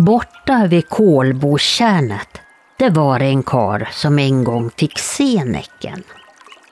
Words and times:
Borta 0.00 0.66
vid 0.66 0.88
Kolbotjärnet, 0.88 2.40
det 2.78 2.90
var 2.90 3.20
en 3.20 3.42
kar 3.42 3.88
som 3.92 4.18
en 4.18 4.44
gång 4.44 4.70
fick 4.70 4.98
se 4.98 5.44
Näcken. 5.44 6.02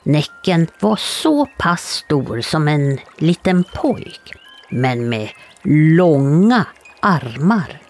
Näcken 0.03 0.67
var 0.81 0.97
så 0.97 1.47
pass 1.59 1.83
stor 1.83 2.41
som 2.41 2.69
en 2.69 2.99
liten 3.17 3.65
pojk, 3.65 4.35
men 4.71 5.09
med 5.09 5.29
långa 5.63 6.67
armar. 7.01 7.81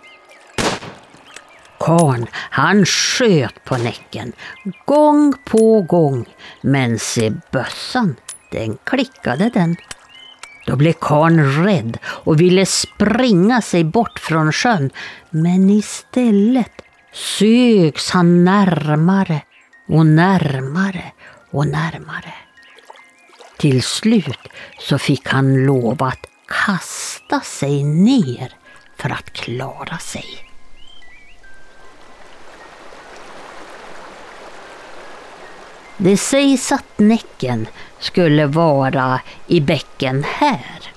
Karn, 1.80 2.26
han 2.32 2.86
sköt 2.86 3.64
på 3.64 3.76
Näcken, 3.76 4.32
gång 4.86 5.34
på 5.44 5.82
gång, 5.82 6.26
men 6.60 6.98
se 6.98 7.32
bössan, 7.52 8.16
den 8.50 8.78
klickade 8.84 9.50
den. 9.54 9.76
Då 10.68 10.76
blev 10.76 10.92
karln 10.92 11.64
rädd 11.64 11.98
och 12.04 12.40
ville 12.40 12.66
springa 12.66 13.62
sig 13.62 13.84
bort 13.84 14.18
från 14.18 14.52
sjön, 14.52 14.90
men 15.30 15.70
istället 15.70 16.82
sögs 17.12 18.10
han 18.10 18.44
närmare 18.44 19.42
och 19.88 20.06
närmare 20.06 21.12
och 21.50 21.66
närmare. 21.66 22.34
Till 23.58 23.82
slut 23.82 24.48
så 24.78 24.98
fick 24.98 25.28
han 25.28 25.54
lov 25.54 26.02
att 26.02 26.26
kasta 26.66 27.40
sig 27.40 27.84
ner 27.84 28.52
för 28.96 29.10
att 29.10 29.32
klara 29.32 29.98
sig. 29.98 30.26
Det 35.96 36.16
sägs 36.16 36.72
att 36.72 36.98
Näcken 36.98 37.66
skulle 38.00 38.46
vara 38.46 39.20
i 39.46 39.60
bäcken 39.60 40.24
här. 40.28 40.92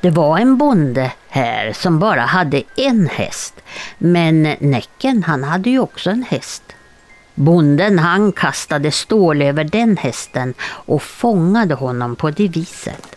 Det 0.00 0.10
var 0.10 0.38
en 0.38 0.56
bonde 0.56 1.12
här 1.28 1.72
som 1.72 1.98
bara 1.98 2.20
hade 2.20 2.62
en 2.76 3.08
häst, 3.08 3.54
men 3.98 4.42
Näcken 4.60 5.22
han 5.22 5.44
hade 5.44 5.70
ju 5.70 5.78
också 5.78 6.10
en 6.10 6.22
häst. 6.22 6.62
Bonden 7.34 7.98
han 7.98 8.32
kastade 8.32 8.90
stål 8.90 9.42
över 9.42 9.64
den 9.64 9.96
hästen 9.96 10.54
och 10.62 11.02
fångade 11.02 11.74
honom 11.74 12.16
på 12.16 12.30
det 12.30 12.48
viset. 12.48 13.16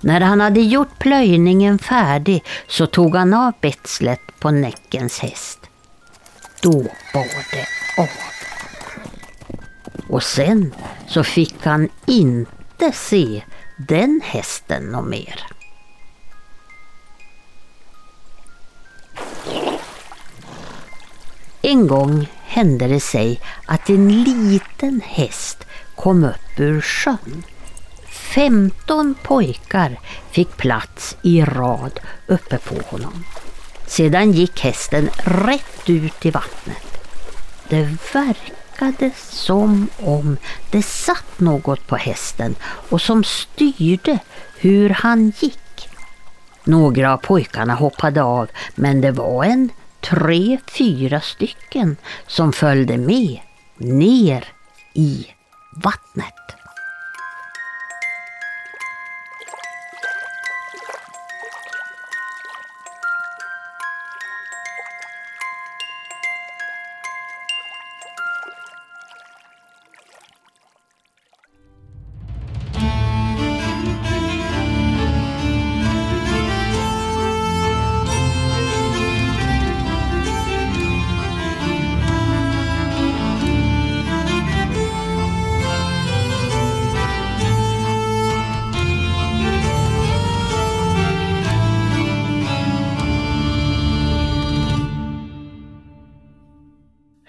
När 0.00 0.20
han 0.20 0.40
hade 0.40 0.60
gjort 0.60 0.98
plöjningen 0.98 1.78
färdig 1.78 2.44
så 2.68 2.86
tog 2.86 3.16
han 3.16 3.34
av 3.34 3.52
betslet 3.60 4.20
på 4.38 4.50
Näckens 4.50 5.18
häst. 5.18 5.58
Då 6.62 6.72
bar 7.12 7.52
det 7.52 7.83
av. 7.98 8.08
Och 10.08 10.22
sen 10.22 10.74
så 11.08 11.24
fick 11.24 11.64
han 11.64 11.88
inte 12.06 12.92
se 12.92 13.42
den 13.76 14.20
hästen 14.24 14.82
något 14.84 15.08
mer. 15.08 15.46
En 21.62 21.86
gång 21.86 22.30
hände 22.42 22.86
det 22.86 23.00
sig 23.00 23.40
att 23.66 23.88
en 23.88 24.22
liten 24.22 25.00
häst 25.04 25.66
kom 25.96 26.24
upp 26.24 26.60
ur 26.60 26.80
sjön. 26.80 27.42
Femton 28.34 29.14
pojkar 29.22 30.00
fick 30.30 30.56
plats 30.56 31.16
i 31.22 31.44
rad 31.44 32.00
uppe 32.26 32.58
på 32.58 32.74
honom. 32.86 33.24
Sedan 33.86 34.32
gick 34.32 34.60
hästen 34.60 35.10
rätt 35.24 35.90
ut 35.90 36.26
i 36.26 36.30
vattnet. 36.30 36.93
Det 37.68 37.96
verkade 38.12 39.10
som 39.16 39.88
om 39.98 40.36
det 40.70 40.82
satt 40.82 41.40
något 41.40 41.86
på 41.86 41.96
hästen 41.96 42.54
och 42.62 43.00
som 43.00 43.24
styrde 43.24 44.18
hur 44.56 44.90
han 44.90 45.32
gick. 45.38 45.88
Några 46.64 47.12
av 47.12 47.16
pojkarna 47.16 47.74
hoppade 47.74 48.22
av 48.22 48.50
men 48.74 49.00
det 49.00 49.10
var 49.10 49.44
en 49.44 49.70
tre, 50.00 50.58
fyra 50.78 51.20
stycken 51.20 51.96
som 52.26 52.52
följde 52.52 52.96
med 52.96 53.38
ner 53.76 54.44
i 54.94 55.26
vattnet. 55.72 56.63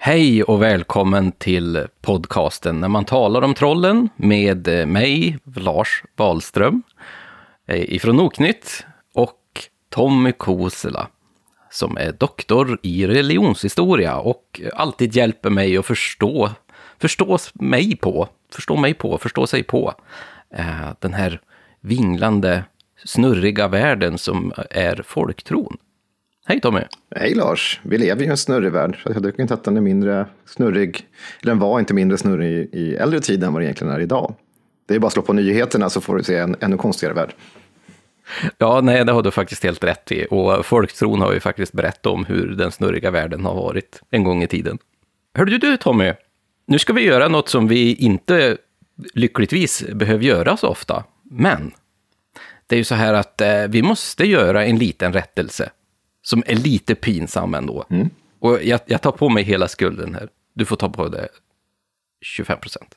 Hej 0.06 0.42
och 0.42 0.62
välkommen 0.62 1.32
till 1.32 1.86
podcasten 2.00 2.80
När 2.80 2.88
man 2.88 3.04
talar 3.04 3.42
om 3.42 3.54
trollen 3.54 4.08
med 4.16 4.68
eh, 4.68 4.86
mig, 4.86 5.38
Lars 5.56 6.02
Wahlström, 6.16 6.82
eh, 7.66 7.94
ifrån 7.94 8.16
Noknytt 8.16 8.86
och 9.14 9.40
Tommy 9.90 10.32
Kosela, 10.32 11.08
som 11.70 11.96
är 11.96 12.12
doktor 12.12 12.78
i 12.82 13.06
religionshistoria 13.06 14.16
och 14.16 14.60
alltid 14.74 15.16
hjälper 15.16 15.50
mig 15.50 15.76
att 15.76 15.86
förstå, 15.86 16.50
förstå 16.98 17.38
mig 17.54 17.96
på, 17.96 18.28
förstå 18.52 18.76
mig 18.76 18.94
på, 18.94 19.18
förstå 19.18 19.46
sig 19.46 19.62
på 19.62 19.94
eh, 20.50 20.90
den 20.98 21.14
här 21.14 21.40
vinglande, 21.80 22.64
snurriga 23.04 23.68
världen 23.68 24.18
som 24.18 24.52
är 24.70 25.02
folktron. 25.06 25.76
Hej 26.48 26.60
Tommy! 26.60 26.80
Hej 27.16 27.34
Lars! 27.34 27.80
Vi 27.82 27.98
lever 27.98 28.20
ju 28.20 28.26
i 28.26 28.30
en 28.30 28.36
snurrig 28.36 28.72
värld. 28.72 28.98
Jag 29.04 29.22
tycker 29.22 29.42
inte 29.42 29.54
att 29.54 29.64
den 29.64 29.76
är 29.76 29.80
mindre 29.80 30.26
snurrig, 30.44 31.06
eller 31.42 31.52
den 31.52 31.58
var 31.58 31.80
inte 31.80 31.94
mindre 31.94 32.18
snurrig 32.18 32.68
i 32.72 32.94
äldre 32.94 33.20
tid 33.20 33.44
än 33.44 33.52
vad 33.52 33.62
den 33.62 33.66
egentligen 33.66 33.92
är 33.92 34.00
idag. 34.00 34.34
Det 34.88 34.94
är 34.94 34.98
bara 34.98 35.06
att 35.06 35.12
slå 35.12 35.22
på 35.22 35.32
nyheterna 35.32 35.90
så 35.90 36.00
får 36.00 36.16
du 36.16 36.22
se 36.22 36.36
en 36.36 36.56
ännu 36.60 36.76
konstigare 36.76 37.14
värld. 37.14 37.34
Ja, 38.58 38.80
nej, 38.80 39.04
det 39.04 39.12
har 39.12 39.22
du 39.22 39.30
faktiskt 39.30 39.64
helt 39.64 39.84
rätt 39.84 40.12
i. 40.12 40.26
Och 40.30 40.66
folktron 40.66 41.20
har 41.20 41.32
ju 41.32 41.40
faktiskt 41.40 41.72
berättat 41.72 42.06
om 42.06 42.24
hur 42.24 42.46
den 42.46 42.72
snurriga 42.72 43.10
världen 43.10 43.44
har 43.44 43.54
varit 43.54 44.00
en 44.10 44.24
gång 44.24 44.42
i 44.42 44.46
tiden. 44.46 44.78
Hörde 45.34 45.58
du 45.58 45.76
Tommy, 45.76 46.12
nu 46.66 46.78
ska 46.78 46.92
vi 46.92 47.02
göra 47.02 47.28
något 47.28 47.48
som 47.48 47.68
vi 47.68 47.94
inte 47.94 48.56
lyckligtvis 49.14 49.84
behöver 49.92 50.24
göra 50.24 50.56
så 50.56 50.68
ofta. 50.68 51.04
Men 51.22 51.70
det 52.66 52.74
är 52.74 52.78
ju 52.78 52.84
så 52.84 52.94
här 52.94 53.14
att 53.14 53.40
eh, 53.40 53.62
vi 53.68 53.82
måste 53.82 54.26
göra 54.26 54.64
en 54.64 54.78
liten 54.78 55.12
rättelse 55.12 55.70
som 56.26 56.42
är 56.46 56.54
lite 56.54 56.94
pinsam 56.94 57.54
ändå. 57.54 57.84
Mm. 57.90 58.10
Och 58.38 58.62
jag, 58.62 58.80
jag, 58.86 59.02
tar 59.02 59.12
på 59.12 59.28
mig 59.28 59.44
hela 59.44 59.68
skulden 59.68 60.14
här. 60.14 60.28
Du 60.54 60.64
får 60.64 60.76
ta 60.76 60.88
på 60.88 61.08
det 61.08 61.28
25 62.20 62.60
procent. 62.60 62.94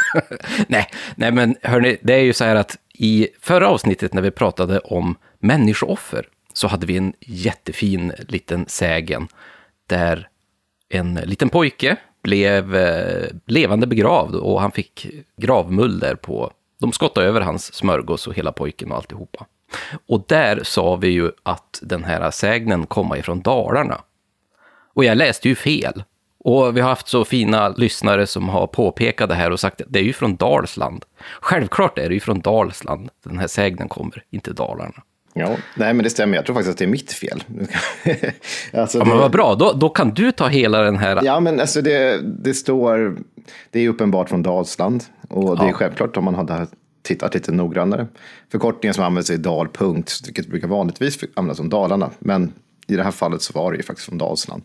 nej, 0.66 0.90
nej, 1.16 1.32
men 1.32 1.56
hörni, 1.62 1.96
det 2.02 2.14
är 2.14 2.22
ju 2.22 2.32
så 2.32 2.44
här 2.44 2.56
att 2.56 2.78
i 2.94 3.28
förra 3.40 3.68
avsnittet 3.68 4.12
när 4.12 4.22
vi 4.22 4.30
pratade 4.30 4.78
om 4.78 5.16
människooffer 5.38 6.28
så 6.52 6.68
hade 6.68 6.86
vi 6.86 6.96
en 6.96 7.12
jättefin 7.20 8.12
liten 8.28 8.64
sägen 8.68 9.28
där 9.86 10.28
en 10.88 11.14
liten 11.14 11.48
pojke 11.48 11.96
blev 12.22 12.76
eh, 12.76 13.28
levande 13.46 13.86
begravd 13.86 14.34
och 14.34 14.60
han 14.60 14.72
fick 14.72 15.06
gravmuller 15.36 16.14
på. 16.14 16.52
De 16.80 16.92
skottade 16.92 17.26
över 17.26 17.40
hans 17.40 17.74
smörgås 17.74 18.26
och 18.26 18.34
hela 18.34 18.52
pojken 18.52 18.90
och 18.90 18.96
alltihopa. 18.96 19.46
Och 20.06 20.24
där 20.28 20.60
sa 20.64 20.96
vi 20.96 21.08
ju 21.08 21.30
att 21.42 21.78
den 21.82 22.04
här 22.04 22.30
sägnen 22.30 22.86
kommer 22.86 23.16
ifrån 23.16 23.40
Dalarna. 23.40 24.00
Och 24.94 25.04
jag 25.04 25.16
läste 25.16 25.48
ju 25.48 25.54
fel. 25.54 26.04
Och 26.38 26.76
vi 26.76 26.80
har 26.80 26.88
haft 26.88 27.08
så 27.08 27.24
fina 27.24 27.68
lyssnare 27.68 28.26
som 28.26 28.48
har 28.48 28.66
påpekat 28.66 29.28
det 29.28 29.34
här 29.34 29.50
och 29.50 29.60
sagt 29.60 29.80
att 29.80 29.86
det 29.90 29.98
är 29.98 30.02
ju 30.02 30.12
från 30.12 30.36
Dalsland. 30.36 31.04
Självklart 31.40 31.98
är 31.98 32.08
det 32.08 32.14
ju 32.14 32.20
från 32.20 32.40
Dalsland 32.40 33.08
den 33.24 33.38
här 33.38 33.46
sägnen 33.46 33.88
kommer, 33.88 34.22
inte 34.30 34.52
Dalarna. 34.52 35.02
Ja, 35.36 35.56
nej 35.76 35.94
men 35.94 36.04
det 36.04 36.10
stämmer. 36.10 36.36
Jag 36.36 36.46
tror 36.46 36.54
faktiskt 36.54 36.72
att 36.72 36.78
det 36.78 36.84
är 36.84 36.88
mitt 36.88 37.12
fel. 37.12 37.44
alltså, 38.72 38.98
ja, 38.98 39.04
men 39.04 39.18
vad 39.18 39.30
bra, 39.30 39.54
då, 39.54 39.72
då 39.72 39.88
kan 39.88 40.14
du 40.14 40.32
ta 40.32 40.48
hela 40.48 40.80
den 40.82 40.96
här. 40.96 41.20
Ja, 41.22 41.40
men 41.40 41.60
alltså 41.60 41.82
det, 41.82 42.20
det 42.22 42.54
står, 42.54 43.16
det 43.70 43.80
är 43.80 43.88
uppenbart 43.88 44.28
från 44.28 44.42
Dalsland. 44.42 45.04
Och 45.28 45.58
det 45.58 45.64
är 45.64 45.72
självklart 45.72 46.16
om 46.16 46.24
man 46.24 46.34
hade 46.34 46.66
tittat 47.04 47.34
lite 47.34 47.52
noggrannare. 47.52 48.06
Förkortningen 48.50 48.94
som 48.94 49.04
används 49.04 49.30
är 49.30 49.36
dalpunkt, 49.36 50.26
vilket 50.26 50.46
brukar 50.46 50.68
vanligtvis 50.68 51.18
användas 51.34 51.56
som 51.56 51.68
Dalarna. 51.68 52.10
Men 52.18 52.52
i 52.86 52.96
det 52.96 53.02
här 53.02 53.10
fallet 53.10 53.42
så 53.42 53.52
var 53.52 53.72
det 53.72 53.76
ju 53.76 53.82
faktiskt 53.82 54.08
från 54.08 54.18
Dalsland. 54.18 54.62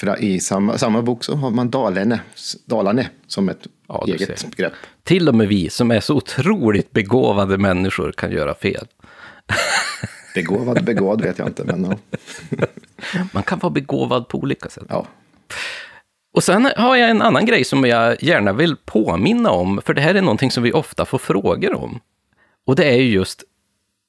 För 0.00 0.22
i 0.24 0.40
samma, 0.40 0.78
samma 0.78 1.02
bok 1.02 1.24
så 1.24 1.34
har 1.34 1.50
man 1.50 1.70
Dalarne, 1.70 2.20
Dalarne 2.66 3.10
som 3.26 3.48
ett 3.48 3.66
Ja, 3.88 4.04
eget 4.08 4.38
ser. 4.40 4.48
begrepp. 4.48 4.72
Till 5.02 5.28
och 5.28 5.34
med 5.34 5.48
vi 5.48 5.70
som 5.70 5.90
är 5.90 6.00
så 6.00 6.14
otroligt 6.16 6.90
begåvade 6.92 7.58
människor 7.58 8.12
kan 8.12 8.30
göra 8.30 8.54
fel. 8.54 8.86
Begåvad, 10.34 10.84
begåvad 10.84 11.20
vet 11.22 11.38
jag 11.38 11.48
inte, 11.48 11.64
men 11.64 11.84
ja. 11.84 11.96
Man 13.32 13.42
kan 13.42 13.58
vara 13.58 13.70
begåvad 13.72 14.28
på 14.28 14.38
olika 14.38 14.68
sätt. 14.68 14.84
ja. 14.88 15.06
Och 16.34 16.44
sen 16.44 16.70
har 16.76 16.96
jag 16.96 17.10
en 17.10 17.22
annan 17.22 17.46
grej 17.46 17.64
som 17.64 17.84
jag 17.84 18.22
gärna 18.22 18.52
vill 18.52 18.76
påminna 18.76 19.50
om, 19.50 19.80
för 19.84 19.94
det 19.94 20.00
här 20.00 20.14
är 20.14 20.20
någonting 20.20 20.50
som 20.50 20.62
vi 20.62 20.72
ofta 20.72 21.04
får 21.04 21.18
frågor 21.18 21.74
om. 21.74 22.00
Och 22.66 22.76
det 22.76 22.84
är 22.84 22.96
ju 22.96 23.10
just 23.10 23.44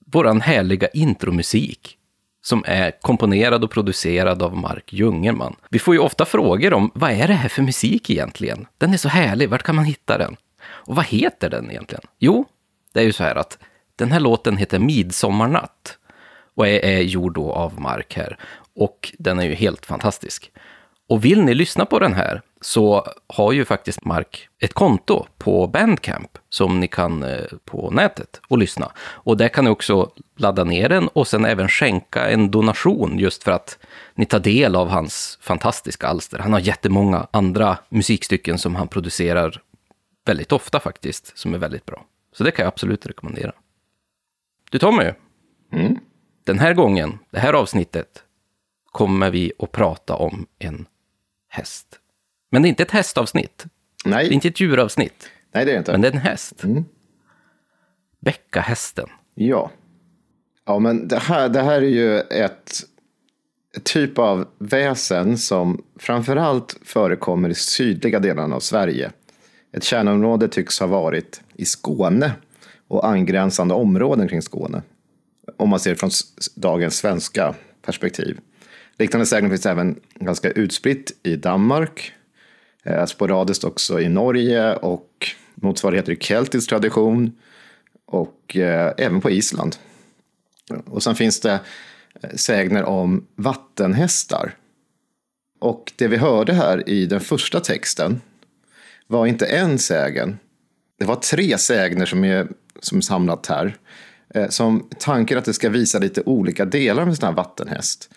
våran 0.06 0.42
härliga 0.42 0.88
intromusik, 0.88 1.98
som 2.42 2.64
är 2.68 2.92
komponerad 3.02 3.64
och 3.64 3.72
producerad 3.72 4.42
av 4.42 4.58
Mark 4.58 4.94
Jungerman. 4.94 5.56
Vi 5.70 5.80
får 5.80 5.94
ju 5.94 6.00
ofta 6.00 6.26
frågor 6.26 6.74
om, 6.74 6.92
vad 6.94 7.12
är 7.12 7.28
det 7.28 7.34
här 7.34 7.50
för 7.50 7.62
musik 7.62 8.10
egentligen? 8.10 8.68
Den 8.78 8.94
är 8.94 8.98
så 8.98 9.10
härlig, 9.10 9.50
vart 9.50 9.64
kan 9.64 9.76
man 9.76 9.86
hitta 9.86 10.18
den? 10.18 10.36
Och 10.64 10.96
vad 10.96 11.06
heter 11.06 11.50
den 11.50 11.72
egentligen? 11.72 12.04
Jo, 12.20 12.46
det 12.94 13.00
är 13.00 13.04
ju 13.04 13.14
så 13.14 13.24
här 13.24 13.36
att 13.36 13.58
den 13.96 14.12
här 14.12 14.20
låten 14.20 14.58
heter 14.58 14.80
Midsommarnatt 14.80 15.98
och 16.56 16.68
är, 16.68 16.86
är 16.86 17.02
gjord 17.02 17.34
då 17.34 17.52
av 17.52 17.82
Mark 17.82 18.14
här. 18.16 18.38
Och 18.76 19.14
den 19.18 19.40
är 19.40 19.44
ju 19.46 19.54
helt 19.54 19.86
fantastisk. 19.86 20.52
Och 21.08 21.26
vill 21.26 21.42
ni 21.44 21.54
lyssna 21.54 21.86
på 21.86 22.00
den 22.00 22.14
här 22.14 22.42
så 22.62 23.08
har 23.28 23.52
ju 23.52 23.66
faktiskt 23.66 24.06
Mark 24.06 24.50
ett 24.60 24.74
konto 24.74 25.26
på 25.38 25.68
Bandcamp 25.68 26.38
som 26.50 26.80
ni 26.80 26.88
kan 26.88 27.24
eh, 27.24 27.46
på 27.66 27.92
nätet 27.92 28.42
och 28.48 28.58
lyssna. 28.58 28.92
Och 28.98 29.38
där 29.38 29.48
kan 29.48 29.64
ni 29.64 29.70
också 29.70 30.12
ladda 30.38 30.64
ner 30.64 30.90
den 30.90 31.08
och 31.08 31.28
sen 31.28 31.46
även 31.46 31.68
skänka 31.68 32.30
en 32.30 32.52
donation 32.52 33.20
just 33.20 33.44
för 33.44 33.52
att 33.52 33.78
ni 34.16 34.26
tar 34.26 34.40
del 34.40 34.76
av 34.76 34.90
hans 34.90 35.38
fantastiska 35.42 36.08
alster. 36.08 36.40
Han 36.40 36.54
har 36.54 36.60
jättemånga 36.60 37.28
andra 37.32 37.78
musikstycken 37.90 38.58
som 38.58 38.76
han 38.76 38.88
producerar 38.88 39.62
väldigt 40.26 40.52
ofta 40.52 40.80
faktiskt, 40.80 41.38
som 41.38 41.54
är 41.54 41.58
väldigt 41.58 41.86
bra. 41.86 42.06
Så 42.34 42.44
det 42.44 42.52
kan 42.52 42.64
jag 42.64 42.72
absolut 42.72 43.06
rekommendera. 43.06 43.52
Du 44.72 44.80
Tommy, 44.80 45.12
Mm. 45.72 46.00
den 46.44 46.60
här 46.60 46.74
gången, 46.74 47.20
det 47.32 47.40
här 47.40 47.54
avsnittet, 47.54 48.24
kommer 48.92 49.30
vi 49.30 49.54
att 49.60 49.72
prata 49.72 50.16
om 50.16 50.46
en 50.60 50.86
häst. 51.56 52.00
Men 52.52 52.62
det 52.62 52.68
är 52.68 52.70
inte 52.70 52.84
ett 52.84 52.92
hästavsnitt. 52.92 53.66
Det 54.04 54.10
är 54.10 54.14
Nej, 54.14 54.34
inte 54.34 54.48
ett 54.48 54.60
djuravsnitt. 54.60 55.30
nej, 55.52 55.66
det 55.66 55.72
är 55.72 55.74
det 55.74 55.80
inte. 55.80 55.92
Men 55.92 56.02
det 56.02 56.08
är 56.08 56.12
en 56.12 56.18
häst. 56.18 56.64
Mm. 56.64 56.86
Bäckahästen. 58.20 59.08
Ja. 59.36 59.72
Ja, 60.66 60.80
men 60.80 61.08
det 61.08 61.20
här, 61.20 61.50
det 61.50 61.62
här 61.62 61.82
är 61.82 61.90
ju 61.90 62.20
ett, 62.20 62.72
typ 63.84 64.20
av 64.20 64.48
väsen 64.58 65.38
som 65.38 65.84
framförallt 66.00 66.78
förekommer 66.84 67.50
i 67.50 67.56
sydliga 67.56 68.20
delarna 68.20 68.56
av 68.56 68.60
Sverige. 68.60 69.12
Ett 69.72 69.84
kärnområde 69.84 70.48
tycks 70.48 70.80
ha 70.80 70.88
varit 70.88 71.42
i 71.54 71.66
Skåne 71.66 72.32
och 72.88 73.08
angränsande 73.08 73.74
områden 73.74 74.28
kring 74.28 74.42
Skåne. 74.42 74.82
Om 75.58 75.70
man 75.70 75.80
ser 75.80 75.96
från 75.96 76.10
dagens 76.56 76.98
svenska 76.98 77.56
perspektiv. 77.82 78.40
Liknande 78.98 79.26
sägner 79.26 79.50
finns 79.50 79.66
även 79.66 80.00
ganska 80.16 80.52
utspritt 80.52 81.12
i 81.24 81.36
Danmark, 81.36 82.14
eh, 82.84 83.06
sporadiskt 83.06 83.64
också 83.64 84.02
i 84.02 84.10
Norge 84.10 84.76
och 84.76 85.28
motsvarigheter 85.56 86.12
i 86.12 86.16
keltisk 86.16 86.70
tradition 86.70 87.32
och 88.06 88.56
eh, 88.56 88.94
även 88.98 89.22
på 89.22 89.30
Island. 89.30 89.76
Och 90.86 91.04
sen 91.04 91.16
finns 91.16 91.40
det 91.40 91.60
eh, 92.22 92.30
sägner 92.36 92.84
om 92.84 93.28
vattenhästar. 93.36 94.56
Och 95.60 95.94
det 95.96 96.08
vi 96.08 96.18
hörde 96.18 96.54
här 96.54 96.90
i 96.90 97.06
den 97.06 97.22
första 97.22 97.60
texten 97.60 98.22
var 99.08 99.26
inte 99.26 99.46
en 99.46 99.80
sägen. 99.80 100.40
Det 101.00 101.06
var 101.06 101.16
tre 101.16 101.58
sägner 101.58 102.06
som 102.06 102.24
är, 102.24 102.48
som 102.80 102.98
är 102.98 103.02
samlat 103.02 103.48
här. 103.48 103.78
Som 104.50 104.90
tanken 105.00 105.38
att 105.38 105.46
det 105.46 105.54
ska 105.54 105.70
visa 105.70 106.00
lite 106.00 106.22
olika 106.26 106.66
delar 106.66 107.04
med 107.04 107.10
en 107.10 107.16
sån 107.16 107.28
här 107.28 107.36
vattenhäst. 107.36 108.10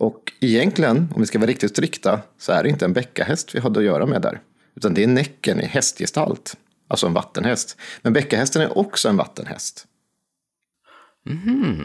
Och 0.00 0.32
egentligen, 0.40 1.08
om 1.14 1.20
vi 1.20 1.26
ska 1.26 1.38
vara 1.38 1.50
riktigt 1.50 1.70
strikta, 1.70 2.20
så 2.38 2.52
är 2.52 2.62
det 2.62 2.68
inte 2.68 2.84
en 2.84 2.92
bäckahäst 2.92 3.54
vi 3.54 3.60
hade 3.60 3.80
att 3.80 3.86
göra 3.86 4.06
med 4.06 4.22
där. 4.22 4.40
Utan 4.76 4.94
det 4.94 5.02
är 5.02 5.06
näcken 5.06 5.60
i 5.60 5.64
hästgestalt. 5.64 6.56
Alltså 6.88 7.06
en 7.06 7.12
vattenhäst. 7.12 7.76
Men 8.02 8.12
bäckahästen 8.12 8.62
är 8.62 8.78
också 8.78 9.08
en 9.08 9.16
vattenhäst. 9.16 9.86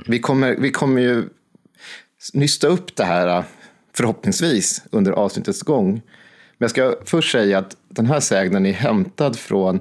Vi, 0.08 0.20
kommer, 0.20 0.56
vi 0.56 0.72
kommer 0.72 1.02
ju 1.02 1.30
nysta 2.34 2.68
upp 2.68 2.96
det 2.96 3.04
här 3.04 3.44
förhoppningsvis 3.94 4.84
under 4.92 5.12
avsnittets 5.12 5.62
gång. 5.62 5.92
Men 5.94 6.02
jag 6.58 6.70
ska 6.70 6.96
först 7.06 7.32
säga 7.32 7.58
att 7.58 7.78
den 7.90 8.06
här 8.06 8.20
sägnen 8.20 8.66
är 8.66 8.74
hämtad 8.74 9.36
från 9.36 9.80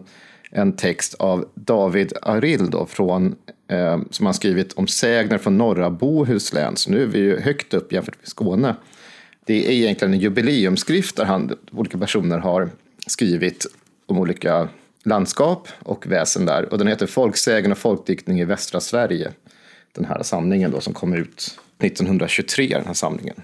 en 0.54 0.72
text 0.72 1.14
av 1.14 1.48
David 1.54 2.12
Arild 2.22 2.70
då, 2.70 2.86
från, 2.86 3.34
eh, 3.68 4.00
som 4.10 4.26
har 4.26 4.32
skrivit 4.32 4.72
om 4.72 4.86
sägner 4.86 5.38
från 5.38 5.58
norra 5.58 5.90
Bohuslän. 5.90 6.76
Så 6.76 6.90
nu 6.90 7.02
är 7.02 7.06
vi 7.06 7.18
ju 7.18 7.40
högt 7.40 7.74
upp 7.74 7.92
jämfört 7.92 8.18
med 8.20 8.28
Skåne. 8.28 8.76
Det 9.46 9.66
är 9.66 9.70
egentligen 9.70 10.14
en 10.14 10.20
jubileumsskrift 10.20 11.16
där 11.16 11.24
han, 11.24 11.56
olika 11.72 11.98
personer 11.98 12.38
har 12.38 12.70
skrivit 13.06 13.66
om 14.06 14.18
olika 14.18 14.68
landskap 15.04 15.68
och 15.78 16.06
väsen 16.06 16.46
där. 16.46 16.72
Och 16.72 16.78
den 16.78 16.86
heter 16.86 17.06
Folksägen 17.06 17.72
och 17.72 17.78
folkdiktning 17.78 18.40
i 18.40 18.44
västra 18.44 18.80
Sverige. 18.80 19.32
Den 19.92 20.04
här 20.04 20.22
samlingen 20.22 20.70
då 20.70 20.80
som 20.80 20.94
kom 20.94 21.14
ut 21.14 21.58
1923, 21.78 22.68
den 22.68 22.86
här 22.86 22.94
samlingen. 22.94 23.36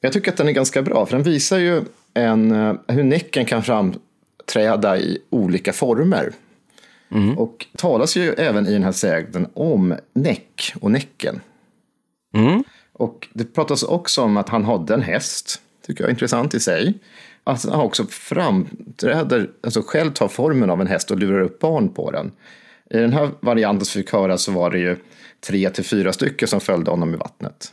Jag 0.00 0.12
tycker 0.12 0.30
att 0.30 0.36
den 0.36 0.48
är 0.48 0.52
ganska 0.52 0.82
bra, 0.82 1.06
för 1.06 1.16
den 1.16 1.24
visar 1.24 1.58
ju 1.58 1.82
en, 2.14 2.50
eh, 2.52 2.74
hur 2.88 3.02
näcken 3.02 3.44
kan 3.44 3.62
framträda 4.44 4.98
i 4.98 5.18
olika 5.30 5.72
former. 5.72 6.32
Och 7.36 7.66
talas 7.76 8.16
ju 8.16 8.32
även 8.32 8.66
i 8.66 8.72
den 8.72 8.82
här 8.82 8.92
sägnen 8.92 9.46
om 9.54 9.94
näck 10.12 10.74
och 10.80 10.90
näcken. 10.90 11.40
Mm. 12.34 12.64
Och 12.92 13.28
det 13.32 13.44
pratas 13.44 13.82
också 13.82 14.22
om 14.22 14.36
att 14.36 14.48
han 14.48 14.64
hade 14.64 14.94
en 14.94 15.02
häst, 15.02 15.60
tycker 15.86 16.04
jag 16.04 16.08
är 16.08 16.12
intressant 16.12 16.54
i 16.54 16.60
sig. 16.60 16.94
Att 17.44 17.64
han 17.64 17.80
också 17.80 18.06
framträder, 18.06 19.50
alltså 19.62 19.82
själv 19.86 20.12
tar 20.12 20.28
formen 20.28 20.70
av 20.70 20.80
en 20.80 20.86
häst 20.86 21.10
och 21.10 21.18
lurar 21.18 21.40
upp 21.40 21.58
barn 21.58 21.88
på 21.88 22.10
den. 22.10 22.32
I 22.90 22.98
den 22.98 23.12
här 23.12 23.30
varianten 23.40 23.86
som 23.86 23.98
vi 23.98 24.02
fick 24.02 24.12
höra 24.12 24.38
så 24.38 24.52
var 24.52 24.70
det 24.70 24.78
ju 24.78 24.96
tre 25.46 25.70
till 25.70 25.84
fyra 25.84 26.12
stycken 26.12 26.48
som 26.48 26.60
följde 26.60 26.90
honom 26.90 27.14
i 27.14 27.16
vattnet. 27.16 27.72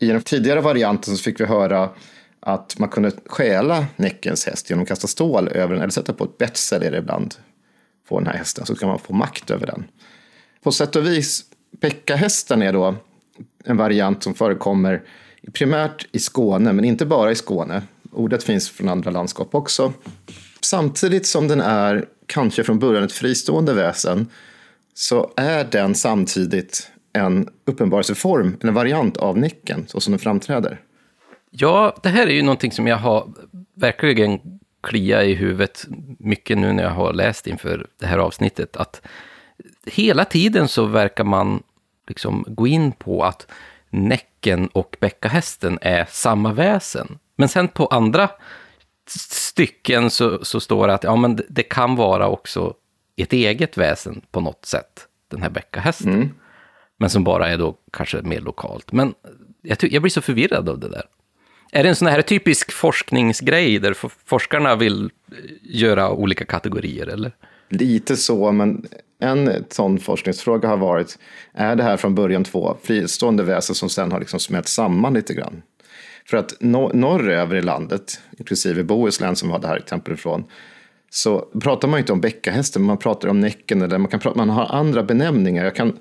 I 0.00 0.06
den 0.06 0.22
tidigare 0.22 0.60
varianten 0.60 1.16
så 1.16 1.22
fick 1.22 1.40
vi 1.40 1.44
höra 1.44 1.90
att 2.48 2.78
man 2.78 2.88
kunde 2.88 3.12
stjäla 3.26 3.86
Näckens 3.96 4.46
häst 4.46 4.70
genom 4.70 4.82
att 4.82 4.88
kasta 4.88 5.06
stål 5.06 5.48
över 5.48 5.74
den, 5.74 5.82
eller 5.82 5.90
sätta 5.90 6.12
på 6.12 6.24
ett 6.24 6.38
betsel 6.38 6.82
är 6.82 6.90
det 6.90 6.98
ibland 6.98 7.34
på 8.08 8.18
den 8.18 8.26
här 8.26 8.34
hästen, 8.34 8.66
så 8.66 8.74
kan 8.74 8.88
man 8.88 8.98
få 8.98 9.12
makt 9.12 9.50
över 9.50 9.66
den. 9.66 9.84
På 10.62 10.72
sätt 10.72 10.96
och 10.96 11.06
vis, 11.06 11.44
Pekka-hästen 11.80 12.62
är 12.62 12.72
då 12.72 12.94
en 13.64 13.76
variant 13.76 14.22
som 14.22 14.34
förekommer 14.34 15.02
primärt 15.52 16.06
i 16.12 16.18
Skåne, 16.18 16.72
men 16.72 16.84
inte 16.84 17.06
bara 17.06 17.30
i 17.30 17.34
Skåne. 17.34 17.82
Ordet 18.12 18.42
finns 18.44 18.70
från 18.70 18.88
andra 18.88 19.10
landskap 19.10 19.54
också. 19.54 19.92
Samtidigt 20.60 21.26
som 21.26 21.48
den 21.48 21.60
är 21.60 22.04
kanske 22.26 22.64
från 22.64 22.78
början 22.78 23.04
ett 23.04 23.12
fristående 23.12 23.74
väsen 23.74 24.26
så 24.94 25.32
är 25.36 25.64
den 25.64 25.94
samtidigt 25.94 26.90
en 27.12 27.48
uppenbarelseform, 27.64 28.56
en 28.60 28.74
variant 28.74 29.16
av 29.16 29.38
Näcken, 29.38 29.84
så 29.88 30.00
som 30.00 30.12
den 30.12 30.18
framträder. 30.18 30.80
Ja, 31.50 31.96
det 32.02 32.08
här 32.08 32.26
är 32.26 32.32
ju 32.32 32.42
någonting 32.42 32.72
som 32.72 32.86
jag 32.86 32.96
har 32.96 33.28
verkligen 33.74 34.40
klia 34.82 35.24
i 35.24 35.34
huvudet 35.34 35.86
mycket 36.18 36.58
nu 36.58 36.72
när 36.72 36.82
jag 36.82 36.90
har 36.90 37.12
läst 37.12 37.46
inför 37.46 37.86
det 38.00 38.06
här 38.06 38.18
avsnittet. 38.18 38.76
Att 38.76 39.02
hela 39.86 40.24
tiden 40.24 40.68
så 40.68 40.84
verkar 40.84 41.24
man 41.24 41.62
liksom 42.08 42.44
gå 42.48 42.66
in 42.66 42.92
på 42.92 43.24
att 43.24 43.46
Näcken 43.90 44.66
och 44.66 44.96
Bäckahästen 45.00 45.78
är 45.82 46.06
samma 46.10 46.52
väsen. 46.52 47.18
Men 47.36 47.48
sen 47.48 47.68
på 47.68 47.86
andra 47.86 48.30
stycken 49.08 50.10
så, 50.10 50.44
så 50.44 50.60
står 50.60 50.88
det 50.88 50.94
att 50.94 51.04
ja, 51.04 51.16
men 51.16 51.40
det, 51.48 51.62
kan 51.62 51.96
vara 51.96 52.28
också 52.28 52.74
ett 53.16 53.32
eget 53.32 53.76
väsen 53.76 54.20
på 54.30 54.40
något 54.40 54.64
sätt, 54.64 55.06
den 55.30 55.42
här 55.42 55.50
Bäckahästen. 55.50 56.34
Men 56.96 57.10
som 57.10 57.24
bara 57.24 57.48
är 57.48 57.58
då 57.58 57.76
kanske 57.92 58.22
mer 58.22 58.40
lokalt. 58.40 58.92
Men 58.92 59.14
jag, 59.62 59.78
jag 59.80 60.02
blir 60.02 60.10
så 60.10 60.20
förvirrad 60.20 60.68
av 60.68 60.78
det 60.78 60.88
där. 60.88 61.04
Är 61.72 61.82
det 61.82 61.88
en 61.88 61.96
sån 61.96 62.08
här 62.08 62.22
typisk 62.22 62.72
forskningsgrej 62.72 63.78
där 63.78 63.96
forskarna 64.26 64.76
vill 64.76 65.04
eh, 65.04 65.10
göra 65.62 66.10
olika 66.10 66.44
kategorier, 66.44 67.06
eller? 67.06 67.32
Lite 67.68 68.16
så, 68.16 68.52
men 68.52 68.86
en 69.20 69.64
sån 69.70 69.98
forskningsfråga 69.98 70.68
har 70.68 70.76
varit, 70.76 71.18
är 71.54 71.76
det 71.76 71.82
här 71.82 71.96
från 71.96 72.14
början 72.14 72.44
två 72.44 72.76
fristående 72.82 73.42
väsen 73.42 73.74
som 73.74 73.88
sen 73.88 74.12
har 74.12 74.20
liksom 74.20 74.40
smält 74.40 74.68
samman 74.68 75.14
lite 75.14 75.34
grann? 75.34 75.62
För 76.30 76.36
att 76.36 76.54
no 76.60 76.90
norröver 76.94 77.56
i 77.56 77.62
landet, 77.62 78.20
inklusive 78.38 78.84
Bohuslän 78.84 79.36
som 79.36 79.48
vi 79.48 79.52
har 79.52 79.60
det 79.60 79.68
här 79.68 79.76
exemplet 79.76 80.18
ifrån, 80.18 80.44
så 81.10 81.48
pratar 81.60 81.88
man 81.88 81.98
inte 81.98 82.12
om 82.12 82.20
bäckahästen, 82.20 82.82
man 82.82 82.98
pratar 82.98 83.28
om 83.28 83.40
näcken 83.40 83.82
eller 83.82 83.98
man, 83.98 84.10
kan 84.10 84.20
prata, 84.20 84.36
man 84.36 84.50
har 84.50 84.66
andra 84.66 85.02
benämningar. 85.02 85.64
Jag 85.64 85.74
kan 85.74 85.98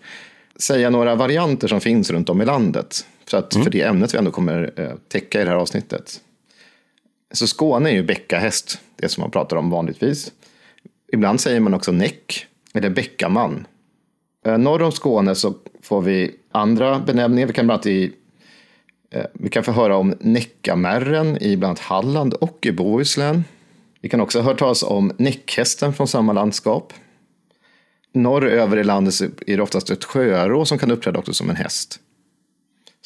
säga 0.60 0.90
några 0.90 1.16
varianter 1.16 1.68
som 1.68 1.82
finns 1.82 2.12
runt 2.12 2.30
om 2.30 2.42
i 2.42 2.46
landet, 2.46 3.06
för, 3.30 3.38
att, 3.38 3.54
för 3.54 3.70
det 3.70 3.82
ämnet 3.82 4.14
vi 4.14 4.18
ändå 4.18 4.32
kommer 4.32 4.74
eh, 4.76 4.92
täcka 5.08 5.42
i 5.42 5.44
det 5.44 5.50
här 5.50 5.58
avsnittet. 5.58 6.22
Så 7.32 7.48
Skåne 7.48 7.90
är 7.90 7.94
ju 7.94 8.04
bäckahäst, 8.04 8.80
det 8.96 9.10
som 9.10 9.22
man 9.22 9.32
pratar 9.32 9.58
om 9.58 9.70
vanligtvis. 9.70 10.32
Ibland 11.14 11.42
säger 11.42 11.60
man 11.60 11.74
också 11.74 11.92
näck, 11.92 12.48
eller 12.74 12.90
bäckaman. 12.90 13.68
Eh, 14.46 14.58
norr 14.58 14.82
om 14.82 14.92
Skåne 14.92 15.36
så 15.36 15.54
får 15.82 16.02
vi 16.02 16.36
andra 16.52 17.00
benämningar. 17.00 17.48
Vi 17.48 17.54
kan 17.54 17.66
bland 17.66 17.78
annat 17.78 17.86
i, 17.86 18.12
eh, 19.12 19.26
vi 19.34 19.50
kan 19.50 19.64
få 19.64 19.72
höra 19.72 19.98
om 19.98 20.16
Näckamärren 20.20 21.38
i 21.44 21.58
bland 21.58 21.70
annat 21.70 21.80
Halland 21.80 22.34
och 22.34 22.66
i 22.66 22.72
Bohuslän. 22.72 23.44
Vi 24.02 24.10
kan 24.10 24.22
också 24.22 24.42
höra 24.42 24.56
talas 24.56 24.84
om 24.84 25.12
näckhästen 25.18 25.94
från 25.94 26.08
samma 26.08 26.34
landskap. 26.34 26.94
Norröver 28.14 28.78
i 28.78 28.84
landet 28.84 29.22
är 29.22 29.58
det 29.58 29.62
oftast 29.64 29.90
ett 29.90 30.04
sjörå 30.04 30.66
som 30.66 30.78
kan 30.78 30.92
uppträda 30.92 31.20
också 31.20 31.34
som 31.34 31.50
en 31.50 31.56
häst. 31.56 32.00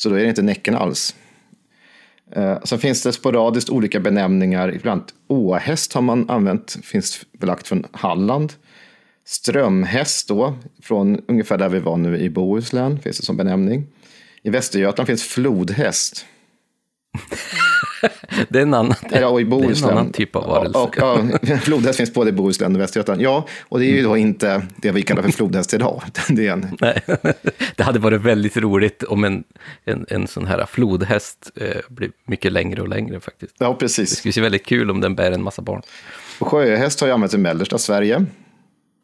Så 0.01 0.10
då 0.10 0.15
är 0.15 0.24
det 0.24 0.29
inte 0.29 0.41
näcken 0.41 0.75
alls. 0.75 1.15
Eh, 2.31 2.63
sen 2.63 2.79
finns 2.79 3.03
det 3.03 3.13
sporadiskt 3.13 3.70
olika 3.70 4.00
benämningar. 4.00 4.75
Ibland 4.75 5.03
åhäst 5.27 5.93
har 5.93 6.01
man 6.01 6.29
använt, 6.29 6.77
finns 6.84 7.25
belagt 7.31 7.67
från 7.67 7.86
Halland. 7.91 8.53
Strömhäst 9.25 10.27
då, 10.27 10.58
från 10.81 11.22
ungefär 11.27 11.58
där 11.58 11.70
vi 11.70 11.79
var 11.79 11.98
nu 11.98 12.17
i 12.17 12.29
Bohuslän, 12.29 13.00
finns 13.00 13.17
det 13.17 13.25
som 13.25 13.38
benämning. 13.38 13.88
I 14.43 14.50
Västergötland 14.50 15.08
finns 15.08 15.24
flodhäst. 15.24 16.25
det 18.50 18.60
är 18.60 18.63
en 18.63 18.74
annan, 18.74 18.96
ja, 19.12 19.27
och 19.27 19.41
i 19.41 19.46
Bohuslän. 19.46 19.89
Är 19.89 19.93
en 19.93 19.98
annan 19.98 20.12
typ 20.12 20.36
av 20.36 20.48
varelse. 20.48 20.77
Och, 20.77 20.98
och, 20.98 20.98
ja, 21.41 21.58
flodhäst 21.58 21.98
finns 21.98 22.13
både 22.13 22.29
i 22.29 22.34
Bohuslän 22.34 22.75
och 22.75 22.81
Västergötland. 22.81 23.22
Ja, 23.22 23.48
och 23.62 23.79
det 23.79 23.86
är 23.86 23.96
ju 23.96 24.03
då 24.03 24.17
inte 24.17 24.62
det 24.75 24.91
vi 24.91 25.01
kallar 25.01 25.22
för 25.22 25.31
flodhäst 25.31 25.74
idag. 25.74 26.03
Det, 26.29 26.48
är 26.48 26.51
en... 26.51 26.77
Nej, 26.81 27.01
det 27.75 27.84
hade 27.84 28.00
varit 28.00 28.22
väldigt 28.22 28.58
roligt 28.58 29.03
om 29.03 29.24
en, 29.24 29.43
en, 29.86 30.05
en 30.10 30.27
sån 30.27 30.48
här 30.48 30.65
flodhäst 30.65 31.51
eh, 31.55 31.67
blir 31.89 32.12
mycket 32.25 32.51
längre 32.51 32.81
och 32.81 32.88
längre 32.88 33.20
faktiskt. 33.20 33.55
Ja, 33.60 33.74
precis. 33.74 34.10
Det 34.10 34.15
skulle 34.15 34.34
se 34.34 34.41
väldigt 34.41 34.65
kul 34.65 34.91
om 34.91 35.01
den 35.01 35.15
bär 35.15 35.31
en 35.31 35.43
massa 35.43 35.62
barn. 35.62 35.81
Och 36.39 36.48
sjöhäst 36.48 37.00
har 37.01 37.08
ju 37.08 37.13
använts 37.13 37.36
i 37.36 37.38
mellersta 37.38 37.77
Sverige. 37.77 38.25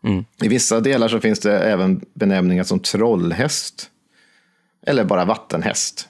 Mm. 0.04 0.25
I 0.42 0.48
vissa 0.48 0.80
delar 0.80 1.08
så 1.08 1.20
finns 1.20 1.39
det 1.39 1.60
även 1.60 2.06
benämningar 2.13 2.63
som 2.63 2.80
trollhäst. 2.80 3.89
Eller 4.86 5.04
bara 5.04 5.25
vattenhäst. 5.25 6.10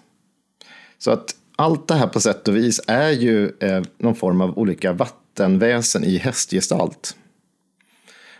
Så 0.97 1.11
att 1.11 1.35
allt 1.57 1.87
det 1.87 1.93
här 1.93 2.07
på 2.07 2.19
sätt 2.19 2.47
och 2.47 2.55
vis 2.55 2.81
är 2.87 3.09
ju 3.09 3.51
eh, 3.59 3.81
någon 3.97 4.15
form 4.15 4.41
av 4.41 4.57
olika 4.57 4.93
vattenväsen 4.93 6.03
i 6.03 6.17
hästgestalt. 6.17 7.15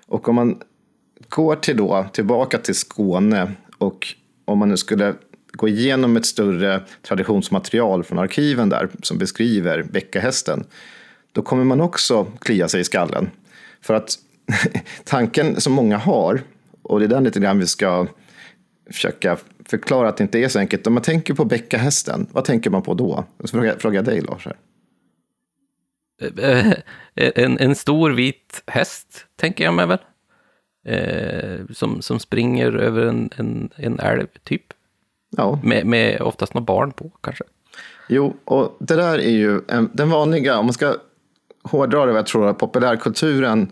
Och 0.08 0.30
om 0.30 0.36
man 0.36 0.62
går 1.30 1.56
till 1.56 1.78
då, 1.78 2.06
tillbaka 2.14 2.58
till 2.58 2.76
Skåne 2.76 3.52
och 3.78 4.08
om 4.46 4.60
man 4.60 4.70
nu 4.70 4.78
skulle 4.78 5.16
gå 5.52 5.68
igenom 5.68 6.18
ett 6.18 6.26
större 6.26 6.82
traditionsmaterial 7.08 8.04
från 8.04 8.20
arkiven 8.20 8.70
där 8.70 8.90
som 9.04 9.18
beskriver 9.18 9.84
bäckahästen, 9.84 10.64
då 11.32 11.42
kommer 11.42 11.64
man 11.64 11.82
också 11.82 12.26
klia 12.40 12.68
sig 12.68 12.82
i 12.82 12.84
skallen. 12.84 13.30
För 13.82 13.94
att 13.94 14.16
tanken 15.04 15.62
som 15.62 15.74
många 15.74 15.98
har, 15.98 16.42
och 16.82 17.00
det 17.00 17.06
är 17.06 17.10
den 17.10 17.24
lite 17.24 17.40
grann 17.40 17.60
vi 17.60 17.68
ska 17.68 18.08
försöka 18.90 19.38
förklara 19.66 20.10
att 20.10 20.18
det 20.18 20.24
inte 20.24 20.40
är 20.40 20.48
så 20.48 20.60
enkelt. 20.60 20.88
Om 20.88 20.94
man 20.94 21.04
tänker 21.04 21.34
på 21.34 21.46
bäckahästen, 21.46 22.28
vad 22.32 22.46
tänker 22.46 22.70
man 22.70 22.82
på 22.82 22.94
då? 22.94 23.26
Jag 23.38 23.50
ska 23.50 23.58
fråga, 23.58 23.80
fråga 23.80 24.02
dig 24.02 24.22
Lars. 24.22 24.46
Här. 24.46 24.58
Eh, 26.38 26.74
en, 27.16 27.60
en 27.60 27.76
stor 27.76 28.12
vit 28.12 28.64
häst, 28.68 29.26
tänker 29.36 29.64
jag 29.64 29.74
mig 29.74 29.88
väl. 29.88 30.00
Eh, 30.86 31.66
som, 31.74 32.02
som 32.02 32.20
springer 32.20 32.72
över 32.72 33.06
en, 33.06 33.30
en, 33.36 33.70
en 33.76 34.00
älv, 34.00 34.28
typ. 34.44 34.74
Ja. 35.38 35.60
Med, 35.64 35.86
med 35.86 36.22
oftast 36.22 36.54
några 36.54 36.66
barn 36.66 36.92
på, 36.92 37.12
kanske. 37.22 37.44
Jo, 38.10 38.36
och 38.46 38.78
det 38.80 38.96
där 38.96 39.20
är 39.20 39.32
ju 39.32 39.62
en, 39.68 39.90
den 39.94 40.10
vanliga, 40.10 40.58
om 40.58 40.66
man 40.66 40.74
ska 40.74 40.96
hårdra 41.64 42.06
det, 42.06 42.12
vad 42.12 42.20
jag 42.20 42.26
tror 42.26 42.48
att 42.48 42.58
populärkulturen 42.58 43.72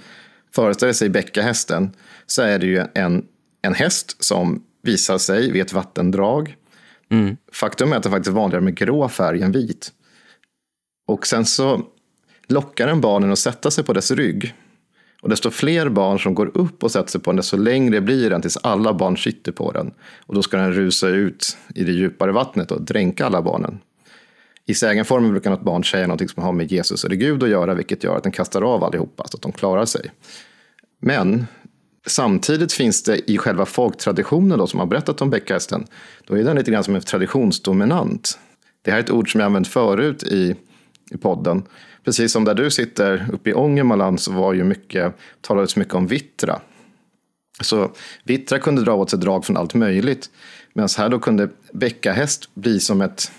föreställer 0.55 0.93
sig 0.93 1.09
bäckahästen, 1.09 1.91
så 2.25 2.41
är 2.41 2.59
det 2.59 2.65
ju 2.65 2.83
en, 2.93 3.25
en 3.61 3.73
häst 3.73 4.23
som 4.23 4.63
visar 4.85 5.17
sig 5.17 5.51
vid 5.51 5.61
ett 5.61 5.73
vattendrag. 5.73 6.55
Mm. 7.09 7.37
Faktum 7.51 7.91
är 7.91 7.97
att 7.97 8.03
det 8.03 8.09
faktiskt 8.09 8.29
är 8.29 8.35
vanligare 8.35 8.63
med 8.63 8.77
grå 8.77 9.09
färg 9.09 9.41
än 9.41 9.51
vit. 9.51 9.91
Och 11.07 11.27
sen 11.27 11.45
så 11.45 11.81
lockar 12.47 12.87
den 12.87 13.01
barnen 13.01 13.31
att 13.31 13.39
sätta 13.39 13.71
sig 13.71 13.83
på 13.83 13.93
dess 13.93 14.11
rygg. 14.11 14.55
Och 15.21 15.29
desto 15.29 15.51
fler 15.51 15.89
barn 15.89 16.19
som 16.19 16.35
går 16.35 16.57
upp 16.57 16.83
och 16.83 16.91
sätter 16.91 17.11
sig 17.11 17.21
på 17.21 17.31
den, 17.31 17.37
desto 17.37 17.57
längre 17.57 18.01
blir 18.01 18.29
den 18.29 18.41
tills 18.41 18.57
alla 18.57 18.93
barn 18.93 19.17
sitter 19.17 19.51
på 19.51 19.71
den. 19.71 19.93
Och 20.25 20.35
då 20.35 20.41
ska 20.41 20.57
den 20.57 20.73
rusa 20.73 21.07
ut 21.07 21.57
i 21.75 21.83
det 21.83 21.91
djupare 21.91 22.31
vattnet 22.31 22.71
och 22.71 22.81
dränka 22.81 23.25
alla 23.25 23.41
barnen. 23.41 23.79
I 24.65 24.73
sägenformen 24.73 25.31
brukar 25.31 25.49
något 25.49 25.63
barn 25.63 25.83
säga 25.83 26.07
något 26.07 26.29
som 26.29 26.43
har 26.43 26.51
med 26.51 26.71
Jesus 26.71 27.05
eller 27.05 27.15
Gud 27.15 27.43
att 27.43 27.49
göra, 27.49 27.73
vilket 27.73 28.03
gör 28.03 28.17
att 28.17 28.23
den 28.23 28.31
kastar 28.31 28.61
av 28.61 28.83
allihopa 28.83 29.27
så 29.27 29.37
att 29.37 29.41
de 29.41 29.51
klarar 29.51 29.85
sig. 29.85 30.11
Men 30.99 31.45
Samtidigt 32.05 32.73
finns 32.73 33.03
det 33.03 33.31
i 33.31 33.37
själva 33.37 33.65
folktraditionen 33.65 34.59
då, 34.59 34.67
som 34.67 34.79
har 34.79 34.87
berättat 34.87 35.21
om 35.21 35.29
bäckhästen, 35.29 35.87
då 36.25 36.37
är 36.37 36.43
den 36.43 36.55
lite 36.55 36.71
grann 36.71 36.83
som 36.83 36.95
en 36.95 37.01
traditionsdominant. 37.01 38.39
Det 38.81 38.91
här 38.91 38.97
är 38.97 39.03
ett 39.03 39.11
ord 39.11 39.31
som 39.31 39.39
jag 39.39 39.45
använt 39.45 39.67
förut 39.67 40.23
i, 40.23 40.55
i 41.11 41.17
podden. 41.17 41.63
Precis 42.03 42.31
som 42.31 42.43
där 42.43 42.53
du 42.53 42.71
sitter 42.71 43.29
uppe 43.33 43.49
i 43.49 43.53
Ångermanland 43.53 44.21
så 44.21 44.31
var 44.31 44.53
ju 44.53 44.63
mycket, 44.63 45.13
talades 45.41 45.75
mycket 45.75 45.93
om 45.93 46.07
vittra. 46.07 46.59
Så 47.61 47.91
vittra 48.23 48.59
kunde 48.59 48.83
dra 48.83 48.93
åt 48.93 49.09
sig 49.09 49.19
drag 49.19 49.45
från 49.45 49.57
allt 49.57 49.73
möjligt. 49.73 50.29
Medan 50.73 50.89
här 50.97 51.09
då 51.09 51.19
kunde 51.19 51.49
bäckahäst 51.71 52.55
bli 52.55 52.79
som 52.79 53.01
ett, 53.01 53.31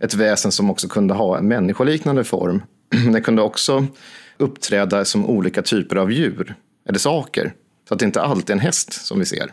ett 0.00 0.14
väsen 0.14 0.52
som 0.52 0.70
också 0.70 0.88
kunde 0.88 1.14
ha 1.14 1.38
en 1.38 1.48
människoliknande 1.48 2.24
form. 2.24 2.62
Den 2.88 3.22
kunde 3.22 3.42
också 3.42 3.86
uppträda 4.36 5.04
som 5.04 5.26
olika 5.26 5.62
typer 5.62 5.96
av 5.96 6.12
djur 6.12 6.54
eller 6.88 6.98
saker. 6.98 7.54
Så 7.88 7.94
att 7.94 8.00
det 8.00 8.06
inte 8.06 8.22
alltid 8.22 8.50
är 8.50 8.54
en 8.54 8.60
häst 8.60 8.92
som 8.92 9.18
vi 9.18 9.24
ser. 9.24 9.52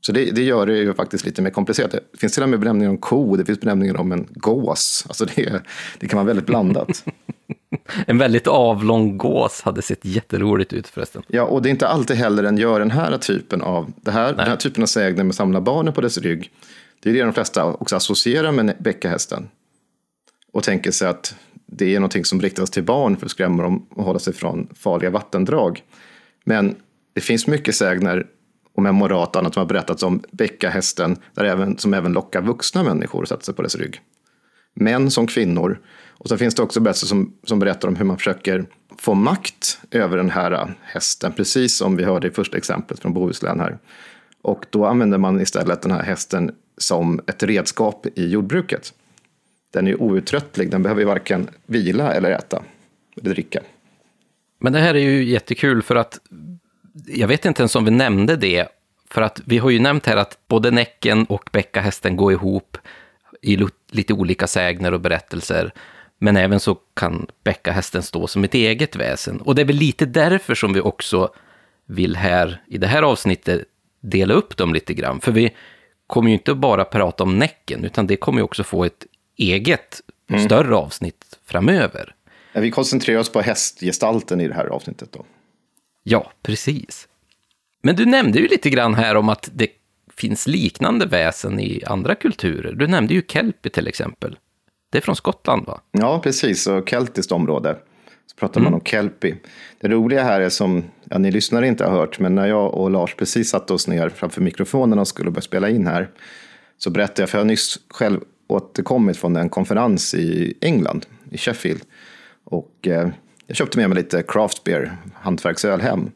Så 0.00 0.12
det, 0.12 0.30
det, 0.30 0.42
gör 0.42 0.66
det 0.66 0.76
ju 0.76 0.94
faktiskt 0.94 1.24
lite 1.24 1.42
mer 1.42 1.50
komplicerat. 1.50 1.90
Det 1.90 2.18
finns 2.18 2.34
till 2.34 2.42
och 2.42 2.48
med 2.48 2.60
benämningar 2.60 2.90
om 2.90 2.98
ko, 2.98 3.36
det 3.36 3.44
finns 3.44 3.60
benämningar 3.60 3.96
om 3.96 4.12
en 4.12 4.28
gås. 4.30 5.04
Alltså 5.08 5.24
det, 5.24 5.62
det 5.98 6.08
kan 6.08 6.16
vara 6.16 6.26
väldigt 6.26 6.46
blandat. 6.46 7.04
en 8.06 8.18
väldigt 8.18 8.46
avlång 8.46 9.18
gås 9.18 9.62
hade 9.62 9.82
sett 9.82 10.04
jätteroligt 10.04 10.72
ut 10.72 10.86
förresten. 10.86 11.22
Ja, 11.26 11.42
och 11.42 11.62
det 11.62 11.68
är 11.68 11.70
inte 11.70 11.88
alltid 11.88 12.16
heller 12.16 12.42
den 12.42 12.58
gör 12.58 12.78
den 12.78 12.90
här 12.90 13.18
typen 13.18 13.62
av, 13.62 13.92
det 13.96 14.10
här, 14.10 14.32
den 14.32 14.46
här 14.46 14.56
typen 14.56 14.82
av 14.82 14.86
sägner 14.86 15.24
med 15.24 15.34
samla 15.34 15.60
barnen 15.60 15.92
på 15.92 16.00
dess 16.00 16.18
rygg. 16.18 16.50
Det 17.02 17.10
är 17.10 17.14
det 17.14 17.22
de 17.22 17.32
flesta 17.32 17.64
också 17.64 17.96
associerar 17.96 18.52
med 18.52 18.76
bäckahästen. 18.78 19.48
Och 20.52 20.62
tänker 20.62 20.90
sig 20.90 21.08
att 21.08 21.34
det 21.66 21.94
är 21.94 22.00
någonting 22.00 22.24
som 22.24 22.40
riktas 22.40 22.70
till 22.70 22.82
barn 22.82 23.16
för 23.16 23.26
att 23.26 23.30
skrämma 23.30 23.62
dem 23.62 23.86
och 23.90 24.04
hålla 24.04 24.18
sig 24.18 24.32
från 24.34 24.68
farliga 24.74 25.10
vattendrag. 25.10 25.82
Men 26.44 26.74
det 27.16 27.22
finns 27.22 27.46
mycket 27.46 27.74
sägner 27.74 28.26
och 28.74 28.82
memorat 28.82 29.36
och 29.36 29.40
annat 29.40 29.54
som 29.54 29.60
har 29.60 29.66
berättats 29.66 30.02
om 30.02 30.22
bäckahästen 30.30 31.16
där 31.34 31.44
även, 31.44 31.78
som 31.78 31.94
även 31.94 32.12
lockar 32.12 32.42
vuxna 32.42 32.82
människor 32.82 33.22
att 33.22 33.28
sätta 33.28 33.42
sig 33.42 33.54
på 33.54 33.62
dess 33.62 33.76
rygg. 33.76 34.00
Män 34.74 35.10
som 35.10 35.26
kvinnor. 35.26 35.80
Och 36.08 36.28
så 36.28 36.36
finns 36.36 36.54
det 36.54 36.62
också 36.62 36.80
berättelser 36.80 37.06
som, 37.06 37.34
som 37.44 37.58
berättar 37.58 37.88
om 37.88 37.96
hur 37.96 38.04
man 38.04 38.16
försöker 38.18 38.66
få 38.98 39.14
makt 39.14 39.80
över 39.90 40.16
den 40.16 40.30
här 40.30 40.52
äh, 40.52 40.68
hästen, 40.82 41.32
precis 41.32 41.76
som 41.76 41.96
vi 41.96 42.04
hörde 42.04 42.28
i 42.28 42.30
första 42.30 42.56
exemplet 42.56 43.00
från 43.00 43.14
Bohuslän 43.14 43.60
här. 43.60 43.78
Och 44.42 44.66
då 44.70 44.86
använder 44.86 45.18
man 45.18 45.40
istället 45.40 45.82
den 45.82 45.92
här 45.92 46.02
hästen 46.02 46.54
som 46.78 47.20
ett 47.26 47.42
redskap 47.42 48.06
i 48.14 48.26
jordbruket. 48.26 48.94
Den 49.72 49.86
är 49.86 50.02
outtröttlig, 50.02 50.70
den 50.70 50.82
behöver 50.82 51.04
varken 51.04 51.48
vila 51.66 52.12
eller 52.12 52.30
äta 52.30 52.62
eller 53.16 53.30
dricka. 53.30 53.60
Men 54.58 54.72
det 54.72 54.78
här 54.78 54.94
är 54.94 55.00
ju 55.00 55.24
jättekul 55.24 55.82
för 55.82 55.96
att 55.96 56.20
jag 57.06 57.28
vet 57.28 57.44
inte 57.44 57.62
ens 57.62 57.76
om 57.76 57.84
vi 57.84 57.90
nämnde 57.90 58.36
det, 58.36 58.68
för 59.10 59.22
att 59.22 59.40
vi 59.44 59.58
har 59.58 59.70
ju 59.70 59.78
nämnt 59.78 60.06
här 60.06 60.16
att 60.16 60.38
både 60.48 60.70
Näcken 60.70 61.24
och 61.24 61.48
Bäckahästen 61.52 62.16
går 62.16 62.32
ihop 62.32 62.78
i 63.42 63.66
lite 63.90 64.12
olika 64.12 64.46
sägner 64.46 64.92
och 64.92 65.00
berättelser. 65.00 65.72
Men 66.18 66.36
även 66.36 66.60
så 66.60 66.74
kan 66.74 67.26
Bäckahästen 67.44 68.02
stå 68.02 68.26
som 68.26 68.44
ett 68.44 68.54
eget 68.54 68.96
väsen. 68.96 69.40
Och 69.40 69.54
det 69.54 69.62
är 69.62 69.66
väl 69.66 69.76
lite 69.76 70.06
därför 70.06 70.54
som 70.54 70.72
vi 70.72 70.80
också 70.80 71.30
vill 71.86 72.16
här 72.16 72.62
i 72.66 72.78
det 72.78 72.86
här 72.86 73.02
avsnittet 73.02 73.64
dela 74.00 74.34
upp 74.34 74.56
dem 74.56 74.74
lite 74.74 74.94
grann. 74.94 75.20
För 75.20 75.32
vi 75.32 75.50
kommer 76.06 76.28
ju 76.28 76.34
inte 76.34 76.54
bara 76.54 76.84
prata 76.84 77.24
om 77.24 77.38
Näcken, 77.38 77.84
utan 77.84 78.06
det 78.06 78.16
kommer 78.16 78.38
ju 78.38 78.44
också 78.44 78.64
få 78.64 78.84
ett 78.84 79.06
eget 79.36 80.00
mm. 80.30 80.44
större 80.44 80.74
avsnitt 80.74 81.38
framöver. 81.44 82.14
Ja, 82.52 82.60
vi 82.60 82.70
koncentrerar 82.70 83.18
oss 83.18 83.32
på 83.32 83.40
hästgestalten 83.40 84.40
i 84.40 84.48
det 84.48 84.54
här 84.54 84.66
avsnittet 84.66 85.12
då. 85.12 85.24
Ja, 86.08 86.32
precis. 86.42 87.08
Men 87.82 87.96
du 87.96 88.06
nämnde 88.06 88.38
ju 88.38 88.48
lite 88.48 88.70
grann 88.70 88.94
här 88.94 89.16
om 89.16 89.28
att 89.28 89.50
det 89.54 89.68
finns 90.16 90.46
liknande 90.46 91.06
väsen 91.06 91.60
i 91.60 91.82
andra 91.86 92.14
kulturer. 92.14 92.72
Du 92.72 92.86
nämnde 92.86 93.14
ju 93.14 93.22
kelpie 93.28 93.70
till 93.70 93.88
exempel. 93.88 94.38
Det 94.92 94.98
är 94.98 95.02
från 95.02 95.16
Skottland 95.16 95.66
va? 95.66 95.80
Ja, 95.90 96.20
precis. 96.20 96.66
Och 96.66 96.88
keltiskt 96.88 97.32
område. 97.32 97.76
Så 98.26 98.36
pratar 98.36 98.60
mm. 98.60 98.72
man 98.72 98.80
om 98.80 98.84
kelpie. 98.84 99.36
Det 99.80 99.88
roliga 99.88 100.24
här 100.24 100.40
är 100.40 100.48
som 100.48 100.84
ja, 101.04 101.18
ni 101.18 101.30
lyssnare 101.30 101.66
inte 101.66 101.84
har 101.84 101.90
hört, 101.90 102.18
men 102.18 102.34
när 102.34 102.46
jag 102.46 102.74
och 102.74 102.90
Lars 102.90 103.14
precis 103.14 103.50
satte 103.50 103.72
oss 103.72 103.88
ner 103.88 104.08
framför 104.08 104.40
mikrofonen 104.40 104.98
och 104.98 105.08
skulle 105.08 105.30
börja 105.30 105.42
spela 105.42 105.68
in 105.68 105.86
här, 105.86 106.10
så 106.78 106.90
berättade 106.90 107.22
jag, 107.22 107.30
för 107.30 107.38
jag 107.38 107.44
har 107.44 107.48
nyss 107.48 107.78
själv 107.88 108.20
återkommit 108.46 109.16
från 109.16 109.36
en 109.36 109.48
konferens 109.48 110.14
i 110.14 110.54
England, 110.60 111.06
i 111.30 111.38
Sheffield. 111.38 111.82
Och 112.44 112.88
eh, 112.88 113.08
jag 113.46 113.56
köpte 113.56 113.78
med 113.78 113.88
mig 113.88 113.96
lite 113.96 114.22
craft 114.22 114.64
beer, 114.64 114.96
hantverksöl 115.14 115.80
hem. 115.80 116.10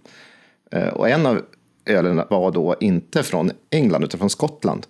Eh, 0.70 0.88
och 0.88 1.08
en 1.08 1.26
av 1.26 1.42
ölen 1.86 2.22
var 2.30 2.52
då 2.52 2.76
inte 2.80 3.22
från 3.22 3.50
England 3.70 4.04
utan 4.04 4.18
från 4.18 4.30
Skottland. 4.30 4.86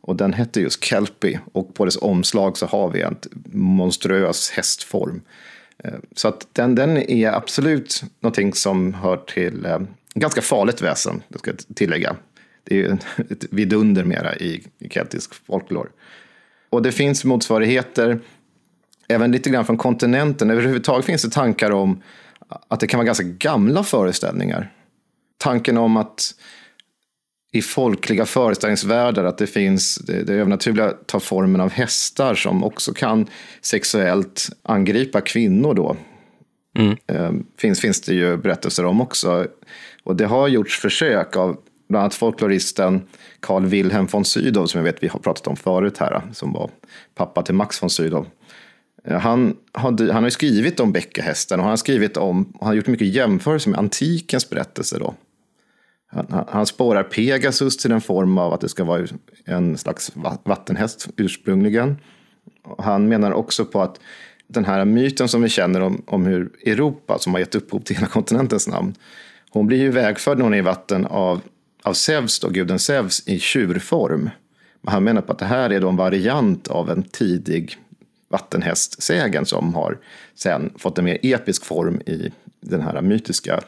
Och 0.00 0.16
den 0.16 0.32
hette 0.32 0.60
just 0.60 0.84
Kelpie 0.84 1.40
och 1.52 1.74
på 1.74 1.84
dess 1.84 1.96
omslag 1.96 2.56
så 2.56 2.66
har 2.66 2.90
vi 2.90 3.02
en 3.02 3.16
monstruös 3.52 4.50
hästform. 4.50 5.22
Eh, 5.84 5.94
så 6.16 6.28
att 6.28 6.46
den, 6.52 6.74
den 6.74 6.96
är 6.96 7.32
absolut 7.32 8.02
någonting 8.20 8.52
som 8.52 8.94
hör 8.94 9.16
till 9.16 9.66
eh, 9.66 9.78
ganska 10.14 10.42
farligt 10.42 10.82
väsen, 10.82 11.22
det 11.28 11.38
ska 11.38 11.50
jag 11.50 11.76
tillägga. 11.76 12.16
Det 12.64 12.74
är 12.74 12.78
ju 12.78 12.96
ett 13.30 13.44
vidunder 13.50 14.04
mera 14.04 14.36
i 14.36 14.66
keltisk 14.90 15.34
folklore. 15.34 15.88
Och 16.70 16.82
det 16.82 16.92
finns 16.92 17.24
motsvarigheter 17.24 18.20
även 19.08 19.32
lite 19.32 19.50
grann 19.50 19.66
från 19.66 19.76
kontinenten. 19.76 20.50
Överhuvudtaget 20.50 21.06
finns 21.06 21.22
det 21.22 21.30
tankar 21.30 21.70
om 21.70 22.02
att 22.68 22.80
det 22.80 22.86
kan 22.86 22.98
vara 22.98 23.06
ganska 23.06 23.24
gamla 23.24 23.82
föreställningar. 23.84 24.72
Tanken 25.38 25.78
om 25.78 25.96
att 25.96 26.34
i 27.52 27.62
folkliga 27.62 28.26
föreställningsvärldar 28.26 29.24
att 29.24 29.38
det 29.38 29.46
finns 29.46 29.96
det, 29.96 30.22
det 30.22 30.34
övernaturliga 30.34 30.92
tar 31.06 31.20
formen 31.20 31.60
av 31.60 31.70
hästar 31.70 32.34
som 32.34 32.64
också 32.64 32.92
kan 32.92 33.26
sexuellt 33.60 34.48
angripa 34.62 35.20
kvinnor 35.20 35.74
då. 35.74 35.96
Mm. 36.78 36.96
Eh, 37.06 37.32
finns, 37.58 37.80
finns 37.80 38.00
det 38.00 38.14
ju 38.14 38.36
berättelser 38.36 38.84
om 38.84 39.00
också. 39.00 39.46
Och 40.02 40.16
det 40.16 40.26
har 40.26 40.48
gjorts 40.48 40.80
försök 40.80 41.36
av 41.36 41.56
bland 41.88 42.02
annat 42.02 42.14
folkloristen 42.14 43.02
Carl 43.40 43.66
Wilhelm 43.66 44.06
von 44.06 44.24
Sydow 44.24 44.66
som 44.66 44.78
jag 44.78 44.84
vet 44.84 45.02
vi 45.02 45.08
har 45.08 45.20
pratat 45.20 45.46
om 45.46 45.56
förut 45.56 45.98
här, 45.98 46.22
som 46.32 46.52
var 46.52 46.70
pappa 47.14 47.42
till 47.42 47.54
Max 47.54 47.82
von 47.82 47.90
Sydow. 47.90 48.26
Eh, 49.04 49.18
han, 49.18 49.56
har 49.72 50.12
han 50.12 50.22
har 50.22 50.30
skrivit 50.30 50.80
om 50.80 50.92
bäckahästen 50.92 51.60
och 51.60 51.64
han 51.64 51.70
har 51.70 51.76
skrivit 51.76 52.16
om, 52.16 52.52
han 52.60 52.68
har 52.68 52.74
gjort 52.74 52.86
mycket 52.86 53.08
jämförelser 53.08 53.70
med 53.70 53.78
antikens 53.78 54.50
berättelser 54.50 54.98
då. 54.98 55.14
Han, 56.10 56.44
han 56.48 56.66
spårar 56.66 57.02
Pegasus 57.02 57.76
till 57.76 57.92
en 57.92 58.00
form 58.00 58.38
av 58.38 58.52
att 58.52 58.60
det 58.60 58.68
ska 58.68 58.84
vara 58.84 59.06
en 59.44 59.78
slags 59.78 60.12
vattenhäst 60.44 61.08
ursprungligen. 61.16 61.96
Han 62.78 63.08
menar 63.08 63.32
också 63.32 63.64
på 63.64 63.82
att 63.82 64.00
den 64.46 64.64
här 64.64 64.84
myten 64.84 65.28
som 65.28 65.42
vi 65.42 65.48
känner 65.48 65.80
om, 65.80 66.02
om 66.06 66.26
hur 66.26 66.50
Europa, 66.66 67.18
som 67.18 67.32
har 67.32 67.40
gett 67.40 67.54
upphov 67.54 67.80
till 67.80 67.96
hela 67.96 68.08
kontinentens 68.08 68.68
namn, 68.68 68.94
hon 69.50 69.66
blir 69.66 69.78
ju 69.78 69.90
vägförd 69.90 70.38
när 70.38 70.44
hon 70.44 70.54
är 70.54 70.58
i 70.58 70.62
vatten 70.62 71.06
av, 71.06 71.40
av 71.82 71.92
Zeus, 71.92 72.40
då, 72.40 72.48
guden 72.48 72.78
Zeus, 72.78 73.28
i 73.28 73.38
tjurform. 73.38 74.30
Men 74.82 74.92
han 74.92 75.04
menar 75.04 75.22
på 75.22 75.32
att 75.32 75.38
det 75.38 75.44
här 75.44 75.70
är 75.70 75.80
då 75.80 75.88
en 75.88 75.96
variant 75.96 76.68
av 76.68 76.90
en 76.90 77.02
tidig 77.02 77.76
vattenhästsägen 78.28 79.46
som 79.46 79.74
har 79.74 79.98
sen 80.34 80.72
fått 80.78 80.98
en 80.98 81.04
mer 81.04 81.18
episk 81.22 81.64
form 81.64 82.00
i 82.06 82.32
den 82.60 82.80
här 82.80 83.02
mytiska 83.02 83.60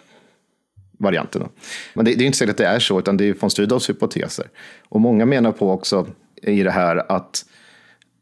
varianten. 0.98 1.48
Men 1.94 2.04
det, 2.04 2.14
det 2.14 2.24
är 2.24 2.26
inte 2.26 2.38
säkert 2.38 2.50
att 2.50 2.58
det 2.58 2.66
är 2.66 2.78
så, 2.78 2.98
utan 2.98 3.16
det 3.16 3.24
är 3.24 3.34
von 3.40 3.50
Sydows 3.50 3.88
hypoteser. 3.88 4.46
Och 4.88 5.00
många 5.00 5.26
menar 5.26 5.52
på 5.52 5.70
också 5.70 6.06
i 6.42 6.62
det 6.62 6.70
här 6.70 7.12
att 7.12 7.44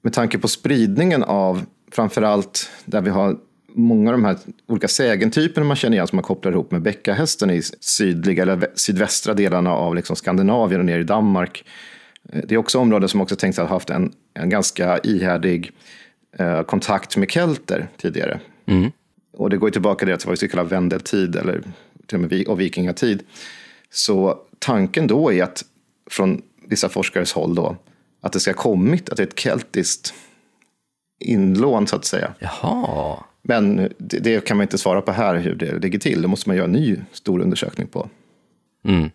med 0.02 0.12
tanke 0.12 0.38
på 0.38 0.48
spridningen 0.48 1.22
av 1.22 1.64
framförallt 1.92 2.70
där 2.84 3.00
vi 3.00 3.10
har 3.10 3.36
många 3.74 4.10
av 4.10 4.16
de 4.16 4.24
här 4.24 4.36
olika 4.68 4.88
sägentyperna 4.88 5.66
man 5.66 5.76
känner 5.76 5.96
igen 5.96 6.06
som 6.06 6.16
man 6.16 6.22
kopplar 6.22 6.52
ihop 6.52 6.70
med 6.70 6.82
bäckahästen 6.82 7.50
i 7.50 7.62
sydliga 7.80 8.42
eller 8.42 8.70
sydvästra 8.74 9.34
delarna 9.34 9.72
av 9.72 9.94
liksom 9.94 10.16
Skandinavien 10.16 10.80
och 10.80 10.86
ner 10.86 10.98
i 10.98 11.04
Danmark. 11.04 11.64
Eh, 12.32 12.40
det 12.48 12.54
är 12.54 12.58
också 12.58 12.78
områden 12.78 13.08
som 13.08 13.20
också 13.20 13.36
tänks 13.36 13.58
ha 13.58 13.64
haft 13.64 13.90
en, 13.90 14.12
en 14.34 14.50
ganska 14.50 14.98
ihärdig 14.98 15.72
eh, 16.38 16.62
kontakt 16.62 17.16
med 17.16 17.30
kelter 17.30 17.88
tidigare. 17.96 18.40
Mm. 18.66 18.90
Och 19.32 19.50
det 19.50 19.56
går 19.56 19.68
ju 19.68 19.72
tillbaka 19.72 20.06
till 20.06 20.26
vad 20.26 20.30
vi 20.30 20.36
skulle 20.36 20.50
kalla 20.50 20.64
vendeltid 20.64 21.36
eller 21.36 21.62
till 22.06 22.24
och 22.24 22.30
med 22.30 22.48
och 22.48 22.60
vikingatid. 22.60 23.22
Så 23.90 24.38
tanken 24.58 25.06
då 25.06 25.32
är 25.32 25.42
att 25.42 25.64
från 26.10 26.42
vissa 26.66 26.88
forskares 26.88 27.32
håll 27.32 27.54
då, 27.54 27.76
att 28.20 28.32
det 28.32 28.40
ska 28.40 28.50
ha 28.50 28.56
kommit, 28.56 29.08
att 29.08 29.16
det 29.16 29.22
är 29.22 29.26
ett 29.26 29.38
keltiskt 29.38 30.14
inlån 31.20 31.86
så 31.86 31.96
att 31.96 32.04
säga. 32.04 32.34
Jaha. 32.38 33.18
Men 33.42 33.76
det, 33.98 34.18
det, 34.18 34.44
kan 34.44 34.56
man 34.56 34.64
inte 34.64 34.78
svara 34.78 35.00
på 35.00 35.12
här 35.12 35.36
hur 35.36 35.54
det 35.54 35.78
ligger 35.78 35.98
till. 35.98 36.22
Det 36.22 36.28
måste 36.28 36.48
man 36.48 36.56
göra 36.56 36.66
en 36.66 36.72
ny 36.72 36.96
stor 37.12 37.40
undersökning 37.40 37.86
på. 37.86 38.08
Mm. 38.84 39.10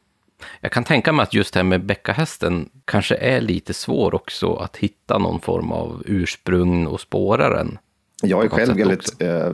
Jag 0.61 0.71
kan 0.71 0.83
tänka 0.83 1.11
mig 1.11 1.23
att 1.23 1.33
just 1.33 1.53
det 1.53 1.59
här 1.59 1.63
med 1.63 1.85
bäckahästen 1.85 2.69
kanske 2.85 3.15
är 3.15 3.41
lite 3.41 3.73
svår 3.73 4.15
också 4.15 4.53
att 4.53 4.77
hitta 4.77 5.17
någon 5.17 5.39
form 5.39 5.71
av 5.71 6.03
ursprung 6.05 6.87
och 6.87 7.01
spåra 7.01 7.49
den. 7.49 7.77
Jag 8.21 8.45
är 8.45 8.49
själv 8.49 8.77
väldigt, 8.77 9.21
eh, 9.21 9.51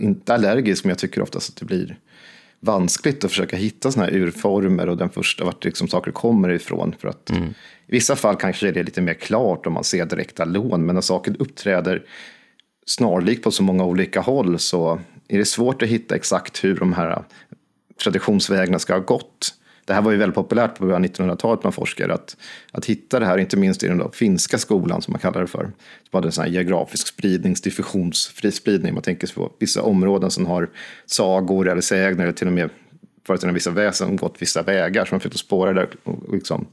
inte 0.00 0.34
allergisk, 0.34 0.84
men 0.84 0.88
jag 0.88 0.98
tycker 0.98 1.22
oftast 1.22 1.48
att 1.48 1.56
det 1.56 1.64
blir 1.64 1.98
vanskligt 2.60 3.24
att 3.24 3.30
försöka 3.30 3.56
hitta 3.56 3.90
sådana 3.90 4.10
här 4.10 4.18
urformer 4.18 4.88
och 4.88 4.96
den 4.96 5.10
första 5.10 5.44
vart 5.44 5.64
liksom 5.64 5.88
saker 5.88 6.10
kommer 6.10 6.48
ifrån. 6.48 6.94
För 6.98 7.08
att 7.08 7.30
mm. 7.30 7.48
I 7.86 7.92
vissa 7.92 8.16
fall 8.16 8.36
kanske 8.36 8.70
det 8.70 8.80
är 8.80 8.84
lite 8.84 9.00
mer 9.00 9.14
klart 9.14 9.66
om 9.66 9.72
man 9.72 9.84
ser 9.84 10.06
direkta 10.06 10.44
lån, 10.44 10.86
men 10.86 10.94
när 10.94 11.02
saker 11.02 11.36
uppträder 11.38 12.02
snarlikt 12.86 13.44
på 13.44 13.50
så 13.50 13.62
många 13.62 13.84
olika 13.84 14.20
håll 14.20 14.58
så 14.58 15.00
är 15.28 15.38
det 15.38 15.44
svårt 15.44 15.82
att 15.82 15.88
hitta 15.88 16.16
exakt 16.16 16.64
hur 16.64 16.76
de 16.76 16.92
här 16.92 17.24
traditionsvägarna 18.02 18.78
ska 18.78 18.92
ha 18.92 19.00
gått 19.00 19.54
det 19.84 19.94
här 19.94 20.02
var 20.02 20.10
ju 20.10 20.16
väldigt 20.16 20.34
populärt 20.34 20.78
på 20.78 20.84
1900-talet 20.84 21.60
bland 21.60 21.74
forskare 21.74 22.14
att, 22.14 22.36
att 22.72 22.86
hitta 22.86 23.20
det 23.20 23.26
här, 23.26 23.38
inte 23.38 23.56
minst 23.56 23.82
i 23.82 23.88
den 23.88 24.12
finska 24.12 24.58
skolan 24.58 25.02
som 25.02 25.12
man 25.12 25.20
kallar 25.20 25.40
det 25.40 25.46
för. 25.46 25.62
Som 25.62 25.72
hade 26.12 26.28
en 26.28 26.32
sån 26.32 26.44
här 26.44 26.50
geografisk 26.50 27.06
spridnings, 27.06 27.60
diffusionsfri 27.60 28.52
spridning. 28.52 28.94
Man 28.94 29.02
tänker 29.02 29.26
sig 29.26 29.36
på 29.36 29.52
vissa 29.58 29.82
områden 29.82 30.30
som 30.30 30.46
har 30.46 30.70
sagor 31.06 31.68
eller 31.68 31.80
sägner 31.80 32.22
eller 32.22 32.32
till 32.32 32.46
och 32.46 32.52
med 32.52 32.70
föreställningar 33.26 33.54
vissa 33.54 33.70
väsen 33.70 34.16
gått 34.16 34.36
vissa 34.38 34.62
vägar. 34.62 35.04
Så 35.04 35.14
man 35.14 35.20
försökte 35.20 35.38
spåra 35.38 35.72
det 35.72 35.80
där 35.80 35.88
och 36.04 36.34
liksom 36.34 36.66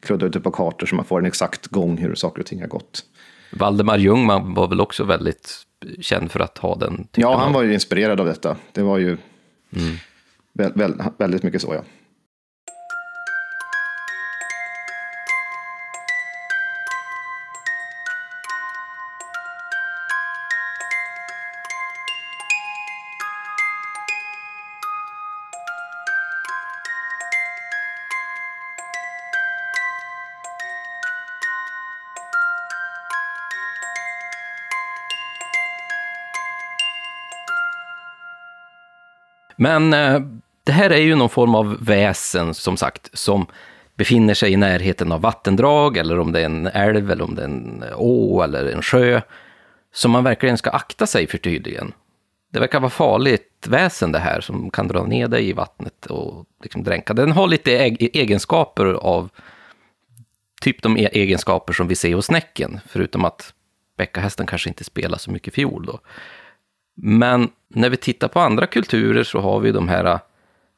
kludda 0.00 0.26
ut 0.26 0.32
det 0.32 0.40
på 0.40 0.50
kartor 0.50 0.86
så 0.86 0.94
man 0.94 1.04
får 1.04 1.18
en 1.18 1.26
exakt 1.26 1.66
gång 1.66 1.98
hur 1.98 2.14
saker 2.14 2.40
och 2.40 2.46
ting 2.46 2.60
har 2.60 2.68
gått. 2.68 3.04
Valdemar 3.52 3.98
Ljungman 3.98 4.54
var 4.54 4.68
väl 4.68 4.80
också 4.80 5.04
väldigt 5.04 5.54
känd 6.00 6.30
för 6.30 6.40
att 6.40 6.58
ha 6.58 6.74
den 6.74 7.08
Ja, 7.14 7.36
han 7.36 7.52
var 7.52 7.62
ju 7.62 7.74
inspirerad 7.74 8.20
av 8.20 8.26
detta. 8.26 8.56
Det 8.72 8.82
var 8.82 8.98
ju 8.98 9.16
mm. 9.76 9.96
väldigt, 10.52 11.06
väldigt 11.18 11.42
mycket 11.42 11.62
så, 11.62 11.74
ja. 11.74 11.82
Men 39.60 39.92
eh, 39.92 40.20
det 40.64 40.72
här 40.72 40.90
är 40.90 41.00
ju 41.00 41.14
någon 41.14 41.28
form 41.28 41.54
av 41.54 41.84
väsen, 41.84 42.54
som 42.54 42.76
sagt, 42.76 43.18
som 43.18 43.46
befinner 43.96 44.34
sig 44.34 44.52
i 44.52 44.56
närheten 44.56 45.12
av 45.12 45.20
vattendrag, 45.20 45.96
eller 45.96 46.18
om 46.18 46.32
det 46.32 46.40
är 46.40 46.44
en 46.44 46.66
älv, 46.66 47.10
eller 47.10 47.24
om 47.24 47.34
det 47.34 47.42
är 47.42 47.46
en 47.46 47.82
eh, 47.82 47.94
å 47.96 48.42
eller 48.42 48.66
en 48.66 48.82
sjö, 48.82 49.20
som 49.92 50.10
man 50.10 50.24
verkligen 50.24 50.58
ska 50.58 50.70
akta 50.70 51.06
sig 51.06 51.26
för 51.26 51.38
tydligen. 51.38 51.92
Det 52.52 52.60
verkar 52.60 52.80
vara 52.80 52.90
farligt 52.90 53.66
väsen 53.68 54.12
det 54.12 54.18
här, 54.18 54.40
som 54.40 54.70
kan 54.70 54.88
dra 54.88 55.04
ner 55.04 55.28
dig 55.28 55.48
i 55.48 55.52
vattnet 55.52 56.06
och 56.06 56.46
liksom 56.62 56.84
dränka. 56.84 57.14
Den 57.14 57.32
har 57.32 57.48
lite 57.48 57.72
egenskaper 58.12 58.84
av 58.84 59.30
typ 60.60 60.82
de 60.82 60.96
e-, 60.96 61.10
egenskaper 61.12 61.72
som 61.72 61.88
vi 61.88 61.94
ser 61.94 62.14
hos 62.14 62.30
Näcken, 62.30 62.80
förutom 62.86 63.24
att 63.24 63.52
bäckahästen 63.96 64.46
kanske 64.46 64.68
inte 64.68 64.84
spelar 64.84 65.18
så 65.18 65.30
mycket 65.30 65.54
fiol 65.54 65.86
då. 65.86 66.00
Men 67.02 67.48
när 67.68 67.90
vi 67.90 67.96
tittar 67.96 68.28
på 68.28 68.40
andra 68.40 68.66
kulturer 68.66 69.24
så 69.24 69.40
har 69.40 69.60
vi 69.60 69.72
de 69.72 69.88
här 69.88 70.04
äh, 70.04 70.18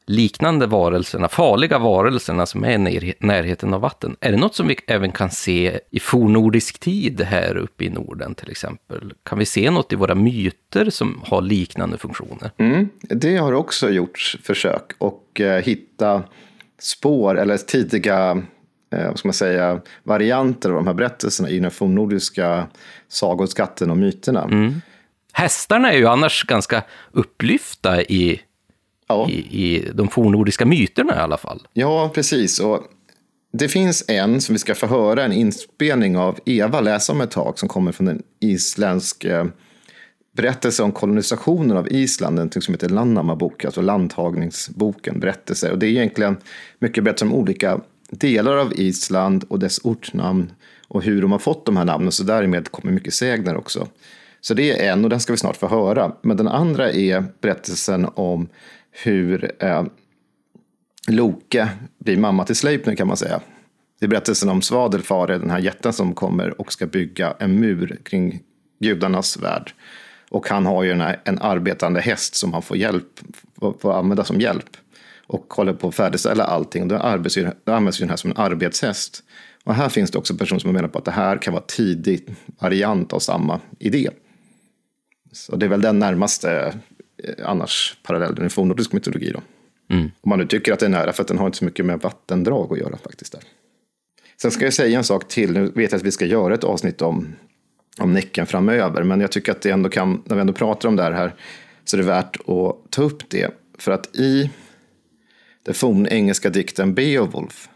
liknande 0.05 0.67
varelserna, 0.67 1.27
farliga 1.27 1.79
varelserna 1.79 2.45
som 2.45 2.63
är 2.65 2.89
i 3.03 3.13
närheten 3.19 3.73
av 3.73 3.81
vatten. 3.81 4.15
Är 4.19 4.31
det 4.31 4.37
något 4.37 4.55
som 4.55 4.67
vi 4.67 4.77
även 4.87 5.11
kan 5.11 5.31
se 5.31 5.79
i 5.89 5.99
fornordisk 5.99 6.79
tid 6.79 7.21
här 7.21 7.57
uppe 7.57 7.83
i 7.83 7.89
Norden 7.89 8.35
till 8.35 8.51
exempel? 8.51 9.13
Kan 9.23 9.39
vi 9.39 9.45
se 9.45 9.71
något 9.71 9.93
i 9.93 9.95
våra 9.95 10.15
myter 10.15 10.89
som 10.89 11.21
har 11.25 11.41
liknande 11.41 11.97
funktioner? 11.97 12.51
Mm, 12.57 12.89
det 13.01 13.37
har 13.37 13.53
också 13.53 13.89
gjorts 13.89 14.37
försök 14.43 14.91
och 14.97 15.41
eh, 15.41 15.63
hitta 15.63 16.23
spår 16.79 17.39
eller 17.39 17.57
tidiga 17.57 18.43
eh, 18.93 19.07
vad 19.07 19.19
ska 19.19 19.27
man 19.27 19.33
säga, 19.33 19.81
varianter 20.03 20.69
av 20.69 20.75
de 20.75 20.87
här 20.87 20.93
berättelserna 20.93 21.49
i 21.49 21.59
den 21.59 21.71
fornnordiska 21.71 22.67
sagoskatten 23.07 23.91
och 23.91 23.97
myterna. 23.97 24.43
Mm. 24.43 24.81
Hästarna 25.41 25.91
är 25.91 25.97
ju 25.97 26.07
annars 26.07 26.43
ganska 26.43 26.83
upplyfta 27.11 28.01
i, 28.01 28.41
ja. 29.07 29.29
i, 29.29 29.33
i 29.65 29.91
de 29.93 30.07
fornordiska 30.07 30.65
myterna 30.65 31.15
i 31.15 31.19
alla 31.19 31.37
fall. 31.37 31.67
Ja, 31.73 32.11
precis. 32.13 32.59
Och 32.59 32.83
det 33.53 33.67
finns 33.67 34.05
en 34.07 34.41
som 34.41 34.53
vi 34.53 34.59
ska 34.59 34.75
få 34.75 34.87
höra 34.87 35.23
en 35.23 35.31
inspelning 35.31 36.17
av 36.17 36.39
Eva 36.45 36.81
läsa 36.81 37.13
om 37.13 37.21
ett 37.21 37.31
tag 37.31 37.59
som 37.59 37.69
kommer 37.69 37.91
från 37.91 38.07
en 38.07 38.23
isländsk 38.39 39.23
eh, 39.23 39.45
berättelse 40.35 40.83
om 40.83 40.91
kolonisationen 40.91 41.77
av 41.77 41.91
Island, 41.91 42.35
något 42.35 42.63
som 42.63 42.73
heter 42.73 42.89
Landnamabok, 42.89 43.65
alltså 43.65 43.81
landtagningsboken, 43.81 45.19
berättelser. 45.19 45.71
Och 45.71 45.79
det 45.79 45.85
är 45.85 45.89
egentligen 45.89 46.37
mycket 46.79 47.03
berättelser 47.03 47.25
om 47.25 47.33
olika 47.33 47.79
delar 48.09 48.57
av 48.57 48.73
Island 48.73 49.43
och 49.49 49.59
dess 49.59 49.79
ortnamn 49.83 50.51
och 50.87 51.03
hur 51.03 51.21
de 51.21 51.31
har 51.31 51.39
fått 51.39 51.65
de 51.65 51.77
här 51.77 51.85
namnen. 51.85 52.11
Så 52.11 52.23
därmed 52.23 52.71
kommer 52.71 52.91
mycket 52.91 53.13
sägner 53.13 53.57
också. 53.57 53.87
Så 54.41 54.53
det 54.53 54.71
är 54.71 54.91
en 54.91 55.03
och 55.03 55.09
den 55.09 55.19
ska 55.19 55.33
vi 55.33 55.37
snart 55.37 55.57
få 55.57 55.67
höra. 55.67 56.11
Men 56.21 56.37
den 56.37 56.47
andra 56.47 56.91
är 56.91 57.25
berättelsen 57.41 58.07
om 58.15 58.49
hur 58.91 59.51
eh, 59.59 59.83
Loke 61.07 61.69
blir 61.99 62.17
mamma 62.17 62.45
till 62.45 62.55
Sleipner 62.55 62.95
kan 62.95 63.07
man 63.07 63.17
säga. 63.17 63.41
Det 63.99 64.05
är 64.05 64.09
berättelsen 64.09 64.49
om 64.49 64.61
Svadelfare, 64.61 65.37
den 65.37 65.49
här 65.49 65.59
jätten 65.59 65.93
som 65.93 66.13
kommer 66.13 66.61
och 66.61 66.73
ska 66.73 66.85
bygga 66.85 67.33
en 67.39 67.59
mur 67.59 67.99
kring 68.03 68.39
gudarnas 68.79 69.37
värld. 69.37 69.73
Och 70.29 70.49
han 70.49 70.65
har 70.65 70.83
ju 70.83 70.91
en, 70.91 71.03
en 71.23 71.39
arbetande 71.39 72.01
häst 72.01 72.35
som 72.35 72.53
han 72.53 72.61
får 72.61 72.77
hjälp, 72.77 73.19
får 73.79 73.93
använda 73.93 74.23
som 74.23 74.41
hjälp. 74.41 74.77
Och 75.27 75.53
håller 75.53 75.73
på 75.73 75.87
att 75.87 75.95
färdigställa 75.95 76.43
allting. 76.43 76.87
Då, 76.87 76.95
arbets, 76.95 77.37
då 77.63 77.73
används 77.73 77.99
ju 77.99 78.03
den 78.03 78.09
här 78.09 78.17
som 78.17 78.31
en 78.31 78.37
arbetshäst. 78.37 79.23
Och 79.63 79.75
här 79.75 79.89
finns 79.89 80.11
det 80.11 80.17
också 80.17 80.35
personer 80.35 80.59
som 80.59 80.71
menar 80.71 80.87
på 80.87 80.99
att 80.99 81.05
det 81.05 81.11
här 81.11 81.37
kan 81.37 81.53
vara 81.53 81.63
tidig 81.67 82.35
variant 82.59 83.13
av 83.13 83.19
samma 83.19 83.59
idé. 83.79 84.09
Så 85.31 85.55
det 85.55 85.65
är 85.65 85.69
väl 85.69 85.81
den 85.81 85.99
närmaste 85.99 86.73
eh, 87.23 87.49
annars 87.49 87.97
parallellen 88.03 88.45
i 88.45 88.49
fornnordisk 88.49 88.93
mytologi. 88.93 89.31
Då. 89.31 89.41
Mm. 89.95 90.11
Om 90.21 90.29
man 90.29 90.39
nu 90.39 90.47
tycker 90.47 90.73
att 90.73 90.79
det 90.79 90.85
är 90.85 90.89
nära, 90.89 91.13
för 91.13 91.21
att 91.21 91.27
den 91.27 91.37
har 91.37 91.45
inte 91.45 91.57
så 91.57 91.65
mycket 91.65 91.85
med 91.85 91.99
vattendrag 91.99 92.73
att 92.73 92.79
göra 92.79 92.97
faktiskt. 92.97 93.31
Där. 93.31 93.41
Sen 94.41 94.51
ska 94.51 94.65
jag 94.65 94.73
säga 94.73 94.97
en 94.97 95.03
sak 95.03 95.27
till. 95.27 95.53
Nu 95.53 95.65
vet 95.65 95.91
jag 95.91 95.99
att 95.99 96.05
vi 96.05 96.11
ska 96.11 96.25
göra 96.25 96.53
ett 96.53 96.63
avsnitt 96.63 97.01
om, 97.01 97.35
om 97.97 98.13
Näcken 98.13 98.45
framöver, 98.45 99.03
men 99.03 99.21
jag 99.21 99.31
tycker 99.31 99.51
att 99.51 99.61
det 99.61 99.69
ändå 99.69 99.89
kan, 99.89 100.23
när 100.25 100.35
vi 100.35 100.41
ändå 100.41 100.53
pratar 100.53 100.89
om 100.89 100.95
det 100.95 101.03
här, 101.03 101.35
så 101.85 101.97
är 101.97 102.01
det 102.01 102.07
värt 102.07 102.35
att 102.35 102.91
ta 102.91 103.01
upp 103.01 103.29
det. 103.29 103.51
För 103.77 103.91
att 103.91 104.15
i 104.15 104.49
den 105.63 105.73
fornengelska 105.73 106.49
dikten 106.49 106.93
Beowulf, 106.93 107.69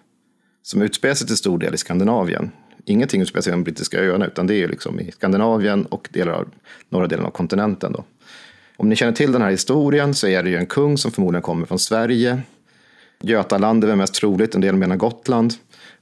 som 0.62 0.82
utspelar 0.82 1.16
sig 1.16 1.28
till 1.28 1.38
stor 1.38 1.60
del 1.60 1.74
i 1.74 1.78
Skandinavien, 1.78 2.52
ingenting 2.86 3.22
utspelar 3.22 3.42
sig 3.42 3.52
i 3.52 3.56
de 3.56 3.64
brittiska 3.64 4.00
öarna, 4.00 4.28
utan 4.28 4.48
det 4.48 4.56
är 4.56 4.68
liksom 4.68 5.00
i 5.00 5.12
Skandinavien 5.12 5.86
och 5.86 6.08
delar 6.12 6.34
av, 6.34 6.50
norra 6.90 7.08
delen 7.08 7.26
av 7.26 7.30
kontinenten. 7.32 7.94
Då. 7.94 8.04
Om 8.78 8.90
ni 8.90 8.96
känner 8.96 9.14
till 9.14 9.32
den 9.32 9.42
här 9.42 9.52
historien 9.52 10.14
så 10.14 10.28
är 10.28 10.44
det 10.44 10.50
ju 10.50 10.58
en 10.58 10.66
kung 10.66 10.98
som 10.98 11.12
förmodligen 11.12 11.42
kommer 11.42 11.66
från 11.66 11.80
Sverige. 11.80 12.42
Götaland 13.22 13.84
är 13.84 13.88
väl 13.88 13.98
mest 13.98 14.14
troligt, 14.14 14.56
en 14.56 14.62
del 14.62 14.76
menar 14.76 14.96
Gotland. 14.96 15.54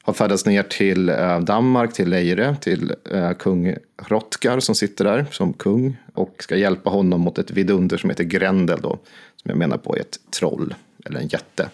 Har 0.01 0.13
färdats 0.13 0.45
ner 0.45 0.63
till 0.63 1.09
eh, 1.09 1.39
Danmark, 1.39 1.93
till 1.93 2.09
Leire, 2.09 2.55
till 2.61 2.93
eh, 3.11 3.31
kung 3.33 3.75
Hrothgar 3.97 4.59
som 4.59 4.75
sitter 4.75 5.05
där 5.05 5.25
som 5.31 5.53
kung 5.53 5.97
och 6.13 6.35
ska 6.39 6.55
hjälpa 6.55 6.89
honom 6.89 7.21
mot 7.21 7.37
ett 7.37 7.51
vidunder 7.51 7.97
som 7.97 8.09
heter 8.09 8.23
Grendel 8.23 8.81
då, 8.81 8.99
som 9.35 9.49
jag 9.49 9.57
menar 9.57 9.77
på 9.77 9.95
är 9.95 9.99
ett 9.99 10.19
troll 10.39 10.75
eller 11.05 11.19
en 11.19 11.27
jätte. 11.27 11.69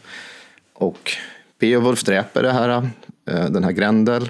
Och 0.74 1.12
Beowulf 1.60 2.04
dräper 2.04 2.44
det 2.44 2.52
här, 2.52 2.90
eh, 3.26 3.46
den 3.50 3.64
här 3.64 3.72
Grendel. 3.72 4.30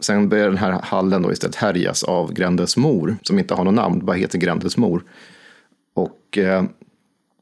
Sen 0.00 0.28
börjar 0.28 0.48
den 0.48 0.58
här 0.58 0.80
hallen 0.82 1.22
då 1.22 1.32
istället 1.32 1.56
härjas 1.56 2.02
av 2.02 2.32
Grendels 2.32 2.76
mor, 2.76 3.16
som 3.22 3.38
inte 3.38 3.54
har 3.54 3.64
något 3.64 3.74
namn, 3.74 4.04
bara 4.04 4.16
heter 4.16 4.38
Grendels 4.38 4.76
mor. 4.76 5.04
Och 5.94 6.38
eh, 6.38 6.64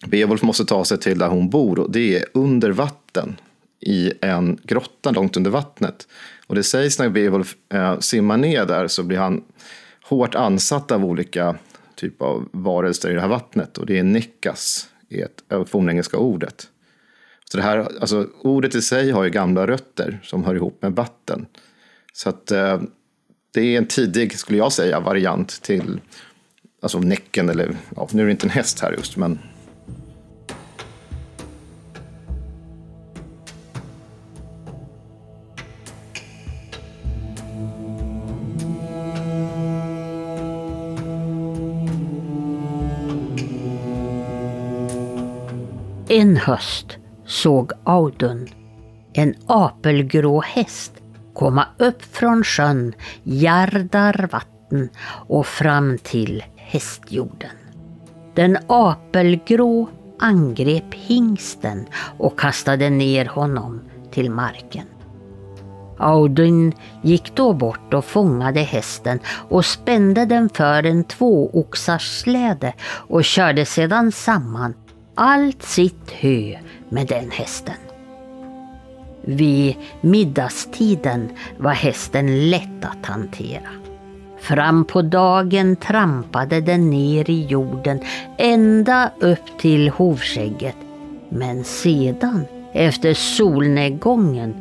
Beowulf 0.06 0.42
måste 0.42 0.64
ta 0.64 0.84
sig 0.84 0.98
till 0.98 1.18
där 1.18 1.28
hon 1.28 1.50
bor 1.50 1.78
och 1.78 1.90
det 1.90 2.16
är 2.16 2.24
under 2.34 2.70
vatten 2.70 3.40
i 3.80 4.12
en 4.20 4.58
grotta 4.62 5.10
långt 5.10 5.36
under 5.36 5.50
vattnet. 5.50 6.08
Och 6.46 6.54
det 6.54 6.62
sägs 6.62 6.98
när 6.98 7.08
Beowulf 7.08 7.56
eh, 7.72 7.98
simmar 7.98 8.36
ner 8.36 8.66
där 8.66 8.88
så 8.88 9.02
blir 9.02 9.18
han 9.18 9.44
hårt 10.02 10.34
ansatt 10.34 10.90
av 10.90 11.04
olika 11.04 11.56
typer 11.94 12.24
av 12.24 12.48
varelser 12.52 13.10
i 13.10 13.14
det 13.14 13.20
här 13.20 13.28
vattnet. 13.28 13.78
Och 13.78 13.86
det 13.86 13.98
är 13.98 14.02
Nekas, 14.02 14.88
det 15.08 15.52
eh, 15.52 15.64
fornengelska 15.64 16.16
ordet. 16.16 16.68
Så 17.50 17.56
det 17.56 17.62
här, 17.62 17.78
alltså, 18.00 18.28
ordet 18.42 18.74
i 18.74 18.82
sig 18.82 19.10
har 19.10 19.24
ju 19.24 19.30
gamla 19.30 19.66
rötter 19.66 20.20
som 20.22 20.44
hör 20.44 20.54
ihop 20.54 20.82
med 20.82 20.92
vatten. 20.92 21.46
Så 22.18 22.28
att 22.28 22.50
eh, 22.50 22.80
det 23.54 23.60
är 23.60 23.78
en 23.78 23.86
tidig, 23.86 24.38
skulle 24.38 24.58
jag 24.58 24.72
säga, 24.72 25.00
variant 25.00 25.62
till 25.62 26.00
alltså 26.82 26.98
Näcken 26.98 27.48
eller, 27.48 27.76
ja, 27.96 28.08
nu 28.12 28.22
är 28.22 28.26
det 28.26 28.30
inte 28.30 28.46
en 28.46 28.50
häst 28.50 28.80
här 28.80 28.92
just, 28.92 29.16
men 29.16 29.38
En 46.08 46.36
höst 46.36 46.98
såg 47.26 47.72
Audun 47.84 48.48
en 49.12 49.34
apelgrå 49.46 50.40
häst 50.40 50.97
komma 51.38 51.66
upp 51.78 52.02
från 52.02 52.44
sjön 52.44 52.94
Jardar 53.22 54.28
vatten 54.32 54.88
och 55.28 55.46
fram 55.46 55.98
till 55.98 56.44
hästjorden. 56.56 57.56
Den 58.34 58.58
apelgrå 58.66 59.88
angrep 60.18 60.94
hingsten 60.94 61.86
och 62.18 62.40
kastade 62.40 62.90
ner 62.90 63.26
honom 63.26 63.80
till 64.10 64.30
marken. 64.30 64.86
Audun 65.98 66.72
gick 67.02 67.36
då 67.36 67.52
bort 67.52 67.94
och 67.94 68.04
fångade 68.04 68.60
hästen 68.60 69.20
och 69.48 69.64
spände 69.64 70.24
den 70.24 70.48
för 70.48 70.82
en 70.82 71.04
tvåoxars 71.04 72.20
släde 72.20 72.72
och 72.84 73.24
körde 73.24 73.64
sedan 73.66 74.12
samman 74.12 74.74
allt 75.14 75.62
sitt 75.62 76.10
hö 76.10 76.58
med 76.88 77.06
den 77.06 77.30
hästen. 77.30 77.87
Vid 79.22 79.74
middagstiden 80.00 81.28
var 81.56 81.72
hästen 81.72 82.50
lätt 82.50 82.84
att 82.84 83.06
hantera. 83.06 83.70
Fram 84.40 84.84
på 84.84 85.02
dagen 85.02 85.76
trampade 85.76 86.60
den 86.60 86.90
ner 86.90 87.30
i 87.30 87.46
jorden 87.46 88.00
ända 88.38 89.10
upp 89.20 89.58
till 89.58 89.88
hovskägget. 89.88 90.76
Men 91.28 91.64
sedan, 91.64 92.44
efter 92.72 93.14
solnedgången, 93.14 94.54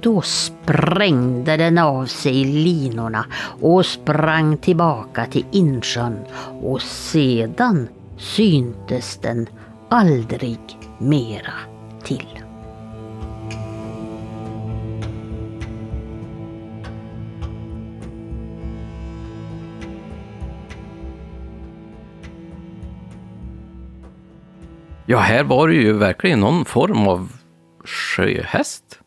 då 0.00 0.20
sprängde 0.22 1.56
den 1.56 1.78
av 1.78 2.06
sig 2.06 2.44
linorna 2.44 3.24
och 3.60 3.86
sprang 3.86 4.56
tillbaka 4.56 5.26
till 5.26 5.44
insjön 5.50 6.18
och 6.62 6.82
sedan 6.82 7.88
syntes 8.16 9.16
den 9.16 9.46
aldrig 9.88 10.58
mera 10.98 11.54
till. 12.04 12.37
Ja, 25.10 25.18
här 25.18 25.44
var 25.44 25.68
det 25.68 25.74
ju 25.74 25.92
verkligen 25.92 26.40
någon 26.40 26.64
form 26.64 27.08
av 27.08 27.32
sjöhäst. 27.84 29.00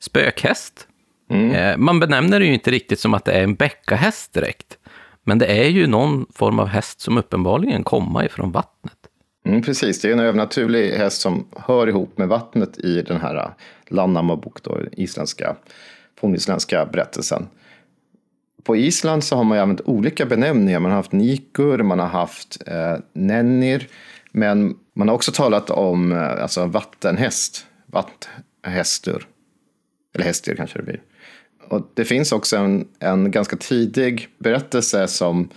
Spökhäst. 0.00 0.86
Mm. 1.30 1.50
Eh, 1.50 1.76
man 1.76 2.00
benämner 2.00 2.40
det 2.40 2.46
ju 2.46 2.54
inte 2.54 2.70
riktigt 2.70 3.00
som 3.00 3.14
att 3.14 3.24
det 3.24 3.32
är 3.32 3.42
en 3.42 3.54
bäckahäst 3.54 4.32
direkt. 4.32 4.78
Men 5.24 5.38
det 5.38 5.46
är 5.46 5.68
ju 5.68 5.86
någon 5.86 6.26
form 6.34 6.58
av 6.58 6.66
häst 6.66 7.00
som 7.00 7.18
uppenbarligen 7.18 7.84
kommer 7.84 8.24
ifrån 8.24 8.52
vattnet. 8.52 8.96
Mm, 9.46 9.62
precis, 9.62 10.00
det 10.00 10.08
är 10.08 10.12
en 10.12 10.20
övernaturlig 10.20 10.92
häst 10.92 11.20
som 11.20 11.48
hör 11.56 11.86
ihop 11.86 12.18
med 12.18 12.28
vattnet 12.28 12.78
i 12.78 13.02
den 13.02 13.20
här 13.20 13.36
äh, 13.36 13.48
Lannamabok, 13.88 14.62
då, 14.62 14.78
isländska, 14.92 15.56
fornisländska 16.20 16.86
berättelsen. 16.86 17.48
På 18.64 18.76
Island 18.76 19.24
så 19.24 19.36
har 19.36 19.44
man 19.44 19.58
ju 19.58 19.62
använt 19.62 19.80
olika 19.84 20.26
benämningar. 20.26 20.80
Man 20.80 20.90
har 20.90 20.96
haft 20.96 21.12
nikur, 21.12 21.82
man 21.82 21.98
har 21.98 22.06
haft 22.06 22.62
eh, 22.66 22.96
nennir, 23.12 23.88
men 24.36 24.76
man 24.94 25.08
har 25.08 25.14
också 25.14 25.32
talat 25.32 25.70
om 25.70 26.12
eh, 26.12 26.42
alltså 26.42 26.66
vattenhäst, 26.66 27.66
vatthästur. 27.86 29.26
Eller 30.14 30.24
hästur 30.24 30.54
kanske 30.54 30.78
det 30.78 30.82
blir. 30.82 31.02
Och 31.68 31.90
det 31.94 32.04
finns 32.04 32.32
också 32.32 32.56
en, 32.56 32.88
en 32.98 33.30
ganska 33.30 33.56
tidig 33.56 34.28
berättelse 34.38 35.08
som 35.08 35.48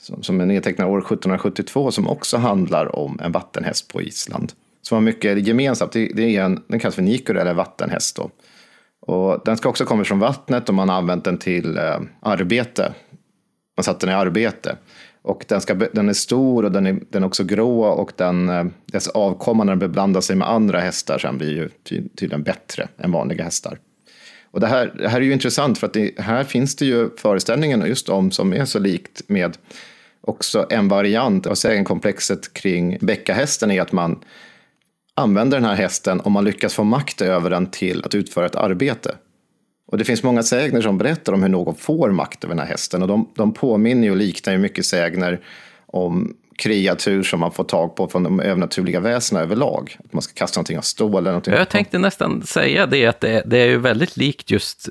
som, 0.00 0.22
som 0.22 0.40
är 0.40 0.46
nedtecknad 0.46 0.88
år 0.88 0.98
1772 0.98 1.90
som 1.90 2.08
också 2.08 2.36
handlar 2.36 2.96
om 2.96 3.20
en 3.22 3.32
vattenhäst 3.32 3.92
på 3.92 4.02
Island. 4.02 4.52
Som 4.82 4.96
har 4.96 5.02
mycket 5.02 5.46
gemensamt. 5.46 5.92
Det, 5.92 6.12
det 6.14 6.36
är 6.36 6.42
en, 6.42 6.62
den 6.68 6.80
kallas 6.80 6.94
för 6.94 7.02
nikur 7.02 7.36
eller 7.36 7.54
vattenhäst. 7.54 8.16
Då. 8.16 8.30
Och 9.00 9.42
den 9.44 9.56
ska 9.56 9.68
också 9.68 9.84
komma 9.84 10.04
från 10.04 10.18
vattnet 10.18 10.68
och 10.68 10.74
man 10.74 10.88
har 10.88 10.96
använt 10.96 11.24
den 11.24 11.38
till 11.38 11.78
eh, 11.78 12.00
arbete. 12.20 12.92
Man 13.76 13.84
satte 13.84 14.06
den 14.06 14.14
i 14.14 14.18
arbete. 14.18 14.76
Och 15.22 15.44
den, 15.48 15.60
ska, 15.60 15.74
den 15.74 16.08
är 16.08 16.12
stor 16.12 16.64
och 16.64 16.72
den 16.72 16.86
är, 16.86 17.00
den 17.10 17.22
är 17.22 17.26
också 17.26 17.44
grå 17.44 17.84
och 17.84 18.12
den, 18.16 18.48
eh, 18.48 18.64
dess 18.86 19.08
avkomma 19.08 19.64
när 19.64 19.72
den 19.72 19.78
beblandar 19.78 20.20
sig 20.20 20.36
med 20.36 20.50
andra 20.50 20.80
hästar 20.80 21.18
sen 21.18 21.38
blir 21.38 21.50
ju 21.50 21.68
ty, 21.84 22.02
tydligen 22.16 22.42
bättre 22.42 22.88
än 22.98 23.12
vanliga 23.12 23.44
hästar. 23.44 23.78
Och 24.50 24.60
det 24.60 24.66
här, 24.66 24.94
det 24.98 25.08
här 25.08 25.20
är 25.20 25.24
ju 25.24 25.32
intressant 25.32 25.78
för 25.78 25.86
att 25.86 25.92
det, 25.92 26.18
här 26.18 26.44
finns 26.44 26.76
det 26.76 26.86
ju 26.86 27.10
föreställningen 27.16 27.84
just 27.86 28.08
om 28.08 28.30
som 28.30 28.52
är 28.52 28.64
så 28.64 28.78
likt 28.78 29.22
med 29.28 29.56
också 30.20 30.66
en 30.70 30.88
variant 30.88 31.46
av 31.46 31.54
sägenkomplexet 31.54 32.52
kring 32.52 32.98
bäckahästen 33.00 33.70
är 33.70 33.82
att 33.82 33.92
man 33.92 34.20
använder 35.14 35.56
den 35.56 35.68
här 35.68 35.74
hästen 35.74 36.20
om 36.20 36.32
man 36.32 36.44
lyckas 36.44 36.74
få 36.74 36.84
makt 36.84 37.20
över 37.20 37.50
den 37.50 37.66
till 37.66 38.04
att 38.04 38.14
utföra 38.14 38.46
ett 38.46 38.56
arbete. 38.56 39.14
Och 39.90 39.98
det 39.98 40.04
finns 40.04 40.22
många 40.22 40.42
sägner 40.42 40.80
som 40.80 40.98
berättar 40.98 41.32
om 41.32 41.42
hur 41.42 41.48
någon 41.48 41.74
får 41.74 42.10
makt 42.10 42.44
över 42.44 42.54
den 42.54 42.64
här 42.64 42.70
hästen. 42.70 43.02
Och 43.02 43.08
de, 43.08 43.28
de 43.34 43.52
påminner 43.52 44.10
och 44.10 44.16
liknar 44.16 44.52
ju 44.52 44.58
mycket 44.58 44.86
sägner 44.86 45.40
om 45.86 46.36
kreatur 46.58 47.22
som 47.22 47.40
man 47.40 47.52
får 47.52 47.64
tag 47.64 47.96
på 47.96 48.08
från 48.08 48.22
de 48.22 48.40
övernaturliga 48.40 49.00
väsena 49.00 49.40
överlag. 49.40 49.96
Att 50.04 50.12
man 50.12 50.22
ska 50.22 50.34
kasta 50.34 50.58
någonting 50.58 50.78
av 50.78 50.82
stål 50.82 51.16
eller 51.16 51.30
någonting. 51.30 51.54
Jag 51.54 51.68
tänkte 51.68 51.98
nästan 51.98 52.42
säga 52.42 52.86
det, 52.86 53.06
att 53.06 53.20
det, 53.20 53.42
det 53.46 53.58
är 53.58 53.66
ju 53.66 53.78
väldigt 53.78 54.16
likt 54.16 54.50
just 54.50 54.88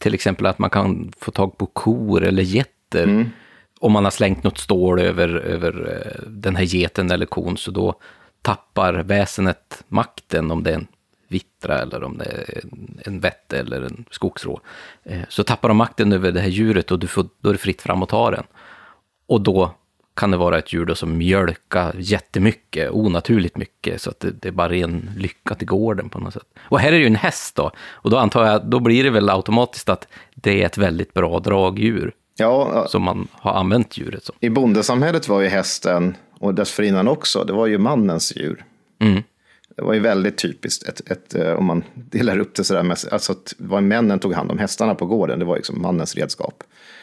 till 0.00 0.14
exempel 0.14 0.46
att 0.46 0.58
man 0.58 0.70
kan 0.70 1.12
få 1.18 1.30
tag 1.30 1.58
på 1.58 1.66
kor 1.66 2.24
eller 2.24 2.42
getter. 2.42 3.04
Mm. 3.04 3.30
Om 3.80 3.92
man 3.92 4.04
har 4.04 4.10
slängt 4.10 4.44
något 4.44 4.58
stål 4.58 5.00
över, 5.00 5.28
över 5.28 6.02
eh, 6.06 6.28
den 6.28 6.56
här 6.56 6.64
geten 6.64 7.10
eller 7.10 7.26
kon, 7.26 7.56
så 7.56 7.70
då 7.70 7.94
tappar 8.42 8.94
väsenet 8.94 9.84
makten 9.88 10.50
om 10.50 10.62
det 10.62 10.70
är 10.70 10.74
en 10.74 10.86
vittra 11.30 11.78
eller 11.78 12.02
om 12.04 12.18
det 12.18 12.24
är 12.24 12.60
en 13.04 13.20
vätte 13.20 13.58
eller 13.58 13.82
en 13.82 14.04
skogsrå. 14.10 14.60
Eh, 15.04 15.20
så 15.28 15.42
tappar 15.42 15.68
de 15.68 15.76
makten 15.76 16.12
över 16.12 16.32
det 16.32 16.40
här 16.40 16.48
djuret 16.48 16.90
och 16.90 16.98
du 16.98 17.06
får, 17.06 17.26
då 17.40 17.48
är 17.48 17.52
det 17.52 17.58
fritt 17.58 17.82
fram 17.82 18.02
att 18.02 18.08
ta 18.08 18.30
den. 18.30 18.44
Och 19.26 19.40
då 19.40 19.74
kan 20.14 20.30
det 20.30 20.36
vara 20.36 20.58
ett 20.58 20.72
djur 20.72 20.94
som 20.94 21.18
mjölkar 21.18 21.94
jättemycket, 21.98 22.90
onaturligt 22.90 23.56
mycket, 23.56 24.00
så 24.02 24.10
att 24.10 24.20
det, 24.20 24.30
det, 24.30 24.48
är 24.48 24.52
bara 24.52 24.68
ren 24.68 25.10
lycka 25.16 25.54
till 25.54 25.66
gården 25.66 26.08
på 26.08 26.18
något 26.18 26.34
sätt. 26.34 26.46
Och 26.60 26.80
här 26.80 26.88
är 26.88 26.92
det 26.92 26.98
ju 26.98 27.06
en 27.06 27.16
häst 27.16 27.56
då, 27.56 27.70
och 27.78 28.10
då 28.10 28.16
antar 28.16 28.46
jag, 28.46 28.66
då 28.66 28.80
blir 28.80 29.04
det 29.04 29.10
väl 29.10 29.30
automatiskt 29.30 29.88
att 29.88 30.08
det 30.34 30.62
är 30.62 30.66
ett 30.66 30.78
väldigt 30.78 31.14
bra 31.14 31.38
dragdjur. 31.38 32.12
Ja, 32.36 32.86
som 32.88 33.02
man 33.02 33.28
har 33.32 33.52
använt 33.52 33.98
djuret 33.98 34.24
som. 34.24 34.34
I 34.40 34.50
bondesamhället 34.50 35.28
var 35.28 35.40
ju 35.40 35.48
hästen, 35.48 36.16
och 36.38 36.54
dessförinnan 36.54 37.08
också, 37.08 37.44
det 37.44 37.52
var 37.52 37.66
ju 37.66 37.78
mannens 37.78 38.36
djur. 38.36 38.64
Mm. 39.00 39.22
Det 39.76 39.82
var 39.82 39.94
ju 39.94 40.00
väldigt 40.00 40.38
typiskt, 40.38 40.88
ett, 40.88 41.10
ett, 41.10 41.34
eh, 41.34 41.52
om 41.52 41.64
man 41.64 41.84
delar 41.94 42.38
upp 42.38 42.54
det 42.54 42.64
sådär, 42.64 42.96
alltså 43.12 43.32
att 43.32 43.54
vad 43.58 43.82
männen 43.82 44.18
tog 44.18 44.34
hand 44.34 44.50
om 44.50 44.58
hästarna 44.58 44.94
på 44.94 45.06
gården, 45.06 45.38
det 45.38 45.44
var 45.44 45.56
liksom 45.56 45.82
mannens 45.82 46.14
redskap. 46.14 46.62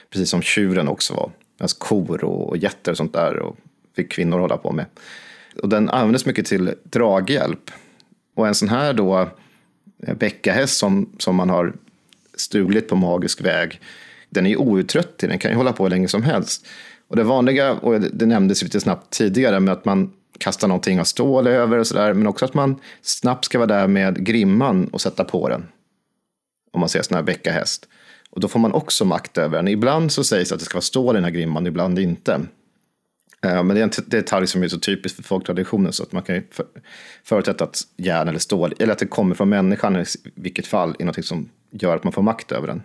Precis 0.09 0.29
som 0.29 0.41
tjuren 0.41 0.87
också 0.87 1.13
var. 1.13 1.31
Alltså 1.59 1.77
kor 1.79 2.23
och 2.23 2.57
getter 2.57 2.91
och 2.91 2.97
sånt 2.97 3.13
där 3.13 3.39
och 3.39 3.57
fick 3.95 4.11
kvinnor 4.11 4.39
hålla 4.39 4.57
på 4.57 4.71
med. 4.71 4.85
Och 5.61 5.69
den 5.69 5.89
användes 5.89 6.25
mycket 6.25 6.45
till 6.45 6.73
draghjälp. 6.83 7.71
Och 8.35 8.47
en 8.47 8.55
sån 8.55 8.69
här 8.69 8.93
då 8.93 9.29
eh, 10.07 10.15
bäckahäst 10.15 10.77
som, 10.77 11.09
som 11.17 11.35
man 11.35 11.49
har 11.49 11.73
stulit 12.35 12.89
på 12.89 12.95
magisk 12.95 13.41
väg, 13.41 13.81
den 14.29 14.45
är 14.45 14.49
ju 14.49 14.57
outtröttlig, 14.57 15.29
den 15.29 15.39
kan 15.39 15.51
ju 15.51 15.57
hålla 15.57 15.73
på 15.73 15.83
hur 15.83 15.89
länge 15.89 16.07
som 16.07 16.23
helst. 16.23 16.67
Och 17.07 17.15
det 17.15 17.23
vanliga, 17.23 17.73
och 17.73 18.01
det 18.01 18.25
nämndes 18.25 18.63
lite 18.63 18.79
snabbt 18.79 19.09
tidigare, 19.09 19.59
med 19.59 19.73
att 19.73 19.85
man 19.85 20.13
kasta 20.39 20.67
någonting 20.67 20.99
av 20.99 21.03
stål 21.03 21.47
över 21.47 21.77
och 21.77 21.87
sådär, 21.87 22.13
men 22.13 22.27
också 22.27 22.45
att 22.45 22.53
man 22.53 22.79
snabbt 23.01 23.45
ska 23.45 23.57
vara 23.57 23.67
där 23.67 23.87
med 23.87 24.25
grimman 24.25 24.87
och 24.87 25.01
sätta 25.01 25.23
på 25.23 25.49
den. 25.49 25.67
Om 26.71 26.79
man 26.79 26.89
ser 26.89 27.01
sån 27.01 27.15
här 27.15 27.23
bäckahäst. 27.23 27.87
Och 28.29 28.39
då 28.39 28.47
får 28.47 28.59
man 28.59 28.73
också 28.73 29.05
makt 29.05 29.37
över 29.37 29.57
den. 29.57 29.67
Ibland 29.67 30.11
så 30.11 30.23
sägs 30.23 30.51
att 30.51 30.59
det 30.59 30.65
ska 30.65 30.75
vara 30.75 30.81
stål 30.81 31.15
i 31.15 31.17
den 31.17 31.23
här 31.23 31.31
grimman, 31.31 31.67
ibland 31.67 31.99
inte. 31.99 32.41
Eh, 33.45 33.63
men 33.63 33.67
det 33.67 33.79
är 33.79 33.83
en 33.83 33.91
detalj 34.05 34.47
som 34.47 34.63
är 34.63 34.67
så 34.67 34.79
typisk 34.79 35.15
för 35.15 35.23
folktraditionen 35.23 35.93
så 35.93 36.03
att 36.03 36.11
man 36.11 36.23
kan 36.23 36.35
ju 36.35 36.43
förutsätta 37.23 37.63
att 37.63 37.81
järn 37.97 38.27
eller 38.27 38.39
stål, 38.39 38.73
eller 38.79 38.93
att 38.93 38.99
det 38.99 39.07
kommer 39.07 39.35
från 39.35 39.49
människan 39.49 39.95
i 39.95 40.05
vilket 40.35 40.67
fall, 40.67 40.95
är 40.99 41.05
något 41.05 41.25
som 41.25 41.49
gör 41.71 41.95
att 41.95 42.03
man 42.03 42.13
får 42.13 42.21
makt 42.21 42.51
över 42.51 42.67
den. 42.67 42.83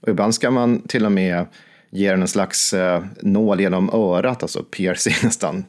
Och 0.00 0.08
ibland 0.08 0.34
ska 0.34 0.50
man 0.50 0.82
till 0.82 1.06
och 1.06 1.12
med 1.12 1.46
ge 1.90 2.10
den 2.10 2.22
en 2.22 2.28
slags 2.28 2.74
eh, 2.74 3.04
nål 3.22 3.60
genom 3.60 3.90
örat, 3.90 4.42
alltså 4.42 4.62
piercing 4.62 5.14
nästan. 5.22 5.64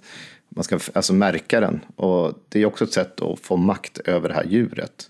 Man 0.56 0.64
ska 0.64 0.80
alltså 0.94 1.14
märka 1.14 1.60
den. 1.60 1.80
Och 1.96 2.34
det 2.50 2.62
är 2.62 2.66
också 2.66 2.84
ett 2.84 2.94
sätt 2.94 3.22
att 3.22 3.40
få 3.40 3.58
makt 3.58 3.98
över 3.98 4.30
det 4.30 4.36
här 4.36 4.46
djuret. 4.46 5.10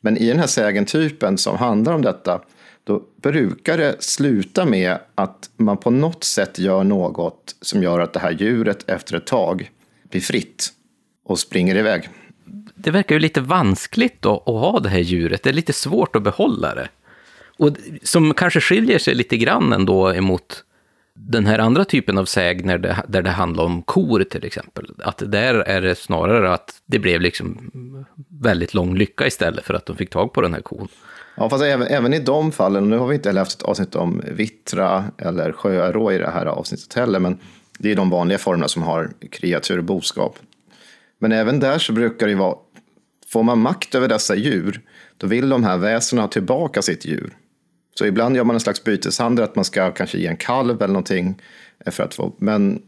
Men 0.00 0.16
i 0.16 0.28
den 0.28 0.38
här 0.38 0.46
sägentypen 0.46 1.38
som 1.38 1.56
handlar 1.56 1.94
om 1.94 2.02
detta 2.02 2.40
då 2.84 3.02
brukar 3.22 3.78
det 3.78 4.02
sluta 4.02 4.64
med 4.64 4.98
att 5.14 5.50
man 5.56 5.76
på 5.76 5.90
något 5.90 6.24
sätt 6.24 6.58
gör 6.58 6.84
något 6.84 7.56
som 7.60 7.82
gör 7.82 8.00
att 8.00 8.12
det 8.12 8.20
här 8.20 8.30
djuret 8.30 8.88
efter 8.90 9.16
ett 9.16 9.26
tag 9.26 9.70
blir 10.10 10.20
fritt 10.20 10.68
och 11.24 11.38
springer 11.38 11.76
iväg. 11.76 12.08
Det 12.74 12.90
verkar 12.90 13.14
ju 13.14 13.18
lite 13.18 13.40
vanskligt 13.40 14.22
då, 14.22 14.36
att 14.36 14.46
ha 14.46 14.80
det 14.80 14.88
här 14.88 14.98
djuret. 14.98 15.42
Det 15.42 15.50
är 15.50 15.54
lite 15.54 15.72
svårt 15.72 16.16
att 16.16 16.22
behålla 16.22 16.74
det. 16.74 16.88
Och 17.58 17.70
som 18.02 18.34
kanske 18.34 18.60
skiljer 18.60 18.98
sig 18.98 19.14
lite 19.14 19.36
grann 19.36 19.72
ändå 19.72 20.14
emot 20.14 20.64
den 21.14 21.46
här 21.46 21.58
andra 21.58 21.84
typen 21.84 22.18
av 22.18 22.24
sägner 22.24 23.04
där 23.08 23.22
det 23.22 23.30
handlar 23.30 23.64
om 23.64 23.82
kor 23.82 24.24
till 24.24 24.44
exempel. 24.44 24.86
Att 24.98 25.22
där 25.26 25.54
är 25.54 25.82
det 25.82 25.94
snarare 25.94 26.52
att 26.52 26.82
det 26.86 26.98
blev 26.98 27.20
liksom 27.20 27.70
väldigt 28.42 28.74
lång 28.74 28.96
lycka 28.96 29.26
istället 29.26 29.64
för 29.64 29.74
att 29.74 29.86
de 29.86 29.96
fick 29.96 30.10
tag 30.10 30.32
på 30.32 30.40
den 30.40 30.54
här 30.54 30.60
kon. 30.60 30.88
Ja, 31.36 31.50
fast 31.50 31.64
även, 31.64 31.86
även 31.86 32.14
i 32.14 32.18
de 32.18 32.52
fallen, 32.52 32.90
nu 32.90 32.98
har 32.98 33.06
vi 33.06 33.14
inte 33.14 33.28
heller 33.28 33.40
haft 33.40 33.60
ett 33.60 33.62
avsnitt 33.62 33.94
om 33.94 34.22
vittra 34.32 35.04
eller 35.18 35.52
sjörå 35.52 36.12
i 36.12 36.18
det 36.18 36.30
här 36.30 36.46
avsnittet 36.46 36.94
heller, 36.94 37.18
men 37.18 37.38
det 37.78 37.90
är 37.90 37.96
de 37.96 38.10
vanliga 38.10 38.38
formerna 38.38 38.68
som 38.68 38.82
har 38.82 39.10
kreatur 39.30 39.78
och 39.78 39.84
boskap. 39.84 40.38
Men 41.18 41.32
även 41.32 41.60
där 41.60 41.78
så 41.78 41.92
brukar 41.92 42.26
det 42.26 42.34
vara, 42.34 42.56
får 43.32 43.42
man 43.42 43.58
makt 43.58 43.94
över 43.94 44.08
dessa 44.08 44.34
djur, 44.34 44.80
då 45.16 45.26
vill 45.26 45.48
de 45.48 45.64
här 45.64 45.76
väsena 45.76 46.22
ha 46.22 46.28
tillbaka 46.28 46.82
sitt 46.82 47.04
djur. 47.04 47.36
Så 47.94 48.06
ibland 48.06 48.36
gör 48.36 48.44
man 48.44 48.56
en 48.56 48.60
slags 48.60 48.84
byteshandel, 48.84 49.44
att 49.44 49.56
man 49.56 49.64
ska 49.64 49.90
kanske 49.90 50.18
ge 50.18 50.26
en 50.26 50.36
kalv 50.36 50.82
eller 50.82 50.92
någonting. 50.92 51.42
Eh, 51.86 51.92
för 51.92 52.02
att 52.02 52.14
få, 52.14 52.32
men 52.38 52.82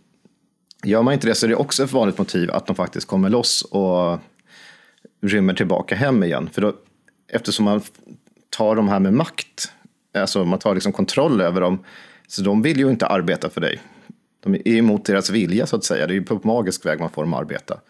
gör 0.85 1.03
man 1.03 1.14
inte 1.14 1.27
det 1.27 1.35
så 1.35 1.47
är 1.47 1.51
det 1.51 1.57
också 1.57 1.85
ett 1.85 1.93
vanligt 1.93 2.19
motiv 2.19 2.51
att 2.51 2.67
de 2.67 2.77
faktiskt 2.77 3.07
kommer 3.07 3.31
loss 3.31 3.62
och 3.62 4.19
rymmer 5.23 5.55
tillbaka 5.55 5.95
hem 5.95 6.25
igen. 6.25 6.51
För 6.53 6.62
då, 6.62 6.73
eftersom 7.29 7.64
man 7.64 7.83
tar 8.51 8.77
de 8.77 8.88
här 8.88 9.01
med 9.01 9.12
makt. 9.12 9.73
Alltså 10.14 10.45
man 10.45 10.59
tar 10.59 10.75
liksom 10.75 10.93
kontroll 10.93 11.40
över 11.40 11.61
dem. 11.61 11.85
Så 12.29 12.43
de 12.43 12.62
vill 12.62 12.79
ju 12.79 12.90
inte 12.90 13.07
arbeta 13.07 13.51
för 13.51 13.61
dig. 13.61 13.81
De 14.40 14.55
är 14.55 14.69
emot 14.69 15.05
deras 15.05 15.31
vilja 15.31 15.67
så 15.67 15.77
att 15.77 15.85
säga. 15.85 16.07
Det 16.07 16.12
är 16.12 16.14
ju 16.14 16.23
på 16.23 16.40
magisk 16.43 16.87
väg 16.87 17.01
man 17.01 17.11
får 17.11 17.23
dem 17.23 17.35
att 17.35 17.40
arbeta. 17.40 17.81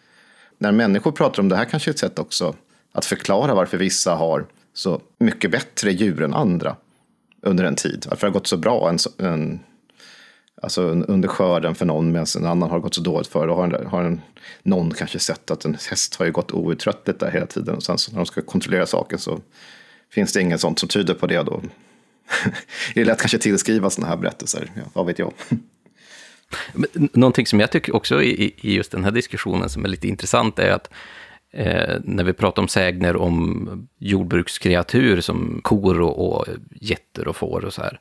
När 0.57 0.71
människor 0.71 1.11
pratar 1.11 1.43
om 1.43 1.49
det 1.49 1.55
här 1.55 1.65
kanske 1.65 1.89
är 1.89 1.93
ett 1.93 1.99
sätt 1.99 2.19
också 2.19 2.55
att 2.91 3.05
förklara 3.05 3.55
varför 3.55 3.77
vissa 3.77 4.15
har 4.15 4.45
så 4.73 5.01
mycket 5.19 5.51
bättre 5.51 5.91
djur 5.91 6.23
än 6.23 6.33
andra 6.33 6.75
under 7.45 7.63
en 7.63 7.75
tid. 7.75 8.05
Varför 8.09 8.27
det 8.27 8.31
har 8.31 8.39
gått 8.39 8.47
så 8.47 8.57
bra 8.57 8.89
en, 8.89 8.97
en, 9.27 9.59
alltså 10.61 10.81
under 10.81 11.27
skörden 11.27 11.75
för 11.75 11.85
någon 11.85 12.11
medan 12.11 12.25
en 12.37 12.45
annan 12.45 12.69
har 12.69 12.79
gått 12.79 12.95
så 12.95 13.01
dåligt 13.01 13.27
för. 13.27 13.47
Då 13.47 13.55
har, 13.55 13.85
har 13.85 14.03
en, 14.03 14.21
någon 14.63 14.91
kanske 14.91 15.19
sett 15.19 15.51
att 15.51 15.65
en 15.65 15.77
häst 15.89 16.15
har 16.15 16.25
ju 16.25 16.31
gått 16.31 16.51
outtröttligt 16.51 17.19
där 17.19 17.31
hela 17.31 17.45
tiden 17.45 17.75
och 17.75 17.83
sen 17.83 17.97
så 17.97 18.11
när 18.11 18.17
de 18.17 18.25
ska 18.25 18.41
kontrollera 18.41 18.85
saken 18.85 19.19
så 19.19 19.39
finns 20.13 20.33
det 20.33 20.41
inget 20.41 20.61
sånt 20.61 20.79
som 20.79 20.89
tyder 20.89 21.13
på 21.13 21.27
det 21.27 21.43
då. 21.43 21.61
det 22.93 23.01
är 23.01 23.05
lätt 23.05 23.19
kanske 23.19 23.37
tillskriva 23.37 23.89
sådana 23.89 24.09
här 24.09 24.17
berättelser, 24.17 24.71
ja, 24.75 24.81
vad 24.93 25.05
vet 25.05 25.19
jag. 25.19 25.33
Någonting 26.93 27.45
som 27.45 27.59
jag 27.59 27.71
tycker 27.71 27.95
också 27.95 28.23
i, 28.23 28.53
i 28.57 28.75
just 28.75 28.91
den 28.91 29.03
här 29.03 29.11
diskussionen 29.11 29.69
som 29.69 29.85
är 29.85 29.89
lite 29.89 30.07
intressant 30.07 30.59
är 30.59 30.71
att 30.71 30.89
eh, 31.55 31.99
när 32.03 32.23
vi 32.23 32.33
pratar 32.33 32.61
om 32.61 32.67
sägner 32.67 33.15
om 33.15 33.87
jordbrukskreatur 33.97 35.21
som 35.21 35.59
kor 35.63 36.01
och, 36.01 36.27
och 36.27 36.45
getter 36.71 37.27
och 37.27 37.35
får 37.35 37.65
och 37.65 37.73
så 37.73 37.81
här, 37.81 37.99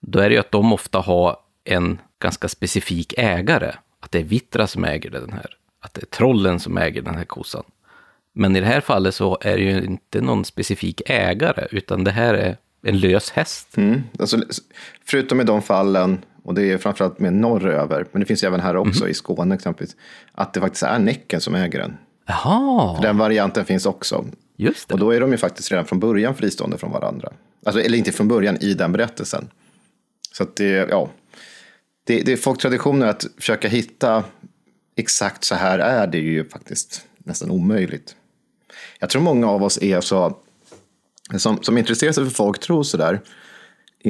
då 0.00 0.18
är 0.18 0.28
det 0.28 0.34
ju 0.34 0.40
att 0.40 0.52
de 0.52 0.72
ofta 0.72 0.98
har 0.98 1.36
en 1.64 1.98
ganska 2.22 2.48
specifik 2.48 3.14
ägare. 3.18 3.72
Att 4.00 4.12
det 4.12 4.18
är 4.18 4.24
vittra 4.24 4.66
som 4.66 4.84
äger 4.84 5.10
den 5.10 5.32
här, 5.32 5.56
att 5.80 5.94
det 5.94 6.02
är 6.02 6.06
trollen 6.06 6.60
som 6.60 6.78
äger 6.78 7.02
den 7.02 7.14
här 7.14 7.24
kossan. 7.24 7.64
Men 8.32 8.56
i 8.56 8.60
det 8.60 8.66
här 8.66 8.80
fallet 8.80 9.14
så 9.14 9.38
är 9.40 9.56
det 9.56 9.62
ju 9.62 9.84
inte 9.84 10.20
någon 10.20 10.44
specifik 10.44 11.02
ägare, 11.06 11.66
utan 11.70 12.04
det 12.04 12.10
här 12.10 12.34
är 12.34 12.56
en 12.82 13.00
lös 13.00 13.30
häst. 13.30 13.76
Mm. 13.76 14.02
Alltså, 14.18 14.38
förutom 15.04 15.40
i 15.40 15.44
de 15.44 15.62
fallen, 15.62 16.24
och 16.42 16.54
det 16.54 16.72
är 16.72 16.78
framförallt 16.78 17.18
med 17.18 17.32
norröver, 17.32 18.06
men 18.12 18.20
det 18.20 18.26
finns 18.26 18.44
även 18.44 18.60
här 18.60 18.76
också 18.76 19.00
mm. 19.00 19.10
i 19.10 19.14
Skåne 19.14 19.54
exempelvis, 19.54 19.96
att 20.32 20.54
det 20.54 20.60
faktiskt 20.60 20.82
är 20.82 20.98
Näcken 20.98 21.40
som 21.40 21.54
äger 21.54 21.78
den. 21.78 21.96
Jaha. 22.26 22.94
För 22.94 23.02
den 23.02 23.18
varianten 23.18 23.64
finns 23.64 23.86
också. 23.86 24.24
Just 24.56 24.88
det. 24.88 24.94
Och 24.94 25.00
då 25.00 25.10
är 25.10 25.20
de 25.20 25.30
ju 25.30 25.36
faktiskt 25.36 25.70
redan 25.70 25.84
från 25.84 26.00
början 26.00 26.34
fristående 26.34 26.78
från 26.78 26.92
varandra. 26.92 27.32
Alltså, 27.64 27.82
eller 27.82 27.98
inte 27.98 28.12
från 28.12 28.28
början 28.28 28.56
i 28.60 28.74
den 28.74 28.92
berättelsen. 28.92 29.48
Så 30.32 30.42
att 30.42 30.56
det, 30.56 30.70
ja. 30.90 31.10
Det, 32.04 32.22
det 32.22 32.32
är 32.32 32.36
folktraditioner 32.36 33.06
att 33.06 33.26
försöka 33.36 33.68
hitta 33.68 34.24
exakt 34.96 35.44
så 35.44 35.54
här 35.54 35.78
är 35.78 36.06
det 36.06 36.18
ju 36.18 36.48
faktiskt 36.48 37.06
nästan 37.18 37.50
omöjligt. 37.50 38.16
Jag 38.98 39.10
tror 39.10 39.22
många 39.22 39.50
av 39.50 39.62
oss 39.62 39.78
är 39.82 40.00
så, 40.00 40.36
som, 41.36 41.62
som 41.62 41.78
intresserar 41.78 42.12
sig 42.12 42.24
för 42.24 42.30
folktro 42.30 42.84
så 42.84 42.96
där, 42.96 43.20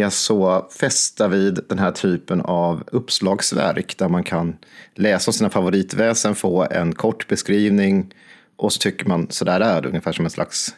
är 0.03 0.11
så 0.11 0.69
fästa 0.79 1.29
vid 1.29 1.61
den 1.69 1.79
här 1.79 1.91
typen 1.91 2.41
av 2.41 2.85
uppslagsverk 2.87 3.99
där 3.99 4.09
man 4.09 4.23
kan 4.23 4.57
läsa 4.95 5.29
om 5.29 5.33
sina 5.33 5.51
favoritväsen, 5.51 6.35
få 6.35 6.67
en 6.71 6.95
kort 6.95 7.29
beskrivning 7.29 8.15
och 8.57 8.73
så 8.73 8.79
tycker 8.79 9.07
man 9.07 9.27
så 9.31 9.45
där 9.45 9.61
är 9.61 9.83
det, 9.83 9.89
ungefär 9.89 10.13
som 10.13 10.25
en 10.25 10.31
slags 10.31 10.75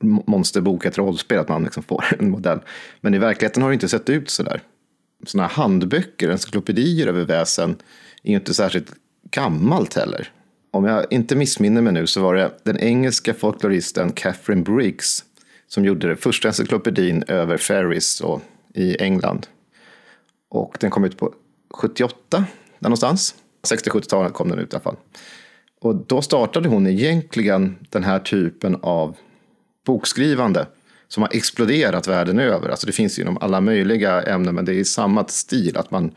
monsterbok, 0.00 0.84
ett 0.84 0.98
rollspel, 0.98 1.38
att 1.38 1.48
man 1.48 1.64
liksom 1.64 1.82
får 1.82 2.04
en 2.18 2.30
modell. 2.30 2.60
Men 3.00 3.14
i 3.14 3.18
verkligheten 3.18 3.62
har 3.62 3.70
det 3.70 3.74
inte 3.74 3.88
sett 3.88 4.10
ut 4.10 4.30
så 4.30 4.42
där. 4.42 4.62
sådana 5.26 5.48
handböcker, 5.48 6.30
encyklopedier 6.30 7.06
över 7.06 7.24
väsen, 7.24 7.76
är 8.22 8.30
ju 8.30 8.36
inte 8.36 8.54
särskilt 8.54 8.92
gammalt 9.30 9.94
heller. 9.94 10.32
Om 10.70 10.84
jag 10.84 11.06
inte 11.10 11.36
missminner 11.36 11.82
mig 11.82 11.92
nu 11.92 12.06
så 12.06 12.20
var 12.20 12.34
det 12.34 12.50
den 12.62 12.78
engelska 12.78 13.34
folkloristen 13.34 14.12
Catherine 14.12 14.62
Briggs 14.62 15.24
som 15.68 15.84
gjorde 15.84 16.08
det 16.08 16.16
första 16.16 16.48
encyklopedin 16.48 17.24
över 17.28 17.56
fairies 17.56 18.20
och, 18.20 18.42
i 18.76 18.96
England. 19.02 19.46
Och 20.48 20.76
den 20.80 20.90
kom 20.90 21.04
ut 21.04 21.16
på 21.16 21.34
78, 21.74 22.16
där 22.78 22.88
någonstans. 22.88 23.34
60-70-talet 23.62 24.32
kom 24.32 24.48
den 24.48 24.58
ut 24.58 24.72
i 24.72 24.76
alla 24.76 24.82
fall. 24.82 24.96
Och 25.80 25.96
då 25.96 26.22
startade 26.22 26.68
hon 26.68 26.86
egentligen 26.86 27.76
den 27.90 28.04
här 28.04 28.18
typen 28.18 28.76
av 28.82 29.16
bokskrivande 29.86 30.66
som 31.08 31.22
har 31.22 31.30
exploderat 31.36 32.08
världen 32.08 32.38
över. 32.38 32.68
Alltså 32.68 32.86
det 32.86 32.92
finns 32.92 33.18
inom 33.18 33.38
alla 33.38 33.60
möjliga 33.60 34.22
ämnen, 34.22 34.54
men 34.54 34.64
det 34.64 34.72
är 34.72 34.78
i 34.78 34.84
samma 34.84 35.24
stil. 35.28 35.76
Att 35.76 35.90
man 35.90 36.14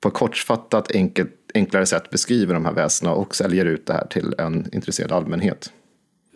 på 0.00 0.08
ett 0.08 0.14
kortfattat, 0.14 0.92
enkelt, 0.94 1.32
enklare 1.54 1.86
sätt 1.86 2.10
beskriver 2.10 2.54
de 2.54 2.64
här 2.64 2.72
väsena 2.72 3.12
och 3.12 3.34
säljer 3.34 3.64
ut 3.64 3.86
det 3.86 3.92
här 3.92 4.06
till 4.06 4.34
en 4.38 4.68
intresserad 4.72 5.12
allmänhet. 5.12 5.72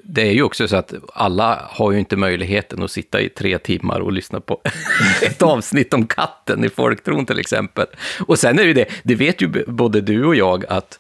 Det 0.09 0.23
är 0.23 0.33
ju 0.33 0.43
också 0.43 0.69
så 0.69 0.77
att 0.77 0.95
alla 1.15 1.69
har 1.71 1.93
ju 1.93 1.99
inte 1.99 2.17
möjligheten 2.17 2.83
att 2.83 2.91
sitta 2.91 3.21
i 3.21 3.29
tre 3.29 3.59
timmar 3.59 4.01
och 4.01 4.13
lyssna 4.13 4.41
på 4.41 4.61
ett 5.23 5.43
avsnitt 5.43 5.95
om 5.95 6.07
katten 6.07 6.65
i 6.65 6.69
Folktron 6.69 7.27
till 7.27 7.39
exempel. 7.39 7.87
Och 8.27 8.39
sen 8.39 8.59
är 8.59 8.63
det 8.63 8.69
ju 8.69 8.75
det, 8.75 8.87
det 9.03 9.15
vet 9.15 9.43
ju 9.43 9.65
både 9.67 10.01
du 10.01 10.25
och 10.25 10.37
jag, 10.37 10.65
att 10.69 10.99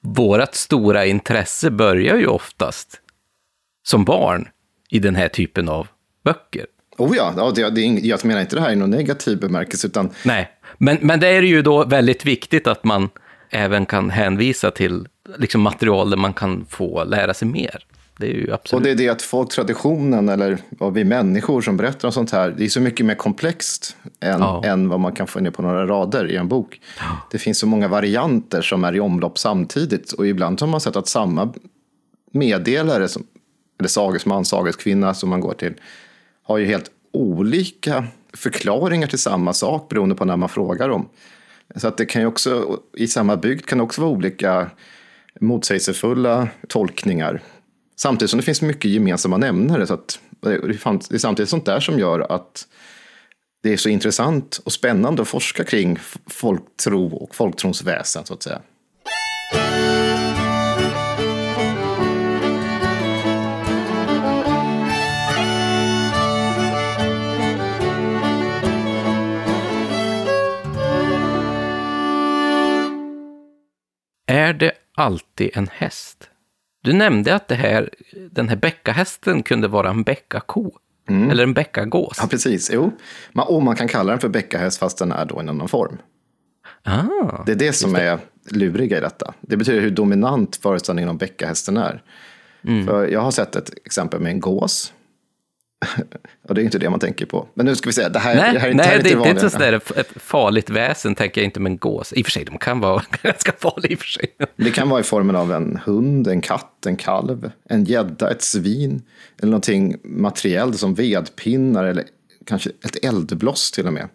vårt 0.00 0.54
stora 0.54 1.06
intresse 1.06 1.70
börjar 1.70 2.16
ju 2.16 2.26
oftast 2.26 3.00
som 3.82 4.04
barn 4.04 4.48
i 4.90 4.98
den 4.98 5.14
här 5.14 5.28
typen 5.28 5.68
av 5.68 5.88
böcker. 6.24 6.66
Oh 6.98 7.16
ja, 7.16 7.52
det, 7.54 7.70
det, 7.70 7.80
jag 7.82 8.24
menar 8.24 8.40
inte 8.40 8.56
det 8.56 8.62
här 8.62 8.72
i 8.72 8.76
någon 8.76 8.90
negativ 8.90 9.40
bemärkelse. 9.40 9.86
Utan... 9.86 10.10
Nej, 10.24 10.50
men, 10.78 10.98
men 11.00 11.20
det 11.20 11.28
är 11.28 11.42
ju 11.42 11.62
då 11.62 11.84
väldigt 11.84 12.24
viktigt 12.24 12.66
att 12.66 12.84
man 12.84 13.08
även 13.50 13.86
kan 13.86 14.10
hänvisa 14.10 14.70
till 14.70 15.08
liksom 15.36 15.60
material 15.60 16.10
där 16.10 16.16
man 16.16 16.32
kan 16.32 16.66
få 16.70 17.04
lära 17.04 17.34
sig 17.34 17.48
mer. 17.48 17.84
Det 18.18 18.26
är 18.26 18.34
ju 18.34 18.52
absolut. 18.52 18.72
Och 18.72 18.82
det 18.82 18.90
är 18.90 18.94
det 18.94 19.08
att 19.08 19.22
folktraditionen, 19.22 20.28
eller 20.28 20.58
vad 20.68 20.94
vi 20.94 21.04
människor 21.04 21.60
som 21.60 21.76
berättar 21.76 22.08
om 22.08 22.12
sånt 22.12 22.30
här, 22.30 22.54
det 22.58 22.64
är 22.64 22.68
så 22.68 22.80
mycket 22.80 23.06
mer 23.06 23.14
komplext 23.14 23.96
än, 24.20 24.40
ja. 24.40 24.64
än 24.64 24.88
vad 24.88 25.00
man 25.00 25.12
kan 25.12 25.26
få 25.26 25.40
ner 25.40 25.50
på 25.50 25.62
några 25.62 25.86
rader 25.86 26.30
i 26.30 26.36
en 26.36 26.48
bok. 26.48 26.80
Ja. 26.98 27.04
Det 27.30 27.38
finns 27.38 27.58
så 27.58 27.66
många 27.66 27.88
varianter 27.88 28.62
som 28.62 28.84
är 28.84 28.96
i 28.96 29.00
omlopp 29.00 29.38
samtidigt 29.38 30.12
och 30.12 30.26
ibland 30.26 30.60
har 30.60 30.68
man 30.68 30.80
sett 30.80 30.96
att 30.96 31.08
samma 31.08 31.52
meddelare, 32.32 33.08
som, 33.08 33.26
eller 33.78 33.88
sagesman, 33.88 34.44
sageskvinna 34.44 35.14
som 35.14 35.28
man 35.28 35.40
går 35.40 35.54
till, 35.54 35.74
har 36.42 36.58
ju 36.58 36.66
helt 36.66 36.90
olika 37.12 38.04
förklaringar 38.34 39.06
till 39.06 39.18
samma 39.18 39.52
sak 39.52 39.88
beroende 39.88 40.14
på 40.14 40.24
när 40.24 40.36
man 40.36 40.48
frågar 40.48 40.88
dem. 40.88 41.08
Så 41.76 41.88
att 41.88 41.96
det 41.96 42.06
kan 42.06 42.22
ju 42.22 42.28
också, 42.28 42.80
i 42.96 43.06
samma 43.06 43.36
bygd 43.36 43.66
kan 43.66 43.78
det 43.78 43.84
också 43.84 44.00
vara 44.00 44.10
olika 44.10 44.70
motsägelsefulla 45.40 46.48
tolkningar. 46.68 47.42
Samtidigt 48.00 48.30
som 48.30 48.38
det 48.38 48.44
finns 48.44 48.62
mycket 48.62 48.90
gemensamma 48.90 49.36
nämnare. 49.36 49.86
Så 49.86 49.94
att 49.94 50.20
eh, 50.46 50.50
det 50.50 50.84
är 51.14 51.18
samtidigt 51.18 51.50
sånt 51.50 51.66
där 51.66 51.80
som 51.80 51.98
gör 51.98 52.20
att 52.20 52.66
det 53.62 53.72
är 53.72 53.76
så 53.76 53.88
intressant 53.88 54.60
och 54.64 54.72
spännande 54.72 55.22
att 55.22 55.28
forska 55.28 55.64
kring 55.64 55.98
folktro 56.26 57.16
och 57.16 57.34
folktrons 57.34 57.82
väsen 57.82 58.26
så 58.26 58.34
att 58.34 58.42
säga. 58.42 58.60
Är 74.26 74.52
det 74.52 74.72
alltid 74.94 75.50
en 75.54 75.68
häst? 75.72 76.30
Du 76.80 76.92
nämnde 76.92 77.34
att 77.34 77.48
det 77.48 77.54
här, 77.54 77.90
den 78.30 78.48
här 78.48 78.56
bäckahästen 78.56 79.42
kunde 79.42 79.68
vara 79.68 79.90
en 79.90 80.02
bäckako. 80.02 80.70
Mm. 81.08 81.30
Eller 81.30 81.42
en 81.42 81.54
bäckagås. 81.54 82.18
Ja, 82.20 82.26
precis. 82.26 82.70
Jo. 82.72 82.92
Man, 83.32 83.46
och 83.46 83.62
man 83.62 83.76
kan 83.76 83.88
kalla 83.88 84.10
den 84.12 84.20
för 84.20 84.28
bäckahäst 84.28 84.78
fast 84.78 84.98
den 84.98 85.12
är 85.12 85.24
då 85.24 85.36
i 85.36 85.40
en 85.40 85.48
annan 85.48 85.68
form. 85.68 85.98
Ah, 86.82 87.42
det 87.46 87.52
är 87.52 87.56
det 87.56 87.72
som 87.72 87.92
det. 87.92 88.02
är 88.02 88.18
luriga 88.50 88.98
i 88.98 89.00
detta. 89.00 89.34
Det 89.40 89.56
betyder 89.56 89.80
hur 89.80 89.90
dominant 89.90 90.56
föreställningen 90.56 91.08
om 91.08 91.16
bäckahästen 91.18 91.76
är. 91.76 92.02
Mm. 92.62 92.86
För 92.86 93.06
jag 93.06 93.20
har 93.20 93.30
sett 93.30 93.56
ett 93.56 93.70
exempel 93.84 94.20
med 94.20 94.32
en 94.32 94.40
gås 94.40 94.92
och 96.48 96.54
det 96.54 96.62
är 96.62 96.64
inte 96.64 96.78
det 96.78 96.90
man 96.90 97.00
tänker 97.00 97.26
på. 97.26 97.48
Men 97.54 97.66
nu 97.66 97.76
ska 97.76 97.88
vi 97.88 97.92
se, 97.92 98.08
det 98.08 98.18
här, 98.18 98.34
nej, 98.34 98.52
det 98.52 98.58
här, 98.58 98.68
nej, 98.68 98.76
det, 98.76 98.82
här 98.82 98.92
är 98.92 98.96
inte 98.98 99.08
det, 99.08 99.28
är 99.28 99.30
inte 99.30 99.50
sådär 99.50 99.72
ett 99.72 100.12
farligt 100.16 100.70
väsen, 100.70 101.14
tänker 101.14 101.40
jag 101.40 101.46
inte 101.46 101.60
med 101.60 101.70
en 101.70 101.78
gås. 101.78 102.12
I 102.12 102.22
och 102.22 102.26
för 102.26 102.30
sig, 102.30 102.44
de 102.44 102.58
kan 102.58 102.80
vara 102.80 103.02
ganska 103.22 103.52
farliga 103.52 103.92
i 103.92 103.94
och 103.94 103.98
för 103.98 104.06
sig. 104.06 104.26
Det 104.56 104.70
kan 104.70 104.88
vara 104.88 105.00
i 105.00 105.02
formen 105.02 105.36
av 105.36 105.52
en 105.52 105.80
hund, 105.84 106.28
en 106.28 106.40
katt, 106.40 106.86
en 106.86 106.96
kalv, 106.96 107.50
en 107.68 107.84
gädda, 107.84 108.30
ett 108.30 108.42
svin. 108.42 109.02
Eller 109.38 109.50
någonting 109.50 109.96
materiellt 110.04 110.78
som 110.78 110.94
vedpinnar 110.94 111.84
eller 111.84 112.04
kanske 112.46 112.70
ett 112.84 113.04
eldbloss 113.04 113.70
till 113.70 113.86
och 113.86 113.92
med. 113.92 114.08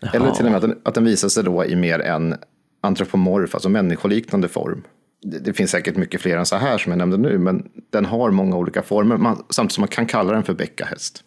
Jaha. 0.00 0.10
Eller 0.14 0.30
till 0.30 0.44
och 0.44 0.50
med 0.52 0.56
att 0.56 0.70
den, 0.70 0.78
att 0.82 0.94
den 0.94 1.04
visar 1.04 1.28
sig 1.28 1.44
då 1.44 1.64
i 1.64 1.76
mer 1.76 1.98
en 1.98 2.34
antropomorf, 2.80 3.54
alltså 3.54 3.68
människoliknande 3.68 4.48
form 4.48 4.82
det 5.22 5.52
finns 5.52 5.70
säkert 5.70 5.96
mycket 5.96 6.20
fler 6.20 6.36
än 6.36 6.46
så 6.46 6.56
här 6.56 6.78
som 6.78 6.92
jag 6.92 6.98
nämnde 6.98 7.16
nu, 7.16 7.38
men 7.38 7.68
den 7.90 8.04
har 8.04 8.30
många 8.30 8.56
olika 8.56 8.82
former, 8.82 9.16
man, 9.16 9.44
samtidigt 9.50 9.74
som 9.74 9.82
man 9.82 9.88
kan 9.88 10.06
kalla 10.06 10.32
den 10.32 10.42
för 10.42 10.54
bäckahäst. 10.54 11.24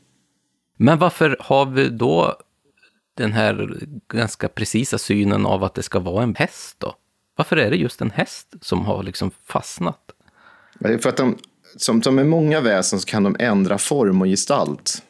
Men 0.77 0.99
varför 0.99 1.37
har 1.39 1.65
vi 1.65 1.89
då 1.89 2.35
den 3.17 3.33
här 3.33 3.79
ganska 4.13 4.47
precisa 4.47 4.97
synen 4.97 5.45
av 5.45 5.63
att 5.63 5.73
det 5.73 5.83
ska 5.83 5.99
vara 5.99 6.23
en 6.23 6.35
häst 6.35 6.75
då? 6.79 6.95
Varför 7.35 7.57
är 7.57 7.69
det 7.69 7.77
just 7.77 8.01
en 8.01 8.11
häst 8.11 8.53
som 8.61 8.85
har 8.85 9.03
liksom 9.03 9.31
fastnat? 9.45 9.99
För 10.81 11.09
att 11.09 11.17
de, 11.17 11.37
som, 11.75 12.01
som 12.01 12.15
med 12.15 12.27
många 12.27 12.61
väsen 12.61 12.99
så 12.99 13.05
kan 13.05 13.23
de 13.23 13.35
ändra 13.39 13.77
form 13.77 14.21
och 14.21 14.27
gestalt. 14.27 15.03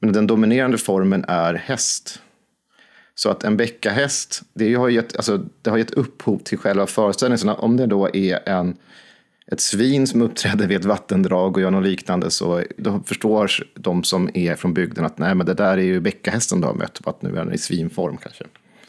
Men 0.00 0.12
den 0.12 0.26
dominerande 0.26 0.78
formen 0.78 1.24
är 1.28 1.54
häst. 1.54 2.20
Så 3.18 3.30
att 3.30 3.44
en 3.44 3.56
bäckahäst, 3.56 4.42
det 4.54 4.74
har 4.74 4.88
gett, 4.88 5.16
alltså, 5.16 5.44
det 5.62 5.70
har 5.70 5.78
gett 5.78 5.90
upphov 5.90 6.38
till 6.38 6.58
själva 6.58 6.86
föreställningen. 6.86 7.48
Om 7.48 7.76
det 7.76 7.86
då 7.86 8.16
är 8.16 8.48
en, 8.48 8.76
ett 9.52 9.60
svin 9.60 10.06
som 10.06 10.22
uppträder 10.22 10.66
vid 10.66 10.76
ett 10.76 10.84
vattendrag 10.84 11.56
och 11.56 11.62
gör 11.62 11.70
något 11.70 11.84
liknande 11.84 12.30
så 12.30 12.62
då 12.76 13.02
förstår 13.06 13.50
de 13.74 14.04
som 14.04 14.30
är 14.34 14.54
från 14.54 14.74
bygden 14.74 15.04
att 15.04 15.18
nej, 15.18 15.34
men 15.34 15.46
det 15.46 15.54
där 15.54 15.78
är 15.78 15.82
ju 15.82 16.00
bäckahästen 16.00 16.60
du 16.60 16.66
har 16.66 16.74
mött, 16.74 17.00
att 17.04 17.22
nu 17.22 17.30
är 17.30 17.44
den 17.44 17.52
i 17.52 17.58
svinform 17.58 18.16
kanske. 18.16 18.44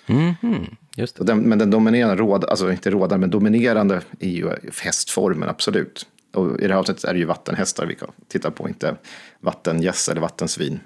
Mm 0.07 0.33
-hmm. 0.41 0.75
Just 0.95 1.25
den, 1.27 1.39
men 1.39 1.59
den 1.59 1.71
dominerande, 1.71 2.15
råd, 2.15 2.45
alltså 2.45 2.71
inte 2.71 2.89
rådande, 2.89 3.17
men 3.17 3.29
dominerande 3.29 4.01
är 4.19 4.29
ju 4.29 4.49
hästformen, 4.81 5.49
absolut. 5.49 6.05
Och 6.33 6.59
i 6.59 6.67
det 6.67 6.73
här 6.73 6.79
avsnittet 6.79 7.03
är 7.03 7.13
det 7.13 7.19
ju 7.19 7.25
vattenhästar 7.25 7.85
vi 7.85 7.95
kan 7.95 8.11
titta 8.27 8.51
på, 8.51 8.69
inte 8.69 8.95
vattengäss 9.39 10.09
eller 10.09 10.21
vattensvin. 10.21 10.79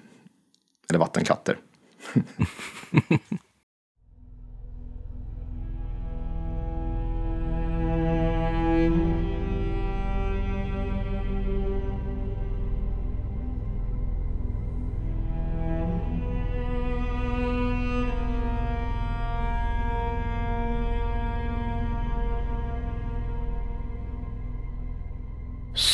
Eller 0.89 0.99
vattenkatter. 0.99 1.57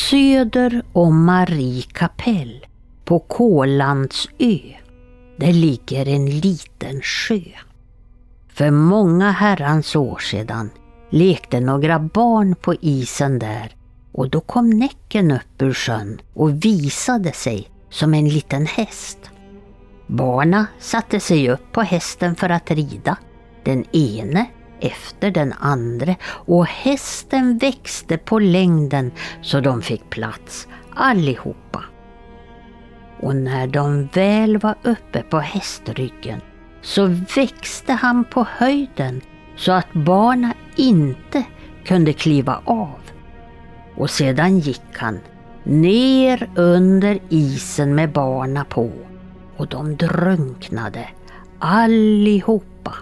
Söder 0.08 0.82
om 0.92 1.24
Marie 1.24 1.82
kapell 1.82 2.66
på 3.04 3.18
Kålandsö 3.18 4.58
där 5.38 5.52
ligger 5.52 6.08
en 6.08 6.26
liten 6.26 7.02
sjö. 7.02 7.40
För 8.48 8.70
många 8.70 9.30
herrans 9.30 9.96
år 9.96 10.18
sedan 10.18 10.70
lekte 11.10 11.60
några 11.60 11.98
barn 11.98 12.54
på 12.54 12.74
isen 12.74 13.38
där 13.38 13.74
och 14.12 14.30
då 14.30 14.40
kom 14.40 14.70
Näcken 14.70 15.30
upp 15.30 15.62
ur 15.62 15.74
sjön 15.74 16.20
och 16.34 16.64
visade 16.64 17.32
sig 17.32 17.68
som 17.90 18.14
en 18.14 18.28
liten 18.28 18.66
häst. 18.66 19.18
Barna 20.06 20.66
satte 20.78 21.20
sig 21.20 21.50
upp 21.50 21.72
på 21.72 21.82
hästen 21.82 22.36
för 22.36 22.48
att 22.50 22.70
rida, 22.70 23.16
den 23.64 23.84
ene 23.92 24.46
efter 24.80 25.30
den 25.30 25.52
andra 25.52 26.14
och 26.24 26.66
hästen 26.66 27.58
växte 27.58 28.18
på 28.18 28.38
längden 28.38 29.12
så 29.42 29.60
de 29.60 29.82
fick 29.82 30.10
plats 30.10 30.68
allihopa. 30.94 31.84
Och 33.20 33.36
när 33.36 33.66
de 33.66 34.08
väl 34.12 34.58
var 34.58 34.74
uppe 34.82 35.22
på 35.22 35.38
hästryggen 35.38 36.40
så 36.82 37.06
växte 37.36 37.92
han 37.92 38.24
på 38.24 38.46
höjden 38.50 39.20
så 39.56 39.72
att 39.72 39.92
barna 39.92 40.54
inte 40.76 41.44
kunde 41.84 42.12
kliva 42.12 42.60
av. 42.64 43.00
Och 43.94 44.10
sedan 44.10 44.58
gick 44.58 44.96
han 44.96 45.18
ner 45.64 46.50
under 46.56 47.18
isen 47.28 47.94
med 47.94 48.12
barna 48.12 48.64
på 48.64 48.92
och 49.56 49.68
de 49.68 49.96
drunknade 49.96 51.08
allihopa. 51.58 52.94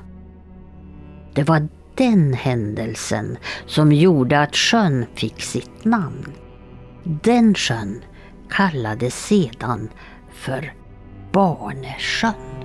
Det 1.34 1.42
var 1.42 1.68
den 1.94 2.32
händelsen 2.32 3.38
som 3.66 3.92
gjorde 3.92 4.40
att 4.40 4.56
sjön 4.56 5.06
fick 5.14 5.42
sitt 5.42 5.84
namn. 5.84 6.32
Den 7.04 7.54
sjön 7.54 8.02
kallades 8.50 9.26
sedan 9.26 9.90
för 10.32 10.72
Barnesjön. 11.32 12.55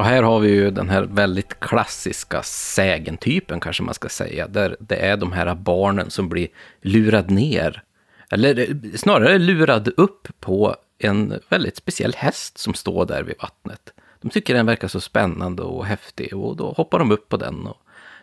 Och 0.00 0.06
här 0.06 0.22
har 0.22 0.40
vi 0.40 0.50
ju 0.50 0.70
den 0.70 0.88
här 0.88 1.02
väldigt 1.02 1.60
klassiska 1.60 2.42
sägentypen 2.42 3.60
kanske 3.60 3.82
man 3.82 3.94
ska 3.94 4.08
säga, 4.08 4.48
där 4.48 4.76
det 4.80 4.96
är 4.96 5.16
de 5.16 5.32
här 5.32 5.54
barnen 5.54 6.10
som 6.10 6.28
blir 6.28 6.48
lurad 6.80 7.30
ner, 7.30 7.82
eller 8.30 8.80
snarare 8.96 9.38
lurad 9.38 9.88
upp 9.96 10.28
på 10.40 10.76
en 10.98 11.40
väldigt 11.48 11.76
speciell 11.76 12.14
häst 12.16 12.58
som 12.58 12.74
står 12.74 13.06
där 13.06 13.22
vid 13.22 13.34
vattnet. 13.42 13.92
De 14.20 14.30
tycker 14.30 14.54
den 14.54 14.66
verkar 14.66 14.88
så 14.88 15.00
spännande 15.00 15.62
och 15.62 15.86
häftig 15.86 16.36
och 16.36 16.56
då 16.56 16.72
hoppar 16.72 16.98
de 16.98 17.10
upp 17.10 17.28
på 17.28 17.36
den. 17.36 17.66
Och 17.66 17.76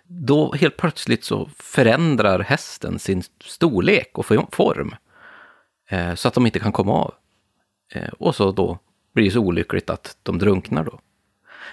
då 0.08 0.54
helt 0.54 0.78
plötsligt 0.78 1.24
så 1.24 1.50
förändrar 1.58 2.40
hästen 2.40 3.00
sin 3.00 3.24
storlek 3.44 4.18
och 4.18 4.26
form 4.52 4.96
eh, 5.90 6.16
så 6.16 6.28
att 6.28 6.34
de 6.34 6.46
inte 6.46 6.60
kan 6.60 6.72
komma 6.72 6.94
av. 6.94 7.14
Eh, 7.94 8.10
och 8.20 8.36
så 8.36 8.52
då 8.52 8.80
blir 9.14 9.26
det 9.26 9.32
så 9.32 9.40
olyckligt 9.40 9.90
att 9.90 10.18
de 10.24 10.38
drunknar 10.38 10.84
då. 10.84 11.00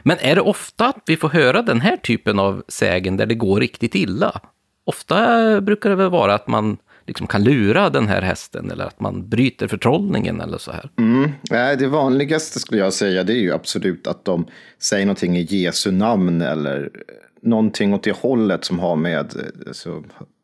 Men 0.02 0.16
är 0.20 0.34
det 0.34 0.40
ofta 0.40 0.86
att 0.86 1.02
vi 1.06 1.16
får 1.16 1.28
höra 1.28 1.62
den 1.62 1.80
här 1.80 1.96
typen 1.96 2.38
av 2.38 2.62
sägen 2.68 3.16
där 3.16 3.26
det 3.26 3.34
går 3.34 3.60
riktigt 3.60 3.94
illa? 3.94 4.40
Ofta 4.84 5.60
brukar 5.60 5.90
det 5.90 5.96
väl 5.96 6.10
vara 6.10 6.34
att 6.34 6.46
man 6.46 6.76
liksom 7.06 7.26
kan 7.26 7.44
lura 7.44 7.90
den 7.90 8.08
här 8.08 8.22
hästen 8.22 8.70
eller 8.70 8.84
att 8.84 9.00
man 9.00 9.28
bryter 9.28 9.68
förtrollningen 9.68 10.40
eller 10.40 10.58
så 10.58 10.72
här. 10.72 10.90
Mm. 10.98 11.30
Det 11.78 11.86
vanligaste 11.86 12.60
skulle 12.60 12.80
jag 12.80 12.92
säga 12.92 13.24
det 13.24 13.32
är 13.32 13.40
ju 13.40 13.52
absolut 13.52 14.06
att 14.06 14.24
de 14.24 14.46
säger 14.78 15.06
någonting 15.06 15.36
i 15.36 15.42
Jesu 15.42 15.90
namn 15.90 16.42
eller 16.42 16.82
eh, 16.82 17.48
någonting 17.48 17.94
åt 17.94 18.02
det 18.02 18.16
hållet 18.16 18.64
som 18.64 18.78
har 18.78 18.96
med, 18.96 19.36
eh, 19.36 19.68
alltså, 19.68 20.02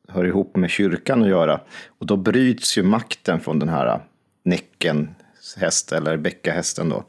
hör 0.09 0.25
ihop 0.25 0.57
med 0.57 0.71
kyrkan 0.71 1.23
att 1.23 1.29
göra. 1.29 1.61
Och 1.99 2.07
då 2.07 2.17
bryts 2.17 2.79
ju 2.79 2.83
makten 2.83 3.41
från 3.41 3.59
den 3.59 3.69
här 3.69 4.01
näcken 4.45 5.09
häst 5.57 5.93
eller 5.93 6.17
bäckahästen 6.17 6.89
då. 6.89 7.05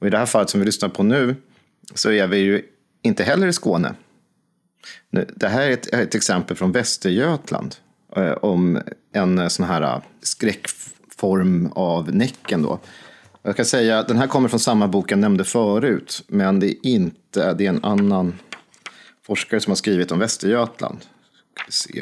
Och 0.00 0.06
i 0.06 0.10
det 0.10 0.18
här 0.18 0.26
fallet 0.26 0.50
som 0.50 0.60
vi 0.60 0.66
lyssnar 0.66 0.88
på 0.88 1.02
nu 1.02 1.34
så 1.94 2.10
är 2.10 2.26
vi 2.26 2.38
ju 2.38 2.62
inte 3.02 3.24
heller 3.24 3.46
i 3.46 3.52
Skåne. 3.52 3.94
Det 5.34 5.48
här 5.48 5.62
är 5.62 5.70
ett, 5.70 5.94
ett 5.94 6.14
exempel 6.14 6.56
från 6.56 6.72
Västergötland 6.72 7.74
eh, 8.16 8.32
om 8.32 8.80
en 9.12 9.38
eh, 9.38 9.48
sån 9.48 9.66
här 9.66 9.82
eh, 9.82 10.02
skräckform 10.22 11.72
av 11.72 12.14
Näcken. 12.14 12.62
Då. 12.62 12.78
Jag 13.42 13.56
kan 13.56 13.64
säga 13.64 14.02
den 14.02 14.18
här 14.18 14.26
kommer 14.26 14.48
från 14.48 14.60
samma 14.60 14.88
bok 14.88 15.12
jag 15.12 15.18
nämnde 15.18 15.44
förut, 15.44 16.24
men 16.28 16.60
det 16.60 16.70
är 16.70 16.86
inte, 16.86 17.54
det 17.54 17.66
är 17.66 17.68
en 17.68 17.84
annan 17.84 18.34
forskare 19.26 19.60
som 19.60 19.70
har 19.70 19.76
skrivit 19.76 20.12
om 20.12 20.18
Västergötland. 20.18 20.98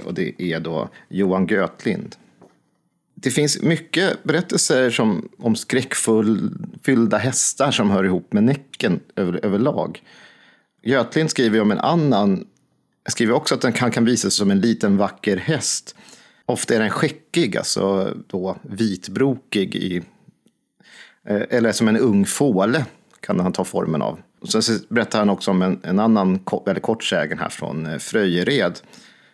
Och 0.05 0.15
det 0.15 0.43
är 0.43 0.61
då 0.61 0.89
Johan 1.09 1.47
Götlind. 1.47 2.17
Det 3.15 3.31
finns 3.31 3.63
mycket 3.63 4.25
berättelser 4.25 4.91
som, 4.91 5.29
om 5.39 5.57
skräckfyllda 5.57 7.19
hästar 7.19 7.71
som 7.71 7.91
hör 7.91 8.05
ihop 8.05 8.33
med 8.33 8.45
Näcken 8.45 9.01
över, 9.17 9.45
överlag. 9.45 10.03
Götlind 10.83 11.31
skriver 11.31 11.61
om 11.61 11.71
en 11.71 11.79
annan, 11.79 12.47
skriver 13.09 13.35
också 13.35 13.55
att 13.55 13.61
den 13.61 13.73
kan, 13.73 13.91
kan 13.91 14.05
visa 14.05 14.23
sig 14.23 14.31
som 14.31 14.51
en 14.51 14.61
liten 14.61 14.97
vacker 14.97 15.37
häst. 15.37 15.97
Ofta 16.47 16.75
är 16.75 16.81
den 16.81 16.91
skäckig, 16.91 17.57
alltså 17.57 18.15
då 18.27 18.57
vitbrokig 18.63 19.77
i, 19.77 20.03
eh, 21.29 21.43
eller 21.51 21.73
som 21.73 21.89
en 21.89 21.97
ung 21.97 22.27
fåle 22.27 22.85
kan 23.21 23.41
han 23.41 23.53
ta 23.53 23.65
formen 23.65 24.03
av. 24.03 24.21
Sen 24.49 24.81
berättar 24.89 25.19
han 25.19 25.31
också 25.31 25.51
om 25.51 25.63
en, 25.63 25.81
en 25.83 25.99
annan 25.99 26.41
väldigt 26.67 26.83
kort 26.83 27.05
sägen 27.05 27.39
här 27.39 27.49
från 27.49 27.87
eh, 27.87 27.99
Fröjered. 27.99 28.79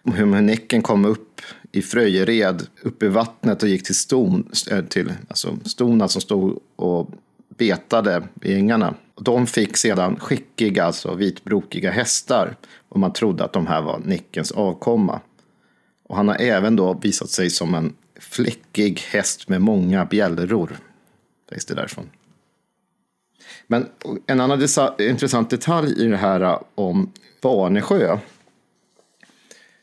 Om 0.02 0.12
hur 0.12 0.26
Näcken 0.26 0.82
kom 0.82 1.04
upp 1.04 1.29
i 1.72 1.82
Fröjered 1.82 2.66
upp 2.82 3.02
i 3.02 3.08
vattnet 3.08 3.62
och 3.62 3.68
gick 3.68 3.84
till, 3.84 3.94
ston, 3.94 4.50
eh, 4.70 4.84
till 4.84 5.12
alltså 5.28 5.58
stona 5.64 6.08
som 6.08 6.20
stod 6.20 6.58
och 6.76 7.10
betade 7.48 8.22
i 8.42 8.54
ängarna. 8.54 8.94
De 9.20 9.46
fick 9.46 9.76
sedan 9.76 10.16
skickiga, 10.20 10.84
alltså 10.84 11.14
vitbrokiga 11.14 11.90
hästar 11.90 12.56
och 12.88 13.00
man 13.00 13.12
trodde 13.12 13.44
att 13.44 13.52
de 13.52 13.66
här 13.66 13.82
var 13.82 13.98
Nickens 14.04 14.52
avkomma. 14.52 15.20
Och 16.02 16.16
han 16.16 16.28
har 16.28 16.36
även 16.40 16.76
då 16.76 16.94
visat 16.94 17.30
sig 17.30 17.50
som 17.50 17.74
en 17.74 17.92
fläckig 18.20 19.00
häst 19.00 19.48
med 19.48 19.62
många 19.62 20.04
bjällror. 20.04 20.76
Sägs 21.48 21.64
det 21.64 21.74
därifrån. 21.74 22.10
Men 23.66 23.86
en 24.26 24.40
annan 24.40 24.66
intressant 24.98 25.50
detalj 25.50 26.04
i 26.04 26.06
det 26.06 26.16
här 26.16 26.58
om 26.74 27.12
Barnesjö 27.42 28.18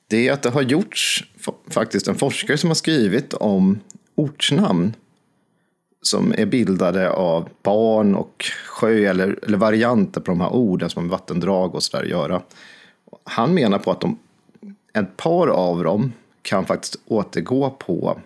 det 0.07 0.27
är 0.27 0.33
att 0.33 0.43
det 0.43 0.49
har 0.49 0.61
gjorts 0.61 1.23
faktiskt 1.69 2.07
en 2.07 2.15
forskare 2.15 2.57
som 2.57 2.69
har 2.69 2.75
skrivit 2.75 3.33
om 3.33 3.79
ortsnamn 4.15 4.93
som 6.01 6.33
är 6.37 6.45
bildade 6.45 7.09
av 7.09 7.49
barn 7.63 8.15
och 8.15 8.45
sjö 8.65 9.09
eller, 9.09 9.39
eller 9.43 9.57
varianter 9.57 10.21
på 10.21 10.31
de 10.31 10.41
här 10.41 10.53
orden 10.53 10.89
som 10.89 11.09
vattendrag 11.09 11.75
och 11.75 11.83
sådär 11.83 12.03
göra. 12.03 12.41
Han 13.23 13.53
menar 13.53 13.79
på 13.79 13.91
att 13.91 14.01
de, 14.01 14.19
ett 14.93 15.17
par 15.17 15.47
av 15.47 15.83
dem 15.83 16.13
kan 16.41 16.65
faktiskt 16.65 16.95
återgå 17.05 17.69
på 17.69 18.19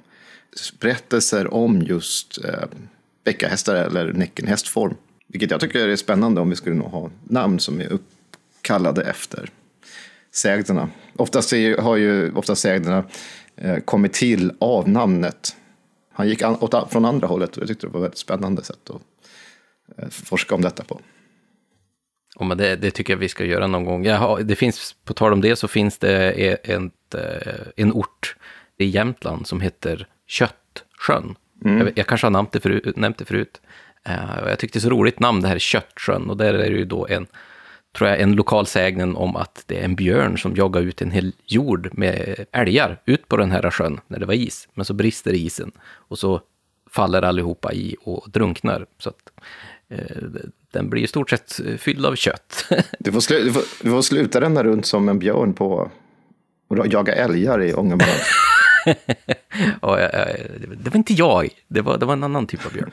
berättelser 0.79 1.53
om 1.53 1.81
just 1.81 2.45
eh, 2.45 2.67
bäckahästar 3.23 3.75
eller 3.75 4.13
näckenhästform. 4.13 4.95
Vilket 5.27 5.51
jag 5.51 5.59
tycker 5.59 5.87
är 5.87 5.95
spännande 5.95 6.41
om 6.41 6.49
vi 6.49 6.55
skulle 6.55 6.75
nog 6.75 6.91
ha 6.91 7.09
namn 7.23 7.59
som 7.59 7.81
är 7.81 7.87
uppkallade 7.87 9.01
efter 9.01 9.49
sägderna. 10.33 10.89
Oftast 11.17 11.53
är, 11.53 11.77
har 11.77 11.95
ju 11.95 12.33
oftast 12.33 12.61
sägderna 12.61 13.03
eh, 13.55 13.77
kommit 13.77 14.13
till 14.13 14.51
av 14.59 14.89
namnet. 14.89 15.55
Han 16.13 16.27
gick 16.27 16.41
an, 16.41 16.57
åt, 16.59 16.91
från 16.91 17.05
andra 17.05 17.27
hållet 17.27 17.57
och 17.57 17.61
jag 17.61 17.67
tyckte 17.67 17.87
det 17.87 17.91
var 17.93 17.99
ett 17.99 18.03
väldigt 18.03 18.17
spännande 18.17 18.63
sätt 18.63 18.89
att 18.89 19.01
eh, 19.97 20.09
forska 20.09 20.55
om 20.55 20.61
detta 20.61 20.83
på. 20.83 21.01
Ja, 22.39 22.45
men 22.45 22.57
det, 22.57 22.75
det, 22.75 22.91
tycker 22.91 23.13
jag 23.13 23.17
vi 23.17 23.29
ska 23.29 23.45
göra 23.45 23.67
någon 23.67 23.85
gång. 23.85 24.09
Har, 24.09 24.39
det 24.39 24.55
finns, 24.55 24.95
på 25.05 25.13
tal 25.13 25.33
om 25.33 25.41
det 25.41 25.55
så 25.55 25.67
finns 25.67 25.97
det 25.97 26.31
en, 26.63 26.91
en 27.75 27.93
ort 27.93 28.35
i 28.77 28.85
Jämtland 28.85 29.47
som 29.47 29.61
heter 29.61 30.07
Köttsjön. 30.27 31.35
Mm. 31.65 31.77
Jag, 31.77 31.97
jag, 31.97 32.07
kanske 32.07 32.25
har 32.25 32.31
nämnt 32.31 32.51
det 32.51 32.59
förut. 32.59 32.97
Nämnt 32.97 33.17
det 33.17 33.25
förut. 33.25 33.61
Uh, 34.09 34.49
jag 34.49 34.59
tyckte 34.59 34.79
det 34.79 34.79
är 34.79 34.83
så 34.83 34.89
roligt 34.89 35.19
namn, 35.19 35.41
det 35.41 35.47
här 35.47 35.55
är 35.55 35.59
Köttsjön. 35.59 36.29
Och 36.29 36.37
där 36.37 36.53
är 36.53 36.69
det 36.69 36.77
ju 36.77 36.85
då 36.85 37.07
en 37.07 37.27
tror 37.97 38.09
jag, 38.09 38.19
en 38.19 38.33
lokal 38.33 38.65
sägnen 38.65 39.15
om 39.15 39.35
att 39.35 39.63
det 39.65 39.79
är 39.79 39.83
en 39.83 39.95
björn 39.95 40.37
som 40.37 40.55
jagar 40.55 40.81
ut 40.81 41.01
en 41.01 41.11
hel 41.11 41.33
jord 41.45 41.89
med 41.93 42.45
älgar 42.51 43.01
ut 43.05 43.27
på 43.27 43.37
den 43.37 43.51
här 43.51 43.71
sjön 43.71 43.99
när 44.07 44.19
det 44.19 44.25
var 44.25 44.33
is. 44.33 44.67
Men 44.73 44.85
så 44.85 44.93
brister 44.93 45.33
isen 45.33 45.71
och 45.81 46.19
så 46.19 46.41
faller 46.89 47.21
allihopa 47.21 47.73
i 47.73 47.95
och 48.03 48.29
drunknar. 48.31 48.85
Så 48.97 49.09
att, 49.09 49.31
eh, 49.89 50.17
den 50.71 50.89
blir 50.89 51.03
i 51.03 51.07
stort 51.07 51.29
sett 51.29 51.59
fylld 51.77 52.05
av 52.05 52.15
kött. 52.15 52.65
du, 52.99 53.11
får 53.11 53.19
slu, 53.19 53.43
du, 53.43 53.53
får, 53.53 53.63
du 53.81 53.89
får 53.89 54.01
sluta 54.01 54.41
ränna 54.41 54.63
runt 54.63 54.85
som 54.85 55.09
en 55.09 55.19
björn 55.19 55.53
på 55.53 55.91
och 56.67 56.87
jaga 56.87 57.13
älgar 57.13 57.61
i 57.61 57.73
Ångermanland. 57.73 58.19
ja, 59.81 59.95
det 60.77 60.89
var 60.89 60.97
inte 60.97 61.13
jag, 61.13 61.49
det 61.67 61.81
var, 61.81 61.97
det 61.97 62.05
var 62.05 62.13
en 62.13 62.23
annan 62.23 62.47
typ 62.47 62.65
av 62.65 62.73
björn. 62.73 62.91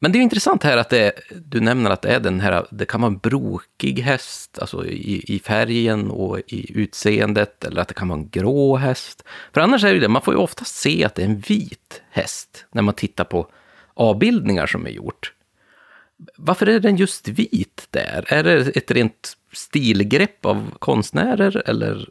Men 0.00 0.12
det 0.12 0.18
är 0.18 0.20
intressant 0.20 0.62
här 0.62 0.76
att 0.76 0.90
det, 0.90 1.12
du 1.30 1.60
nämner 1.60 1.90
att 1.90 2.02
det 2.02 2.14
är 2.14 2.20
den 2.20 2.40
här, 2.40 2.66
det 2.70 2.84
kan 2.84 3.00
vara 3.00 3.12
en 3.12 3.18
brokig 3.18 3.98
häst, 3.98 4.58
alltså 4.58 4.86
i, 4.86 5.34
i 5.34 5.38
färgen 5.38 6.10
och 6.10 6.38
i 6.38 6.80
utseendet, 6.80 7.64
eller 7.64 7.80
att 7.80 7.88
det 7.88 7.94
kan 7.94 8.08
vara 8.08 8.18
en 8.18 8.28
grå 8.28 8.76
häst. 8.76 9.24
För 9.54 9.60
annars 9.60 9.84
är 9.84 9.94
det 9.94 10.00
det, 10.00 10.08
man 10.08 10.22
får 10.22 10.34
ju 10.34 10.40
ofta 10.40 10.64
se 10.64 11.04
att 11.04 11.14
det 11.14 11.22
är 11.22 11.26
en 11.26 11.40
vit 11.40 12.02
häst 12.10 12.66
när 12.72 12.82
man 12.82 12.94
tittar 12.94 13.24
på 13.24 13.50
avbildningar 13.94 14.66
som 14.66 14.86
är 14.86 14.90
gjort. 14.90 15.32
Varför 16.36 16.66
är 16.66 16.80
den 16.80 16.96
just 16.96 17.28
vit 17.28 17.86
där? 17.90 18.24
Är 18.28 18.42
det 18.42 18.76
ett 18.76 18.90
rent 18.90 19.36
stilgrepp 19.52 20.46
av 20.46 20.70
konstnärer 20.78 21.62
eller 21.66 22.08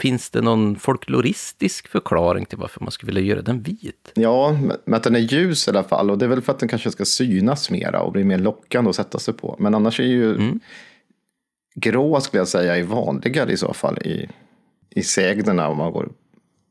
Finns 0.00 0.30
det 0.30 0.40
någon 0.40 0.76
folkloristisk 0.76 1.88
förklaring 1.88 2.46
till 2.46 2.58
varför 2.58 2.80
man 2.80 2.90
skulle 2.90 3.12
vilja 3.12 3.28
göra 3.34 3.42
den 3.42 3.62
vit? 3.62 4.12
Ja, 4.14 4.58
men 4.84 4.94
att 4.94 5.02
den 5.02 5.16
är 5.16 5.20
ljus 5.20 5.66
i 5.66 5.70
alla 5.70 5.82
fall. 5.82 6.10
Och 6.10 6.18
det 6.18 6.24
är 6.24 6.28
väl 6.28 6.42
för 6.42 6.52
att 6.52 6.58
den 6.58 6.68
kanske 6.68 6.90
ska 6.90 7.04
synas 7.04 7.70
mera 7.70 8.02
och 8.02 8.12
bli 8.12 8.24
mer 8.24 8.38
lockande 8.38 8.90
att 8.90 8.96
sätta 8.96 9.18
sig 9.18 9.34
på. 9.34 9.56
Men 9.58 9.74
annars 9.74 10.00
är 10.00 10.04
ju 10.04 10.34
mm. 10.34 10.60
grå, 11.74 12.20
skulle 12.20 12.40
jag 12.40 12.48
säga, 12.48 12.76
är 12.76 12.82
vanligare 12.82 13.52
i 13.52 13.56
så 13.56 13.74
fall 13.74 13.98
i, 13.98 14.28
i 14.90 15.02
sägnerna 15.02 15.68
om 15.68 15.76
man 15.76 15.92
går 15.92 16.08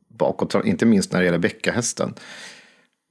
bakåt. 0.08 0.66
Inte 0.66 0.86
minst 0.86 1.12
när 1.12 1.20
det 1.20 1.26
gäller 1.26 1.38
bäckahästen. 1.38 2.14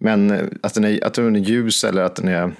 Men 0.00 0.30
eh, 0.30 0.46
att 0.62 0.74
den, 0.74 0.84
är, 0.84 1.04
att 1.04 1.14
den 1.14 1.36
är 1.36 1.40
ljus 1.40 1.84
eller 1.84 2.02
att 2.02 2.16
den 2.16 2.28
är 2.28 2.52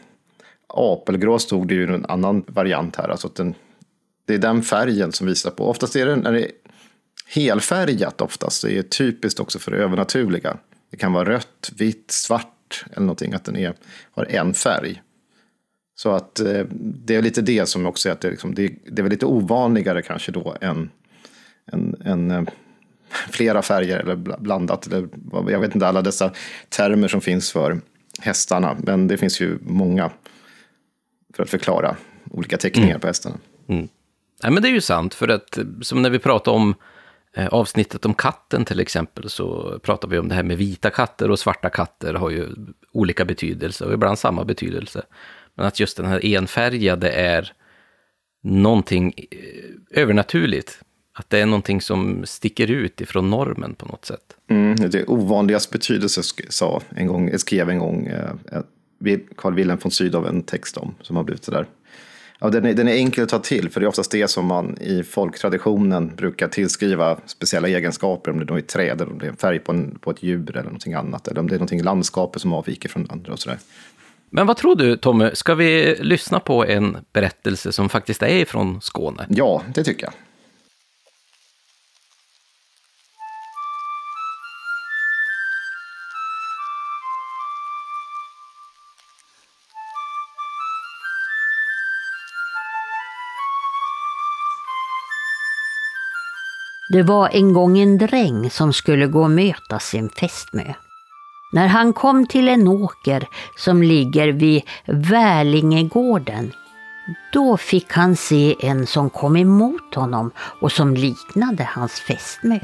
apelgrå 0.66 1.38
stod 1.38 1.68
det 1.68 1.74
ju 1.74 1.94
en 1.94 2.06
annan 2.06 2.44
variant 2.46 2.96
här. 2.96 3.08
Alltså 3.08 3.26
att 3.26 3.34
den, 3.34 3.54
det 4.26 4.34
är 4.34 4.38
den 4.38 4.62
färgen 4.62 5.12
som 5.12 5.26
visar 5.26 5.50
på. 5.50 5.64
Oftast 5.68 5.96
är 5.96 6.06
det 6.06 6.16
när 6.16 6.32
det 6.32 6.50
helfärgat 7.28 8.20
oftast. 8.20 8.62
Det 8.62 8.78
är 8.78 8.82
typiskt 8.82 9.40
också 9.40 9.58
för 9.58 9.70
det 9.70 9.76
övernaturliga. 9.76 10.56
Det 10.90 10.96
kan 10.96 11.12
vara 11.12 11.28
rött, 11.28 11.70
vitt, 11.76 12.10
svart 12.10 12.84
eller 12.92 13.00
någonting. 13.06 13.32
Att 13.32 13.44
den 13.44 13.56
är, 13.56 13.74
har 14.10 14.24
en 14.24 14.54
färg. 14.54 15.02
Så 15.94 16.10
att 16.10 16.40
eh, 16.40 16.64
det 16.80 17.14
är 17.14 17.22
lite 17.22 17.42
det 17.42 17.66
som 17.66 17.86
också 17.86 18.08
är 18.08 18.12
att 18.12 18.20
det, 18.20 18.30
liksom, 18.30 18.54
det, 18.54 18.74
det 18.86 19.00
är 19.00 19.02
väl 19.02 19.10
lite 19.10 19.26
ovanligare 19.26 20.02
kanske 20.02 20.32
då 20.32 20.56
än, 20.60 20.90
än, 21.72 22.02
än 22.04 22.30
eh, 22.30 22.42
flera 23.30 23.62
färger 23.62 23.98
eller 23.98 24.16
blandat. 24.16 24.86
Eller, 24.86 25.08
jag 25.48 25.60
vet 25.60 25.74
inte 25.74 25.88
alla 25.88 26.02
dessa 26.02 26.32
termer 26.68 27.08
som 27.08 27.20
finns 27.20 27.52
för 27.52 27.80
hästarna. 28.20 28.76
Men 28.78 29.08
det 29.08 29.16
finns 29.16 29.40
ju 29.40 29.58
många 29.62 30.10
för 31.34 31.42
att 31.42 31.50
förklara 31.50 31.96
olika 32.30 32.56
teckningar 32.56 32.90
mm. 32.90 33.00
på 33.00 33.06
hästarna. 33.06 33.36
Mm. 33.68 33.88
Nej, 34.42 34.52
men 34.52 34.62
det 34.62 34.68
är 34.68 34.72
ju 34.72 34.80
sant, 34.80 35.14
för 35.14 35.28
att 35.28 35.58
som 35.82 36.02
när 36.02 36.10
vi 36.10 36.18
pratade 36.18 36.56
om 36.56 36.70
eh, 36.70 36.76
Eh, 37.38 37.46
avsnittet 37.46 38.04
om 38.04 38.14
katten 38.14 38.64
till 38.64 38.80
exempel, 38.80 39.30
så 39.30 39.78
pratar 39.82 40.08
vi 40.08 40.18
om 40.18 40.28
det 40.28 40.34
här 40.34 40.42
med 40.42 40.58
vita 40.58 40.90
katter 40.90 41.30
och 41.30 41.38
svarta 41.38 41.70
katter 41.70 42.14
har 42.14 42.30
ju 42.30 42.46
olika 42.92 43.24
betydelse 43.24 43.84
och 43.84 43.92
ibland 43.92 44.18
samma 44.18 44.44
betydelse. 44.44 45.02
Men 45.54 45.66
att 45.66 45.80
just 45.80 45.96
den 45.96 46.06
här 46.06 46.26
enfärgade 46.26 47.10
är 47.10 47.52
någonting 48.42 49.14
eh, 49.30 50.00
övernaturligt. 50.02 50.80
Att 51.14 51.30
det 51.30 51.38
är 51.38 51.46
någonting 51.46 51.80
som 51.80 52.22
sticker 52.26 52.70
ut 52.70 53.00
ifrån 53.00 53.30
normen 53.30 53.74
på 53.74 53.86
något 53.86 54.04
sätt. 54.04 54.36
Mm, 54.50 54.90
det 54.90 55.04
ovanligas 55.04 55.70
betydelse, 55.70 56.22
sa 56.48 56.82
en 56.88 57.06
gång, 57.06 57.38
skrev 57.38 57.70
en 57.70 57.78
gång 57.78 58.06
eh, 58.06 58.62
Carl 59.36 59.54
Wilhelm 59.54 59.78
von 59.82 59.90
Sydow 59.90 60.26
en 60.26 60.42
text 60.42 60.76
om, 60.76 60.94
som 61.00 61.16
har 61.16 61.24
blivit 61.24 61.44
sådär. 61.44 61.66
Ja, 62.40 62.50
den, 62.50 62.64
är, 62.64 62.74
den 62.74 62.88
är 62.88 62.92
enkel 62.92 63.24
att 63.24 63.30
ta 63.30 63.38
till, 63.38 63.70
för 63.70 63.80
det 63.80 63.86
är 63.86 63.88
oftast 63.88 64.10
det 64.10 64.28
som 64.28 64.46
man 64.46 64.78
i 64.80 65.02
folktraditionen 65.02 66.16
brukar 66.16 66.48
tillskriva 66.48 67.18
speciella 67.26 67.68
egenskaper, 67.68 68.30
om 68.30 68.38
det 68.38 68.44
då 68.44 68.54
är 68.54 68.60
träd, 68.60 69.00
eller 69.00 69.12
om 69.12 69.18
det 69.18 69.26
är 69.26 69.32
färg 69.32 69.58
på, 69.58 69.72
en, 69.72 69.98
på 69.98 70.10
ett 70.10 70.22
djur 70.22 70.50
eller 70.50 70.62
någonting 70.62 70.94
annat, 70.94 71.28
eller 71.28 71.40
om 71.40 71.48
det 71.48 71.54
är 71.54 71.58
någonting 71.58 71.80
i 71.80 71.82
landskapet 71.82 72.42
som 72.42 72.52
avviker 72.52 72.88
från 72.88 73.06
andra 73.10 73.32
och 73.32 73.38
sådär. 73.38 73.58
Men 74.30 74.46
vad 74.46 74.56
tror 74.56 74.76
du, 74.76 74.96
Tommy, 74.96 75.30
ska 75.34 75.54
vi 75.54 75.96
lyssna 76.00 76.40
på 76.40 76.64
en 76.64 76.96
berättelse 77.12 77.72
som 77.72 77.88
faktiskt 77.88 78.22
är 78.22 78.44
från 78.44 78.80
Skåne? 78.80 79.26
Ja, 79.28 79.62
det 79.74 79.84
tycker 79.84 80.04
jag. 80.04 80.12
Det 96.88 97.02
var 97.02 97.28
en 97.28 97.52
gång 97.52 97.78
en 97.78 97.98
dräng 97.98 98.50
som 98.50 98.72
skulle 98.72 99.06
gå 99.06 99.22
och 99.22 99.30
möta 99.30 99.78
sin 99.78 100.08
fästmö. 100.08 100.74
När 101.52 101.66
han 101.66 101.92
kom 101.92 102.26
till 102.26 102.48
en 102.48 102.68
åker 102.68 103.28
som 103.56 103.82
ligger 103.82 104.28
vid 104.28 104.62
Värlingegården, 104.86 106.52
då 107.32 107.56
fick 107.56 107.92
han 107.92 108.16
se 108.16 108.56
en 108.60 108.86
som 108.86 109.10
kom 109.10 109.36
emot 109.36 109.94
honom 109.94 110.30
och 110.60 110.72
som 110.72 110.94
liknade 110.94 111.64
hans 111.64 112.00
fästmö. 112.00 112.58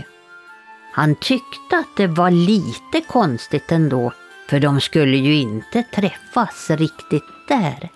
Han 0.93 1.15
tyckte 1.15 1.77
att 1.77 1.97
det 1.97 2.07
var 2.07 2.31
lite 2.31 3.01
konstigt 3.09 3.73
ändå, 3.73 4.13
för 4.51 4.61
de 4.61 4.81
skulle 4.81 5.17
ju 5.17 5.35
inte 5.35 5.83
träffas 5.83 6.71
riktigt 6.71 7.25
där. 7.49 7.89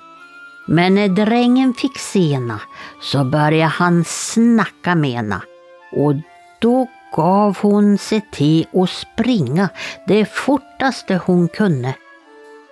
Men 0.66 0.95
när 0.95 1.09
drängen 1.09 1.74
fick 1.74 1.99
sena 1.99 2.61
så 3.01 3.24
började 3.24 3.72
han 3.72 4.05
snacka 4.05 4.95
med 4.95 5.11
henne 5.11 5.41
och 5.91 6.14
då 6.59 6.86
gav 7.12 7.59
hon 7.59 7.99
sig 7.99 8.20
till 8.30 8.66
att 8.72 8.91
springa 8.91 9.68
det 10.07 10.24
fortaste 10.24 11.20
hon 11.24 11.49
kunde. 11.49 11.95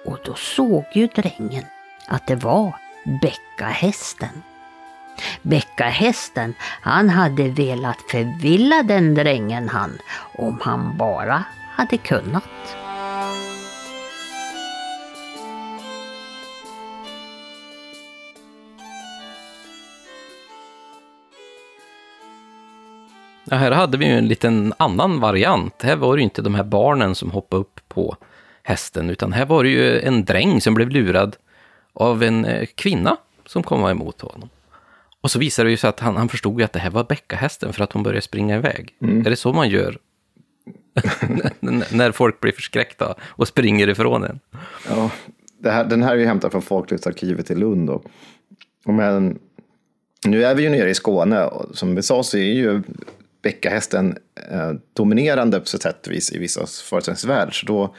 Och 0.05 0.19
då 0.25 0.35
såg 0.35 0.85
ju 0.93 1.07
drängen 1.07 1.65
att 2.07 2.27
det 2.27 2.37
var 2.37 2.77
Bäckahästen. 3.23 4.43
Bäckahästen, 5.43 6.55
han 6.81 7.09
hade 7.09 7.49
velat 7.49 7.99
förvilla 8.11 8.83
den 8.83 9.15
drängen 9.15 9.69
han, 9.69 9.99
om 10.39 10.61
han 10.63 10.97
bara 10.97 11.45
hade 11.77 11.97
kunnat. 11.97 12.45
Ja, 23.51 23.57
här 23.57 23.71
hade 23.71 23.99
vi 23.99 24.07
ju 24.07 24.13
en 24.13 24.29
liten 24.29 24.73
annan 24.77 25.21
variant. 25.21 25.83
Här 25.83 25.97
var 25.97 26.17
det 26.17 26.21
ju 26.21 26.25
inte 26.25 26.43
de 26.43 26.55
här 26.55 26.65
barnen 26.65 27.15
som 27.15 27.31
hoppade 27.31 27.61
upp 27.61 27.81
på 27.89 28.17
hästen, 28.63 29.11
utan 29.11 29.33
här 29.33 29.47
var 29.47 29.65
det 29.65 29.71
ju 29.71 30.01
en 30.01 30.25
dräng 30.25 30.61
som 30.61 30.75
blev 30.75 30.91
lurad 30.91 31.37
av 31.93 32.23
en 32.23 32.45
eh, 32.45 32.67
kvinna 32.75 33.17
som 33.47 33.63
kom 33.63 33.87
emot 33.87 34.21
honom. 34.21 34.49
Och 35.21 35.31
så 35.31 35.39
visade 35.39 35.69
det 35.69 35.71
ju 35.71 35.77
sig 35.77 35.89
att 35.89 36.01
han, 36.01 36.17
han 36.17 36.29
förstod 36.29 36.59
ju 36.59 36.65
att 36.65 36.73
det 36.73 36.79
här 36.79 36.91
var 36.91 37.05
bäckahästen 37.05 37.73
för 37.73 37.85
att 37.85 37.93
hon 37.93 38.03
började 38.03 38.21
springa 38.21 38.57
iväg. 38.57 38.95
Mm. 39.03 39.27
Är 39.27 39.31
det 39.31 39.37
så 39.37 39.53
man 39.53 39.69
gör? 39.69 39.99
när 41.91 42.13
folk 42.13 42.41
blir 42.41 42.53
förskräckta 42.53 43.15
och 43.23 43.49
springer 43.49 43.89
ifrån 43.89 44.25
en. 44.25 44.41
Ja, 44.89 45.11
här, 45.65 45.85
den 45.85 46.03
här 46.03 46.13
är 46.13 46.17
ju 46.17 46.27
hämtad 46.27 46.53
från 46.53 46.63
Folklivsarkivet 46.63 47.51
i 47.51 47.55
Lund. 47.55 47.91
Och, 47.91 48.05
men 48.85 49.39
nu 50.27 50.45
är 50.45 50.55
vi 50.55 50.63
ju 50.63 50.69
nere 50.69 50.91
i 50.91 50.95
Skåne 50.95 51.45
och 51.45 51.77
som 51.77 51.95
vi 51.95 52.03
sa 52.03 52.23
så 52.23 52.37
är 52.37 52.53
ju 52.53 52.83
bäckahästen 53.47 54.19
eh, 54.51 54.73
dominerande 54.93 55.61
på 55.61 55.67
sätt 55.67 56.07
och 56.07 56.13
vis 56.13 56.33
i 56.33 56.39
vissa 56.39 56.67
föreställningsvärld. 56.67 57.61
Så 57.61 57.67
då, 57.67 57.95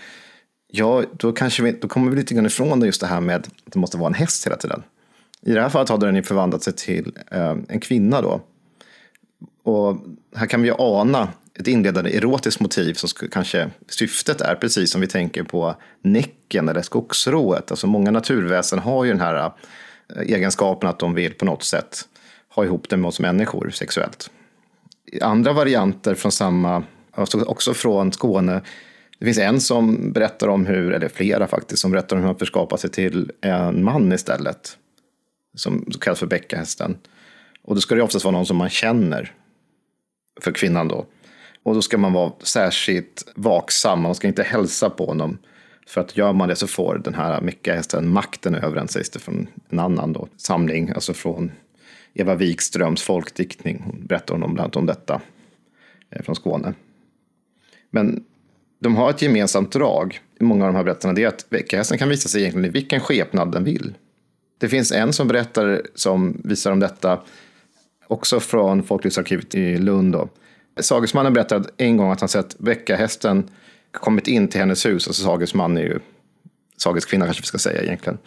ja, 0.67 1.03
då, 1.17 1.31
kanske 1.31 1.63
vi, 1.63 1.71
då 1.71 1.87
kommer 1.87 2.11
vi 2.11 2.17
lite 2.17 2.33
grann 2.33 2.45
ifrån 2.45 2.81
just 2.81 3.01
det 3.01 3.07
här 3.07 3.21
med 3.21 3.35
att 3.35 3.49
det 3.65 3.79
måste 3.79 3.97
vara 3.97 4.07
en 4.07 4.13
häst 4.13 4.45
hela 4.45 4.55
tiden. 4.55 4.83
I 5.41 5.53
det 5.53 5.61
här 5.61 5.69
fallet 5.69 5.89
har 5.89 5.97
den 5.97 6.15
ju 6.15 6.23
förvandlat 6.23 6.63
sig 6.63 6.73
till 6.73 7.17
eh, 7.31 7.55
en 7.69 7.79
kvinna 7.79 8.21
då. 8.21 8.41
Och 9.63 9.97
här 10.35 10.47
kan 10.47 10.61
vi 10.61 10.67
ju 10.67 10.75
ana 10.77 11.27
ett 11.59 11.67
inledande 11.67 12.17
erotiskt 12.17 12.61
motiv 12.61 12.93
som 12.93 13.29
kanske 13.31 13.69
syftet 13.89 14.41
är 14.41 14.55
precis 14.55 14.91
som 14.91 15.01
vi 15.01 15.07
tänker 15.07 15.43
på 15.43 15.75
Näcken 16.01 16.69
eller 16.69 16.81
skogsrået. 16.81 17.71
Alltså 17.71 17.87
många 17.87 18.11
naturväsen 18.11 18.79
har 18.79 19.05
ju 19.05 19.11
den 19.11 19.21
här 19.21 19.51
eh, 20.15 20.21
egenskapen 20.21 20.89
att 20.89 20.99
de 20.99 21.13
vill 21.13 21.33
på 21.33 21.45
något 21.45 21.63
sätt 21.63 22.01
ha 22.49 22.65
ihop 22.65 22.89
det 22.89 22.97
med 22.97 23.07
oss 23.07 23.19
människor 23.19 23.69
sexuellt 23.69 24.31
andra 25.21 25.53
varianter 25.53 26.15
från 26.15 26.31
samma, 26.31 26.83
alltså 27.11 27.43
också 27.43 27.73
från 27.73 28.11
Skåne. 28.11 28.61
Det 29.19 29.25
finns 29.25 29.37
en 29.37 29.61
som 29.61 30.11
berättar 30.11 30.47
om 30.47 30.65
hur, 30.65 30.93
eller 30.93 31.09
flera 31.09 31.47
faktiskt, 31.47 31.81
som 31.81 31.91
berättar 31.91 32.15
om 32.15 32.21
hur 32.21 32.27
man 32.27 32.39
förskapar 32.39 32.77
sig 32.77 32.89
till 32.89 33.31
en 33.41 33.83
man 33.83 34.13
istället. 34.13 34.77
Som 35.55 35.85
kallas 36.01 36.19
för 36.19 36.27
bäckahästen. 36.27 36.97
Och 37.63 37.75
då 37.75 37.81
ska 37.81 37.95
det 37.95 38.01
oftast 38.01 38.25
vara 38.25 38.31
någon 38.31 38.45
som 38.45 38.57
man 38.57 38.69
känner. 38.69 39.33
För 40.41 40.51
kvinnan 40.51 40.87
då. 40.87 41.05
Och 41.63 41.73
då 41.73 41.81
ska 41.81 41.97
man 41.97 42.13
vara 42.13 42.31
särskilt 42.43 43.31
vaksam. 43.35 44.01
Man 44.01 44.15
ska 44.15 44.27
inte 44.27 44.43
hälsa 44.43 44.89
på 44.89 45.05
honom. 45.05 45.37
För 45.87 46.01
att 46.01 46.17
gör 46.17 46.33
man 46.33 46.49
det 46.49 46.55
så 46.55 46.67
får 46.67 47.01
den 47.03 47.13
här 47.13 47.41
Mecka-hästen 47.41 48.09
makten 48.09 48.55
över 48.55 48.77
en, 48.77 48.87
sägs 48.87 49.09
det 49.09 49.19
från 49.19 49.47
en 49.69 49.79
annan 49.79 50.13
då, 50.13 50.27
samling. 50.37 50.89
Alltså 50.89 51.13
från 51.13 51.51
Eva 52.17 52.35
Wikströms 52.35 53.01
folkdiktning. 53.01 53.81
Hon 53.85 54.05
berättar 54.07 54.35
hon 54.35 54.41
bland 54.41 54.59
annat 54.59 54.75
om 54.75 54.85
detta 54.85 55.21
eh, 56.09 56.21
från 56.21 56.35
Skåne. 56.35 56.73
Men 57.89 58.23
de 58.79 58.95
har 58.95 59.09
ett 59.09 59.21
gemensamt 59.21 59.71
drag 59.71 60.19
i 60.39 60.43
många 60.43 60.65
av 60.65 60.73
de 60.73 60.75
här 60.75 60.83
berättelserna. 60.83 61.13
Det 61.13 61.23
är 61.23 61.27
att 61.27 61.45
väckarhästen 61.49 61.97
kan 61.97 62.09
visa 62.09 62.29
sig 62.29 62.41
egentligen 62.41 62.65
i 62.65 62.69
vilken 62.69 62.99
skepnad 62.99 63.51
den 63.51 63.63
vill. 63.63 63.93
Det 64.57 64.69
finns 64.69 64.91
en 64.91 65.13
som 65.13 65.27
berättar 65.27 65.81
som 65.95 66.41
visar 66.43 66.71
om 66.71 66.79
detta 66.79 67.21
också 68.07 68.39
från 68.39 68.83
Folklivsarkivet 68.83 69.55
i 69.55 69.77
Lund. 69.77 70.13
Då. 70.13 70.29
Sagesmannen 70.79 71.33
berättade 71.33 71.69
en 71.77 71.97
gång 71.97 72.11
att 72.11 72.19
han 72.19 72.29
sett 72.29 72.55
väckarhästen 72.59 73.49
kommit 73.91 74.27
in 74.27 74.47
till 74.47 74.59
hennes 74.59 74.85
hus. 74.85 75.07
Alltså 75.07 75.23
sagesman 75.23 75.77
är 75.77 75.81
ju 75.81 75.99
sageskvinna 76.77 77.25
kanske 77.25 77.41
vi 77.41 77.47
ska 77.47 77.57
säga 77.57 77.81
egentligen. 77.81 78.17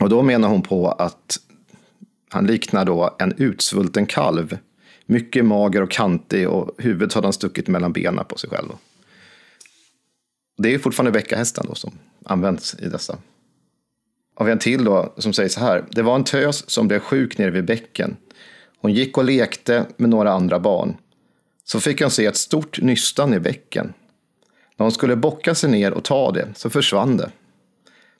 Och 0.00 0.08
då 0.08 0.22
menar 0.22 0.48
hon 0.48 0.62
på 0.62 0.88
att 0.88 1.38
han 2.32 2.46
liknar 2.46 2.84
då 2.84 3.16
en 3.18 3.34
utsvulten 3.38 4.06
kalv 4.06 4.58
Mycket 5.06 5.44
mager 5.44 5.82
och 5.82 5.90
kantig 5.90 6.48
och 6.48 6.74
huvudet 6.78 7.14
hade 7.14 7.26
han 7.26 7.32
stuckit 7.32 7.68
mellan 7.68 7.92
benen 7.92 8.24
på 8.24 8.38
sig 8.38 8.50
själv. 8.50 8.68
Det 10.58 10.74
är 10.74 10.78
fortfarande 10.78 11.10
bäckahästen 11.12 11.66
då 11.68 11.74
som 11.74 11.98
används 12.24 12.76
i 12.78 12.88
dessa. 12.88 13.18
Har 14.34 14.46
vi 14.46 14.52
en 14.52 14.58
till 14.58 14.84
då 14.84 15.14
som 15.18 15.32
säger 15.32 15.48
så 15.48 15.60
här. 15.60 15.84
Det 15.90 16.02
var 16.02 16.14
en 16.14 16.24
tös 16.24 16.70
som 16.70 16.88
blev 16.88 17.00
sjuk 17.00 17.38
nere 17.38 17.50
vid 17.50 17.64
bäcken. 17.64 18.16
Hon 18.78 18.92
gick 18.92 19.18
och 19.18 19.24
lekte 19.24 19.86
med 19.96 20.10
några 20.10 20.32
andra 20.32 20.60
barn. 20.60 20.96
Så 21.64 21.80
fick 21.80 22.00
hon 22.02 22.10
se 22.10 22.26
ett 22.26 22.36
stort 22.36 22.82
nystan 22.82 23.34
i 23.34 23.40
bäcken. 23.40 23.92
När 24.76 24.84
hon 24.84 24.92
skulle 24.92 25.16
bocka 25.16 25.54
sig 25.54 25.70
ner 25.70 25.92
och 25.92 26.04
ta 26.04 26.32
det 26.32 26.48
så 26.54 26.70
försvann 26.70 27.16
det. 27.16 27.30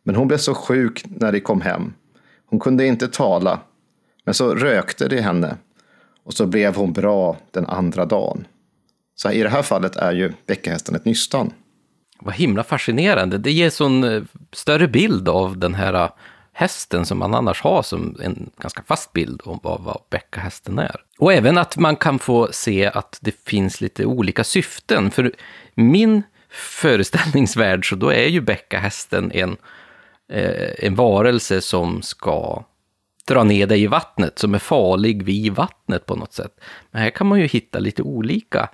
Men 0.02 0.14
hon 0.14 0.28
blev 0.28 0.38
så 0.38 0.54
sjuk 0.54 1.04
när 1.06 1.32
de 1.32 1.40
kom 1.40 1.60
hem. 1.60 1.94
Hon 2.46 2.60
kunde 2.60 2.86
inte 2.86 3.08
tala. 3.08 3.60
Men 4.24 4.34
så 4.34 4.54
rökte 4.54 5.08
det 5.08 5.20
henne. 5.20 5.56
Och 6.24 6.34
så 6.34 6.46
blev 6.46 6.76
hon 6.76 6.92
bra 6.92 7.36
den 7.50 7.66
andra 7.66 8.04
dagen. 8.04 8.46
Så 9.14 9.30
i 9.30 9.42
det 9.42 9.48
här 9.48 9.62
fallet 9.62 9.96
är 9.96 10.12
ju 10.12 10.32
bäckahästen 10.46 10.94
ett 10.94 11.04
nystan. 11.04 11.52
Vad 12.20 12.34
himla 12.34 12.64
fascinerande. 12.64 13.38
Det 13.38 13.52
ger 13.52 13.70
sån 13.70 14.04
eh, 14.04 14.22
större 14.52 14.88
bild 14.88 15.28
av 15.28 15.58
den 15.58 15.74
här 15.74 15.94
eh, 15.94 16.10
hästen 16.52 17.06
som 17.06 17.18
man 17.18 17.34
annars 17.34 17.62
har 17.62 17.82
som 17.82 18.16
en 18.22 18.50
ganska 18.58 18.82
fast 18.82 19.12
bild 19.12 19.40
om 19.44 19.60
vad, 19.62 19.80
vad 19.80 19.98
bäckahästen 20.10 20.78
är. 20.78 20.96
Och 21.18 21.32
även 21.32 21.58
att 21.58 21.76
man 21.76 21.96
kan 21.96 22.18
få 22.18 22.48
se 22.52 22.86
att 22.86 23.18
det 23.20 23.34
finns 23.44 23.80
lite 23.80 24.04
olika 24.04 24.44
syften. 24.44 25.10
För 25.10 25.32
min 25.74 26.22
föreställningsvärld 26.50 27.88
så 27.88 27.96
då 27.96 28.12
är 28.12 28.28
ju 28.28 28.40
bäckahästen 28.40 29.32
en, 29.32 29.56
eh, 30.32 30.70
en 30.78 30.94
varelse 30.94 31.60
som 31.60 32.02
ska 32.02 32.64
dra 33.24 33.44
ner 33.44 33.66
dig 33.66 33.82
i 33.82 33.86
vattnet, 33.86 34.38
som 34.38 34.54
är 34.54 34.58
farlig 34.58 35.22
vid 35.22 35.52
vattnet 35.52 36.06
på 36.06 36.16
något 36.16 36.32
sätt. 36.32 36.60
Men 36.90 37.02
här 37.02 37.10
kan 37.10 37.26
man 37.26 37.40
ju 37.40 37.46
hitta 37.46 37.78
lite 37.78 38.02
olika 38.02 38.68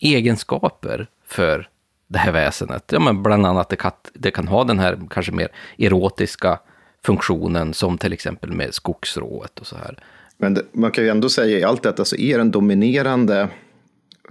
egenskaper 0.00 1.06
för 1.26 1.68
det 2.08 2.18
här 2.18 2.32
väsenet. 2.32 2.84
Ja, 2.92 3.00
men 3.00 3.22
bland 3.22 3.46
annat 3.46 3.84
att 3.84 4.10
det 4.14 4.30
kan 4.30 4.48
ha 4.48 4.64
den 4.64 4.78
här 4.78 5.00
kanske 5.10 5.32
mer 5.32 5.48
erotiska 5.78 6.58
funktionen 7.04 7.74
som 7.74 7.98
till 7.98 8.12
exempel 8.12 8.52
med 8.52 8.74
skogsrået 8.74 9.58
och 9.58 9.66
så 9.66 9.76
här. 9.76 9.98
Men 10.36 10.54
det, 10.54 10.64
man 10.72 10.90
kan 10.90 11.04
ju 11.04 11.10
ändå 11.10 11.28
säga 11.28 11.58
i 11.58 11.64
allt 11.64 11.82
detta 11.82 12.04
så 12.04 12.16
är 12.16 12.38
den 12.38 12.50
dominerande 12.50 13.48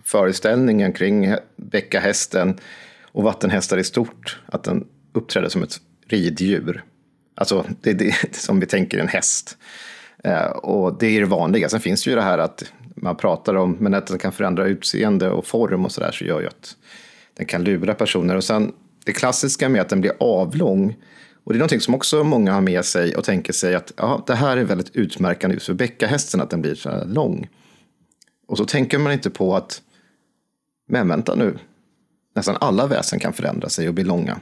föreställningen 0.04 0.94
kring 0.94 1.36
bäckahästen 1.56 2.58
och 3.12 3.24
vattenhästar 3.24 3.78
i 3.78 3.84
stort 3.84 4.40
att 4.46 4.64
den 4.64 4.88
uppträder 5.14 5.50
som 5.50 5.64
ett 5.64 5.76
riddjur. 6.08 6.84
Alltså 7.40 7.66
det 7.82 7.90
är 7.90 7.94
det 7.94 8.16
som 8.36 8.60
vi 8.60 8.66
tänker 8.66 8.98
en 8.98 9.08
häst. 9.08 9.58
Eh, 10.24 10.46
och 10.46 10.98
det 11.00 11.08
är 11.08 11.20
det 11.20 11.26
vanliga. 11.26 11.70
Sen 11.70 11.80
finns 11.80 12.04
det 12.04 12.10
ju 12.10 12.16
det 12.16 12.22
här 12.22 12.38
att 12.38 12.72
man 12.96 13.16
pratar 13.16 13.56
om, 13.56 13.78
men 13.80 13.94
att 13.94 14.08
den 14.08 14.20
kan 14.20 14.32
förändra 14.32 14.66
utseende 14.66 15.30
och 15.30 15.46
form 15.46 15.86
och 15.86 15.92
sådär 15.92 16.12
så 16.12 16.26
gör 16.26 16.42
ju 16.42 16.48
att 16.48 16.76
den 17.34 17.46
kan 17.46 17.64
lura 17.64 17.94
personer. 17.94 18.36
Och 18.36 18.44
sen 18.44 18.72
det 19.06 19.14
klassiska 19.14 19.70
med 19.70 19.82
att 19.82 19.90
den 19.90 20.02
blir 20.02 20.12
avlång. 20.20 20.96
Och 21.44 21.54
det 21.54 21.58
är 21.58 21.60
någonting 21.60 21.82
som 21.82 21.96
också 21.96 22.24
många 22.24 22.54
har 22.54 22.62
med 22.62 22.86
sig 22.86 23.16
och 23.16 23.24
tänker 23.24 23.54
sig 23.54 23.76
att 23.76 23.94
ja, 23.96 24.24
det 24.28 24.36
här 24.36 24.58
är 24.58 24.64
väldigt 24.64 24.96
utmärkande 24.96 25.54
just 25.54 25.66
för 25.66 25.74
bäckahästen 25.74 26.42
att 26.42 26.50
den 26.50 26.62
blir 26.62 26.76
så 26.76 26.90
här 26.90 27.06
lång. 27.06 27.50
Och 28.48 28.58
så 28.58 28.66
tänker 28.66 28.98
man 28.98 29.14
inte 29.14 29.30
på 29.30 29.56
att, 29.56 29.82
men 30.88 31.08
vänta 31.08 31.36
nu, 31.36 31.58
nästan 32.36 32.58
alla 32.60 32.88
väsen 32.88 33.20
kan 33.20 33.34
förändra 33.34 33.70
sig 33.70 33.88
och 33.88 33.94
bli 33.94 34.04
långa. 34.04 34.40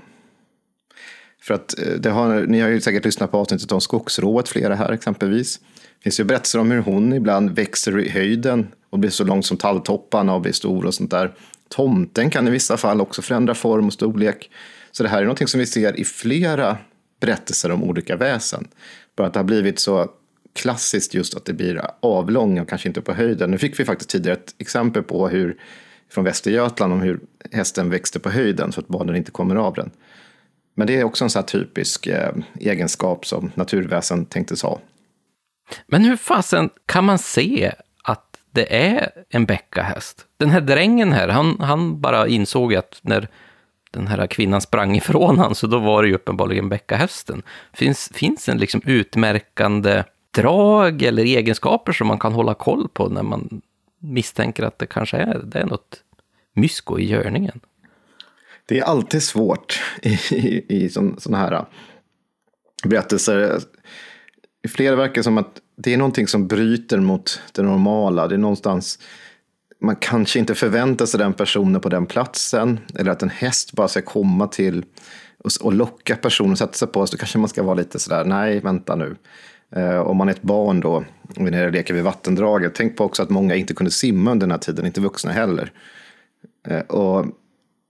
För 1.48 1.54
att 1.54 1.80
eh, 1.80 1.94
det 1.94 2.10
har, 2.10 2.42
ni 2.42 2.60
har 2.60 2.70
ju 2.70 2.82
säkert 2.82 3.06
lyssnat 3.06 3.32
på 3.32 3.38
avsnittet 3.38 3.72
om 3.72 3.82
skogsrået, 3.82 4.50
flera 4.50 4.76
här 4.76 4.92
exempelvis. 4.92 5.60
Det 5.98 6.04
finns 6.04 6.20
ju 6.20 6.24
berättelser 6.24 6.60
om 6.60 6.72
hur 6.72 6.82
hon 6.82 7.14
ibland 7.14 7.52
växer 7.52 8.00
i 8.00 8.10
höjden 8.10 8.68
och 8.90 9.00
blir 9.00 9.10
så 9.10 9.24
lång 9.24 9.44
som 9.44 9.58
talltopparna 9.58 10.36
och 10.36 10.42
blir 10.42 10.52
stor 10.52 10.86
och 10.86 10.94
sånt 10.94 11.12
där. 11.12 11.34
Tomten 11.70 12.30
kan 12.30 12.48
i 12.48 12.52
vissa 12.52 12.78
fall 12.78 13.02
också 13.02 13.22
förändra 13.22 13.56
form 13.56 13.88
och 13.88 13.94
storlek. 13.94 14.50
Så 14.92 15.04
det 15.04 15.10
här 15.10 15.18
är 15.18 15.24
någonting 15.24 15.48
som 15.48 15.60
vi 15.60 15.66
ser 15.66 16.00
i 16.00 16.04
flera 16.04 16.78
berättelser 17.20 17.72
om 17.72 17.84
olika 17.84 18.16
väsen. 18.16 18.68
Bara 19.16 19.28
att 19.28 19.34
det 19.34 19.40
har 19.40 19.44
blivit 19.46 19.80
så 19.80 20.12
klassiskt 20.56 21.14
just 21.14 21.36
att 21.36 21.46
det 21.46 21.54
blir 21.54 21.82
avlång 22.00 22.60
och 22.60 22.70
kanske 22.70 22.88
inte 22.88 23.02
på 23.02 23.14
höjden. 23.14 23.52
Nu 23.52 23.58
fick 23.58 23.80
vi 23.80 23.86
faktiskt 23.86 24.10
tidigare 24.10 24.38
ett 24.38 24.56
exempel 24.58 25.04
på 25.04 25.28
hur 25.28 25.58
från 26.10 26.24
Västergötland 26.24 26.94
om 26.94 27.02
hur 27.02 27.20
hästen 27.52 27.90
växte 27.90 28.20
på 28.20 28.30
höjden 28.30 28.72
så 28.72 28.80
att 28.80 28.88
barnen 28.88 29.16
inte 29.16 29.32
kommer 29.32 29.56
av 29.56 29.74
den. 29.74 29.92
Men 30.78 30.88
det 30.88 31.00
är 31.00 31.04
också 31.04 31.24
en 31.24 31.30
sån 31.30 31.40
här 31.40 31.48
typisk 31.48 32.08
eh, 32.08 32.32
egenskap 32.60 33.26
som 33.26 33.52
naturväsen 33.56 34.26
tänktes 34.26 34.64
ha. 34.64 34.80
Men 35.88 36.06
hur 36.06 36.18
fasen 36.18 36.70
kan 36.86 37.06
man 37.06 37.20
se 37.20 37.72
att 38.04 38.38
det 38.52 38.76
är 38.76 39.12
en 39.30 39.46
bäckahäst? 39.46 40.26
Den 40.38 40.50
här 40.50 40.62
drängen 40.62 41.12
här, 41.12 41.28
han, 41.28 41.60
han 41.60 42.02
bara 42.02 42.28
insåg 42.28 42.76
att 42.76 43.00
när 43.02 43.28
den 43.92 44.08
här 44.08 44.28
kvinnan 44.28 44.62
sprang 44.62 44.96
ifrån 44.96 45.38
honom, 45.38 45.56
så 45.56 45.68
då 45.68 45.80
var 45.80 46.04
det 46.04 46.10
ju 46.10 46.16
uppenbarligen 46.16 46.70
bäckahästen. 46.70 47.42
Finns, 47.74 48.10
finns 48.14 48.50
en 48.50 48.58
liksom 48.58 48.82
utmärkande 48.86 50.04
drag 50.32 51.02
eller 51.02 51.24
egenskaper 51.24 51.92
som 51.92 52.08
man 52.08 52.20
kan 52.20 52.34
hålla 52.34 52.54
koll 52.54 52.88
på 52.94 53.10
när 53.10 53.24
man 53.24 53.62
misstänker 54.00 54.64
att 54.64 54.80
det 54.80 54.86
kanske 54.86 55.18
är, 55.18 55.40
det 55.44 55.60
är 55.60 55.66
något 55.66 56.04
mysko 56.54 57.00
i 57.00 57.06
görningen? 57.06 57.60
Det 58.68 58.80
är 58.80 58.84
alltid 58.84 59.24
svårt 59.24 59.82
i, 60.02 60.10
i, 60.32 60.66
i 60.68 60.90
sådana 60.90 61.38
här 61.38 61.52
äh, 61.52 61.66
berättelser. 62.84 63.60
I 64.64 64.68
flera 64.68 64.96
verkar 64.96 65.22
som 65.22 65.38
att 65.38 65.62
det 65.78 65.94
är 65.94 65.98
någonting 65.98 66.28
som 66.28 66.48
bryter 66.48 66.98
mot 66.98 67.42
det 67.52 67.62
normala. 67.62 68.28
Det 68.28 68.36
är 68.36 68.40
någonstans, 68.40 69.00
man 69.82 69.96
kanske 69.96 70.40
inte 70.40 70.56
förväntar 70.56 71.06
sig 71.06 71.18
den 71.18 71.34
personen 71.34 71.82
på 71.82 71.90
den 71.90 72.06
platsen. 72.06 72.80
Eller 72.96 73.12
att 73.12 73.24
en 73.24 73.30
häst 73.30 73.74
bara 73.74 73.88
ska 73.88 74.02
komma 74.02 74.48
till 74.48 74.86
och, 75.38 75.52
och 75.62 75.74
locka 75.74 76.16
personen 76.16 76.52
och 76.52 76.58
sätta 76.58 76.74
sig 76.74 76.88
på 76.88 77.02
oss. 77.02 77.12
Då 77.12 77.18
kanske 77.18 77.38
man 77.38 77.50
ska 77.50 77.64
vara 77.64 77.76
lite 77.76 78.00
sådär, 78.00 78.26
nej 78.26 78.60
vänta 78.60 78.96
nu. 78.96 79.16
Eh, 79.76 80.00
om 80.00 80.18
man 80.18 80.30
är 80.30 80.34
ett 80.34 80.42
barn 80.42 80.80
då, 80.80 81.04
och 81.36 81.48
vi 81.48 81.52
nere 81.52 81.66
och 81.66 81.72
leker 81.72 81.94
vid 81.94 82.04
vattendraget. 82.04 82.76
Tänk 82.76 82.98
på 82.98 83.04
också 83.04 83.24
att 83.24 83.30
många 83.30 83.56
inte 83.56 83.74
kunde 83.74 83.92
simma 83.92 84.32
under 84.32 84.48
den 84.48 84.52
här 84.52 84.60
tiden, 84.60 84.86
inte 84.86 85.02
vuxna 85.02 85.32
heller. 85.32 85.72
Eh, 86.68 86.80
och 86.80 87.26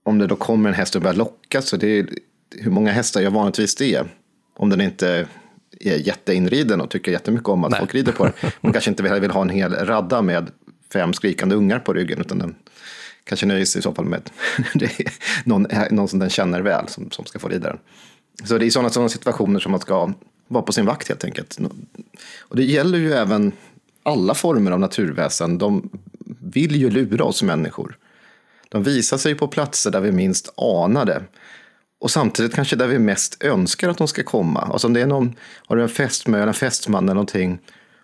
om 0.04 0.18
det 0.18 0.26
då 0.26 0.36
kommer 0.36 0.68
en 0.68 0.74
häst 0.74 0.96
och 0.96 1.02
börjar 1.02 1.16
locka, 1.16 1.62
så 1.62 1.76
det 1.76 1.98
är 1.98 2.08
hur 2.56 2.70
många 2.70 2.92
hästar 2.92 3.20
jag 3.20 3.30
vanligtvis 3.30 3.74
det. 3.74 4.02
Om 4.56 4.70
den 4.70 4.80
inte 4.80 5.26
är 5.80 5.96
jätteinriden 5.96 6.80
och 6.80 6.90
tycker 6.90 7.12
jättemycket 7.12 7.48
om 7.48 7.64
att 7.64 7.70
Nej. 7.70 7.80
folk 7.80 7.94
rider 7.94 8.12
på 8.12 8.24
den. 8.24 8.32
Man 8.60 8.72
kanske 8.72 8.90
inte 8.90 9.02
vill, 9.02 9.30
ha 9.30 9.42
en 9.42 9.48
hel 9.48 9.72
radda 9.74 10.22
med 10.22 10.50
fem 10.92 11.12
skrikande 11.12 11.54
ungar 11.54 11.78
på 11.78 11.92
ryggen, 11.92 12.20
utan 12.20 12.38
den 12.38 12.54
kanske 13.24 13.46
nöjer 13.46 13.64
sig 13.64 13.78
i 13.78 13.82
så 13.82 13.94
fall 13.94 14.04
med 14.04 14.30
någon, 15.44 15.66
någon 15.90 16.08
som 16.08 16.18
den 16.18 16.30
känner 16.30 16.60
väl 16.60 16.88
som, 16.88 17.10
som 17.10 17.24
ska 17.24 17.38
få 17.38 17.48
rida 17.48 17.68
den. 17.68 17.78
Så 18.44 18.58
det 18.58 18.66
är 18.66 18.70
sådana, 18.70 18.90
sådana 18.90 19.08
situationer 19.08 19.60
som 19.60 19.72
man 19.72 19.80
ska 19.80 20.12
vara 20.48 20.62
på 20.62 20.72
sin 20.72 20.86
vakt 20.86 21.08
helt 21.08 21.24
enkelt. 21.24 21.58
Och 22.38 22.56
det 22.56 22.64
gäller 22.64 22.98
ju 22.98 23.12
även 23.12 23.52
alla 24.02 24.34
former 24.34 24.70
av 24.70 24.80
naturväsen. 24.80 25.58
De 25.58 25.90
vill 26.40 26.76
ju 26.76 26.90
lura 26.90 27.24
oss 27.24 27.42
människor. 27.42 27.96
De 28.68 28.82
visar 28.82 29.16
sig 29.16 29.34
på 29.34 29.48
platser 29.48 29.90
där 29.90 30.00
vi 30.00 30.12
minst 30.12 30.52
anar 30.56 31.04
det. 31.04 31.22
Och 32.00 32.10
samtidigt 32.10 32.54
kanske 32.54 32.76
där 32.76 32.86
vi 32.86 32.98
mest 32.98 33.44
önskar 33.44 33.88
att 33.88 33.98
de 33.98 34.08
ska 34.08 34.22
komma. 34.22 34.60
Alltså 34.60 34.86
om 34.86 34.92
det 34.92 35.00
är 35.00 35.06
någon, 35.06 35.34
har 35.66 35.76
du 35.76 35.82
en 35.82 35.88
fästmö 35.88 36.36
eller 36.36 36.46
en 36.46 36.54
fästman 36.54 37.04
eller 37.04 37.14
någonting 37.14 37.58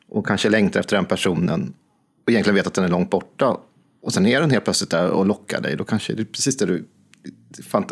och 0.08 0.26
kanske 0.26 0.48
längtar 0.48 0.80
efter 0.80 0.96
den 0.96 1.04
personen 1.04 1.74
och 2.24 2.30
egentligen 2.30 2.54
vet 2.54 2.66
att 2.66 2.74
den 2.74 2.84
är 2.84 2.88
långt 2.88 3.10
borta 3.10 3.56
och 4.02 4.12
sen 4.12 4.26
är 4.26 4.40
den 4.40 4.50
helt 4.50 4.64
plötsligt 4.64 4.90
där 4.90 5.10
och 5.10 5.26
lockar 5.26 5.60
dig, 5.60 5.76
då 5.76 5.84
kanske 5.84 6.12
det 6.12 6.22
är 6.22 6.24
precis 6.24 6.56
det 6.56 6.66
du 6.66 6.84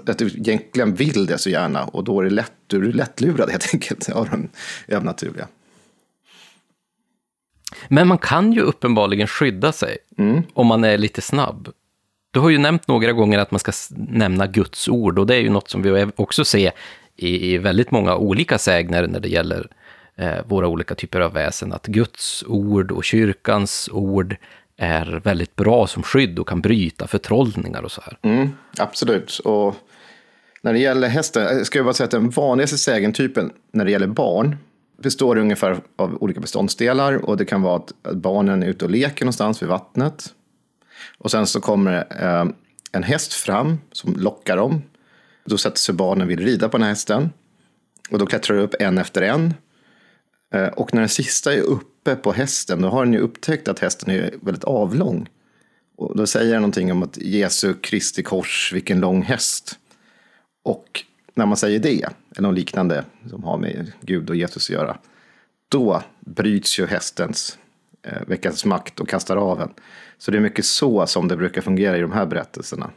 att 0.06 0.18
du 0.18 0.26
egentligen 0.26 0.94
vill 0.94 1.26
det 1.26 1.38
så 1.38 1.50
gärna 1.50 1.84
och 1.84 2.04
då 2.04 2.20
är 2.20 2.24
det 2.24 2.30
lätt, 2.30 2.52
du 2.66 2.88
är 2.88 2.92
lättlurad 2.92 3.50
helt 3.50 3.70
enkelt 3.74 4.08
av 4.12 4.28
den 4.30 4.48
övernaturliga. 4.88 5.48
Men 7.88 8.08
man 8.08 8.18
kan 8.18 8.52
ju 8.52 8.60
uppenbarligen 8.60 9.26
skydda 9.26 9.72
sig 9.72 9.98
mm. 10.18 10.42
om 10.54 10.66
man 10.66 10.84
är 10.84 10.98
lite 10.98 11.20
snabb. 11.20 11.68
Du 12.32 12.40
har 12.40 12.50
ju 12.50 12.58
nämnt 12.58 12.88
några 12.88 13.12
gånger 13.12 13.38
att 13.38 13.50
man 13.50 13.60
ska 13.60 13.72
nämna 14.08 14.46
Guds 14.46 14.88
ord 14.88 15.18
och 15.18 15.26
det 15.26 15.34
är 15.34 15.40
ju 15.40 15.50
något 15.50 15.70
som 15.70 15.82
vi 15.82 16.06
också 16.16 16.44
ser 16.44 16.72
i, 17.16 17.54
i 17.54 17.58
väldigt 17.58 17.90
många 17.90 18.16
olika 18.16 18.58
sägner 18.58 19.06
när 19.06 19.20
det 19.20 19.28
gäller 19.28 19.68
eh, 20.16 20.38
våra 20.46 20.68
olika 20.68 20.94
typer 20.94 21.20
av 21.20 21.32
väsen. 21.32 21.72
Att 21.72 21.86
Guds 21.86 22.44
ord 22.46 22.92
och 22.92 23.04
kyrkans 23.04 23.88
ord 23.92 24.36
är 24.76 25.20
väldigt 25.24 25.56
bra 25.56 25.86
som 25.86 26.02
skydd 26.02 26.38
och 26.38 26.48
kan 26.48 26.60
bryta 26.60 27.06
förtrollningar 27.06 27.82
och 27.82 27.92
så 27.92 28.00
här. 28.00 28.18
Mm, 28.22 28.48
absolut. 28.78 29.38
Och 29.38 29.74
när 30.62 30.72
det 30.72 30.78
gäller 30.78 31.08
hästen, 31.08 31.58
eh, 31.58 31.62
ska 31.62 31.78
jag 31.78 31.86
bara 31.86 31.94
säga 31.94 32.04
att 32.04 32.10
den 32.10 32.30
vanligaste 32.30 32.78
sägentypen 32.78 33.50
när 33.72 33.84
det 33.84 33.90
gäller 33.90 34.06
barn 34.06 34.56
består 35.02 35.38
ungefär 35.38 35.76
av 35.96 36.18
olika 36.20 36.40
beståndsdelar 36.40 37.24
och 37.24 37.36
det 37.36 37.44
kan 37.44 37.62
vara 37.62 37.76
att 37.76 37.92
barnen 38.12 38.62
är 38.62 38.66
ute 38.66 38.84
och 38.84 38.90
leker 38.90 39.24
någonstans 39.24 39.62
vid 39.62 39.68
vattnet. 39.68 40.32
Och 41.22 41.30
sen 41.30 41.46
så 41.46 41.60
kommer 41.60 42.06
eh, 42.20 42.44
en 42.92 43.02
häst 43.02 43.32
fram 43.32 43.78
som 43.92 44.14
lockar 44.16 44.56
dem. 44.56 44.82
Då 45.44 45.58
sätter 45.58 45.78
sig 45.78 45.94
barnen 45.94 46.22
och 46.22 46.30
vill 46.30 46.40
rida 46.40 46.68
på 46.68 46.76
den 46.76 46.82
här 46.82 46.90
hästen. 46.90 47.30
Och 48.10 48.18
då 48.18 48.26
klättrar 48.26 48.56
de 48.56 48.62
upp 48.62 48.74
en 48.80 48.98
efter 48.98 49.22
en. 49.22 49.54
Eh, 50.54 50.66
Och 50.68 50.94
när 50.94 51.00
den 51.00 51.08
sista 51.08 51.54
är 51.54 51.60
uppe 51.60 52.16
på 52.16 52.32
hästen, 52.32 52.82
då 52.82 52.88
har 52.88 53.04
den 53.04 53.12
ju 53.12 53.18
upptäckt 53.18 53.68
att 53.68 53.78
hästen 53.78 54.10
är 54.10 54.34
väldigt 54.42 54.64
avlång. 54.64 55.28
Och 55.96 56.16
då 56.16 56.26
säger 56.26 56.52
den 56.52 56.62
någonting 56.62 56.92
om 56.92 57.02
att 57.02 57.16
Jesu 57.16 57.74
Kristi 57.74 58.22
kors, 58.22 58.72
vilken 58.74 59.00
lång 59.00 59.22
häst. 59.22 59.78
Och 60.62 61.04
när 61.34 61.46
man 61.46 61.56
säger 61.56 61.78
det, 61.78 62.08
eller 62.36 62.48
något 62.48 62.54
liknande 62.54 63.04
som 63.30 63.44
har 63.44 63.58
med 63.58 63.92
Gud 64.00 64.30
och 64.30 64.36
Jesus 64.36 64.70
att 64.70 64.74
göra, 64.74 64.98
då 65.68 66.02
bryts 66.20 66.78
ju 66.78 66.86
hästens 66.86 67.58
eh, 68.02 68.22
veckans 68.26 68.64
makt 68.64 69.00
och 69.00 69.08
kastar 69.08 69.36
av 69.36 69.60
en. 69.60 69.70
Så 70.22 70.30
det 70.30 70.38
är 70.38 70.40
mycket 70.40 70.64
så 70.64 71.06
som 71.06 71.28
det 71.28 71.36
brukar 71.36 71.60
fungera 71.60 71.98
i 71.98 72.00
de 72.00 72.12
här 72.12 72.26
berättelserna. 72.26 72.90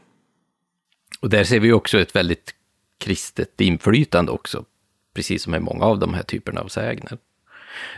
Och 1.20 1.30
där 1.30 1.44
ser 1.44 1.60
vi 1.60 1.72
också 1.72 2.00
ett 2.00 2.16
väldigt 2.16 2.56
kristet 2.98 3.62
inflytande 3.62 4.32
också, 4.32 4.66
precis 5.14 5.44
som 5.44 5.56
i 5.56 5.60
många 5.60 5.86
av 5.86 6.00
de 6.00 6.14
här 6.14 6.24
typerna 6.24 6.62
av 6.62 6.68
sägner. 6.68 7.18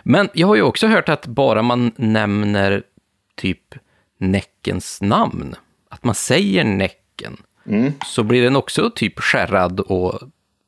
Men 0.04 0.30
jag 0.34 0.48
har 0.48 0.56
ju 0.56 0.62
också 0.62 0.88
hört 0.88 1.10
att 1.10 1.28
bara 1.28 1.62
man 1.62 1.92
nämner 1.96 2.84
typ 3.36 3.76
Näckens 4.18 5.02
namn, 5.02 5.56
att 5.90 6.04
man 6.04 6.16
säger 6.16 6.64
Näcken, 6.64 7.38
så 8.06 8.24
blir 8.24 8.44
den 8.44 8.56
också 8.56 8.92
typ 8.96 9.20
skärrad 9.20 9.80
och 9.80 10.20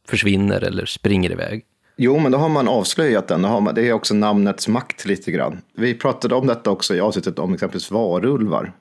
försvinner 0.08 0.62
eller 0.62 0.86
springer 0.86 1.32
iväg. 1.32 1.66
Jo, 2.02 2.20
men 2.20 2.32
då 2.32 2.38
har 2.38 2.50
man 2.50 2.68
avslöjat 2.68 3.28
den. 3.28 3.42
Då 3.42 3.48
har 3.48 3.62
man, 3.62 3.76
det 3.76 3.88
är 3.88 3.94
också 3.94 4.14
namnets 4.14 4.68
makt 4.68 5.06
lite 5.06 5.32
grann. 5.32 5.62
Vi 5.74 5.94
pratade 5.94 6.36
om 6.36 6.48
detta 6.48 6.72
också 6.72 6.96
i 6.96 7.00
avsnittet 7.00 7.40
om 7.40 7.54
exempelvis 7.54 7.92
varulvar. 7.92 8.72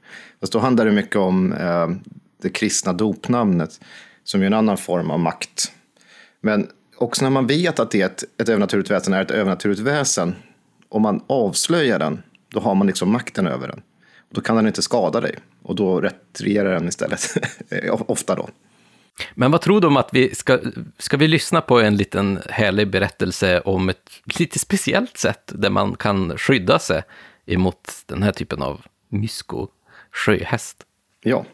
Fast 0.40 0.52
då 0.52 0.58
handlar 0.58 0.84
det 0.84 0.92
mycket 0.92 1.16
om 1.16 1.52
eh, 1.52 1.88
det 2.42 2.50
kristna 2.50 2.92
dopnamnet, 2.92 3.80
som 4.24 4.42
är 4.42 4.46
en 4.46 4.54
annan 4.54 4.76
form 4.76 5.10
av 5.10 5.20
makt. 5.20 5.72
Men 6.40 6.66
också 6.96 7.24
när 7.24 7.30
man 7.30 7.46
vet 7.46 7.78
att 7.78 7.90
det 7.90 8.02
är 8.02 8.06
ett, 8.06 8.24
ett 8.40 8.48
övernaturligt 8.48 8.90
väsen 8.90 9.12
är 9.12 9.22
ett 9.22 9.30
övernaturligt 9.30 9.80
väsen, 9.80 10.34
om 10.88 11.02
man 11.02 11.22
avslöjar 11.26 11.98
den, 11.98 12.22
då 12.48 12.60
har 12.60 12.74
man 12.74 12.86
liksom 12.86 13.12
makten 13.12 13.46
över 13.46 13.68
den. 13.68 13.82
Då 14.30 14.40
kan 14.40 14.56
den 14.56 14.66
inte 14.66 14.82
skada 14.82 15.20
dig, 15.20 15.34
och 15.62 15.74
då 15.74 16.00
retirerar 16.00 16.72
den 16.72 16.88
istället, 16.88 17.36
ofta 18.06 18.34
då. 18.34 18.48
Men 19.34 19.50
vad 19.50 19.60
tror 19.60 19.80
du 19.80 19.86
om 19.86 19.96
att 19.96 20.08
vi 20.12 20.34
ska, 20.34 20.58
ska 20.98 21.16
vi 21.16 21.28
lyssna 21.28 21.60
på 21.60 21.80
en 21.80 21.96
liten 21.96 22.42
härlig 22.50 22.90
berättelse 22.90 23.60
om 23.60 23.88
ett 23.88 24.10
lite 24.38 24.58
speciellt 24.58 25.18
sätt 25.18 25.52
där 25.54 25.70
man 25.70 25.96
kan 25.96 26.38
skydda 26.38 26.78
sig 26.78 27.02
emot 27.46 27.88
den 28.06 28.22
här 28.22 28.32
typen 28.32 28.62
av 28.62 28.80
mysko 29.08 29.68
sjöhäst? 30.12 30.84
Ja. 31.22 31.44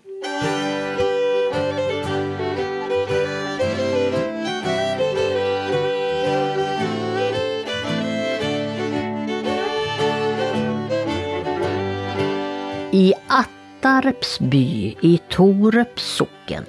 I 12.95 13.15
Attarps 13.29 14.41
by 14.41 14.97
i 15.01 15.21
Torups 15.29 16.03
socken, 16.03 16.65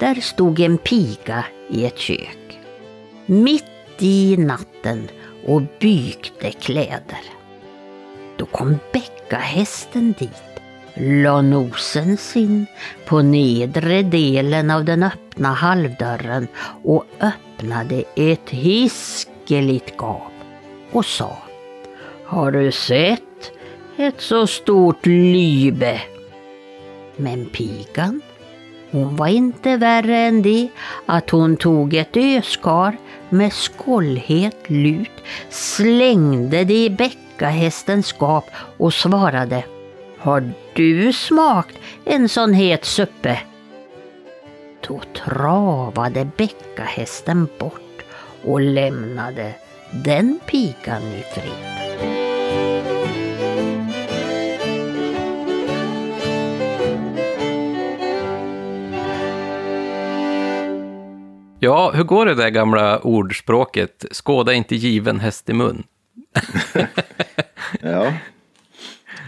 där 0.00 0.14
stod 0.20 0.60
en 0.60 0.78
piga 0.78 1.44
i 1.68 1.86
ett 1.86 1.98
kök. 1.98 2.60
Mitt 3.26 3.64
i 3.98 4.36
natten 4.36 5.08
och 5.46 5.62
bykte 5.80 6.50
kläder. 6.50 7.24
Då 8.36 8.46
kom 8.46 8.78
bäckahästen 8.92 10.14
dit, 10.18 10.62
la 10.94 11.42
nosen 11.42 12.16
sin 12.16 12.66
på 13.06 13.22
nedre 13.22 14.02
delen 14.02 14.70
av 14.70 14.84
den 14.84 15.02
öppna 15.02 15.48
halvdörren 15.48 16.48
och 16.84 17.04
öppnade 17.20 18.04
ett 18.16 18.50
hiskeligt 18.50 19.96
gap 19.98 20.32
och 20.92 21.06
sa 21.06 21.38
Har 22.24 22.52
du 22.52 22.72
sett 22.72 23.52
ett 23.96 24.20
så 24.20 24.46
stort 24.46 25.06
lybe? 25.06 26.00
Men 27.16 27.46
pigan, 27.46 28.20
hon 28.90 29.16
var 29.16 29.28
inte 29.28 29.76
värre 29.76 30.16
än 30.16 30.42
det 30.42 30.68
att 31.06 31.30
hon 31.30 31.56
tog 31.56 31.94
ett 31.94 32.16
öskar 32.16 32.96
med 33.28 33.52
skållhet 33.52 34.70
lut, 34.70 35.22
slängde 35.50 36.64
det 36.64 36.84
i 36.84 36.90
bäckahästens 36.90 38.06
skap 38.06 38.44
och 38.76 38.94
svarade 38.94 39.64
Har 40.18 40.52
du 40.74 41.12
smakt 41.12 41.78
en 42.04 42.28
sån 42.28 42.52
het 42.52 42.84
suppe? 42.84 43.40
Då 44.88 45.00
travade 45.14 46.30
bäckahästen 46.36 47.48
bort 47.58 48.02
och 48.44 48.60
lämnade 48.60 49.54
den 49.90 50.40
pikan 50.46 51.02
i 51.02 51.24
fred. 51.34 51.79
Ja, 61.62 61.90
hur 61.94 62.04
går 62.04 62.26
det 62.26 62.34
där 62.34 62.48
gamla 62.50 62.98
ordspråket? 62.98 64.04
Skåda 64.10 64.52
inte 64.52 64.76
given 64.76 65.20
häst 65.20 65.48
i 65.48 65.52
mun. 65.52 65.82
ja. 67.80 68.12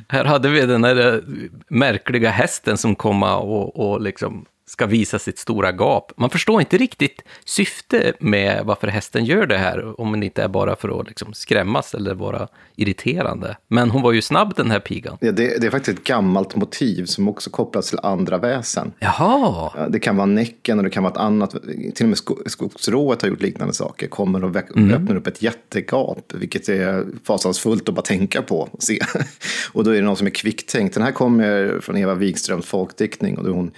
Här 0.08 0.24
hade 0.24 0.48
vi 0.48 0.66
den 0.66 0.82
där 0.82 1.22
märkliga 1.68 2.30
hästen 2.30 2.78
som 2.78 2.94
kommer 2.94 3.36
och, 3.36 3.76
och 3.76 4.00
liksom 4.00 4.44
ska 4.72 4.86
visa 4.86 5.18
sitt 5.18 5.38
stora 5.38 5.72
gap. 5.72 6.12
Man 6.16 6.30
förstår 6.30 6.60
inte 6.60 6.76
riktigt 6.78 7.22
syfte 7.44 8.12
med 8.20 8.62
varför 8.64 8.88
hästen 8.88 9.24
gör 9.24 9.46
det 9.46 9.58
här, 9.58 10.00
om 10.00 10.20
det 10.20 10.26
inte 10.26 10.42
är 10.42 10.48
bara 10.48 10.76
för 10.76 11.00
att 11.00 11.06
liksom 11.08 11.34
skrämmas 11.34 11.94
eller 11.94 12.14
vara 12.14 12.48
irriterande. 12.76 13.56
Men 13.68 13.90
hon 13.90 14.02
var 14.02 14.12
ju 14.12 14.22
snabb 14.22 14.54
den 14.56 14.70
här 14.70 14.80
pigan. 14.80 15.16
Ja, 15.20 15.32
det, 15.32 15.60
det 15.60 15.66
är 15.66 15.70
faktiskt 15.70 15.98
ett 15.98 16.04
gammalt 16.04 16.56
motiv 16.56 17.04
som 17.04 17.28
också 17.28 17.50
kopplas 17.50 17.90
till 17.90 17.98
andra 18.02 18.38
väsen. 18.38 18.92
Jaha, 18.98 19.70
Ja, 19.76 19.88
Det 19.88 19.98
kan 20.00 20.16
vara 20.16 20.26
Näcken 20.26 20.78
och 20.78 20.84
det 20.84 20.90
kan 20.90 21.02
vara 21.02 21.12
ett 21.12 21.18
annat. 21.18 21.50
Till 21.94 22.04
och 22.04 22.08
med 22.08 22.18
sko- 22.18 22.42
Skogsrået 22.46 23.22
har 23.22 23.28
gjort 23.28 23.40
liknande 23.42 23.74
saker. 23.74 24.06
Kommer 24.08 24.44
och 24.44 24.56
väck- 24.56 24.92
öppnar 24.94 25.16
upp 25.16 25.26
ett 25.26 25.42
jättegap, 25.42 26.32
vilket 26.34 26.68
är 26.68 27.06
fasansfullt 27.26 27.88
att 27.88 27.94
bara 27.94 28.02
tänka 28.02 28.42
på 28.42 28.60
och 28.72 28.82
se. 28.82 28.98
Och 29.72 29.84
då 29.84 29.90
är 29.90 29.94
det 29.94 30.02
någon 30.02 30.16
som 30.16 30.26
är 30.26 30.30
kvicktänkt. 30.30 30.94
Den 30.94 31.02
här 31.02 31.12
kommer 31.12 31.80
från 31.80 31.96
Eva 31.96 32.14
Wikströms 32.14 32.66
folkdiktning 32.66 33.38
och 33.38 33.44
då 33.44 33.50
är 33.50 33.54
hon 33.54 33.70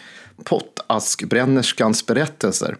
pottaskbrännerskans 0.45 2.07
berättelser. 2.07 2.77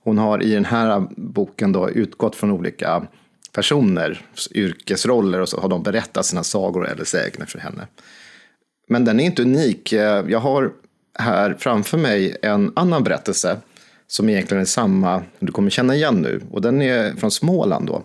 Hon 0.00 0.18
har 0.18 0.42
i 0.42 0.54
den 0.54 0.64
här 0.64 1.06
boken 1.16 1.72
då 1.72 1.90
utgått 1.90 2.36
från 2.36 2.50
olika 2.50 3.06
personer, 3.52 4.26
yrkesroller 4.54 5.40
och 5.40 5.48
så 5.48 5.60
har 5.60 5.68
de 5.68 5.82
berättat 5.82 6.26
sina 6.26 6.44
sagor 6.44 6.88
eller 6.88 7.04
sägner 7.04 7.46
för 7.46 7.58
henne. 7.58 7.86
Men 8.88 9.04
den 9.04 9.20
är 9.20 9.24
inte 9.24 9.42
unik. 9.42 9.92
Jag 9.92 10.40
har 10.40 10.72
här 11.14 11.56
framför 11.58 11.98
mig 11.98 12.36
en 12.42 12.72
annan 12.76 13.04
berättelse 13.04 13.56
som 14.06 14.28
egentligen 14.28 14.60
är 14.60 14.66
samma, 14.66 15.22
du 15.38 15.52
kommer 15.52 15.70
känna 15.70 15.94
igen 15.94 16.14
nu. 16.14 16.42
Och 16.50 16.62
den 16.62 16.82
är 16.82 17.14
från 17.14 17.30
Småland 17.30 17.86
då. 17.86 18.02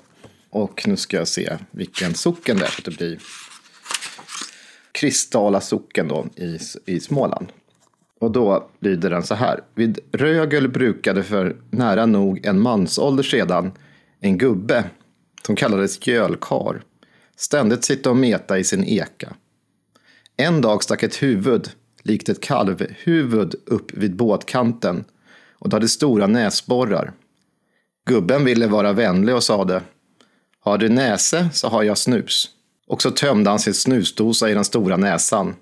Och 0.50 0.88
nu 0.88 0.98
ska 0.98 1.18
jag 1.18 1.28
se 1.28 1.58
vilken 1.72 2.14
socken 2.14 2.58
det 2.58 2.66
är, 2.66 2.70
så 2.70 2.80
att 2.80 2.86
det 2.86 2.98
blir 2.98 3.20
Kristala 4.92 5.62
socken 5.62 6.08
då 6.08 6.26
i, 6.36 6.60
i 6.86 7.00
Småland. 7.00 7.48
Och 8.24 8.32
då 8.32 8.70
lyder 8.80 9.10
den 9.10 9.24
så 9.24 9.36
här. 9.36 9.60
Vid 9.76 10.00
Rögel 10.12 10.68
brukade 10.68 11.24
för 11.24 11.56
nära 11.70 12.06
nog 12.06 12.46
en 12.46 12.60
mansålder 12.60 13.24
sedan 13.24 13.72
en 14.20 14.38
gubbe 14.38 14.84
som 15.46 15.56
kallades 15.56 16.08
Gölkar 16.08 16.82
ständigt 17.38 17.84
sitta 17.84 18.10
och 18.10 18.18
meta 18.18 18.60
i 18.60 18.64
sin 18.64 18.84
eka. 18.84 19.34
En 20.38 20.62
dag 20.62 20.84
stack 20.84 21.04
ett 21.04 21.24
huvud, 21.24 21.70
likt 22.04 22.30
ett 22.30 22.42
kalvhuvud, 22.42 23.56
upp 23.66 23.94
vid 23.94 24.16
båtkanten 24.16 25.06
och 25.54 25.70
det 25.70 25.76
hade 25.76 25.88
stora 25.88 26.28
näsborrar. 26.28 27.12
Gubben 28.06 28.46
ville 28.46 28.68
vara 28.68 28.94
vänlig 28.94 29.36
och 29.36 29.44
sade 29.44 29.82
Har 30.60 30.78
du 30.78 30.90
näse 30.90 31.50
så 31.54 31.68
har 31.68 31.84
jag 31.84 31.98
snus. 31.98 32.50
Och 32.88 33.02
så 33.02 33.12
tömde 33.12 33.50
han 33.50 33.60
sin 33.60 33.74
snusdosa 33.74 34.50
i 34.50 34.54
den 34.54 34.66
stora 34.66 34.98
näsan. 34.98 35.56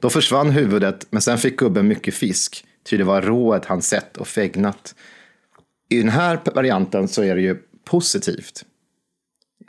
Då 0.00 0.10
försvann 0.10 0.50
huvudet, 0.50 1.06
men 1.10 1.22
sen 1.22 1.38
fick 1.38 1.58
gubben 1.58 1.88
mycket 1.88 2.14
fisk, 2.14 2.64
ty 2.90 2.96
det 2.96 3.04
var 3.04 3.22
rået 3.22 3.64
han 3.64 3.82
sett 3.82 4.16
och 4.16 4.28
fägnat. 4.28 4.94
I 5.90 5.98
den 5.98 6.08
här 6.08 6.40
varianten 6.54 7.08
så 7.08 7.22
är 7.22 7.34
det 7.34 7.42
ju 7.42 7.56
positivt. 7.84 8.64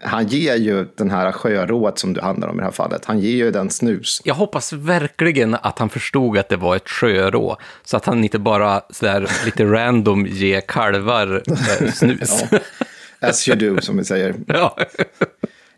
Han 0.01 0.27
ger 0.27 0.55
ju 0.55 0.86
den 0.95 1.11
här 1.11 1.32
sjörået 1.32 1.99
som 1.99 2.13
det 2.13 2.21
handlar 2.21 2.47
om 2.47 2.55
i 2.55 2.59
det 2.59 2.65
här 2.65 2.71
fallet, 2.71 3.05
han 3.05 3.19
ger 3.19 3.36
ju 3.36 3.51
den 3.51 3.69
snus. 3.69 4.21
jag 4.23 4.34
hoppas 4.34 4.73
verkligen 4.73 5.55
att 5.55 5.80
han 5.80 5.89
förstod 5.89 6.38
att 6.38 6.49
det 6.49 6.57
var 6.57 6.75
ett 6.75 6.89
sjörå, 6.89 7.57
så 7.84 7.97
att 7.97 8.05
han 8.05 8.23
inte 8.23 8.39
bara 8.39 8.82
sådär 8.89 9.30
lite 9.45 9.65
random 9.65 10.25
ger 10.25 10.61
kalvar 10.61 11.43
eh, 11.47 11.91
snus. 11.91 12.43
Ja. 12.51 12.59
As 13.30 13.47
you 13.47 13.57
do, 13.57 13.82
som 13.82 13.97
vi 13.97 14.05
säger. 14.05 14.36
Ja. 14.47 14.77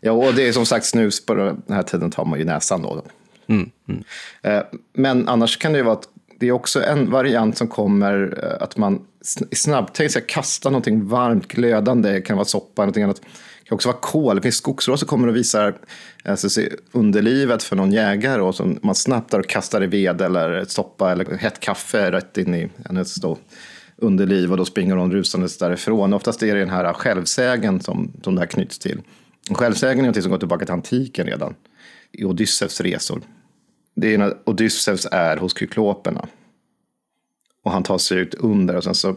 Ja, 0.04 0.12
och 0.12 0.34
det 0.34 0.48
är 0.48 0.52
som 0.52 0.66
sagt 0.66 0.84
snus 0.86 1.26
på 1.26 1.34
den 1.34 1.62
här 1.68 1.82
tiden 1.82 2.10
tar 2.10 2.24
man 2.24 2.38
ju 2.38 2.44
näsan 2.44 2.82
då. 2.82 3.04
Mm, 3.52 3.70
mm. 3.88 4.04
Eh, 4.42 4.62
men 4.92 5.28
annars 5.28 5.56
kan 5.56 5.72
det 5.72 5.78
ju 5.78 5.84
vara 5.84 5.94
att 5.94 6.08
det 6.40 6.48
är 6.48 6.52
också 6.52 6.82
en 6.82 7.10
variant 7.10 7.58
som 7.58 7.68
kommer 7.68 8.38
eh, 8.42 8.62
att 8.62 8.76
man 8.76 9.06
i 9.50 9.54
snabbtänkt 9.54 10.12
ska 10.12 10.20
kasta 10.20 10.70
någonting 10.70 11.08
varmt, 11.08 11.48
glödande, 11.48 12.12
det 12.12 12.20
kan 12.20 12.36
vara 12.36 12.44
soppa, 12.44 12.82
någonting 12.82 13.02
annat. 13.02 13.20
Det 13.20 13.68
kan 13.68 13.74
också 13.74 13.88
vara 13.88 13.98
kol. 13.98 14.36
Det 14.36 14.42
finns 14.42 14.56
skogsråd 14.56 14.98
som 14.98 15.08
kommer 15.08 15.28
och 15.28 15.36
visar 15.36 15.74
alltså, 16.24 16.60
underlivet 16.92 17.62
för 17.62 17.76
någon 17.76 17.92
jägare 17.92 18.42
och 18.42 18.54
som 18.54 18.78
man 18.82 18.94
snabbt 18.94 19.30
där 19.30 19.38
och 19.38 19.48
kastar 19.48 19.82
i 19.82 19.86
ved 19.86 20.20
eller 20.20 20.64
soppa 20.64 21.12
eller 21.12 21.36
hett 21.36 21.60
kaffe 21.60 22.12
rätt 22.12 22.38
in 22.38 22.54
i 22.54 22.68
hennes 22.84 23.14
då 23.14 23.38
underliv 23.96 24.50
och 24.50 24.56
då 24.56 24.64
springer 24.64 24.96
hon 24.96 25.12
rusandes 25.12 25.58
därifrån. 25.58 26.12
Oftast 26.12 26.42
är 26.42 26.54
det 26.54 26.60
den 26.60 26.70
här 26.70 26.92
självsägen 26.92 27.80
som, 27.80 28.12
som 28.22 28.34
det 28.34 28.40
här 28.40 28.48
knyts 28.48 28.78
till. 28.78 29.00
Självsägen 29.50 30.04
är 30.04 30.08
något 30.08 30.22
som 30.22 30.30
går 30.30 30.38
tillbaka 30.38 30.64
till 30.64 30.74
antiken 30.74 31.26
redan, 31.26 31.54
i 32.12 32.24
Odysseus 32.24 32.80
resor. 32.80 33.20
Det 33.94 34.14
är 34.14 34.18
när 34.18 34.38
Odysseus 34.44 35.06
är 35.10 35.36
hos 35.36 35.58
kykloperna. 35.58 36.26
Och 37.64 37.70
han 37.72 37.82
tar 37.82 37.98
sig 37.98 38.18
ut 38.18 38.34
under 38.34 38.76
och 38.76 38.84
sen 38.84 38.94
så 38.94 39.16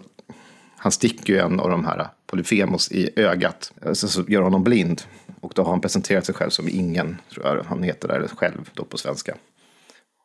han 0.78 0.91
sticker 0.91 1.34
ju 1.34 1.39
en 1.39 1.59
av 1.59 1.69
de 1.69 1.86
här 1.86 2.07
Polyfemos 2.28 2.91
i 2.91 3.09
ögat. 3.15 3.73
Sen 3.84 4.09
så 4.09 4.23
gör 4.28 4.41
honom 4.41 4.63
blind. 4.63 5.01
Och 5.41 5.51
då 5.55 5.63
har 5.63 5.69
han 5.69 5.82
presenterat 5.82 6.26
sig 6.26 6.36
själv 6.36 6.49
som 6.49 6.69
ingen, 6.69 7.17
tror 7.34 7.45
jag 7.45 7.63
han 7.63 7.84
heter 7.84 8.07
där 8.07 8.28
själv 8.28 8.69
då 8.73 8.84
på 8.84 8.97
svenska. 8.97 9.36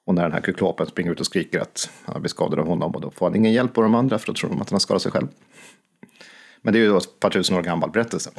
Och 0.06 0.14
när 0.14 0.22
den 0.22 0.32
här 0.32 0.42
kyklopen 0.42 0.86
springer 0.86 1.12
ut 1.12 1.20
och 1.20 1.26
skriker 1.26 1.60
att 1.60 1.90
han 2.04 2.12
har 2.12 2.20
blivit 2.20 2.30
skadad 2.30 2.58
av 2.58 2.66
honom 2.66 2.94
och 2.94 3.00
då 3.00 3.10
får 3.10 3.26
han 3.26 3.36
ingen 3.36 3.52
hjälp 3.52 3.78
av 3.78 3.84
de 3.84 3.94
andra 3.94 4.18
för 4.18 4.26
då 4.26 4.34
tror 4.34 4.50
de 4.50 4.60
att 4.60 4.70
han 4.70 4.74
har 4.74 4.80
skadat 4.80 5.02
sig 5.02 5.12
själv. 5.12 5.28
Men 6.62 6.72
det 6.72 6.78
är 6.78 6.80
ju 6.80 6.88
då 6.88 6.96
ett 6.96 7.20
par 7.20 7.30
tusen 7.30 7.56
år 7.56 7.62
gammal 7.62 7.90
berättelse. 7.90 8.30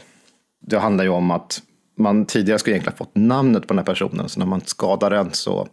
Det 0.61 0.79
handlar 0.79 1.03
ju 1.03 1.09
om 1.09 1.31
att 1.31 1.61
man 1.97 2.25
tidigare 2.25 2.59
skulle 2.59 2.75
egentligen 2.75 2.97
ha 2.97 3.05
fått 3.05 3.15
namnet 3.15 3.61
på 3.61 3.67
den 3.67 3.77
här 3.77 3.85
personen, 3.85 4.29
så 4.29 4.39
när 4.39 4.45
man 4.45 4.61
skadar 4.61 5.09
den 5.09 5.33
så, 5.33 5.67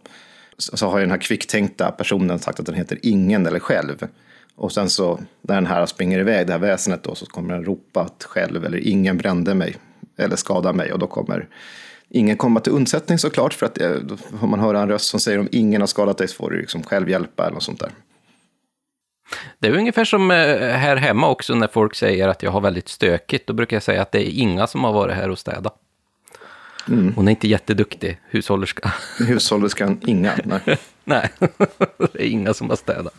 så 0.59 0.87
har 0.87 0.97
ju 0.97 1.03
den 1.03 1.11
här 1.11 1.17
kvicktänkta 1.17 1.91
personen 1.91 2.39
sagt 2.39 2.59
att 2.59 2.65
den 2.65 2.75
heter 2.75 2.99
ingen 3.01 3.45
eller 3.45 3.59
själv. 3.59 4.07
Och 4.55 4.71
sen 4.71 4.89
så 4.89 5.19
när 5.41 5.55
den 5.55 5.65
här 5.65 5.85
springer 5.85 6.19
iväg, 6.19 6.47
det 6.47 6.53
här 6.53 6.59
väsenet 6.59 7.03
då, 7.03 7.15
så 7.15 7.25
kommer 7.25 7.53
den 7.53 7.65
ropa 7.65 8.01
att 8.01 8.23
själv 8.23 8.65
eller 8.65 8.87
ingen 8.87 9.17
brände 9.17 9.53
mig 9.53 9.75
eller 10.17 10.35
skadade 10.35 10.77
mig 10.77 10.93
och 10.93 10.99
då 10.99 11.07
kommer 11.07 11.47
ingen 12.09 12.37
komma 12.37 12.59
till 12.59 12.73
undsättning 12.73 13.17
såklart 13.17 13.53
för 13.53 13.65
att 13.65 13.81
eh, 13.81 13.91
då 13.91 14.17
får 14.17 14.47
man 14.47 14.59
höra 14.59 14.81
en 14.81 14.89
röst 14.89 15.05
som 15.05 15.19
säger 15.19 15.39
om 15.39 15.47
ingen 15.51 15.81
har 15.81 15.87
skadat 15.87 16.17
dig 16.17 16.27
så 16.27 16.35
får 16.35 16.51
du 16.51 16.57
liksom 16.59 16.83
själv 16.83 17.09
hjälpa 17.09 17.43
eller 17.43 17.53
något 17.53 17.63
sånt 17.63 17.79
där. 17.79 17.91
Det 19.59 19.67
är 19.67 19.77
ungefär 19.77 20.05
som 20.05 20.31
eh, 20.31 20.37
här 20.37 20.95
hemma 20.95 21.29
också 21.29 21.55
när 21.55 21.67
folk 21.67 21.95
säger 21.95 22.27
att 22.27 22.43
jag 22.43 22.51
har 22.51 22.61
väldigt 22.61 22.89
stökigt. 22.89 23.47
Då 23.47 23.53
brukar 23.53 23.75
jag 23.75 23.83
säga 23.83 24.01
att 24.01 24.11
det 24.11 24.29
är 24.29 24.39
inga 24.39 24.67
som 24.67 24.83
har 24.83 24.93
varit 24.93 25.15
här 25.15 25.29
och 25.29 25.39
städat. 25.39 25.75
Mm. 26.89 27.13
Hon 27.15 27.27
är 27.27 27.31
inte 27.31 27.47
jätteduktig 27.47 28.19
hushållerska. 28.29 28.93
Hushållerskan 29.17 29.99
Inga? 30.05 30.33
Nej. 30.43 30.77
nej, 31.03 31.29
det 32.13 32.23
är 32.23 32.27
inga 32.27 32.53
som 32.53 32.69
har 32.69 32.75
städat. 32.75 33.13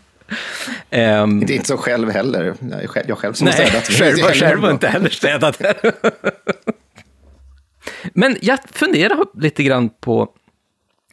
Um, 0.91 1.41
det 1.41 1.53
är 1.53 1.57
inte 1.57 1.68
så 1.68 1.77
själv 1.77 2.11
heller. 2.11 2.55
Jag 3.09 3.18
själv 3.18 3.33
som 3.33 3.45
nej, 3.45 3.55
har 3.57 3.66
städat. 3.66 3.85
Själv, 3.89 4.16
själv, 4.16 4.41
själv 4.41 4.62
har 4.62 4.71
inte 4.71 4.89
heller 4.89 5.09
städat. 5.09 5.62
Men 8.12 8.37
jag 8.43 8.59
funderar 8.73 9.41
lite 9.41 9.62
grann 9.62 9.89
på 10.01 10.29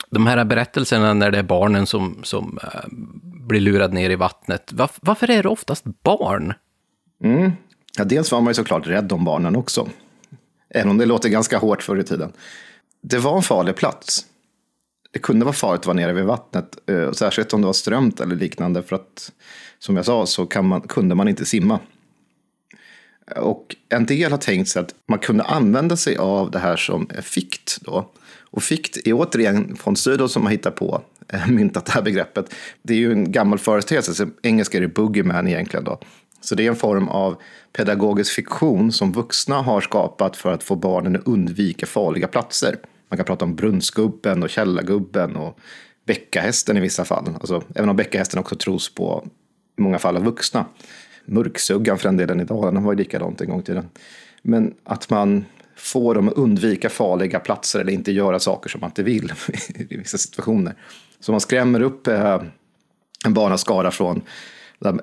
de 0.10 0.28
här 0.28 0.45
berättelserna 0.45 1.14
när 1.14 1.32
det 1.32 1.38
är 1.38 1.43
barnen 1.43 1.88
som, 1.88 2.20
som 2.24 2.60
äh, 2.64 2.70
blir 3.22 3.60
lurade 3.60 3.93
ner 3.93 4.10
i 4.10 4.16
vattnet. 4.16 4.74
Var, 4.74 4.89
varför 5.01 5.32
är 5.32 5.43
det 5.43 5.49
oftast 5.49 5.84
barn? 6.03 6.53
Mm. 7.24 7.51
Ja, 7.97 8.03
dels 8.03 8.32
var 8.32 8.41
man 8.41 8.49
ju 8.49 8.53
såklart 8.53 8.88
rädd 8.88 9.12
om 9.12 9.26
barnen 9.26 9.55
också. 9.55 9.89
Även 10.70 10.89
om 10.89 10.97
det 10.97 11.05
låter 11.05 11.30
ganska 11.30 11.57
hårt 11.57 11.84
förr 11.84 11.99
i 11.99 12.03
tiden. 12.03 12.32
Det 13.01 13.18
var 13.18 13.38
en 13.38 13.43
farlig 13.43 13.76
plats. 13.76 14.26
Det 15.11 15.20
kunde 15.20 15.45
vara 15.45 15.53
farligt 15.53 15.80
att 15.80 15.86
vara 15.86 15.95
nere 15.95 16.13
vid 16.13 16.24
vattnet, 16.24 16.78
eh, 16.89 17.11
särskilt 17.11 17.53
om 17.53 17.61
det 17.61 17.65
var 17.65 17.74
strömt 17.74 18.20
eller 18.20 18.36
liknande. 18.36 18.84
För 18.84 18.95
att, 18.95 19.32
som 19.80 19.95
jag 19.95 20.05
sa, 20.05 20.26
så 20.26 20.47
man, 20.61 20.82
kunde 20.82 21.15
man 21.15 21.28
inte 21.28 21.45
simma. 21.45 21.80
Och 23.36 23.76
en 23.89 24.05
del 24.05 24.32
har 24.32 24.38
tänkt 24.38 24.70
sig 24.70 24.82
att 24.82 24.95
man 25.07 25.20
kunde 25.20 25.43
använda 25.43 25.97
sig 25.97 26.18
av 26.18 26.51
det 26.51 26.59
här 26.59 26.76
som 26.76 27.09
fikt. 27.22 27.78
Då. 27.82 28.11
Och 28.49 28.63
fikt 28.63 29.07
är 29.07 29.13
återigen 29.13 29.78
von 29.84 29.95
Sydow 29.95 30.28
som 30.28 30.43
har 30.43 30.51
hittat 30.51 30.76
på, 30.76 31.01
eh, 31.28 31.47
myntat 31.47 31.86
det 31.86 31.91
här 31.91 32.01
begreppet. 32.01 32.53
Det 32.82 32.93
är 32.93 32.97
ju 32.97 33.11
en 33.11 33.32
gammal 33.32 33.59
företeelse, 33.59 34.28
engelska 34.41 34.78
är 34.78 34.82
det 34.82 34.88
boogeyman 34.88 35.47
egentligen. 35.47 35.84
Då. 35.84 35.99
Så 36.42 36.56
det 36.56 36.66
är 36.66 36.70
en 36.70 36.76
form 36.76 37.08
av 37.08 37.42
pedagogisk 37.74 38.34
fiktion 38.34 38.92
som 38.92 39.12
vuxna 39.12 39.62
har 39.62 39.82
skapat 39.82 40.38
för 40.38 40.52
att 40.52 40.64
få 40.64 40.76
barnen 40.76 41.16
att 41.16 41.28
undvika 41.28 41.86
farliga 41.86 42.28
platser. 42.28 42.76
Man 43.10 43.18
kan 43.18 43.26
prata 43.26 43.46
om 43.46 43.56
brunnsgubben 43.56 44.44
och 44.44 44.50
källargubben 44.50 45.36
och 45.36 45.60
bäckahästen 46.06 46.78
i 46.78 46.80
vissa 46.80 47.06
fall. 47.06 47.30
Alltså, 47.34 47.64
även 47.76 47.90
om 47.90 47.96
bäckahästen 47.96 48.40
också 48.40 48.56
tros 48.56 48.94
på 48.94 49.28
i 49.78 49.82
många 49.82 50.00
fall 50.00 50.18
av 50.18 50.24
vuxna. 50.24 50.66
Mörksuggan 51.26 51.98
för 51.98 52.10
den 52.10 52.18
delen 52.18 52.40
i 52.40 52.44
Dalarna 52.44 52.80
var 52.80 52.94
ju 52.94 52.98
likadant 52.98 53.42
en 53.42 53.50
gång 53.50 53.60
i 53.60 53.64
tiden. 53.64 53.90
Men 54.42 54.74
att 54.84 55.10
man 55.10 55.46
får 55.76 56.16
dem 56.16 56.28
att 56.28 56.34
undvika 56.34 56.90
farliga 56.90 57.40
platser 57.40 57.80
eller 57.80 57.94
inte 57.94 58.12
göra 58.12 58.40
saker 58.40 58.70
som 58.70 58.82
man 58.82 58.90
inte 58.90 59.04
vill 59.04 59.34
i 59.90 59.98
vissa 59.98 60.18
situationer. 60.18 60.76
Så 61.20 61.32
man 61.32 61.42
skrämmer 61.42 61.82
upp 61.82 62.08
eh, 62.08 62.42
en 63.26 63.34
barnaskara 63.34 63.92
från 63.92 64.22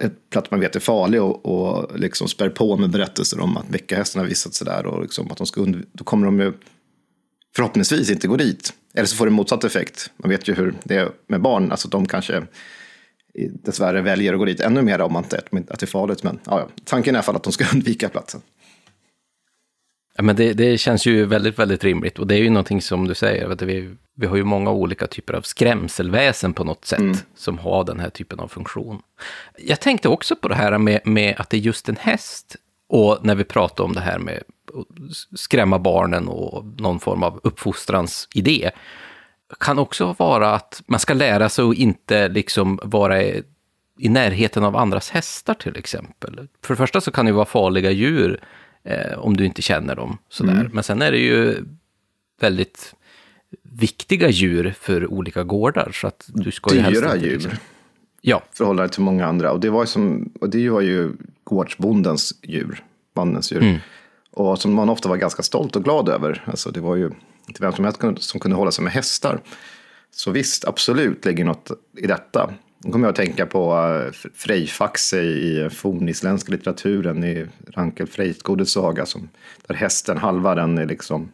ett 0.01 0.31
plats 0.31 0.51
man 0.51 0.61
vet 0.61 0.77
är 0.77 0.81
farlig 0.81 1.23
och, 1.23 1.47
och 1.47 1.99
liksom 1.99 2.29
spär 2.29 2.49
på 2.49 2.77
med 2.77 2.91
berättelser 2.91 3.41
om 3.41 3.57
att 3.57 3.69
bäckahästen 3.69 4.21
har 4.21 4.29
visat 4.29 4.55
sig 4.55 4.65
där 4.65 4.87
och 4.87 5.03
liksom 5.03 5.31
att 5.31 5.37
de 5.37 5.47
ska 5.47 5.67
då 5.93 6.05
kommer 6.05 6.27
de 6.27 6.41
ju 6.41 6.53
förhoppningsvis 7.57 8.11
inte 8.11 8.29
gå 8.29 8.37
dit. 8.37 8.73
Eller 8.95 9.07
så 9.07 9.17
får 9.17 9.27
det 9.27 9.33
motsatt 9.33 9.65
effekt. 9.65 10.11
Man 10.17 10.31
vet 10.31 10.49
ju 10.49 10.55
hur 10.55 10.75
det 10.85 10.97
är 10.97 11.11
med 11.27 11.41
barn, 11.41 11.71
alltså 11.71 11.89
de 11.89 12.07
kanske 12.07 12.43
dessvärre 13.65 14.01
väljer 14.01 14.33
att 14.33 14.39
gå 14.39 14.45
dit 14.45 14.61
ännu 14.61 14.83
mer 14.83 15.01
om 15.01 15.13
man 15.13 15.25
inte 15.25 15.43
att 15.69 15.81
det 15.81 15.85
är 15.85 15.87
farligt. 15.87 16.23
Men 16.23 16.41
ja, 16.45 16.69
tanken 16.85 17.15
är 17.15 17.17
i 17.17 17.19
alla 17.19 17.23
fall 17.23 17.37
att 17.37 17.43
de 17.43 17.53
ska 17.53 17.65
undvika 17.75 18.09
platsen. 18.09 18.41
Ja, 20.17 20.23
men 20.23 20.37
det, 20.37 20.53
det, 20.53 20.79
känns 20.79 21.07
ju 21.07 21.25
väldigt, 21.25 21.59
väldigt 21.59 21.85
rimligt. 21.85 22.19
Och 22.19 22.27
det 22.27 22.35
är 22.35 22.39
ju 22.39 22.51
någonting 22.51 22.83
som 22.83 23.09
du 23.09 23.15
säger, 23.15 23.49
vet 23.49 23.59
du, 23.59 23.67
vi, 23.67 23.95
vi 24.15 24.27
har 24.27 24.37
ju 24.37 24.45
många 24.45 24.71
olika 24.71 25.07
typer 25.07 25.35
av 25.35 25.43
skrämselväsen 25.43 26.53
på 26.53 26.65
något 26.65 26.85
sätt, 26.85 26.99
mm. 26.99 27.17
som 27.37 27.59
har 27.59 27.85
den 27.85 28.01
här 28.01 28.11
typen 28.11 28.41
av 28.41 28.49
funktion. 28.49 29.03
Jag 29.59 29.81
tänkte 29.81 30.09
också 30.09 30.37
på 30.37 30.49
det 30.49 30.55
här 30.55 30.79
med, 30.79 31.01
med 31.05 31.35
att 31.39 31.51
det 31.51 31.57
är 31.57 31.61
just 31.61 31.89
en 31.89 31.97
häst, 31.97 32.57
och 32.89 33.19
när 33.23 33.35
vi 33.35 33.45
pratar 33.45 33.85
om 33.85 33.93
det 33.93 34.01
här 34.01 34.19
med 34.19 34.43
att 34.75 35.39
skrämma 35.39 35.79
barnen 35.79 36.29
och 36.29 36.65
någon 36.65 37.01
form 37.01 37.23
av 37.23 37.41
uppfostrans 37.43 38.29
idé, 38.35 38.71
kan 39.61 39.79
också 39.79 40.15
vara 40.19 40.55
att 40.55 40.83
man 40.87 41.01
ska 41.01 41.15
lära 41.15 41.49
sig 41.49 41.65
att 41.65 41.77
inte 41.77 42.29
liksom 42.29 42.81
vara 42.83 43.23
i 43.99 44.09
närheten 44.09 44.65
av 44.65 44.77
andras 44.77 45.11
hästar 45.11 45.55
till 45.55 45.77
exempel. 45.77 46.49
För 46.63 46.75
det 46.75 46.79
första 46.79 47.01
så 47.01 47.11
kan 47.11 47.27
det 47.27 47.33
vara 47.33 47.45
farliga 47.45 47.91
djur 47.91 48.41
eh, 48.85 49.19
om 49.19 49.37
du 49.37 49.45
inte 49.45 49.63
känner 49.63 49.97
dem. 49.97 50.19
Sådär. 50.29 50.53
Mm. 50.53 50.71
Men 50.73 50.85
sen 50.85 51.03
är 51.03 51.13
det 51.13 51.19
ju 51.19 51.65
väldigt 52.41 52.95
viktiga 53.63 54.29
djur 54.29 54.75
för 54.81 55.07
olika 55.07 55.43
gårdar. 55.45 55.91
Så 55.93 56.07
att 56.07 56.25
du 56.29 56.51
ska 56.51 56.75
ju 56.75 56.83
Dyra 56.83 57.17
djur. 57.17 57.31
Liksom. 57.31 57.53
Ja. 58.21 58.43
Förhållande 58.53 58.93
till 58.93 59.03
många 59.03 59.27
andra. 59.27 59.53
Och 59.53 59.61
det 59.61 59.71
var 59.71 59.83
ju, 59.83 59.87
som, 59.87 60.33
och 60.41 60.51
det 60.51 60.71
var 60.71 60.81
ju 60.81 61.13
gårdsbondens 61.45 62.35
djur, 62.43 62.85
mannens 63.17 63.53
djur. 63.53 63.63
Mm. 63.63 63.79
Och 64.31 64.59
som 64.59 64.75
man 64.75 64.89
ofta 64.89 65.09
var 65.09 65.17
ganska 65.17 65.43
stolt 65.43 65.77
och 65.77 65.85
glad 65.85 66.09
över. 66.09 66.45
Alltså 66.47 66.71
det 66.71 66.81
var 66.81 66.97
ju 66.97 67.11
inte 67.49 67.63
vem 67.63 67.73
som 67.73 67.85
helst 67.85 68.23
som 68.23 68.41
kunde 68.41 68.57
hålla 68.57 68.71
sig 68.71 68.85
med 68.85 68.93
hästar. 68.93 69.41
Så 70.11 70.31
visst, 70.31 70.65
absolut 70.65 71.25
ligger 71.25 71.45
något 71.45 71.71
i 71.97 72.07
detta. 72.07 72.55
Nu 72.85 72.93
kommer 72.93 73.07
jag 73.07 73.11
att 73.11 73.17
tänka 73.17 73.47
på 73.47 73.75
eh, 73.75 74.29
Frejfaxe 74.35 75.21
i 75.21 75.69
fornisländska 75.71 76.53
litteraturen 76.53 77.25
i 77.25 77.47
Rankel 77.67 78.07
Frejtgodes 78.07 78.73
saga. 78.73 79.07
Som, 79.07 79.29
där 79.67 79.75
hästen, 79.75 80.19
halva 80.19 80.55
den 80.55 80.79
är 80.79 80.87
liksom 80.87 81.33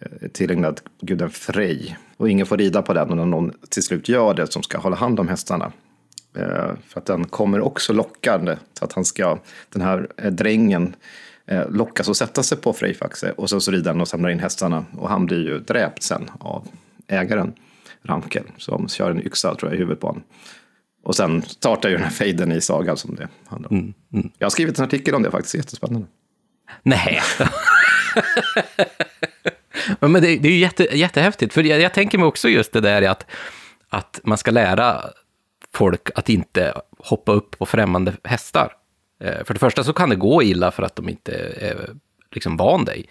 eh, 0.00 0.28
tillägnad 0.28 0.80
guden 1.00 1.30
Frej. 1.30 1.98
Och 2.16 2.30
ingen 2.30 2.46
får 2.46 2.56
rida 2.56 2.82
på 2.82 2.92
den 2.92 3.18
och 3.18 3.28
någon 3.28 3.52
till 3.68 3.82
slut 3.82 4.08
gör 4.08 4.34
det 4.34 4.52
som 4.52 4.62
ska 4.62 4.78
hålla 4.78 4.96
hand 4.96 5.20
om 5.20 5.28
hästarna. 5.28 5.72
Eh, 6.36 6.70
för 6.88 7.00
att 7.00 7.06
den 7.06 7.24
kommer 7.24 7.60
också 7.60 7.92
lockande. 7.92 8.56
Så 8.78 8.84
att 8.84 8.92
han 8.92 9.04
ska, 9.04 9.38
den 9.72 9.82
här 9.82 10.08
eh, 10.16 10.30
drängen 10.32 10.96
lockas 11.68 12.08
att 12.08 12.16
sätta 12.16 12.42
sig 12.42 12.58
på 12.58 12.72
Frejfaxe. 12.72 13.32
Och 13.36 13.50
så, 13.50 13.60
så 13.60 13.70
rider 13.70 13.90
han 13.90 14.00
och 14.00 14.08
samlar 14.08 14.30
in 14.30 14.38
hästarna. 14.38 14.84
Och 14.98 15.08
han 15.08 15.26
blir 15.26 15.44
ju 15.44 15.58
dräpt 15.58 16.02
sen 16.02 16.30
av 16.38 16.68
ägaren. 17.06 17.52
Rankel 18.02 18.44
som 18.56 18.88
kör 18.88 19.10
en 19.10 19.26
yxa 19.26 19.54
tror 19.54 19.70
jag, 19.70 19.76
i 19.76 19.78
huvudet 19.78 20.00
på 20.00 20.06
honom. 20.06 20.22
Och 21.02 21.16
sen 21.16 21.42
startar 21.42 21.88
ju 21.88 21.94
den 21.94 22.04
här 22.04 22.10
fejden 22.10 22.52
i 22.52 22.60
sagan 22.60 22.96
som 22.96 23.14
det 23.14 23.28
handlar 23.46 23.70
om. 23.70 23.78
Mm, 23.78 23.94
mm. 24.12 24.30
Jag 24.38 24.44
har 24.44 24.50
skrivit 24.50 24.78
en 24.78 24.84
artikel 24.84 25.14
om 25.14 25.22
det 25.22 25.30
faktiskt, 25.30 25.54
jättespännande. 25.54 26.06
Nej. 26.82 27.20
Men 30.00 30.12
det, 30.12 30.20
det 30.20 30.48
är 30.48 30.52
ju 30.52 30.58
jätte, 30.58 30.98
jättehäftigt, 30.98 31.54
för 31.54 31.62
jag, 31.62 31.80
jag, 31.80 31.94
tänker 31.94 32.18
mig 32.18 32.26
också 32.26 32.48
just 32.48 32.72
det 32.72 32.80
där 32.80 33.02
att, 33.02 33.26
att 33.88 34.20
man 34.24 34.38
ska 34.38 34.50
lära 34.50 35.04
folk 35.74 36.10
att 36.14 36.28
inte 36.28 36.74
hoppa 36.98 37.32
upp 37.32 37.58
på 37.58 37.66
främmande 37.66 38.12
hästar. 38.24 38.72
Eh, 39.20 39.44
för 39.44 39.54
det 39.54 39.60
första 39.60 39.84
så 39.84 39.92
kan 39.92 40.08
det 40.08 40.16
gå 40.16 40.42
illa 40.42 40.70
för 40.70 40.82
att 40.82 40.96
de 40.96 41.08
inte 41.08 41.32
är 41.60 41.90
liksom 42.32 42.56
van 42.56 42.84
dig. 42.84 43.08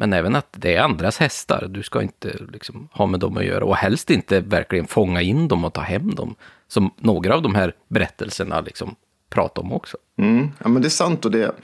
Men 0.00 0.12
även 0.12 0.36
att 0.36 0.48
det 0.52 0.74
är 0.74 0.82
andras 0.82 1.18
hästar. 1.18 1.66
Du 1.68 1.82
ska 1.82 2.02
inte 2.02 2.36
liksom 2.52 2.88
ha 2.92 3.06
med 3.06 3.20
dem 3.20 3.36
att 3.36 3.44
göra 3.44 3.64
och 3.64 3.76
helst 3.76 4.10
inte 4.10 4.40
verkligen 4.40 4.86
fånga 4.86 5.22
in 5.22 5.48
dem 5.48 5.64
och 5.64 5.72
ta 5.72 5.80
hem 5.80 6.14
dem. 6.14 6.34
Som 6.68 6.90
några 6.96 7.34
av 7.34 7.42
de 7.42 7.54
här 7.54 7.74
berättelserna 7.88 8.60
liksom 8.60 8.96
pratar 9.30 9.62
om 9.62 9.72
också. 9.72 9.96
Mm, 10.18 10.48
ja, 10.58 10.68
men 10.68 10.82
det 10.82 10.88
är 10.88 10.90
sant. 10.90 11.24
Och 11.24 11.30
det... 11.30 11.54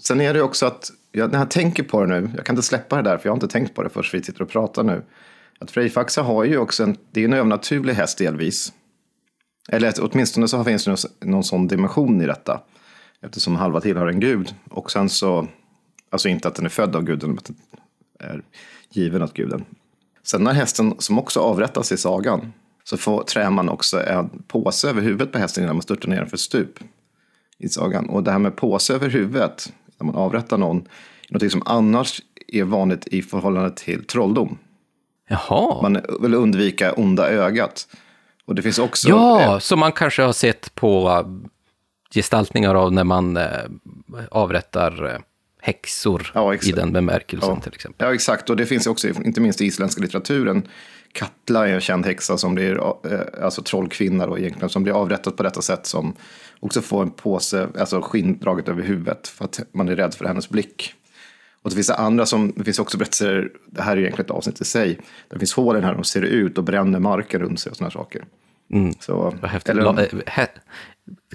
Sen 0.00 0.20
är 0.20 0.34
det 0.34 0.42
också 0.42 0.66
att 0.66 0.90
jag, 1.12 1.32
när 1.32 1.38
jag 1.38 1.50
tänker 1.50 1.82
på 1.82 2.00
det 2.00 2.20
nu, 2.20 2.30
jag 2.36 2.46
kan 2.46 2.56
inte 2.56 2.66
släppa 2.66 2.96
det 2.96 3.02
där 3.02 3.18
för 3.18 3.26
jag 3.26 3.32
har 3.32 3.36
inte 3.36 3.48
tänkt 3.48 3.74
på 3.74 3.82
det 3.82 3.88
förrän 3.88 4.04
vi 4.12 4.22
sitter 4.22 4.42
och 4.42 4.48
pratar 4.48 4.82
nu. 4.82 5.02
Att 5.60 5.70
Frejfaxa 5.70 6.22
har 6.22 6.44
ju 6.44 6.58
också 6.58 6.82
en, 6.82 6.96
det 7.10 7.20
är 7.20 7.24
en 7.24 7.32
övernaturlig 7.32 7.94
häst 7.94 8.18
delvis. 8.18 8.72
Eller 9.68 9.88
att, 9.88 9.98
åtminstone 9.98 10.48
så 10.48 10.64
finns 10.64 10.84
det 10.84 10.90
någon, 10.90 11.30
någon 11.30 11.44
sån 11.44 11.68
dimension 11.68 12.22
i 12.22 12.26
detta. 12.26 12.60
Eftersom 13.22 13.56
halva 13.56 13.80
tillhör 13.80 14.06
en 14.06 14.20
gud. 14.20 14.54
Och 14.70 14.90
sen 14.90 15.08
så, 15.08 15.48
alltså 16.10 16.28
inte 16.28 16.48
att 16.48 16.54
den 16.54 16.64
är 16.64 16.68
född 16.70 16.96
av 16.96 17.04
guden, 17.04 17.28
men 17.28 17.38
att 17.38 17.44
den 17.44 17.56
är 18.18 18.42
given 18.90 19.22
av 19.22 19.32
guden. 19.32 19.64
Sen 20.22 20.44
när 20.44 20.52
hästen, 20.52 20.94
som 20.98 21.18
också 21.18 21.40
avrättas 21.40 21.92
i 21.92 21.96
sagan, 21.96 22.52
så 22.84 22.96
får, 22.96 23.22
trär 23.22 23.50
man 23.50 23.68
också 23.68 24.02
en 24.06 24.42
påse 24.46 24.88
över 24.88 25.02
huvudet 25.02 25.32
på 25.32 25.38
hästen 25.38 25.64
innan 25.64 25.76
man 25.76 25.82
störtar 25.82 26.08
ner 26.08 26.16
den 26.16 26.28
för 26.28 26.36
stup. 26.36 26.78
I 27.58 27.68
sagan. 27.68 28.08
Och 28.08 28.22
det 28.22 28.30
här 28.30 28.38
med 28.38 28.56
påse 28.56 28.94
över 28.94 29.08
huvudet, 29.08 29.72
när 29.98 30.06
man 30.06 30.14
avrättar 30.14 30.58
någon, 30.58 30.88
är 31.28 31.38
något 31.38 31.52
som 31.52 31.62
annars 31.66 32.22
är 32.48 32.64
vanligt 32.64 33.06
i 33.06 33.22
förhållande 33.22 33.70
till 33.70 34.04
trolldom. 34.04 34.58
Jaha. 35.28 35.82
Man 35.82 36.00
vill 36.20 36.34
undvika 36.34 36.92
onda 36.92 37.28
ögat. 37.28 37.88
Och 38.44 38.54
det 38.54 38.62
finns 38.62 38.78
också... 38.78 39.08
Ja, 39.08 39.60
som 39.60 39.78
man 39.78 39.92
kanske 39.92 40.22
har 40.22 40.32
sett 40.32 40.74
på 40.74 41.08
äh, 41.08 41.48
gestaltningar 42.14 42.74
av 42.74 42.92
när 42.92 43.04
man 43.04 43.36
äh, 43.36 43.46
avrättar 44.30 45.14
äh, 45.14 45.18
häxor 45.68 46.30
Ja, 46.34 46.54
i 46.54 46.72
den 46.72 46.92
bemärkelsen 46.92 47.48
Ja. 47.54 47.60
till 47.60 47.74
exempel. 47.74 48.06
Ja, 48.06 48.14
exakt. 48.14 48.50
Och 48.50 48.56
det 48.56 48.66
finns 48.66 48.86
också, 48.86 49.08
inte 49.08 49.40
minst 49.40 49.60
i 49.60 49.64
isländska 49.64 50.02
litteraturen, 50.02 50.68
Katla 51.12 51.68
är 51.68 51.74
en 51.74 51.80
känd 51.80 52.06
häxa 52.06 52.38
som 52.38 52.54
blir, 52.54 52.76
eh, 53.12 53.44
alltså 53.44 53.62
trollkvinna 53.62 54.26
då 54.26 54.38
egentligen, 54.38 54.68
som 54.68 54.82
blir 54.82 54.92
avrättad 54.92 55.36
på 55.36 55.42
detta 55.42 55.62
sätt 55.62 55.86
som 55.86 56.14
också 56.60 56.80
får 56.82 57.02
en 57.02 57.10
påse, 57.10 57.68
alltså 57.78 58.00
skinn 58.02 58.38
draget 58.38 58.68
över 58.68 58.82
huvudet 58.82 59.28
för 59.28 59.44
att 59.44 59.60
man 59.72 59.88
är 59.88 59.96
rädd 59.96 60.14
för 60.14 60.24
hennes 60.24 60.48
blick. 60.48 60.94
Och 61.62 61.70
det 61.70 61.74
finns 61.74 61.90
andra 61.90 62.26
som, 62.26 62.52
det 62.56 62.64
finns 62.64 62.78
också 62.78 62.98
berättelser, 62.98 63.50
det 63.66 63.82
här 63.82 63.92
är 63.96 64.00
egentligen 64.00 64.24
ett 64.24 64.30
avsnitt 64.30 64.60
i 64.60 64.64
sig, 64.64 65.00
det 65.28 65.38
finns 65.38 65.52
hål 65.54 65.76
i 65.76 65.80
den 65.80 65.88
här 65.88 65.94
de 65.94 66.04
ser 66.04 66.22
ut 66.22 66.58
och 66.58 66.64
bränner 66.64 66.98
marken 66.98 67.40
runt 67.40 67.60
sig 67.60 67.70
och 67.70 67.76
sådana 67.76 67.90
saker. 67.90 68.24
Så, 69.00 69.34
Vad 69.42 69.50
häftigt. 69.50 69.70
eller, 69.70 70.22
hä, 70.26 70.46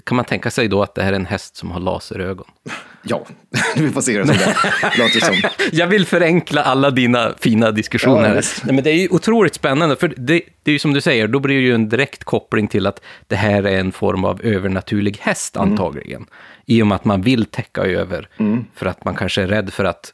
kan 0.04 0.16
man 0.16 0.24
tänka 0.24 0.50
sig 0.50 0.68
då 0.68 0.82
att 0.82 0.94
det 0.94 1.02
här 1.02 1.12
är 1.12 1.16
en 1.16 1.26
häst 1.26 1.56
som 1.56 1.70
har 1.70 1.80
laserögon? 1.80 2.46
ja, 3.04 3.26
vi 3.76 3.90
får 3.90 4.00
se 4.00 4.18
det 4.18 4.26
som 4.26 4.36
det 4.36 4.98
låter 4.98 5.20
som. 5.20 5.34
Jag 5.72 5.86
vill 5.86 6.06
förenkla 6.06 6.62
alla 6.62 6.90
dina 6.90 7.34
fina 7.38 7.70
diskussioner. 7.70 8.34
Ja. 8.34 8.42
Nej, 8.64 8.74
men 8.74 8.84
det 8.84 8.90
är 8.90 8.94
ju 8.96 9.08
otroligt 9.08 9.54
spännande, 9.54 9.96
för 9.96 10.08
det, 10.08 10.42
det 10.62 10.70
är 10.70 10.72
ju 10.72 10.78
som 10.78 10.94
du 10.94 11.00
säger, 11.00 11.28
då 11.28 11.40
blir 11.40 11.56
det 11.56 11.62
ju 11.62 11.74
en 11.74 11.88
direkt 11.88 12.24
koppling 12.24 12.68
till 12.68 12.86
att 12.86 13.00
det 13.26 13.36
här 13.36 13.62
är 13.62 13.78
en 13.78 13.92
form 13.92 14.24
av 14.24 14.40
övernaturlig 14.42 15.16
häst 15.20 15.56
Mm. 15.56 15.70
antagligen. 15.70 16.26
I 16.66 16.82
och 16.82 16.86
med 16.86 16.96
att 16.96 17.04
man 17.04 17.22
vill 17.22 17.44
täcka 17.44 17.82
över, 17.82 18.28
för 18.74 18.86
att 18.86 19.04
man 19.04 19.14
kanske 19.14 19.42
är 19.42 19.46
rädd 19.46 19.72
för 19.72 19.84
att, 19.84 20.12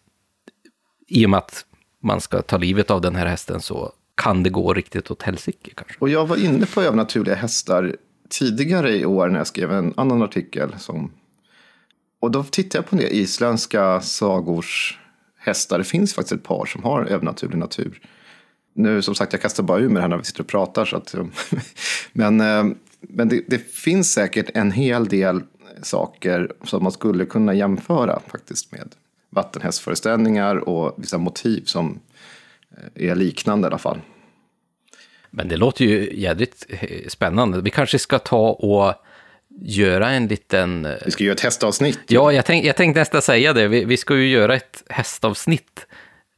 i 1.09 1.27
och 1.27 1.31
med 1.31 1.39
att 1.39 1.65
man 2.03 2.21
ska 2.21 2.43
ta 2.43 2.57
livet 2.57 2.91
av 2.91 3.01
den 3.01 3.17
här 3.17 3.27
hästen 3.27 3.61
så 3.61 3.93
kan 4.23 4.43
det 4.43 4.51
gå 4.51 4.75
riktigt 4.75 5.11
åt 5.11 5.23
helsike 5.23 5.71
kanske. 5.75 5.97
Och 5.99 6.09
jag 6.09 6.27
var 6.27 6.37
inne 6.45 6.67
på 6.67 6.83
övernaturliga 6.83 7.35
hästar 7.35 7.97
tidigare 8.31 8.97
i 8.97 9.05
år 9.05 9.29
när 9.29 9.39
jag 9.41 9.47
skrev 9.47 9.73
en 9.73 9.95
annan 9.97 10.23
artikel. 10.23 10.75
Som... 10.79 11.13
Och 12.21 12.31
då 12.31 12.45
tittade 12.45 12.79
jag 12.79 12.91
på 12.91 12.97
det, 12.97 13.17
isländska 13.17 14.01
sagors 14.01 14.99
hästar. 15.39 15.79
Det 15.79 15.85
finns 15.85 16.15
faktiskt 16.15 16.33
ett 16.33 16.43
par 16.43 16.67
som 16.67 16.83
har 16.83 17.05
övernaturlig 17.05 17.59
natur. 17.59 18.01
Nu 18.75 19.03
som 19.03 19.15
sagt, 19.15 19.33
jag 19.33 19.43
kastar 19.43 19.63
bara 19.63 19.79
ur 19.79 19.89
mig 19.89 19.95
det 19.95 20.01
här 20.01 20.09
när 20.09 20.17
vi 20.17 20.25
sitter 20.25 20.41
och 20.41 20.47
pratar. 20.47 20.85
Så 20.85 20.97
att, 20.97 21.15
men 22.13 22.41
eh, 22.41 22.65
men 23.01 23.29
det, 23.29 23.45
det 23.49 23.59
finns 23.59 24.13
säkert 24.13 24.51
en 24.55 24.73
hel 24.73 25.09
del 25.09 25.43
saker 25.83 26.53
som 26.65 26.83
man 26.83 26.93
skulle 26.93 27.25
kunna 27.25 27.55
jämföra 27.55 28.21
faktiskt 28.27 28.73
med 28.73 28.95
vattenhästföreställningar 29.31 30.57
och 30.57 30.95
vissa 30.97 31.19
motiv 31.19 31.63
som 31.65 32.01
eh, 32.71 33.11
är 33.11 33.15
liknande 33.15 33.67
i 33.67 33.69
alla 33.69 33.79
fall. 33.79 33.99
Men 35.31 35.49
det 35.49 35.57
låter 35.57 35.85
ju 35.85 36.21
jädrigt 36.21 36.67
eh, 36.69 37.09
spännande. 37.09 37.61
Vi 37.61 37.71
kanske 37.71 37.99
ska 37.99 38.19
ta 38.19 38.51
och 38.51 38.95
göra 39.61 40.11
en 40.11 40.27
liten... 40.27 40.85
eh, 40.87 40.95
Vi 41.05 41.11
ska 41.11 41.25
göra 41.25 41.35
ett 41.35 41.41
hästavsnitt. 41.41 41.99
Ja, 42.09 42.33
jag, 42.33 42.45
tänk, 42.45 42.65
jag 42.65 42.77
tänkte 42.77 43.01
nästan 43.01 43.23
säga 43.23 43.53
det. 43.53 43.69
Vi, 43.69 43.85
vi 43.85 43.97
ska 43.97 44.17
ju 44.17 44.29
göra 44.29 44.55
ett 44.57 44.83
hästavsnitt 44.89 45.87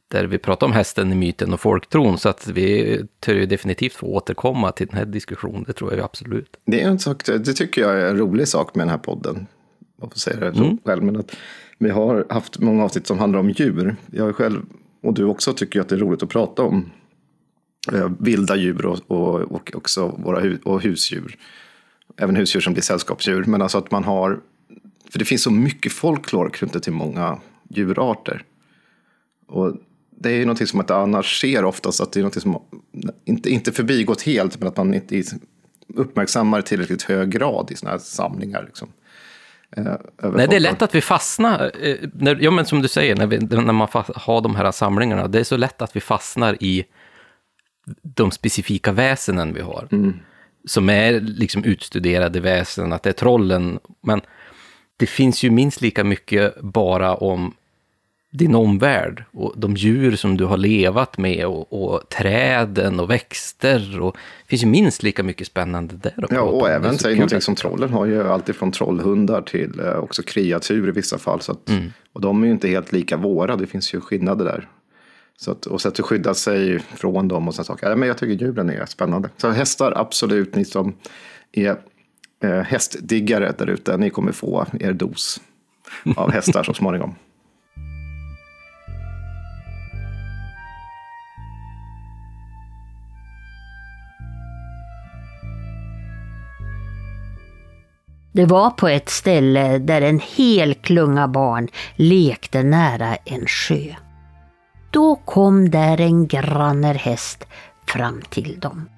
där 0.07 0.25
vi 0.25 0.37
pratar 0.37 0.67
om 0.67 0.73
hästen 0.73 1.11
i 1.11 1.15
myten 1.15 1.53
och 1.53 1.59
folktron, 1.59 2.17
så 2.17 2.29
att 2.29 2.47
vi 2.47 2.99
tör 3.19 3.33
ju 3.33 3.45
definitivt 3.45 3.93
få 3.93 4.05
återkomma 4.07 4.71
till 4.71 4.87
den 4.87 4.97
här 4.97 5.05
diskussionen. 5.05 5.63
Det 5.67 5.73
tror 5.73 5.93
jag 5.93 6.05
absolut. 6.05 6.57
Det, 6.65 6.81
är 6.81 6.87
en 6.87 6.99
sak, 6.99 7.25
det 7.25 7.53
tycker 7.53 7.81
jag 7.81 7.91
är 8.01 8.05
en 8.05 8.17
rolig 8.17 8.47
sak 8.47 8.75
med 8.75 8.81
den 8.85 8.91
här 8.91 8.97
podden. 8.97 9.47
Man 10.01 10.09
får 10.09 10.19
säga 10.19 10.39
det 10.39 10.55
så 10.55 10.77
själv. 10.85 11.03
Men 11.03 11.15
att 11.17 11.35
vi 11.77 11.89
har 11.89 12.25
haft 12.29 12.59
många 12.59 12.83
avsnitt 12.83 13.07
som 13.07 13.19
handlar 13.19 13.39
om 13.39 13.49
djur. 13.49 13.95
Jag 14.11 14.35
själv, 14.35 14.61
och 15.03 15.13
du 15.13 15.23
också, 15.23 15.53
tycker 15.53 15.81
att 15.81 15.89
det 15.89 15.95
är 15.95 15.99
roligt 15.99 16.23
att 16.23 16.29
prata 16.29 16.61
om 16.61 16.91
eh, 17.93 18.09
vilda 18.19 18.55
djur 18.55 18.85
och, 18.85 18.99
och, 19.07 19.35
och 19.51 19.71
också 19.75 20.07
våra 20.07 20.39
hu, 20.39 20.57
och 20.63 20.81
husdjur. 20.81 21.37
Även 22.17 22.35
husdjur 22.35 22.61
som 22.61 22.73
blir 22.73 22.83
sällskapsdjur. 22.83 23.43
Men 23.43 23.61
alltså 23.61 23.77
att 23.77 23.91
man 23.91 24.03
har, 24.03 24.39
för 25.09 25.19
det 25.19 25.25
finns 25.25 25.43
så 25.43 25.51
mycket 25.51 25.91
folklore 25.91 26.49
knutet 26.49 26.83
till 26.83 26.93
många 26.93 27.39
djurarter. 27.69 28.43
Och 29.47 29.75
det 30.09 30.29
är 30.29 30.35
ju 30.35 30.45
någonting 30.45 30.67
som 30.67 30.77
man 30.77 30.83
inte 30.83 30.95
annars 30.95 31.41
ser 31.41 31.65
oftast, 31.65 32.01
att 32.01 32.11
det 32.11 32.19
är 32.19 32.21
någonting 32.21 32.41
som 32.41 32.61
inte, 33.25 33.49
inte 33.49 33.71
förbigått 33.71 34.21
helt, 34.21 34.59
men 34.59 34.67
att 34.67 34.77
man 34.77 34.93
inte 34.93 35.23
uppmärksammar 35.95 36.59
i 36.59 36.61
tillräckligt 36.61 37.03
hög 37.03 37.29
grad 37.29 37.71
i 37.71 37.75
sådana 37.75 37.91
här 37.91 37.99
samlingar. 37.99 38.63
Liksom. 38.65 38.87
Eh, 39.77 39.83
Nej, 40.35 40.47
det 40.47 40.55
är 40.55 40.59
lätt 40.59 40.81
att 40.81 40.95
vi 40.95 41.01
fastnar, 41.01 41.71
eh, 41.81 41.95
när, 42.13 42.35
ja 42.41 42.51
men 42.51 42.65
som 42.65 42.81
du 42.81 42.87
säger, 42.87 43.15
när, 43.15 43.27
vi, 43.27 43.39
när 43.39 43.73
man 43.73 43.87
har 44.15 44.41
de 44.41 44.55
här 44.55 44.71
samlingarna, 44.71 45.27
det 45.27 45.39
är 45.39 45.43
så 45.43 45.57
lätt 45.57 45.81
att 45.81 45.95
vi 45.95 45.99
fastnar 45.99 46.63
i 46.63 46.85
de 48.01 48.31
specifika 48.31 48.91
väsenen 48.91 49.53
vi 49.53 49.61
har. 49.61 49.87
Som 50.65 50.89
är 50.89 51.19
liksom 51.19 51.63
utstuderade 51.63 52.39
väsen, 52.39 52.93
att 52.93 53.03
det 53.03 53.09
är 53.09 53.13
trollen, 53.13 53.79
men 54.01 54.21
det 54.97 55.05
finns 55.05 55.43
ju 55.43 55.51
minst 55.51 55.81
lika 55.81 56.03
mycket 56.03 56.61
bara 56.61 57.15
om 57.15 57.53
din 58.31 58.55
omvärld 58.55 59.23
och 59.31 59.53
de 59.57 59.75
djur 59.75 60.15
som 60.15 60.37
du 60.37 60.45
har 60.45 60.57
levat 60.57 61.17
med 61.17 61.45
och, 61.45 61.83
och 61.83 62.09
träden 62.09 62.99
och 62.99 63.09
växter. 63.09 63.99
Och, 64.01 64.17
det 64.43 64.49
finns 64.49 64.63
ju 64.63 64.67
minst 64.67 65.03
lika 65.03 65.23
mycket 65.23 65.47
spännande 65.47 65.95
där. 65.95 66.27
Ja, 66.29 66.41
och 66.41 66.69
även 66.69 66.97
säg 66.97 67.15
någonting 67.15 67.41
som 67.41 67.55
trollen 67.55 67.93
har 67.93 68.05
ju 68.05 68.23
alltid 68.23 68.55
från 68.55 68.71
trollhundar 68.71 69.41
till 69.41 69.79
eh, 69.79 69.95
också 69.95 70.23
kreatur 70.23 70.87
i 70.87 70.91
vissa 70.91 71.17
fall. 71.17 71.41
Så 71.41 71.51
att, 71.51 71.69
Mm. 71.69 71.93
Och 72.13 72.21
de 72.21 72.41
är 72.43 72.47
ju 72.47 72.51
inte 72.51 72.67
helt 72.67 72.91
lika 72.91 73.17
våra, 73.17 73.55
det 73.55 73.67
finns 73.67 73.93
ju 73.93 74.01
skillnader 74.01 74.45
där. 74.45 74.67
Så 75.37 75.51
att, 75.51 75.65
och 75.65 75.81
sätt 75.81 75.99
att 75.99 76.05
skydda 76.05 76.33
sig 76.33 76.79
från 76.79 77.27
dem 77.27 77.47
och 77.47 77.55
sådana 77.55 77.65
saker. 77.65 77.89
Ja, 77.89 77.95
men 77.95 78.07
jag 78.07 78.17
tycker 78.17 78.45
djuren 78.45 78.69
är 78.69 78.85
spännande. 78.85 79.29
Så 79.37 79.49
hästar, 79.49 79.93
absolut, 79.95 80.55
ni 80.55 80.65
som 80.65 80.95
är 81.51 81.77
eh, 82.43 82.59
hästdiggare 82.59 83.53
där 83.57 83.67
ute, 83.67 83.97
ni 83.97 84.09
kommer 84.09 84.31
få 84.31 84.65
er 84.79 84.93
dos 84.93 85.41
av 86.15 86.31
hästar 86.31 86.63
så 86.63 86.73
småningom. 86.73 87.15
Det 98.35 98.45
var 98.45 98.69
på 98.69 98.87
ett 98.87 99.09
ställe 99.09 99.77
där 99.77 100.01
en 100.01 100.19
hel 100.19 100.73
klunga 100.73 101.27
barn 101.27 101.67
lekte 101.95 102.63
nära 102.63 103.15
en 103.15 103.47
sjö. 103.47 103.95
Då 104.93 105.15
kom 105.15 105.69
där 105.69 106.01
en 106.01 106.27
grannerhäst 106.27 107.47
fram 107.87 108.21
till 108.29 108.59
dem. 108.59 108.89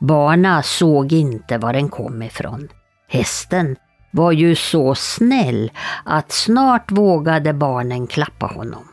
Barna 0.00 0.62
såg 0.62 1.12
inte 1.12 1.58
var 1.58 1.72
den 1.72 1.88
kom 1.88 2.22
ifrån. 2.22 2.68
Hästen 3.08 3.76
var 4.10 4.32
ju 4.32 4.54
så 4.54 4.94
snäll 4.94 5.70
att 6.04 6.32
snart 6.32 6.90
vågade 6.90 7.52
barnen 7.52 8.06
klappa 8.06 8.46
honom. 8.46 8.88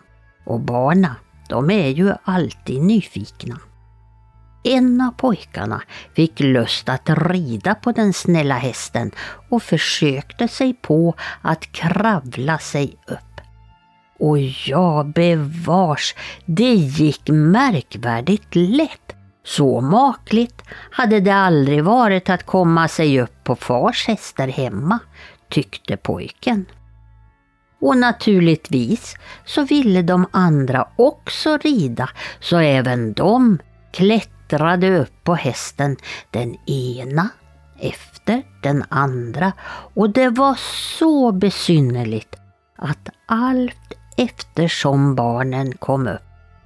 Och 0.45 0.60
barna, 0.60 1.16
de 1.49 1.70
är 1.72 1.88
ju 1.89 2.14
alltid 2.24 2.82
nyfikna. 2.82 3.60
En 4.64 5.02
av 5.02 5.12
pojkarna 5.12 5.82
fick 6.16 6.39
lust 6.39 6.89
att 6.89 7.10
rida 7.10 7.76
på 7.76 7.91
den 7.91 8.14
snälla 8.14 8.56
hästen 8.56 9.12
och 9.49 9.64
försökte 9.64 10.47
sig 10.47 10.74
på 10.74 11.16
att 11.41 11.72
kravla 11.72 12.58
sig 12.58 12.95
upp. 13.08 13.31
Och 14.22 14.39
ja, 14.39 15.03
bevars, 15.15 16.15
det 16.45 16.74
gick 16.74 17.30
märkvärdigt 17.30 18.55
lätt. 18.55 19.15
Så 19.43 19.82
makligt 19.82 20.61
hade 20.91 21.19
det 21.19 21.32
aldrig 21.32 21.84
varit 21.84 22.30
att 22.30 22.45
komma 22.45 22.88
sig 22.88 23.22
upp 23.22 23.43
på 23.43 23.55
fars 23.55 24.07
hästar 24.07 24.47
hemma, 24.47 24.99
tyckte 25.49 25.97
pojken. 25.97 26.65
Och 27.82 27.97
naturligtvis 27.97 29.15
så 29.45 29.63
ville 29.63 30.01
de 30.01 30.26
andra 30.32 30.88
också 30.95 31.57
rida, 31.57 32.09
så 32.39 32.57
även 32.57 33.13
de 33.13 33.59
klättrade 33.93 34.99
upp 34.99 35.24
på 35.24 35.36
hästen, 35.36 35.97
den 36.32 36.55
ena 36.69 37.30
efter 37.80 38.43
den 38.63 38.84
andra. 38.89 39.53
Och 39.93 40.09
det 40.09 40.30
var 40.30 40.55
så 40.99 41.32
besynnerligt 41.32 42.36
att 42.78 43.09
allt 43.26 43.97
eftersom 44.18 45.16
barnen 45.16 45.74
kom 45.78 46.07
upp 46.07 46.22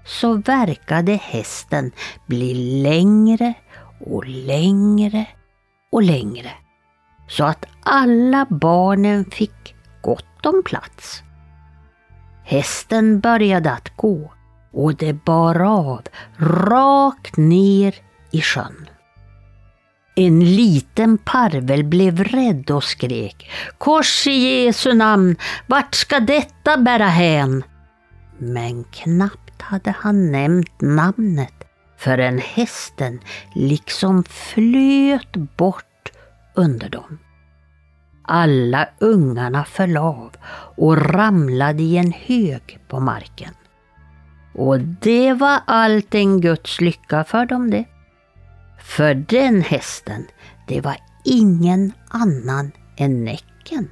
så 0.06 0.34
verkade 0.34 1.14
hästen 1.14 1.92
bli 2.26 2.54
längre 2.84 3.54
och 4.00 4.26
längre 4.26 5.28
och 5.92 6.04
längre. 6.04 6.52
Så 7.28 7.46
att 7.46 7.66
alla 7.84 8.46
barnen 8.50 9.26
fick 9.26 9.76
gott 10.02 10.46
om 10.46 10.64
plats. 10.66 11.24
Hästen 12.44 13.20
började 13.20 13.72
att 13.72 13.98
gå 13.98 14.34
och 14.74 14.96
det 14.96 15.14
bar 15.14 15.62
av 15.62 16.02
rakt 16.38 17.38
ner 17.38 17.96
i 18.32 18.42
sjön. 18.42 18.90
En 20.18 20.40
liten 20.40 21.18
parvel 21.18 21.84
blev 21.84 22.24
rädd 22.24 22.72
och 22.72 22.84
skrek 22.84 23.52
Kors 23.78 24.28
i 24.28 24.32
Jesu 24.32 24.94
namn, 24.94 25.36
vart 25.68 25.96
ska 25.96 26.20
detta 26.20 26.78
bära 26.78 27.08
hän? 27.08 27.64
Men 28.38 28.84
knappt 28.84 29.62
hade 29.62 29.92
han 29.92 30.32
nämnt 30.32 30.82
namnet 30.82 31.54
förrän 31.98 32.40
hästen 32.40 33.20
liksom 33.56 34.24
flöt 34.24 35.36
bort 35.58 36.12
under 36.54 36.90
dem. 36.90 37.20
Alla 38.28 38.90
ungarna 39.00 39.66
föll 39.66 39.98
av 39.98 40.32
och 40.78 40.98
ramlade 40.98 41.84
i 41.84 41.98
en 41.98 42.12
hög 42.12 42.80
på 42.88 43.00
marken. 43.00 43.54
Och 44.54 44.80
det 44.80 45.34
var 45.34 45.60
allt 45.66 46.16
en 46.16 46.42
Guds 46.42 46.82
lycka 46.82 47.24
för 47.24 47.46
dem 47.46 47.72
det. 47.72 47.86
För 48.86 49.14
den 49.14 49.62
hästen, 49.62 50.28
det 50.68 50.82
var 50.82 50.98
ingen 51.24 51.94
annan 52.10 52.72
än 52.98 53.24
Näcken. 53.24 53.90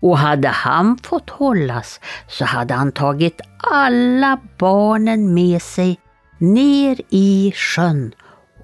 Och 0.00 0.18
hade 0.18 0.48
han 0.48 0.98
fått 0.98 1.30
hållas 1.30 2.00
så 2.28 2.44
hade 2.44 2.74
han 2.74 2.92
tagit 2.92 3.40
alla 3.70 4.40
barnen 4.58 5.34
med 5.34 5.62
sig 5.62 6.00
ner 6.38 7.00
i 7.10 7.52
sjön 7.54 8.14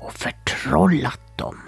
och 0.00 0.12
förtrollat 0.12 1.38
dem. 1.38 1.65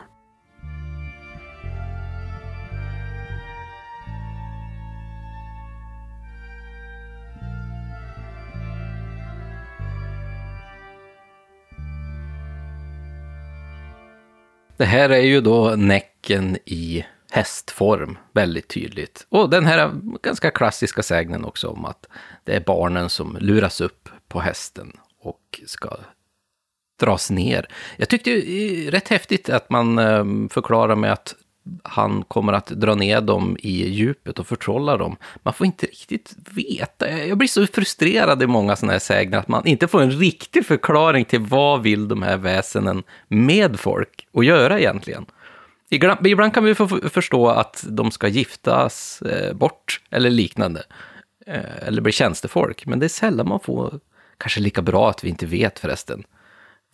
Det 14.79 14.85
här 14.85 15.11
är 15.11 15.21
ju 15.21 15.41
då 15.41 15.77
Näcken 15.77 16.59
i 16.65 17.05
hästform, 17.31 18.19
väldigt 18.33 18.69
tydligt. 18.69 19.27
Och 19.29 19.51
den 19.51 19.67
här 19.67 19.93
ganska 20.23 20.51
klassiska 20.51 21.03
sägnen 21.03 21.45
också 21.45 21.69
om 21.69 21.85
att 21.85 22.07
det 22.45 22.57
är 22.57 22.61
barnen 22.61 23.11
som 23.11 23.37
luras 23.41 23.81
upp 23.81 24.09
på 24.29 24.41
hästen 24.41 24.93
och 25.21 25.61
ska 25.67 25.97
dras 27.01 27.31
ner. 27.31 27.69
Jag 27.97 28.09
tyckte 28.09 28.31
det 28.31 28.87
eh, 28.87 28.91
rätt 28.91 29.09
häftigt 29.09 29.49
att 29.49 29.71
man 29.71 29.99
eh, 29.99 30.25
förklarar 30.51 30.97
med 30.97 31.13
att 31.13 31.35
han 31.83 32.23
kommer 32.23 32.53
att 32.53 32.67
dra 32.67 32.95
ner 32.95 33.21
dem 33.21 33.57
i 33.61 33.89
djupet 33.89 34.39
och 34.39 34.47
förtrolla 34.47 34.97
dem. 34.97 35.17
Man 35.43 35.55
får 35.55 35.67
inte 35.67 35.87
riktigt 35.87 36.35
veta. 36.51 37.11
Jag 37.11 37.39
blir 37.39 37.49
så 37.49 37.67
frustrerad 37.67 38.43
i 38.43 38.47
många 38.47 38.77
sådana 38.77 38.93
här 38.93 38.99
sägner 38.99 39.39
att 39.39 39.49
man 39.49 39.67
inte 39.67 39.89
får 39.89 40.03
en 40.03 40.11
riktig 40.11 40.67
förklaring 40.67 41.25
till 41.25 41.41
vad 41.41 41.83
vill 41.83 42.09
de 42.09 42.23
här 42.23 42.37
väsenen 42.37 43.03
med 43.29 43.81
folk 43.81 44.27
och 44.33 44.45
göra 44.45 44.79
egentligen. 44.79 45.27
Ibland 46.25 46.55
kan 46.55 46.65
vi 46.65 46.75
förstå 47.11 47.49
att 47.49 47.85
de 47.89 48.11
ska 48.11 48.29
giftas 48.29 49.23
eh, 49.23 49.55
bort 49.55 50.01
eller 50.11 50.31
liknande. 50.31 50.83
Eh, 51.49 51.87
eller 51.87 52.03
bli 52.03 52.13
tjänstefolk. 52.13 52.87
Men 52.87 52.99
det 52.99 53.07
är 53.07 53.09
sällan 53.09 53.49
man 53.49 53.61
får, 53.61 54.01
kanske 54.39 54.61
lika 54.61 54.83
bra 54.83 55.11
att 55.11 55.25
vi 55.25 55.29
inte 55.29 55.47
vet 55.47 55.79
förresten, 55.79 56.25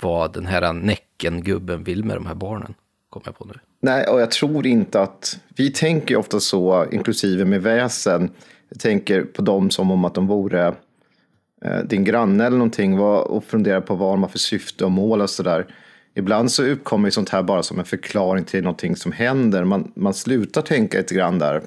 vad 0.00 0.32
den 0.32 0.46
här 0.46 0.72
Näcken-gubben 0.72 1.84
vill 1.84 2.04
med 2.04 2.16
de 2.16 2.26
här 2.26 2.34
barnen. 2.34 2.74
Kommer 3.10 3.26
jag 3.26 3.38
på 3.38 3.44
nu. 3.44 3.54
Nej, 3.84 4.06
och 4.06 4.20
jag 4.20 4.30
tror 4.30 4.66
inte 4.66 5.00
att... 5.00 5.38
Vi 5.56 5.70
tänker 5.70 6.16
ofta 6.16 6.40
så, 6.40 6.86
inklusive 6.92 7.44
med 7.44 7.62
väsen. 7.62 8.30
Jag 8.68 8.80
tänker 8.80 9.22
på 9.22 9.42
dem 9.42 9.70
som 9.70 9.90
om 9.90 10.04
att 10.04 10.14
de 10.14 10.26
vore 10.26 10.74
eh, 11.64 11.78
din 11.84 12.04
granne 12.04 12.46
eller 12.46 12.56
någonting 12.56 12.98
och 13.00 13.44
funderar 13.44 13.80
på 13.80 13.94
vad 13.94 14.12
de 14.12 14.22
har 14.22 14.30
för 14.30 14.38
syfte 14.38 14.84
och 14.84 14.90
mål 14.90 15.20
och 15.20 15.30
sådär. 15.30 15.66
Ibland 16.14 16.52
så 16.52 16.64
uppkommer 16.64 17.10
sånt 17.10 17.28
här 17.28 17.42
bara 17.42 17.62
som 17.62 17.78
en 17.78 17.84
förklaring 17.84 18.44
till 18.44 18.62
någonting 18.62 18.96
som 18.96 19.12
händer. 19.12 19.64
Man, 19.64 19.92
man 19.96 20.14
slutar 20.14 20.62
tänka 20.62 20.98
lite 20.98 21.14
grann 21.14 21.38
där. 21.38 21.62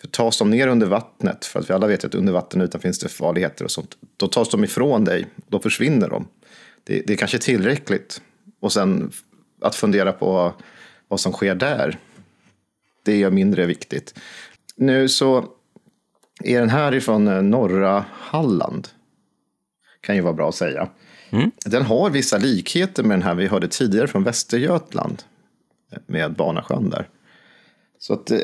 För 0.00 0.08
tas 0.08 0.38
de 0.38 0.50
ner 0.50 0.68
under 0.68 0.86
vattnet, 0.86 1.44
för 1.44 1.60
att 1.60 1.70
vi 1.70 1.74
alla 1.74 1.86
vet 1.86 2.04
att 2.04 2.14
under 2.14 2.32
vatten 2.32 2.60
utan 2.60 2.80
finns 2.80 2.98
det 2.98 3.08
farligheter 3.08 3.64
och 3.64 3.70
sånt. 3.70 3.96
Då 4.16 4.26
tas 4.26 4.48
de 4.48 4.64
ifrån 4.64 5.04
dig, 5.04 5.26
då 5.48 5.58
försvinner 5.58 6.08
de. 6.08 6.28
Det, 6.84 7.02
det 7.06 7.12
är 7.12 7.16
kanske 7.16 7.38
tillräckligt. 7.38 8.20
Och 8.60 8.72
sen 8.72 9.10
att 9.60 9.74
fundera 9.74 10.12
på 10.12 10.54
vad 11.10 11.20
som 11.20 11.32
sker 11.32 11.54
där. 11.54 11.98
Det 13.02 13.22
är 13.22 13.30
mindre 13.30 13.66
viktigt. 13.66 14.14
Nu 14.76 15.08
så 15.08 15.44
är 16.44 16.60
den 16.60 16.70
här 16.70 16.94
ifrån 16.94 17.28
eh, 17.28 17.42
norra 17.42 18.04
Halland. 18.12 18.88
Kan 20.00 20.16
ju 20.16 20.22
vara 20.22 20.32
bra 20.32 20.48
att 20.48 20.54
säga. 20.54 20.88
Mm. 21.30 21.50
Den 21.64 21.82
har 21.82 22.10
vissa 22.10 22.38
likheter 22.38 23.02
med 23.02 23.18
den 23.18 23.22
här 23.22 23.34
vi 23.34 23.46
hörde 23.46 23.68
tidigare 23.68 24.08
från 24.08 24.24
Västergötland. 24.24 25.22
Med 26.06 26.32
Barnasjön 26.32 26.90
där. 26.90 27.08
Så 27.98 28.12
att 28.12 28.30
eh, 28.30 28.38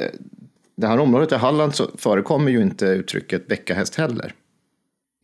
det 0.77 0.87
här 0.87 0.99
området 0.99 1.33
i 1.33 1.35
Halland 1.35 1.75
så 1.75 1.91
förekommer 1.99 2.51
ju 2.51 2.63
inte 2.63 2.87
uttrycket 2.87 3.47
bäckahäst 3.47 3.95
heller. 3.95 4.35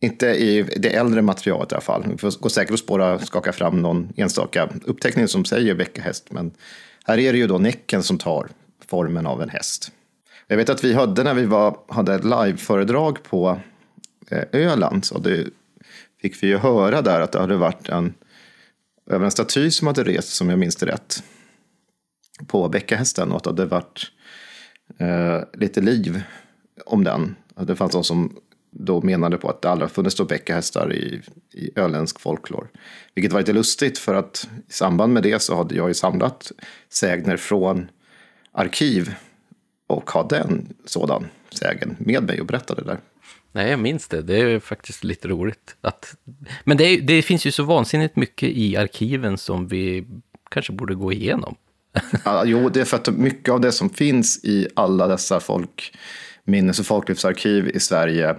Inte 0.01 0.27
i 0.27 0.61
det 0.77 0.95
äldre 0.95 1.21
materialet 1.21 1.71
i 1.71 1.75
alla 1.75 1.81
fall. 1.81 2.05
Vi 2.11 2.17
får 2.17 2.39
gå 2.39 2.49
säkert 2.49 2.73
att 2.73 2.79
spåra, 2.79 3.19
skaka 3.19 3.51
fram 3.51 3.81
någon 3.81 4.13
enstaka 4.15 4.69
uppteckning 4.85 5.27
som 5.27 5.45
säger 5.45 5.75
bäckahäst. 5.75 6.31
Men 6.31 6.51
här 7.03 7.17
är 7.19 7.33
det 7.33 7.39
ju 7.39 7.47
då 7.47 7.57
Näcken 7.57 8.03
som 8.03 8.17
tar 8.17 8.47
formen 8.87 9.25
av 9.25 9.41
en 9.41 9.49
häst. 9.49 9.91
Jag 10.47 10.57
vet 10.57 10.69
att 10.69 10.83
vi 10.83 10.93
hade 10.93 11.23
när 11.23 11.33
vi 11.33 11.45
var, 11.45 11.77
hade 11.87 12.15
ett 12.15 12.23
liveföredrag 12.23 13.23
på 13.23 13.59
eh, 14.29 14.43
Öland. 14.51 15.05
Så 15.05 15.19
det 15.19 15.47
fick 16.21 16.43
vi 16.43 16.47
ju 16.47 16.57
höra 16.57 17.01
där 17.01 17.21
att 17.21 17.31
det 17.31 17.39
hade 17.39 17.55
varit 17.55 17.89
en, 17.89 18.13
över 19.09 19.25
en 19.25 19.31
staty 19.31 19.71
som 19.71 19.87
hade 19.87 20.03
rest, 20.03 20.29
som 20.29 20.49
jag 20.49 20.59
minns 20.59 20.75
det 20.75 20.85
rätt, 20.85 21.23
på 22.47 22.69
bäckahästen. 22.69 23.31
Och 23.31 23.37
att 23.37 23.43
det 23.43 23.49
hade 23.49 23.65
varit 23.65 24.11
eh, 24.97 25.59
lite 25.59 25.81
liv 25.81 26.21
om 26.85 27.03
den. 27.03 27.35
Det 27.55 27.75
fanns 27.75 27.91
de 27.91 28.03
som 28.03 28.37
då 28.73 29.01
menade 29.01 29.37
på 29.37 29.49
att 29.49 29.61
det 29.61 29.69
aldrig 29.69 29.91
funnits 29.91 30.15
då 30.15 30.25
bäckahästar 30.25 30.93
i, 30.93 31.21
i 31.53 31.79
öländsk 31.79 32.19
folklor. 32.19 32.67
Vilket 33.15 33.33
var 33.33 33.39
lite 33.39 33.53
lustigt 33.53 33.97
för 33.97 34.15
att 34.15 34.47
i 34.69 34.73
samband 34.73 35.13
med 35.13 35.23
det 35.23 35.41
så 35.41 35.55
hade 35.55 35.75
jag 35.75 35.87
ju 35.87 35.93
samlat 35.93 36.51
sägner 36.89 37.37
från 37.37 37.87
arkiv 38.51 39.15
och 39.87 40.11
hade 40.11 40.37
en 40.37 40.73
sådan 40.85 41.25
sägen 41.49 41.95
med 41.99 42.23
mig 42.23 42.41
och 42.41 42.47
berättade 42.47 42.83
där. 42.83 42.99
Nej, 43.51 43.69
jag 43.69 43.79
minns 43.79 44.07
det. 44.07 44.21
Det 44.21 44.39
är 44.39 44.59
faktiskt 44.59 45.03
lite 45.03 45.27
roligt. 45.27 45.75
Att... 45.81 46.15
Men 46.63 46.77
det, 46.77 46.83
är, 46.83 47.01
det 47.01 47.21
finns 47.21 47.45
ju 47.45 47.51
så 47.51 47.63
vansinnigt 47.63 48.15
mycket 48.15 48.49
i 48.49 48.77
arkiven 48.77 49.37
som 49.37 49.67
vi 49.67 50.07
kanske 50.49 50.73
borde 50.73 50.95
gå 50.95 51.11
igenom. 51.11 51.55
ja, 52.25 52.43
jo, 52.45 52.69
det 52.69 52.81
är 52.81 52.85
för 52.85 52.97
att 52.97 53.07
mycket 53.07 53.53
av 53.53 53.61
det 53.61 53.71
som 53.71 53.89
finns 53.89 54.43
i 54.43 54.67
alla 54.75 55.07
dessa 55.07 55.39
folkminnes 55.39 56.79
och 56.79 56.85
folklivsarkiv 56.85 57.71
i 57.73 57.79
Sverige 57.79 58.35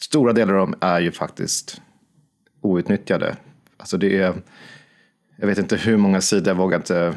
stora 0.00 0.32
delar 0.32 0.54
av 0.54 0.60
dem 0.60 0.74
är 0.80 1.00
ju 1.00 1.12
faktiskt 1.12 1.80
outnyttjade. 2.60 3.36
Alltså 3.76 3.96
det 3.96 4.18
är, 4.18 4.34
jag 5.36 5.46
vet 5.46 5.58
inte 5.58 5.76
hur 5.76 5.96
många 5.96 6.20
sidor, 6.20 6.48
jag 6.48 6.54
vågar 6.54 6.76
inte 6.76 7.14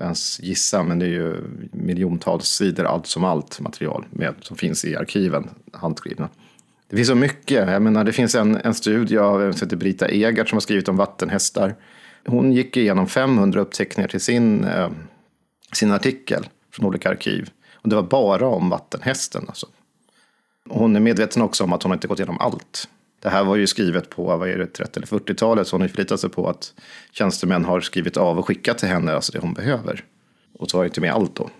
ens 0.00 0.40
gissa, 0.40 0.82
men 0.82 0.98
det 0.98 1.06
är 1.06 1.10
ju 1.10 1.36
miljontals 1.72 2.44
sidor 2.48 2.84
allt 2.84 3.06
som 3.06 3.24
allt 3.24 3.60
material 3.60 4.06
med, 4.10 4.34
som 4.40 4.56
finns 4.56 4.84
i 4.84 4.96
arkiven, 4.96 5.50
handskrivna. 5.72 6.28
Det 6.88 6.96
finns 6.96 7.08
så 7.08 7.14
mycket. 7.14 7.68
Jag 7.68 7.82
menar, 7.82 8.04
det 8.04 8.12
finns 8.12 8.34
en, 8.34 8.56
en 8.56 8.74
studie 8.74 9.18
av 9.18 9.42
en 9.42 9.54
som 9.54 9.66
heter 9.66 9.76
Brita 9.76 10.08
Egert 10.08 10.48
som 10.48 10.56
har 10.56 10.60
skrivit 10.60 10.88
om 10.88 10.96
vattenhästar. 10.96 11.74
Hon 12.26 12.52
gick 12.52 12.76
igenom 12.76 13.06
500 13.06 13.60
uppteckningar 13.60 14.08
till 14.08 14.20
sin, 14.20 14.64
eh, 14.64 14.90
sin 15.72 15.92
artikel 15.92 16.48
från 16.72 16.86
olika 16.86 17.10
arkiv. 17.10 17.50
Och 17.74 17.88
det 17.88 17.96
var 17.96 18.02
bara 18.02 18.46
om 18.46 18.70
vattenhästen. 18.70 19.44
Alltså. 19.48 19.66
Hon 20.68 20.96
är 20.96 21.00
medveten 21.00 21.42
också 21.42 21.64
om 21.64 21.72
att 21.72 21.82
hon 21.82 21.92
inte 21.92 22.08
gått 22.08 22.18
igenom 22.18 22.38
allt. 22.38 22.88
Det 23.22 23.28
här 23.28 23.44
var 23.44 23.56
ju 23.56 23.66
skrivet 23.66 24.10
på 24.10 24.36
vad 24.36 24.48
är 24.48 24.58
det, 24.58 24.66
30 24.66 24.98
eller 24.98 25.06
40-talet, 25.06 25.66
så 25.66 25.74
hon 25.74 25.80
har 25.80 25.88
förlitat 25.88 26.20
sig 26.20 26.30
på 26.30 26.48
att 26.48 26.74
tjänstemän 27.12 27.64
har 27.64 27.80
skrivit 27.80 28.16
av 28.16 28.38
och 28.38 28.46
skickat 28.46 28.78
till 28.78 28.88
henne 28.88 29.12
alltså 29.12 29.32
det 29.32 29.38
hon 29.38 29.54
behöver. 29.54 30.04
Och 30.58 30.72
har 30.72 30.84
inte 30.84 31.00
med 31.00 31.12
allt 31.12 31.34
då. 31.34 31.50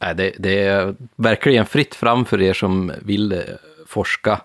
Nej, 0.00 0.14
det, 0.14 0.32
det 0.38 0.62
är 0.62 0.94
verkligen 1.16 1.66
fritt 1.66 1.94
fram 1.94 2.24
för 2.24 2.42
er 2.42 2.52
som 2.52 2.92
vill 3.02 3.42
forska 3.86 4.40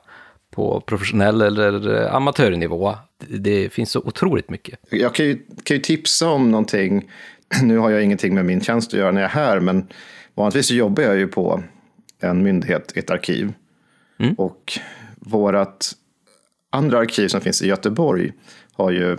på 0.52 0.82
professionell 0.82 1.42
eller 1.42 2.08
amatörnivå. 2.16 2.96
Det 3.28 3.74
finns 3.74 3.92
så 3.92 4.00
otroligt 4.00 4.50
mycket. 4.50 4.80
Jag 4.90 5.16
kan 5.16 5.26
ju, 5.26 5.40
kan 5.64 5.78
ju 5.78 5.84
tipsa 5.84 6.30
om 6.30 6.52
någonting. 6.52 7.12
Nu 7.64 7.78
har 7.78 7.90
jag 7.90 8.04
ingenting 8.04 8.36
med 8.36 8.46
min 8.46 8.62
tjänst 8.62 8.94
att 8.94 9.00
göra 9.00 9.12
när 9.12 9.22
jag 9.22 9.32
är 9.32 9.36
här, 9.36 9.60
men 9.60 9.88
vanligtvis 10.36 10.68
så 10.68 10.74
jobbar 10.74 11.04
jag 11.04 11.18
ju 11.18 11.28
på 11.28 11.64
en 12.22 12.44
myndighet, 12.44 12.98
ett 12.98 13.10
arkiv. 13.10 13.54
Mm. 14.20 14.34
Och 14.34 14.80
vårt 15.16 15.86
andra 16.70 16.98
arkiv 16.98 17.28
som 17.28 17.42
finns 17.42 17.62
i 17.62 17.68
Göteborg 17.68 18.34
har 18.74 18.92
ju, 18.92 19.18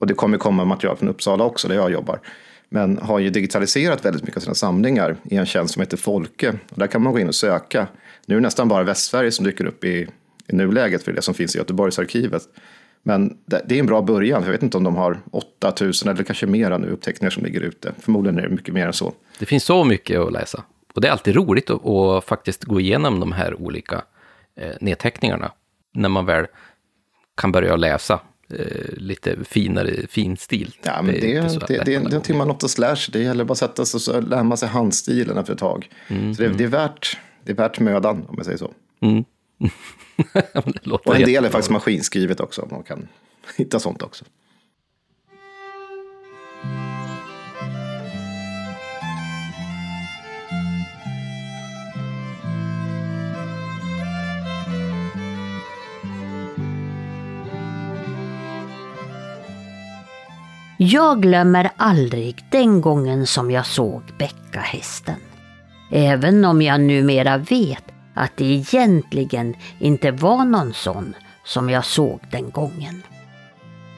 och 0.00 0.06
det 0.06 0.14
kommer 0.14 0.38
komma 0.38 0.64
material 0.64 0.96
från 0.96 1.08
Uppsala 1.08 1.44
också 1.44 1.68
där 1.68 1.74
jag 1.74 1.92
jobbar, 1.92 2.20
men 2.68 2.98
har 2.98 3.18
ju 3.18 3.30
digitaliserat 3.30 4.04
väldigt 4.04 4.22
mycket 4.22 4.36
av 4.36 4.40
sina 4.40 4.54
samlingar 4.54 5.16
i 5.24 5.36
en 5.36 5.46
tjänst 5.46 5.74
som 5.74 5.80
heter 5.80 5.96
Folke. 5.96 6.58
Och 6.70 6.78
där 6.78 6.86
kan 6.86 7.02
man 7.02 7.12
gå 7.12 7.18
in 7.18 7.28
och 7.28 7.34
söka. 7.34 7.86
Nu 8.26 8.34
är 8.34 8.40
det 8.40 8.42
nästan 8.42 8.68
bara 8.68 8.82
Västsverige 8.82 9.30
som 9.30 9.44
dyker 9.44 9.66
upp 9.66 9.84
i, 9.84 10.08
i 10.46 10.56
nuläget 10.56 11.02
för 11.02 11.12
det 11.12 11.22
som 11.22 11.34
finns 11.34 11.54
i 11.54 11.58
Göteborgsarkivet. 11.58 12.42
Men 13.02 13.36
det, 13.46 13.62
det 13.66 13.74
är 13.74 13.80
en 13.80 13.86
bra 13.86 14.02
början. 14.02 14.42
Jag 14.44 14.50
vet 14.50 14.62
inte 14.62 14.76
om 14.76 14.84
de 14.84 14.96
har 14.96 15.20
8000 15.30 16.08
eller 16.08 16.24
kanske 16.24 16.46
mera 16.46 16.78
nu 16.78 16.88
uppteckningar 16.88 17.30
som 17.30 17.44
ligger 17.44 17.60
ute. 17.60 17.92
Förmodligen 17.98 18.38
är 18.38 18.42
det 18.42 18.48
mycket 18.48 18.74
mer 18.74 18.86
än 18.86 18.92
så. 18.92 19.12
Det 19.38 19.46
finns 19.46 19.64
så 19.64 19.84
mycket 19.84 20.20
att 20.20 20.32
läsa. 20.32 20.64
Och 20.94 21.00
det 21.00 21.08
är 21.08 21.12
alltid 21.12 21.34
roligt 21.34 21.70
att, 21.70 21.86
att 21.86 22.24
faktiskt 22.24 22.64
gå 22.64 22.80
igenom 22.80 23.20
de 23.20 23.32
här 23.32 23.62
olika 23.62 24.02
eh, 24.56 24.72
nedteckningarna. 24.80 25.52
När 25.94 26.08
man 26.08 26.26
väl 26.26 26.46
kan 27.36 27.52
börja 27.52 27.76
läsa 27.76 28.20
eh, 28.50 28.92
lite 28.96 29.44
finare 29.44 30.06
finstil. 30.06 30.74
Ja, 30.82 31.02
men 31.02 31.14
det, 31.14 31.36
är 31.36 31.42
det, 31.42 31.48
det, 31.48 31.66
det, 31.66 31.84
det 31.84 31.94
är 31.94 32.00
gånger. 32.00 32.20
timma 32.20 32.44
något 32.44 32.64
att 32.64 32.70
slash. 32.70 32.96
Det 33.12 33.22
gäller 33.22 33.44
bara 33.44 33.52
att 33.52 33.58
sätta 33.58 33.84
sig 33.84 34.00
så 34.00 34.20
lär 34.20 34.42
man 34.42 34.58
sig 34.58 34.68
handstilen 34.68 35.38
efter 35.38 35.52
ett 35.52 35.58
tag. 35.58 35.90
Mm, 36.08 36.34
så 36.34 36.42
det, 36.42 36.48
det, 36.48 36.64
är 36.64 36.68
värt, 36.68 37.18
det 37.44 37.52
är 37.52 37.56
värt 37.56 37.80
mödan, 37.80 38.26
om 38.28 38.34
jag 38.36 38.44
säger 38.44 38.58
så. 38.58 38.70
Låter 40.82 41.10
Och 41.10 41.16
en 41.16 41.24
del 41.24 41.44
är 41.44 41.48
faktiskt 41.48 41.70
maskinskrivet 41.70 42.40
också. 42.40 42.68
Man 42.70 42.82
kan 42.82 43.08
hitta 43.56 43.80
sånt 43.80 44.02
också. 44.02 44.24
Jag 60.76 61.22
glömmer 61.22 61.70
aldrig 61.76 62.44
den 62.50 62.80
gången 62.80 63.26
som 63.26 63.50
jag 63.50 63.66
såg 63.66 64.02
bäckahästen. 64.18 65.20
Även 65.90 66.44
om 66.44 66.62
jag 66.62 66.80
numera 66.80 67.38
vet 67.38 67.84
att 68.14 68.36
det 68.36 68.44
egentligen 68.44 69.54
inte 69.78 70.10
var 70.10 70.44
någon 70.44 70.74
sån 70.74 71.14
som 71.44 71.70
jag 71.70 71.84
såg 71.84 72.20
den 72.30 72.50
gången. 72.50 73.02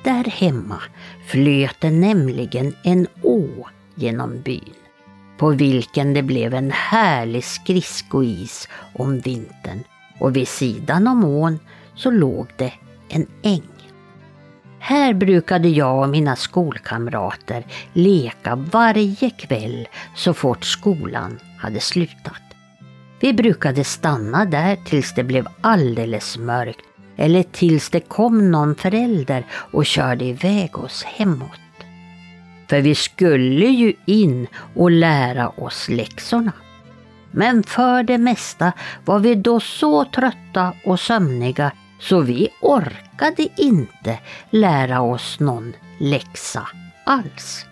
Där 0.04 0.24
hemma 0.24 0.82
flöt 1.26 1.76
det 1.80 1.90
nämligen 1.90 2.74
en 2.82 3.06
å 3.22 3.46
genom 3.94 4.40
byn 4.42 4.74
på 5.38 5.50
vilken 5.50 6.14
det 6.14 6.22
blev 6.22 6.54
en 6.54 6.70
härlig 6.70 7.44
skridskois 7.44 8.68
om 8.94 9.20
vintern 9.20 9.84
och 10.18 10.36
vid 10.36 10.48
sidan 10.48 11.08
om 11.08 11.24
ån 11.24 11.58
så 11.94 12.10
låg 12.10 12.46
det 12.56 12.72
en 13.08 13.26
äng. 13.42 13.75
Här 14.78 15.14
brukade 15.14 15.68
jag 15.68 16.02
och 16.02 16.08
mina 16.08 16.36
skolkamrater 16.36 17.64
leka 17.92 18.56
varje 18.56 19.30
kväll 19.30 19.88
så 20.14 20.34
fort 20.34 20.64
skolan 20.64 21.38
hade 21.58 21.80
slutat. 21.80 22.42
Vi 23.20 23.32
brukade 23.32 23.84
stanna 23.84 24.44
där 24.44 24.76
tills 24.76 25.14
det 25.14 25.24
blev 25.24 25.48
alldeles 25.60 26.38
mörkt 26.38 26.80
eller 27.16 27.42
tills 27.42 27.90
det 27.90 28.00
kom 28.00 28.50
någon 28.50 28.74
förälder 28.74 29.46
och 29.52 29.86
körde 29.86 30.24
iväg 30.24 30.78
oss 30.78 31.04
hemåt. 31.04 31.60
För 32.68 32.80
vi 32.80 32.94
skulle 32.94 33.66
ju 33.66 33.94
in 34.04 34.46
och 34.74 34.90
lära 34.90 35.48
oss 35.48 35.88
läxorna. 35.88 36.52
Men 37.30 37.62
för 37.62 38.02
det 38.02 38.18
mesta 38.18 38.72
var 39.04 39.18
vi 39.18 39.34
då 39.34 39.60
så 39.60 40.04
trötta 40.04 40.72
och 40.84 41.00
sömniga 41.00 41.72
så 41.98 42.20
vi 42.20 42.48
orkade 42.60 43.48
inte 43.56 44.18
lära 44.50 45.00
oss 45.00 45.40
någon 45.40 45.72
läxa 45.98 46.68
alls. 47.04 47.66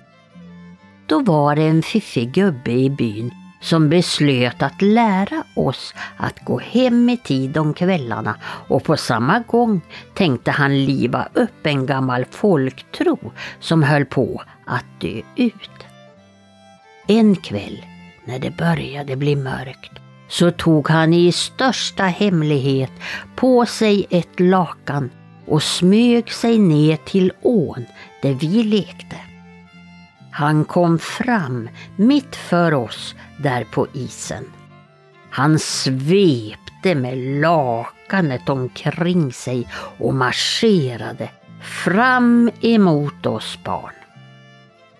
Då 1.06 1.20
var 1.20 1.56
det 1.56 1.62
en 1.62 1.82
fiffig 1.82 2.32
gubbe 2.32 2.72
i 2.72 2.90
byn 2.90 3.34
som 3.60 3.88
beslöt 3.88 4.62
att 4.62 4.82
lära 4.82 5.44
oss 5.54 5.94
att 6.16 6.44
gå 6.44 6.58
hem 6.58 7.08
i 7.08 7.16
tid 7.16 7.56
om 7.56 7.74
kvällarna 7.74 8.36
och 8.68 8.84
på 8.84 8.96
samma 8.96 9.38
gång 9.38 9.80
tänkte 10.14 10.50
han 10.50 10.84
liva 10.84 11.28
upp 11.32 11.66
en 11.66 11.86
gammal 11.86 12.24
folktro 12.30 13.32
som 13.60 13.82
höll 13.82 14.04
på 14.04 14.42
att 14.64 15.00
dö 15.00 15.20
ut. 15.36 15.70
En 17.06 17.36
kväll 17.36 17.84
när 18.24 18.38
det 18.38 18.50
började 18.50 19.16
bli 19.16 19.36
mörkt 19.36 20.03
så 20.34 20.50
tog 20.50 20.88
han 20.88 21.14
i 21.14 21.32
största 21.32 22.04
hemlighet 22.04 22.90
på 23.36 23.66
sig 23.66 24.06
ett 24.10 24.40
lakan 24.40 25.10
och 25.46 25.62
smög 25.62 26.32
sig 26.32 26.58
ner 26.58 26.96
till 26.96 27.32
ån 27.42 27.86
där 28.22 28.34
vi 28.34 28.62
lekte. 28.62 29.16
Han 30.30 30.64
kom 30.64 30.98
fram 30.98 31.68
mitt 31.96 32.36
för 32.36 32.74
oss 32.74 33.14
där 33.38 33.64
på 33.64 33.86
isen. 33.92 34.44
Han 35.30 35.58
svepte 35.58 36.94
med 36.94 37.18
lakanet 37.40 38.48
omkring 38.48 39.32
sig 39.32 39.68
och 39.98 40.14
marscherade 40.14 41.30
fram 41.62 42.50
emot 42.60 43.26
oss 43.26 43.58
barn. 43.64 44.03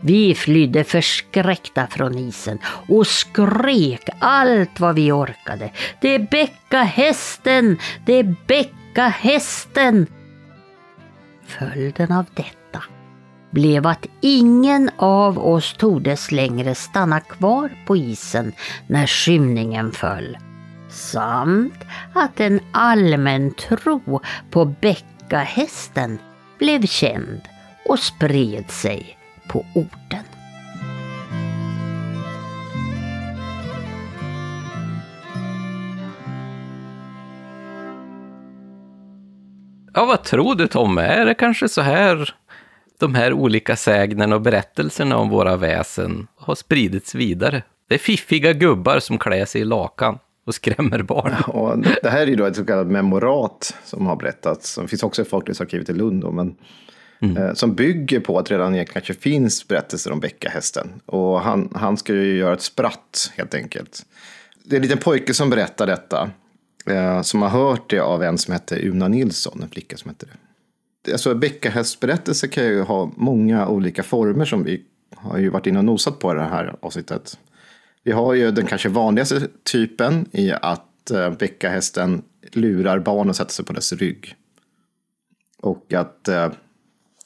Vi 0.07 0.35
flydde 0.35 0.85
förskräckta 0.85 1.87
från 1.87 2.19
isen 2.19 2.59
och 2.89 3.07
skrek 3.07 4.09
allt 4.19 4.81
vad 4.81 4.95
vi 4.95 5.13
orkade. 5.13 5.71
Det 6.01 6.15
är 6.15 6.19
bäcka 6.31 6.83
hästen! 6.83 7.79
Det 8.07 8.13
är 8.13 8.37
bäcka 8.47 9.09
hästen! 9.09 10.07
Följden 11.47 12.13
av 12.13 12.25
detta 12.35 12.83
blev 13.51 13.87
att 13.87 14.07
ingen 14.21 14.91
av 14.97 15.39
oss 15.39 15.75
tordes 15.79 16.33
längre 16.33 16.75
stanna 16.75 17.21
kvar 17.21 17.71
på 17.87 17.97
isen 17.97 18.53
när 18.87 19.07
skymningen 19.07 19.93
föll. 19.93 20.39
Samt 20.89 21.85
att 22.13 22.41
en 22.41 22.61
allmän 22.73 23.55
tro 23.55 24.21
på 24.51 24.65
bäckahästen 24.65 26.19
blev 26.59 26.87
känd 26.87 27.41
och 27.89 27.99
spred 27.99 28.71
sig 28.71 29.19
på 29.49 29.65
orten. 29.75 30.25
Ja, 39.95 40.05
vad 40.05 40.23
tror 40.23 40.55
du 40.55 40.67
Tom? 40.67 40.99
Är 40.99 41.25
det 41.25 41.35
kanske 41.35 41.69
så 41.69 41.81
här 41.81 42.35
de 42.99 43.15
här 43.15 43.33
olika 43.33 43.77
sägnerna 43.77 44.35
och 44.35 44.41
berättelserna 44.41 45.17
om 45.17 45.29
våra 45.29 45.57
väsen 45.57 46.27
har 46.37 46.55
spridits 46.55 47.15
vidare? 47.15 47.63
Det 47.89 47.95
är 47.95 47.99
fiffiga 47.99 48.53
gubbar 48.53 48.99
som 48.99 49.19
klär 49.19 49.45
sig 49.45 49.61
i 49.61 49.65
lakan 49.65 50.19
och 50.47 50.55
skrämmer 50.55 51.03
barn. 51.03 51.35
Och 51.47 51.79
det 51.79 52.09
här 52.11 52.21
är 52.21 52.27
ju 52.27 52.37
då 52.37 52.45
ett 52.45 52.57
så 52.57 52.65
kallat 52.65 52.87
memorat 52.87 53.77
som 53.85 54.07
har 54.07 54.17
berättats. 54.17 54.71
Som 54.71 54.89
finns 54.89 55.03
också 55.03 55.23
i 55.23 55.25
Folkrättsarkivet 55.25 55.89
i 55.89 55.93
Lund. 55.93 56.23
Då, 56.23 56.31
men, 56.31 56.57
Mm. 57.21 57.37
Eh, 57.37 57.55
som 57.55 57.75
bygger 57.75 58.21
på 58.21 58.39
att 58.39 58.51
redan 58.51 58.75
egentligen 58.75 59.05
kanske 59.05 59.23
finns 59.23 59.69
berättelser 59.69 60.13
om 60.13 60.21
bäckahästen. 60.21 61.01
Och 61.07 61.41
han, 61.41 61.73
han 61.75 61.97
ska 61.97 62.15
ju 62.15 62.37
göra 62.37 62.55
ett 62.55 62.63
spratt 62.63 63.33
helt 63.37 63.55
enkelt. 63.55 64.07
Det 64.65 64.77
är 64.77 64.79
en 64.79 64.83
liten 64.83 64.99
pojke 64.99 65.35
som 65.35 65.51
berättar 65.51 65.87
detta. 65.87 66.31
Eh, 66.87 67.23
som 67.23 67.43
har 67.43 67.49
hört 67.49 67.91
det 67.91 68.01
av 68.01 68.23
en 68.23 68.39
som 68.39 68.53
hette 68.53 68.89
Una 68.89 69.09
Nilsson, 69.09 69.63
en 69.63 69.69
flicka 69.69 69.97
som 69.97 70.09
hette 70.09 70.27
det. 70.27 71.13
Alltså 71.13 71.35
bäckahästberättelser 71.35 72.49
kan 72.49 72.65
ju 72.65 72.83
ha 72.83 73.13
många 73.17 73.69
olika 73.69 74.03
former 74.03 74.45
som 74.45 74.65
vi 74.65 74.83
har 75.17 75.39
ju 75.39 75.49
varit 75.49 75.67
inne 75.67 75.79
och 75.79 75.85
nosat 75.85 76.19
på 76.19 76.33
i 76.33 76.35
det 76.35 76.43
här 76.43 76.77
avsnittet. 76.81 77.39
Vi 78.03 78.13
har 78.13 78.35
ju 78.35 78.51
den 78.51 78.67
kanske 78.67 78.89
vanligaste 78.89 79.49
typen 79.63 80.29
i 80.33 80.53
att 80.53 81.11
eh, 81.11 81.31
bäckahästen 81.31 82.23
lurar 82.53 82.99
barn 82.99 83.29
och 83.29 83.37
sätter 83.37 83.53
sig 83.53 83.65
på 83.65 83.73
dess 83.73 83.93
rygg. 83.93 84.35
Och 85.59 85.93
att 85.93 86.29
eh, 86.29 86.53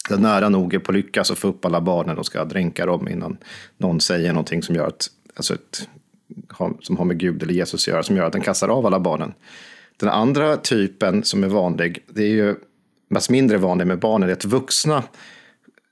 ska 0.09 0.17
nära 0.17 0.49
nog 0.49 0.75
är 0.75 0.79
på 0.79 0.93
lyckas 0.93 1.31
och 1.31 1.39
få 1.39 1.49
upp 1.49 1.65
alla 1.65 1.81
barnen 1.81 2.19
och 2.19 2.27
ska 2.27 2.45
dränka 2.45 2.87
dem 2.87 3.09
innan 3.09 3.37
någon 3.77 4.01
säger 4.01 4.33
någonting 4.33 4.63
som 4.63 4.75
gör 4.75 4.87
att, 4.87 5.11
alltså 5.37 5.55
ett, 5.55 5.89
som 6.81 6.97
har 6.97 7.05
med 7.05 7.19
Gud 7.19 7.43
eller 7.43 7.55
Jesus 7.55 7.83
att 7.85 7.93
göra, 7.93 8.03
som 8.03 8.17
gör 8.17 8.25
att 8.25 8.33
den 8.33 8.43
kastar 8.43 8.69
av 8.69 8.87
alla 8.87 9.01
barnen. 9.01 9.33
Den 9.97 10.09
andra 10.09 10.57
typen 10.57 11.25
som 11.25 11.45
är 11.45 11.49
vanlig, 11.49 12.05
det 12.09 12.23
är 12.23 12.29
ju 12.29 12.55
mest 13.09 13.31
mindre 13.31 13.59
vanlig 13.59 13.87
med 13.87 13.99
barnen, 13.99 14.29
det 14.29 14.33
är 14.33 14.37
att 14.37 14.45
vuxna 14.45 15.03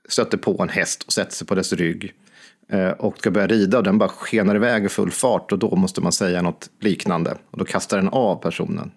stöter 0.09 0.37
på 0.37 0.61
en 0.61 0.69
häst 0.69 1.03
och 1.03 1.13
sätter 1.13 1.33
sig 1.33 1.47
på 1.47 1.55
dess 1.55 1.73
rygg 1.73 2.13
eh, 2.69 2.89
och 2.89 3.17
ska 3.17 3.31
börja 3.31 3.47
rida 3.47 3.77
och 3.77 3.83
den 3.83 3.97
bara 3.97 4.09
skenar 4.09 4.55
iväg 4.55 4.85
i 4.85 4.89
full 4.89 5.11
fart 5.11 5.51
och 5.51 5.59
då 5.59 5.75
måste 5.75 6.01
man 6.01 6.11
säga 6.11 6.41
något 6.41 6.69
liknande 6.79 7.37
och 7.51 7.57
då 7.57 7.65
kastar 7.65 7.97
den 7.97 8.09
av 8.09 8.35
personen. 8.35 8.91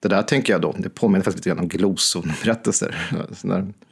Det 0.00 0.08
där 0.08 0.22
tänker 0.22 0.52
jag 0.52 0.62
då, 0.62 0.74
det 0.78 0.88
påminner 0.88 1.24
faktiskt 1.24 1.46
lite 1.46 1.48
grann 1.48 1.64
om 1.64 1.68
glosonberättelser. 1.68 3.10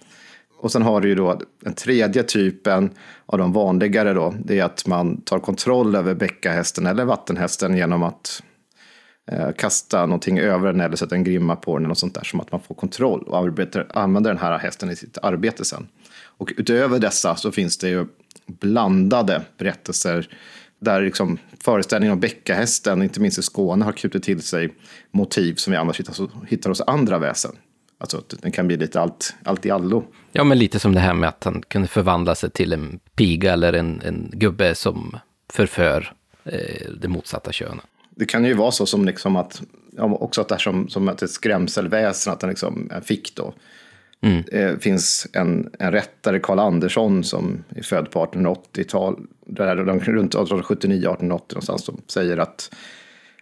Och 0.59 0.73
sen 0.73 0.83
har 0.83 1.01
du 1.01 1.09
ju 1.09 1.15
då 1.15 1.41
den 1.63 1.75
tredje 1.75 2.23
typen 2.23 2.91
av 3.27 3.39
de 3.39 3.53
vanligare 3.53 4.13
då, 4.13 4.35
det 4.45 4.59
är 4.59 4.65
att 4.65 4.87
man 4.87 5.21
tar 5.21 5.39
kontroll 5.39 5.95
över 5.95 6.15
bäckahästen 6.15 6.87
eller 6.87 7.05
vattenhästen 7.05 7.77
genom 7.77 8.03
att 8.03 8.43
eh, 9.31 9.51
kasta 9.59 10.07
någonting 10.07 10.39
över 10.39 10.73
den 10.73 10.81
eller 10.81 10.97
sätta 10.97 11.15
en 11.15 11.25
grimma 11.25 11.57
på 11.57 11.73
den 11.73 11.83
eller 11.83 11.89
något 11.89 11.99
sånt 11.99 12.15
där. 12.15 12.25
Som 12.25 12.41
att 12.41 12.53
man 12.53 12.61
får 12.61 12.75
kontroll 12.75 13.23
och 13.23 13.39
arbetar, 13.39 13.87
använder 13.95 14.31
den 14.31 14.41
här 14.41 14.59
hästen 14.59 14.91
i 14.91 14.97
sitt 14.97 15.19
arbete 15.23 15.65
sen. 15.65 15.89
Och 16.39 16.53
utöver 16.57 16.99
dessa 16.99 17.37
så 17.37 17.53
finns 17.53 17.79
det 17.79 17.89
ju 17.89 18.07
blandade 18.47 19.43
berättelser 19.59 20.29
där 20.79 21.03
liksom 21.03 21.39
föreställningen 21.61 22.13
om 22.13 22.21
bäckahästen, 22.21 23.03
inte 23.03 23.21
minst 23.21 23.39
i 23.39 23.43
Skåne, 23.43 23.85
har 23.85 23.93
knutit 23.93 24.23
till 24.23 24.43
sig 24.43 24.75
motiv 25.11 25.55
som 25.55 25.71
vi 25.71 25.77
annars 25.77 26.01
hittar 26.49 26.69
hos 26.69 26.81
andra 26.81 27.19
väsen. 27.19 27.53
Alltså 27.99 28.23
den 28.43 28.53
kan 28.53 28.67
bli 28.67 28.77
lite 28.77 29.01
allt, 29.01 29.35
allt 29.43 29.67
i 29.67 29.71
allo. 29.71 30.05
Ja, 30.33 30.45
men 30.45 30.59
lite 30.59 30.79
som 30.79 30.95
det 30.95 31.01
här 31.01 31.15
med 31.15 31.29
att 31.29 31.45
han 31.45 31.63
kunde 31.63 31.89
förvandla 31.89 32.35
sig 32.35 32.51
till 32.51 32.73
en 32.73 33.01
piga 33.15 33.53
eller 33.53 33.73
en, 33.73 34.01
en 34.05 34.31
gubbe 34.33 34.75
som 34.75 35.17
förför 35.53 36.13
eh, 36.45 36.91
det 37.01 37.09
motsatta 37.09 37.53
könet. 37.53 37.85
Det 38.11 38.25
kan 38.25 38.45
ju 38.45 38.55
vara 38.55 38.71
så 38.71 38.87
som 38.87 39.05
liksom 39.05 39.37
att, 39.37 39.63
ja, 39.97 40.05
också 40.05 40.41
att 40.41 40.49
det 40.49 40.55
är 40.55 40.59
som, 40.59 40.89
som 40.89 41.09
ett 41.09 41.31
skrämselväsen, 41.31 42.33
att 42.33 42.41
den 42.41 42.51
liksom 42.51 42.91
fick 43.05 43.35
då. 43.35 43.55
Mm. 44.21 44.43
Det 44.47 44.83
finns 44.83 45.27
en, 45.33 45.71
en 45.79 45.93
rättare, 45.93 46.41
Karl 46.41 46.59
Andersson, 46.59 47.25
som 47.25 47.65
är 47.69 47.83
född 47.83 48.11
på 48.11 48.27
1880-tal, 48.27 49.27
runt 49.57 50.35
1879-1880 50.35 51.23
någonstans, 51.23 51.85
som 51.85 52.01
säger 52.07 52.39
att, 52.39 52.75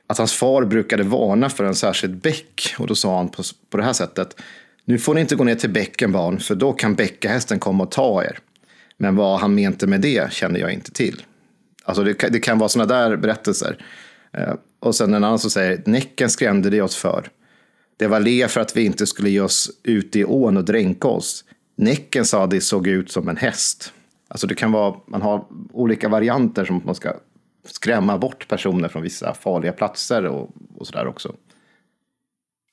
att 0.07 0.19
hans 0.19 0.33
far 0.33 0.65
brukade 0.65 1.03
varna 1.03 1.51
för 1.51 1.65
en 1.65 1.75
särskild 1.75 2.17
bäck. 2.17 2.75
Och 2.79 2.87
då 2.87 2.95
sa 2.95 3.17
han 3.17 3.29
på, 3.29 3.43
på 3.71 3.77
det 3.77 3.85
här 3.85 3.93
sättet, 3.93 4.41
nu 4.85 4.99
får 4.99 5.15
ni 5.15 5.21
inte 5.21 5.37
gå 5.37 5.45
ner 5.45 5.55
till 5.55 5.71
bäcken 5.71 6.13
barn, 6.13 6.41
för 6.41 6.55
då 6.55 6.73
kan 6.73 6.95
bäckahästen 6.95 7.59
komma 7.59 7.85
och 7.85 7.91
ta 7.91 8.25
er. 8.25 8.39
Men 8.97 9.17
vad 9.17 9.41
han 9.41 9.55
mente 9.55 9.87
med 9.87 10.01
det 10.01 10.33
känner 10.33 10.61
jag 10.61 10.73
inte 10.73 10.93
till. 10.93 11.23
Alltså 11.85 12.05
det, 12.05 12.29
det 12.31 12.41
kan 12.41 12.59
vara 12.59 12.69
sådana 12.69 12.95
där 12.95 13.17
berättelser. 13.17 13.87
Eh, 14.33 14.55
och 14.81 14.95
sen 14.95 15.15
en 15.15 15.25
annan 15.25 15.39
som 15.39 15.51
säger, 15.51 15.83
Näcken 15.87 16.31
skrämde 16.31 16.71
det 16.71 16.83
oss 16.83 16.97
för. 16.97 17.29
Det 17.97 18.07
var 18.07 18.21
le 18.21 18.49
för 18.49 18.61
att 18.61 18.77
vi 18.77 18.85
inte 18.85 19.07
skulle 19.07 19.31
ge 19.31 19.41
oss 19.41 19.71
ut 19.83 20.17
i 20.17 20.25
ån 20.25 20.57
och 20.57 20.65
dränka 20.65 21.09
oss. 21.09 21.45
Näcken 21.77 22.25
sa 22.25 22.47
det 22.47 22.61
såg 22.61 22.87
ut 22.87 23.11
som 23.11 23.29
en 23.29 23.37
häst. 23.37 23.93
Alltså 24.29 24.47
det 24.47 24.55
kan 24.55 24.73
vara, 24.73 24.95
man 25.07 25.23
har 25.23 25.45
olika 25.73 26.09
varianter 26.09 26.65
som 26.65 26.83
man 26.85 26.95
ska 26.95 27.13
skrämma 27.65 28.19
bort 28.19 28.49
personer 28.49 28.89
från 28.89 29.03
vissa 29.03 29.35
farliga 29.35 29.73
platser 29.73 30.27
och, 30.27 30.51
och 30.77 30.87
sådär 30.87 31.07
också. 31.07 31.35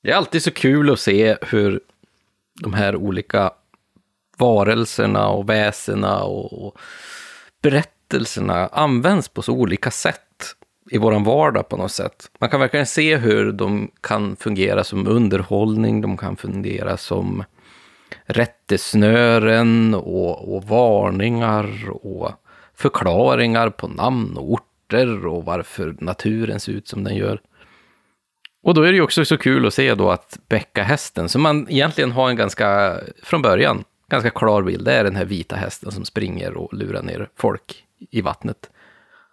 Det 0.03 0.11
är 0.11 0.15
alltid 0.15 0.43
så 0.43 0.51
kul 0.51 0.89
att 0.89 0.99
se 0.99 1.37
hur 1.41 1.81
de 2.61 2.73
här 2.73 2.95
olika 2.95 3.51
varelserna 4.37 5.27
och 5.29 5.49
väsena 5.49 6.23
och 6.23 6.77
berättelserna 7.61 8.67
används 8.67 9.27
på 9.27 9.41
så 9.41 9.53
olika 9.53 9.91
sätt 9.91 10.55
i 10.91 10.97
vår 10.97 11.19
vardag 11.25 11.69
på 11.69 11.77
något 11.77 11.91
sätt. 11.91 12.31
Man 12.39 12.49
kan 12.49 12.59
verkligen 12.59 12.85
se 12.85 13.17
hur 13.17 13.51
de 13.51 13.91
kan 14.01 14.35
fungera 14.35 14.83
som 14.83 15.07
underhållning, 15.07 16.01
de 16.01 16.17
kan 16.17 16.37
fungera 16.37 16.97
som 16.97 17.43
rättesnören 18.25 19.93
och, 19.93 20.55
och 20.55 20.63
varningar 20.63 21.89
och 21.89 22.31
förklaringar 22.75 23.69
på 23.69 23.87
namn 23.87 24.37
och 24.37 24.51
ort 24.51 24.70
orter 24.91 25.25
och 25.25 25.45
varför 25.45 25.95
naturen 25.99 26.59
ser 26.59 26.71
ut 26.71 26.87
som 26.87 27.03
den 27.03 27.15
gör. 27.15 27.41
Och 28.63 28.73
då 28.73 28.81
är 28.81 28.91
det 28.91 28.95
ju 28.95 29.01
också 29.01 29.25
så 29.25 29.37
kul 29.37 29.67
att 29.67 29.73
se 29.73 29.95
då 29.95 30.11
att 30.11 30.39
bäckahästen, 30.47 31.29
som 31.29 31.41
man 31.41 31.69
egentligen 31.69 32.11
har 32.11 32.29
en 32.29 32.35
ganska, 32.35 32.99
från 33.23 33.41
början, 33.41 33.83
ganska 34.09 34.29
klar 34.29 34.61
bild, 34.61 34.85
det 34.85 34.93
är 34.93 35.03
den 35.03 35.15
här 35.15 35.25
vita 35.25 35.55
hästen 35.55 35.91
som 35.91 36.05
springer 36.05 36.53
och 36.53 36.73
lurar 36.73 37.01
ner 37.03 37.29
folk 37.35 37.85
i 38.11 38.21
vattnet 38.21 38.69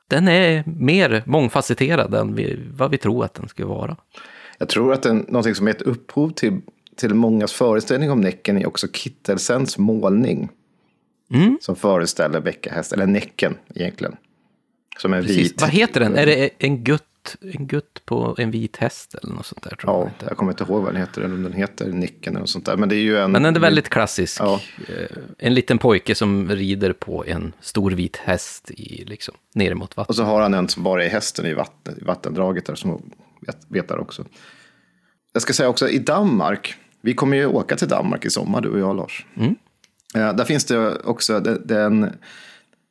den 0.08 0.28
är 0.28 0.64
mer 0.66 1.22
mångfacetterad 1.26 2.14
än 2.14 2.34
vi, 2.34 2.58
vad 2.72 2.90
vi 2.90 2.98
tror 2.98 3.24
att 3.24 3.34
den 3.34 3.48
ska 3.48 3.66
vara. 3.66 3.96
Jag 4.58 4.68
tror 4.68 4.92
att 4.92 5.02
den, 5.02 5.16
någonting 5.28 5.54
som 5.54 5.66
är 5.66 5.70
ett 5.70 5.82
upphov 5.82 6.30
till, 6.30 6.60
till 6.96 7.14
mångas 7.14 7.52
föreställning 7.52 8.10
om 8.10 8.20
Näcken 8.20 8.58
är 8.58 8.66
också 8.66 8.88
Kittelsens 8.92 9.78
målning. 9.78 10.48
Mm. 11.32 11.58
Som 11.60 11.76
föreställer 11.76 12.40
bäckahäst, 12.40 12.92
eller 12.92 13.06
Näcken 13.06 13.56
egentligen. 13.74 14.16
Som 14.98 15.12
är 15.12 15.22
Precis. 15.22 15.38
vit. 15.38 15.60
Vad 15.60 15.70
heter 15.70 16.00
den? 16.00 16.16
Är 16.16 16.26
det 16.26 16.50
en 16.58 16.84
gutt, 16.84 17.36
en 17.40 17.66
gutt 17.66 18.02
på 18.04 18.34
en 18.38 18.50
vit 18.50 18.76
häst 18.76 19.14
eller 19.14 19.34
något 19.34 19.46
sånt 19.46 19.62
där? 19.62 19.76
Tror 19.76 19.92
ja, 19.92 20.10
jag, 20.18 20.30
jag 20.30 20.36
kommer 20.36 20.52
inte 20.52 20.64
ihåg 20.64 20.82
vad 20.82 20.92
den 20.92 21.00
heter, 21.00 21.22
eller 21.22 21.34
om 21.34 21.42
den 21.42 21.52
heter 21.52 21.86
Näcken 21.86 22.32
eller 22.32 22.40
något 22.40 22.50
sånt 22.50 22.66
där. 22.66 22.76
Men 22.76 22.88
det 22.88 22.96
är 22.96 23.00
ju 23.00 23.18
en... 23.18 23.32
Men 23.32 23.42
den 23.42 23.56
är 23.56 23.60
väldigt 23.60 23.88
klassisk. 23.88 24.40
Ja. 24.40 24.60
Eh, 24.88 25.16
en 25.38 25.54
liten 25.54 25.78
pojke 25.78 26.14
som 26.14 26.48
rider 26.48 26.92
på 26.92 27.24
en 27.26 27.52
stor 27.60 27.90
vit 27.90 28.16
häst 28.16 28.70
i, 28.70 29.04
liksom, 29.04 29.34
ner 29.54 29.74
mot 29.74 29.96
vattnet. 29.96 30.08
Och 30.08 30.16
så 30.16 30.22
har 30.22 30.40
han 30.40 30.54
en 30.54 30.68
som 30.68 30.82
bara 30.82 31.04
är 31.04 31.08
hästen 31.08 31.46
i, 31.46 31.54
vatten, 31.54 31.98
i 32.00 32.04
vattendraget 32.04 32.66
där 32.66 32.74
som 32.74 33.12
vet, 33.68 33.88
där 33.88 33.98
också. 33.98 34.24
Jag 35.32 35.42
ska 35.42 35.52
säga 35.52 35.68
också 35.68 35.88
i 35.88 35.98
Danmark, 35.98 36.74
vi 37.00 37.14
kommer 37.14 37.36
ju 37.36 37.46
åka 37.46 37.76
till 37.76 37.88
Danmark 37.88 38.24
i 38.24 38.30
sommar 38.30 38.60
du 38.60 38.68
och 38.68 38.78
jag 38.78 38.96
Lars. 38.96 39.26
Mm. 39.36 39.54
Eh, 40.14 40.36
där 40.36 40.44
finns 40.44 40.64
det 40.64 40.96
också 40.96 41.40
den, 41.40 42.12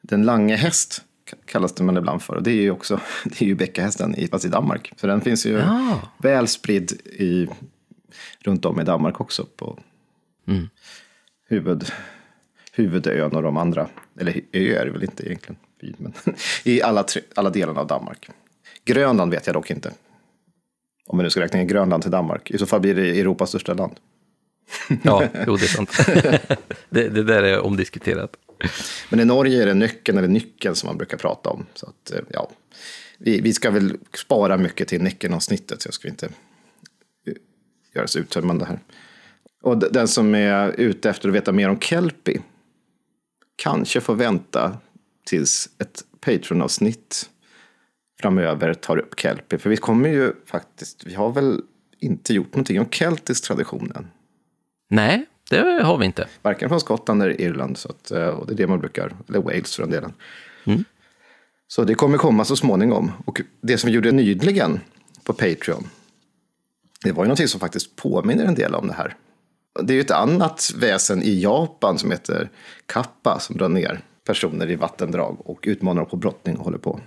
den 0.02 0.24
lange 0.24 0.56
häst 0.56 1.04
kallas 1.46 1.74
det 1.74 1.84
man 1.84 1.98
ibland 1.98 2.22
för. 2.22 2.36
Och 2.36 2.44
det 2.44 2.52
är 2.52 2.62
ju 2.62 2.72
också 2.72 3.00
det 3.26 3.42
är 3.42 3.46
ju 3.46 3.56
bäckahästen, 3.56 4.16
fast 4.32 4.46
i 4.46 4.50
Danmark. 4.50 4.94
Så 4.96 5.08
den 5.08 5.22
finns 5.22 5.46
ju 5.46 5.52
ja. 5.52 6.02
väl 6.18 6.48
spridd 6.48 6.92
i, 7.06 7.48
runt 8.40 8.66
om 8.66 8.82
i 8.82 8.84
Danmark 8.84 9.22
också. 9.22 9.46
På 9.56 9.80
mm. 10.48 10.70
huvud, 11.48 11.92
huvudön 12.72 13.36
och 13.36 13.42
de 13.44 13.58
andra, 13.58 13.88
eller 14.20 14.42
öar 14.54 14.86
är 14.86 14.90
väl 14.90 15.04
inte 15.04 15.28
egentligen, 15.28 15.58
men 15.98 16.14
i 16.64 16.82
alla, 16.82 17.04
tre, 17.04 17.22
alla 17.36 17.50
delarna 17.50 17.80
av 17.80 17.88
Danmark. 17.88 18.30
Grönland 18.86 19.32
vet 19.32 19.48
jag 19.48 19.56
dock 19.56 19.72
inte. 19.72 19.94
Om 21.08 21.18
vi 21.18 21.24
nu 21.24 21.30
ska 21.30 21.42
räkna 21.42 21.62
in 21.62 21.68
Grönland 21.68 22.04
till 22.04 22.12
Danmark. 22.12 22.52
I 22.52 22.58
så 22.58 22.66
fall 22.66 22.82
blir 22.82 22.96
det 22.96 23.20
Europas 23.20 23.50
största 23.50 23.74
land. 23.74 23.96
Ja, 25.04 25.24
jo 25.48 25.56
det 25.58 25.64
är 25.64 25.68
sant. 25.68 25.98
det, 26.90 27.10
det 27.10 27.24
där 27.24 27.44
är 27.44 27.60
omdiskuterat. 27.60 28.38
Men 29.10 29.20
i 29.20 29.26
Norge 29.26 29.62
är 29.62 29.66
det 29.66 29.74
nyckeln 29.74 30.18
eller 30.18 30.28
nyckeln 30.28 30.76
som 30.76 30.88
man 30.88 30.98
brukar 30.98 31.18
prata 31.18 31.50
om. 31.50 31.66
Så 31.74 31.86
att, 31.86 32.12
eh, 32.12 32.20
ja, 32.30 32.50
vi, 33.18 33.42
vi 33.42 33.54
ska 33.54 33.72
väl 33.72 33.98
spara 34.14 34.58
mycket 34.58 34.88
till 34.88 35.02
nyckeln-avsnittet, 35.02 35.82
så 35.82 35.88
jag 35.88 35.94
ska 35.94 36.08
inte 36.08 36.26
eh, 36.26 37.34
göra 37.96 38.08
så 38.08 38.20
uttömmande 38.20 38.66
här. 38.66 38.80
Och 39.64 39.78
den 39.78 40.08
som 40.08 40.36
är 40.36 40.70
ute 40.80 41.10
efter 41.10 41.30
att 41.30 41.36
veta 41.36 41.52
mer 41.52 41.70
om 41.70 41.80
Kelpie 41.80 42.42
kanske 43.56 44.02
får 44.02 44.16
vänta 44.16 44.78
tills 45.26 45.70
ett 45.78 46.04
Patreon-avsnitt 46.20 47.30
framöver 48.22 48.74
tar 48.74 48.98
upp 48.98 49.20
Kelpie. 49.20 49.60
För 49.60 49.70
vi 49.70 49.78
kommer 49.78 50.10
ju 50.10 50.34
faktiskt, 50.46 51.04
vi 51.06 51.14
har 51.14 51.32
väl 51.32 51.62
inte 52.00 52.34
gjort 52.34 52.54
någonting 52.54 52.80
om 52.80 52.90
keltisk 52.90 53.44
traditionen. 53.44 54.08
Nej, 54.90 55.26
det 55.50 55.84
har 55.84 55.98
vi 55.98 56.06
inte. 56.06 56.28
Varken 56.42 56.70
från 56.70 56.80
Skottland 56.80 57.24
eller 57.24 57.42
Irland. 57.42 57.78
Så 57.78 57.90
att, 57.90 58.12
eh, 58.12 58.28
och 58.28 58.48
det 58.48 58.54
är 58.54 58.58
det 58.58 58.68
man 58.68 58.80
brukar, 58.80 59.16
eller 59.28 59.40
Wales 59.40 59.76
för 59.76 59.84
den 59.84 59.92
delen. 59.92 60.14
Mm. 60.64 60.84
Så 61.68 61.84
det 61.84 61.96
kommer 61.96 62.18
komma 62.18 62.46
så 62.46 62.56
småningom. 62.56 63.12
Och 63.26 63.42
det 63.62 63.78
som 63.78 63.88
vi 63.88 63.94
gjorde 63.96 64.12
nyligen 64.12 64.80
på 65.24 65.34
Patreon. 65.34 65.90
Det 67.04 67.12
var 67.12 67.24
ju 67.24 67.28
någonting 67.28 67.48
som 67.48 67.60
faktiskt 67.60 67.96
påminner 67.96 68.46
en 68.46 68.56
del 68.56 68.76
om 68.76 68.88
det 68.88 68.94
här. 68.94 69.16
Det 69.82 69.94
är 69.94 69.96
ju 69.96 70.02
ett 70.02 70.12
annat 70.12 70.72
väsen 70.76 71.24
i 71.24 71.42
Japan 71.42 71.98
som 71.98 72.12
heter 72.12 72.50
kappa 72.86 73.40
som 73.40 73.58
drar 73.58 73.70
ner 73.70 74.02
personer 74.26 74.72
i 74.72 74.76
vattendrag 74.76 75.38
och 75.46 75.60
utmanar 75.64 76.02
dem 76.02 76.10
på 76.10 76.16
brottning 76.16 76.58
och 76.58 76.66
håller 76.66 76.78
på. 76.78 77.00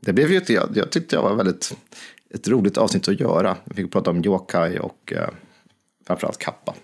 Det 0.00 0.12
blev 0.12 0.30
ju 0.30 0.36
ett, 0.36 0.48
jag, 0.48 0.68
jag 0.74 0.90
tyckte 0.90 1.16
jag 1.16 1.22
var 1.22 1.34
väldigt 1.34 1.76
ett 2.30 2.48
roligt 2.48 2.78
avsnitt 2.78 3.08
att 3.08 3.20
göra. 3.20 3.56
Vi 3.64 3.74
fick 3.74 3.92
prata 3.92 4.10
om 4.10 4.24
yokai 4.24 4.78
och 4.78 5.12
eh, 5.12 5.28
framförallt 6.06 6.38
kappa. 6.38 6.74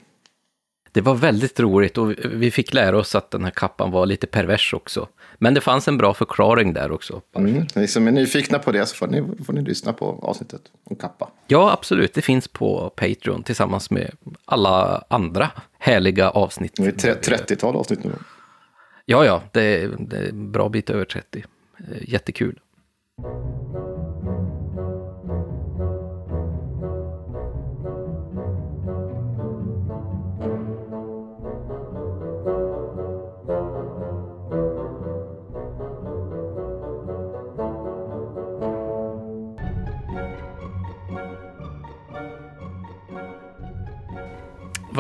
Det 0.93 1.01
var 1.01 1.15
väldigt 1.15 1.61
roligt 1.61 1.99
och 1.99 2.11
vi 2.25 2.51
fick 2.51 2.75
lära 2.75 2.99
oss 2.99 3.15
att 3.15 3.31
den 3.31 3.45
här 3.45 3.51
kappan 3.51 3.91
var 3.91 4.07
lite 4.07 4.27
pervers 4.27 4.75
också. 4.75 5.09
Men 5.39 5.55
det 5.55 5.61
fanns 5.61 5.89
en 5.89 5.99
bra 5.99 6.15
förklaring 6.15 6.73
där 6.73 6.93
också. 6.93 7.23
Mm. 7.37 7.67
Ni 7.75 7.89
som 7.89 8.07
är 8.07 8.13
nyfikna 8.13 8.59
på 8.59 8.73
det 8.73 8.87
så 8.87 8.97
får 8.97 9.07
ni, 9.07 9.45
får 9.45 9.53
ni 9.53 9.63
lyssna 9.63 9.93
på 9.93 10.19
avsnittet 10.23 10.61
om 10.85 10.97
kappa. 10.97 11.29
Ja, 11.47 11.73
absolut. 11.73 12.15
Det 12.15 12.23
finns 12.23 12.49
på 12.49 12.93
Patreon 12.97 13.43
tillsammans 13.43 13.91
med 13.91 14.11
alla 14.45 15.05
andra 15.09 15.51
härliga 15.79 16.31
avsnitt. 16.31 16.73
Det 16.77 17.05
är 17.05 17.15
30-tal 17.15 17.77
avsnitt 17.77 18.05
nu. 18.05 18.13
Ja, 19.05 19.25
ja, 19.25 19.43
det 19.53 19.63
är, 19.63 19.91
det 19.99 20.17
är 20.17 20.29
en 20.29 20.53
bra 20.53 20.69
bit 20.69 20.91
över 20.91 21.05
30. 21.05 21.45
Jättekul. 22.01 22.61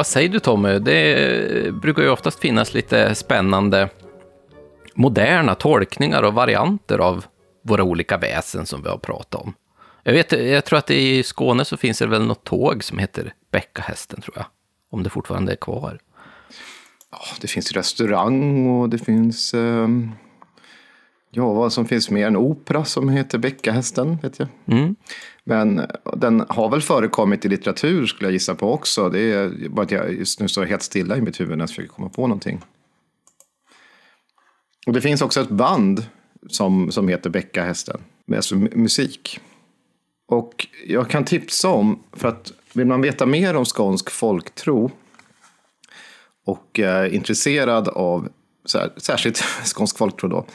Vad 0.00 0.06
säger 0.06 0.28
du 0.28 0.40
Tommy? 0.40 0.78
Det 0.78 1.74
brukar 1.74 2.02
ju 2.02 2.08
oftast 2.08 2.40
finnas 2.40 2.74
lite 2.74 3.14
spännande 3.14 3.88
moderna 4.94 5.54
tolkningar 5.54 6.22
och 6.22 6.34
varianter 6.34 6.98
av 6.98 7.24
våra 7.64 7.82
olika 7.82 8.18
väsen 8.18 8.66
som 8.66 8.82
vi 8.82 8.88
har 8.88 8.98
pratat 8.98 9.34
om. 9.42 9.54
Jag, 10.02 10.12
vet, 10.12 10.32
jag 10.32 10.64
tror 10.64 10.78
att 10.78 10.90
i 10.90 11.22
Skåne 11.22 11.64
så 11.64 11.76
finns 11.76 11.98
det 11.98 12.06
väl 12.06 12.26
något 12.26 12.44
tåg 12.44 12.84
som 12.84 12.98
heter 12.98 13.34
Bäckahästen, 13.52 14.20
tror 14.20 14.36
jag. 14.36 14.46
Om 14.90 15.02
det 15.02 15.10
fortfarande 15.10 15.52
är 15.52 15.56
kvar. 15.56 15.98
Ja, 17.10 17.18
det 17.40 17.48
finns 17.48 17.72
restaurang 17.72 18.66
och 18.66 18.88
det 18.88 18.98
finns... 18.98 19.54
Eh, 19.54 19.88
ja, 21.30 21.52
vad 21.52 21.72
som 21.72 21.86
finns 21.86 22.10
mer? 22.10 22.26
En 22.26 22.36
opera 22.36 22.84
som 22.84 23.08
heter 23.08 23.38
Bäckahästen, 23.38 24.18
vet 24.22 24.38
jag. 24.38 24.48
Mm. 24.66 24.96
Men 25.44 25.86
den 26.16 26.44
har 26.48 26.68
väl 26.68 26.80
förekommit 26.80 27.44
i 27.44 27.48
litteratur 27.48 28.06
skulle 28.06 28.26
jag 28.28 28.32
gissa 28.32 28.54
på 28.54 28.72
också. 28.72 29.08
Det 29.08 29.20
är 29.20 29.68
bara 29.68 29.82
att 29.82 29.90
jag 29.90 30.12
just 30.12 30.40
nu 30.40 30.48
står 30.48 30.64
helt 30.64 30.82
stilla 30.82 31.16
i 31.16 31.20
mitt 31.20 31.40
huvud 31.40 31.58
när 31.58 31.62
jag 31.62 31.68
försöker 31.68 31.88
komma 31.88 32.08
på 32.08 32.22
någonting. 32.26 32.60
Och 34.86 34.92
det 34.92 35.00
finns 35.00 35.22
också 35.22 35.40
ett 35.40 35.48
band 35.48 36.06
som, 36.48 36.92
som 36.92 37.08
heter 37.08 37.30
Bäckahästen, 37.30 38.00
med 38.26 38.36
alltså 38.36 38.56
musik. 38.56 39.40
Och 40.26 40.66
jag 40.86 41.10
kan 41.10 41.24
tipsa 41.24 41.68
om, 41.68 42.02
för 42.12 42.28
att 42.28 42.52
vill 42.72 42.86
man 42.86 43.00
veta 43.00 43.26
mer 43.26 43.56
om 43.56 43.64
skånsk 43.64 44.10
folktro 44.10 44.90
och 46.44 46.78
är 46.78 47.04
eh, 47.04 47.14
intresserad 47.14 47.88
av 47.88 48.28
särskilt 48.96 49.36
skånsk 49.64 49.98
folktro 49.98 50.28
då, 50.28 50.46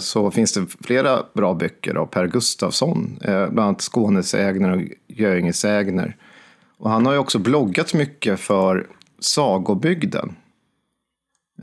så 0.00 0.30
finns 0.30 0.52
det 0.52 0.66
flera 0.80 1.24
bra 1.34 1.54
böcker 1.54 1.94
av 1.94 2.06
Per 2.06 2.26
Gustafsson, 2.26 3.18
eh, 3.22 3.48
bland 3.48 3.60
annat 3.60 3.80
Skånesägner 3.80 4.76
och 4.76 4.82
Göingesägner. 5.08 6.16
Och 6.78 6.90
han 6.90 7.06
har 7.06 7.12
ju 7.12 7.18
också 7.18 7.38
bloggat 7.38 7.94
mycket 7.94 8.40
för 8.40 8.86
Sagobygden, 9.18 10.36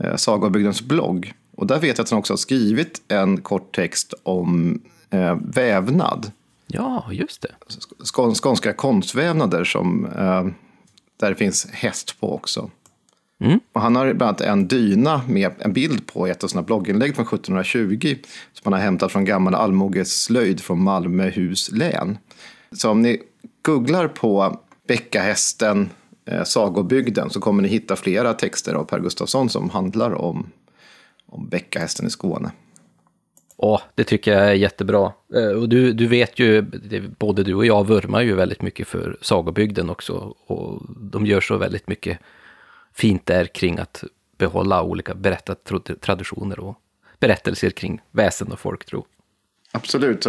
eh, 0.00 0.16
Sagobygdens 0.16 0.82
blogg. 0.82 1.32
Och 1.56 1.66
där 1.66 1.80
vet 1.80 1.98
jag 1.98 2.04
att 2.04 2.10
han 2.10 2.18
också 2.18 2.32
har 2.32 2.38
skrivit 2.38 3.02
en 3.08 3.40
kort 3.40 3.76
text 3.76 4.14
om 4.22 4.82
eh, 5.10 5.38
vävnad. 5.40 6.32
Ja, 6.66 7.04
just 7.12 7.42
det. 7.42 7.54
Skån, 8.04 8.34
skånska 8.34 8.72
konstvävnader 8.72 9.64
som, 9.64 10.06
eh, 10.06 10.46
där 11.16 11.30
det 11.30 11.34
finns 11.34 11.66
häst 11.70 12.20
på 12.20 12.34
också. 12.34 12.70
Mm. 13.40 13.60
Och 13.72 13.80
han 13.80 13.96
har 13.96 14.04
bland 14.12 14.22
annat 14.22 14.40
en 14.40 14.68
dyna 14.68 15.22
med 15.28 15.50
en 15.58 15.72
bild 15.72 16.06
på 16.06 16.26
ett 16.26 16.44
av 16.44 16.48
sina 16.48 16.62
blogginlägg 16.62 17.14
från 17.14 17.26
1720 17.26 18.14
som 18.52 18.62
han 18.64 18.72
har 18.72 18.80
hämtat 18.80 19.12
från 19.12 19.24
gammal 19.24 19.54
allmogeslöjd 19.54 20.60
från 20.60 20.82
Malmöhus 20.82 21.70
län. 21.72 22.18
Så 22.72 22.90
om 22.90 23.02
ni 23.02 23.22
googlar 23.62 24.08
på 24.08 24.60
Bäckahästen, 24.88 25.90
eh, 26.24 26.44
Sagobygden 26.44 27.30
så 27.30 27.40
kommer 27.40 27.62
ni 27.62 27.68
hitta 27.68 27.96
flera 27.96 28.34
texter 28.34 28.74
av 28.74 28.84
Per 28.84 29.00
Gustafsson 29.00 29.48
som 29.48 29.70
handlar 29.70 30.14
om, 30.14 30.46
om 31.26 31.48
Bäckahästen 31.48 32.06
i 32.06 32.10
Skåne. 32.10 32.50
Ja, 33.58 33.82
det 33.94 34.04
tycker 34.04 34.32
jag 34.32 34.48
är 34.48 34.54
jättebra. 34.54 35.12
Eh, 35.34 35.58
Och 35.60 35.68
du, 35.68 35.92
du 35.92 36.06
vet 36.06 36.38
ju, 36.38 36.62
både 37.18 37.42
du 37.42 37.54
och 37.54 37.66
jag 37.66 37.86
vurmar 37.86 38.20
ju 38.22 38.34
väldigt 38.34 38.62
mycket 38.62 38.88
för 38.88 39.16
sagobygden 39.20 39.90
också. 39.90 40.34
Och 40.46 40.82
de 41.00 41.26
gör 41.26 41.40
så 41.40 41.56
väldigt 41.56 41.88
mycket 41.88 42.18
fint 42.98 43.26
där 43.26 43.44
kring 43.44 43.78
att 43.78 44.04
behålla 44.38 44.82
olika 44.82 45.14
berättartraditioner 45.14 46.60
och 46.60 46.76
berättelser 47.20 47.70
kring 47.70 48.00
väsen 48.10 48.52
och 48.52 48.60
folktro. 48.60 49.06
Absolut. 49.72 50.26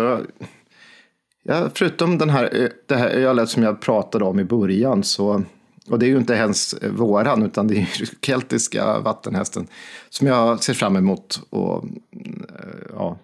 Ja, 1.44 1.70
förutom 1.74 2.18
den 2.18 2.30
här, 2.30 2.62
eh, 2.62 2.70
det 2.86 2.96
här 2.96 3.10
ölet 3.10 3.50
som 3.50 3.64
jag 3.64 3.82
pratade 3.82 4.26
om 4.26 4.40
i 4.40 4.44
början 4.44 5.04
så 5.04 5.44
och 5.90 6.00
det 6.00 6.06
är 6.06 6.08
ju 6.08 6.18
inte 6.18 6.34
ens 6.34 6.76
våran, 6.82 7.44
utan 7.44 7.68
det 7.68 7.76
är 7.76 8.00
ju 8.00 8.06
keltiska 8.22 9.00
vattenhästen 9.00 9.68
som 10.10 10.28
jag 10.28 10.64
ser 10.64 10.74
fram 10.74 10.96
emot. 10.96 11.42
Och, 11.50 11.84
eh, 11.84 12.94
ja, 12.94 13.18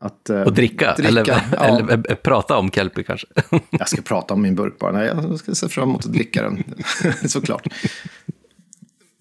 att, 0.00 0.30
eh, 0.30 0.42
Och 0.42 0.52
dricka, 0.52 0.94
dricka 0.94 1.08
eller, 1.08 1.28
ja. 1.28 1.66
eller 1.66 2.14
prata 2.14 2.58
om 2.58 2.70
kelpie 2.70 3.04
kanske. 3.04 3.26
Jag 3.70 3.88
ska 3.88 4.02
prata 4.02 4.34
om 4.34 4.42
min 4.42 4.54
burk 4.54 4.78
bara. 4.78 4.92
Nej, 4.92 5.06
jag 5.06 5.38
ska 5.38 5.54
se 5.54 5.68
fram 5.68 5.88
emot 5.88 6.06
att 6.06 6.12
dricka 6.12 6.42
den, 6.42 6.64
såklart. 7.28 7.66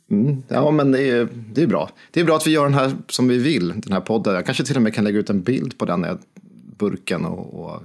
Mm, 0.09 0.43
ja, 0.47 0.71
men 0.71 0.91
det 0.91 1.09
är, 1.09 1.27
det 1.53 1.63
är 1.63 1.67
bra. 1.67 1.89
Det 2.11 2.19
är 2.19 2.23
bra 2.23 2.35
att 2.35 2.47
vi 2.47 2.51
gör 2.51 2.63
den 2.63 2.73
här 2.73 2.91
som 3.07 3.27
vi 3.27 3.37
vill, 3.37 3.67
den 3.67 3.93
här 3.93 4.01
podden. 4.01 4.35
Jag 4.35 4.45
kanske 4.45 4.63
till 4.63 4.75
och 4.75 4.81
med 4.81 4.93
kan 4.93 5.03
lägga 5.03 5.19
ut 5.19 5.29
en 5.29 5.41
bild 5.41 5.77
på 5.77 5.85
den, 5.85 6.03
här 6.03 6.17
burken 6.77 7.25
och, 7.25 7.65
och 7.65 7.81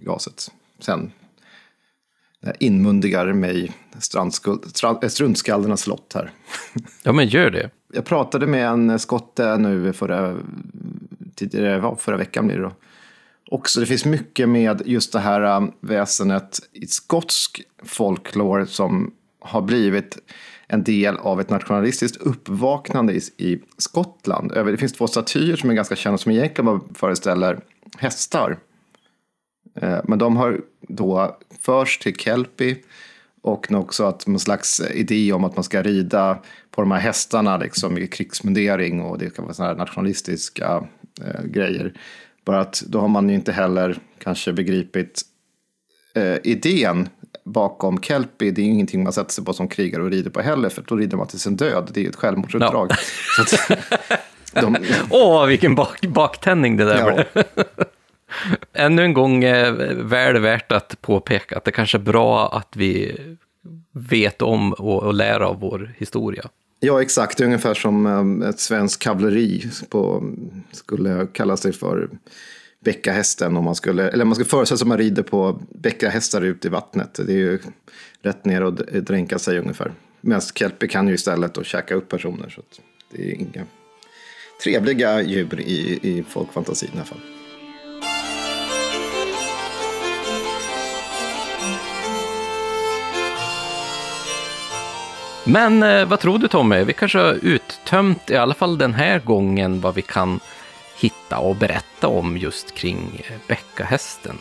glaset. 0.00 0.50
Sen 0.78 1.10
det 2.44 2.46
här 2.46 2.56
inmundigar 2.60 3.32
mig 3.32 3.72
äh, 3.92 4.28
struntskaldernas 5.08 5.80
slott 5.80 6.12
här. 6.14 6.30
Ja, 7.02 7.12
men 7.12 7.28
gör 7.28 7.50
det. 7.50 7.70
Jag 7.92 8.04
pratade 8.04 8.46
med 8.46 8.68
en 8.68 8.98
skotte 8.98 9.58
nu 9.58 9.92
förra, 9.92 10.36
tidigare, 11.34 11.96
förra 11.98 12.16
veckan 12.16 12.46
blir 12.46 12.56
det 12.56 12.62
då. 12.62 12.72
Också, 13.50 13.80
det 13.80 13.86
finns 13.86 14.04
mycket 14.04 14.48
med 14.48 14.82
just 14.84 15.12
det 15.12 15.18
här 15.18 15.56
um, 15.56 15.72
väsenet 15.80 16.60
i 16.72 16.86
skotsk 16.86 17.60
folklore 17.84 18.66
som 18.66 19.14
har 19.40 19.62
blivit 19.62 20.18
en 20.74 20.84
del 20.84 21.16
av 21.16 21.40
ett 21.40 21.50
nationalistiskt 21.50 22.16
uppvaknande 22.16 23.12
i, 23.12 23.20
i 23.36 23.60
Skottland. 23.78 24.52
Det 24.54 24.76
finns 24.76 24.92
två 24.92 25.06
statyer 25.06 25.56
som 25.56 25.70
är 25.70 25.74
ganska 25.74 25.96
kända 25.96 26.18
som 26.18 26.32
egentligen 26.32 26.66
bara 26.66 26.80
föreställer 26.94 27.60
hästar. 27.98 28.58
Eh, 29.80 30.00
men 30.04 30.18
de 30.18 30.36
har 30.36 30.60
då 30.80 31.38
först 31.60 32.02
till 32.02 32.16
Kelpie 32.16 32.76
och 33.42 33.72
också 33.72 34.04
att 34.04 34.26
någon 34.26 34.40
slags 34.40 34.80
idé 34.80 35.32
om 35.32 35.44
att 35.44 35.56
man 35.56 35.64
ska 35.64 35.82
rida 35.82 36.38
på 36.70 36.82
de 36.82 36.90
här 36.90 37.00
hästarna 37.00 37.56
liksom, 37.56 37.98
i 37.98 38.06
krigsmundering 38.06 39.00
och 39.00 39.18
det 39.18 39.36
kan 39.36 39.44
vara 39.44 39.54
sådana 39.54 39.72
här 39.72 39.78
nationalistiska 39.78 40.86
eh, 41.22 41.44
grejer. 41.44 41.94
Bara 42.44 42.60
att 42.60 42.82
då 42.86 43.00
har 43.00 43.08
man 43.08 43.28
ju 43.28 43.34
inte 43.34 43.52
heller 43.52 43.98
kanske 44.18 44.52
begripit 44.52 45.22
eh, 46.14 46.36
idén 46.44 47.08
bakom 47.44 48.00
Kelpie. 48.00 48.50
Det 48.50 48.60
är 48.60 48.64
ju 48.64 48.70
ingenting 48.70 49.04
man 49.04 49.12
sätter 49.12 49.32
sig 49.32 49.44
på 49.44 49.52
som 49.52 49.68
krigare 49.68 50.02
och 50.02 50.10
rider 50.10 50.30
på 50.30 50.40
heller, 50.40 50.68
för 50.68 50.84
då 50.86 50.96
rider 50.96 51.16
man 51.16 51.26
till 51.26 51.40
sin 51.40 51.56
död. 51.56 51.90
Det 51.94 52.00
är 52.00 52.02
ju 52.02 52.08
ett 52.08 52.16
självmordsuppdrag. 52.16 52.92
Att, 53.40 53.80
de, 54.62 54.76
Åh, 55.10 55.46
vilken 55.46 55.74
bak 55.74 56.00
baktändning 56.00 56.76
det 56.76 56.84
där 56.84 57.26
Ja. 57.32 57.42
Ännu 58.72 59.02
en 59.02 59.14
gång 59.14 59.44
eh, 59.44 59.72
väl 59.94 60.38
värt 60.38 60.72
att 60.72 61.02
påpeka 61.02 61.56
att 61.56 61.64
det 61.64 61.72
kanske 61.72 61.98
är 61.98 62.02
bra 62.02 62.48
att 62.52 62.76
vi 62.76 63.20
vet 63.92 64.42
om 64.42 64.72
och, 64.72 65.02
och 65.02 65.14
lär 65.14 65.40
av 65.40 65.60
vår 65.60 65.94
historia. 65.98 66.44
Ja, 66.80 67.02
exakt. 67.02 67.40
Ungefär 67.40 67.74
som 67.74 68.06
um, 68.06 68.42
ett 68.42 68.60
svenskt 68.60 69.02
kavalleri 69.02 69.70
skulle 70.72 71.26
kalla 71.32 71.56
sig 71.56 71.72
för 71.72 72.08
bäckahästen. 72.84 73.56
Om 73.56 73.64
man 73.64 73.74
skulle, 73.74 74.08
eller 74.08 74.24
man 74.24 74.34
skulle 74.34 74.48
föreställa 74.48 74.78
sig 74.78 74.84
att 74.84 74.88
man 74.88 74.98
rider 74.98 75.22
på 75.22 75.62
bäckahästar 75.70 76.40
ut 76.40 76.64
i 76.64 76.68
vattnet. 76.68 77.20
Det 77.26 77.32
är 77.32 77.36
ju 77.36 77.58
rätt 78.22 78.44
ner 78.44 78.62
och 78.62 78.74
dränka 79.02 79.38
sig 79.38 79.58
ungefär. 79.58 79.92
Medan 80.20 80.40
kelpie 80.40 80.88
kan 80.88 81.08
ju 81.08 81.14
istället 81.14 81.54
då 81.54 81.62
käka 81.62 81.94
upp 81.94 82.08
personer. 82.08 82.48
Så 82.48 82.60
att 82.60 82.80
det 83.10 83.30
är 83.30 83.34
inga 83.34 83.66
trevliga 84.62 85.22
djur 85.22 85.60
i, 85.60 85.98
i 86.02 86.24
folkfantasin 86.28 86.90
i 86.92 86.96
alla 86.96 87.04
fall. 87.04 87.20
Men 95.46 95.82
eh, 95.82 96.08
vad 96.08 96.20
tror 96.20 96.38
du 96.38 96.48
Tommy? 96.48 96.84
Vi 96.84 96.92
kanske 96.92 97.18
har 97.18 97.38
uttömt, 97.42 98.30
i 98.30 98.36
alla 98.36 98.54
fall 98.54 98.78
den 98.78 98.94
här 98.94 99.18
gången, 99.18 99.80
vad 99.80 99.94
vi 99.94 100.02
kan 100.02 100.40
hitta 100.96 101.38
och 101.38 101.56
berätta 101.56 102.08
om 102.08 102.36
just 102.36 102.74
kring 102.74 103.22
eh, 103.28 103.36
bäckahästen. 103.48 104.38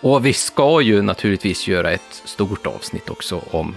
Och 0.00 0.26
vi 0.26 0.32
ska 0.32 0.80
ju 0.80 1.02
naturligtvis 1.02 1.68
göra 1.68 1.90
ett 1.90 2.22
stort 2.24 2.66
avsnitt 2.66 3.10
också 3.10 3.42
om 3.50 3.76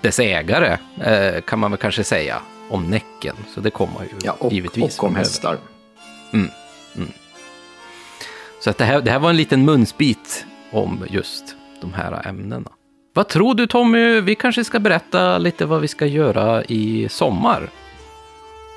dess 0.00 0.18
ägare, 0.18 0.78
eh, 1.00 1.40
kan 1.40 1.58
man 1.58 1.70
väl 1.70 1.80
kanske 1.80 2.04
säga, 2.04 2.42
om 2.70 2.90
Näcken. 2.90 3.36
Så 3.54 3.60
det 3.60 3.70
kommer 3.70 4.02
ju 4.02 4.08
Ja, 4.22 4.36
och, 4.38 4.52
givetvis 4.52 4.98
och 4.98 5.04
om 5.04 5.16
hästar. 5.16 5.58
Så 8.60 8.70
att 8.70 8.78
det, 8.78 8.84
här, 8.84 9.00
det 9.00 9.10
här 9.10 9.18
var 9.18 9.30
en 9.30 9.36
liten 9.36 9.64
munsbit 9.64 10.46
om 10.70 11.06
just 11.10 11.56
de 11.80 11.92
här 11.92 12.26
ämnena. 12.28 12.70
Vad 13.14 13.28
tror 13.28 13.54
du 13.54 13.66
Tommy? 13.66 14.20
Vi 14.20 14.34
kanske 14.34 14.64
ska 14.64 14.78
berätta 14.78 15.38
lite 15.38 15.66
vad 15.66 15.80
vi 15.80 15.88
ska 15.88 16.06
göra 16.06 16.64
i 16.64 17.08
sommar. 17.10 17.70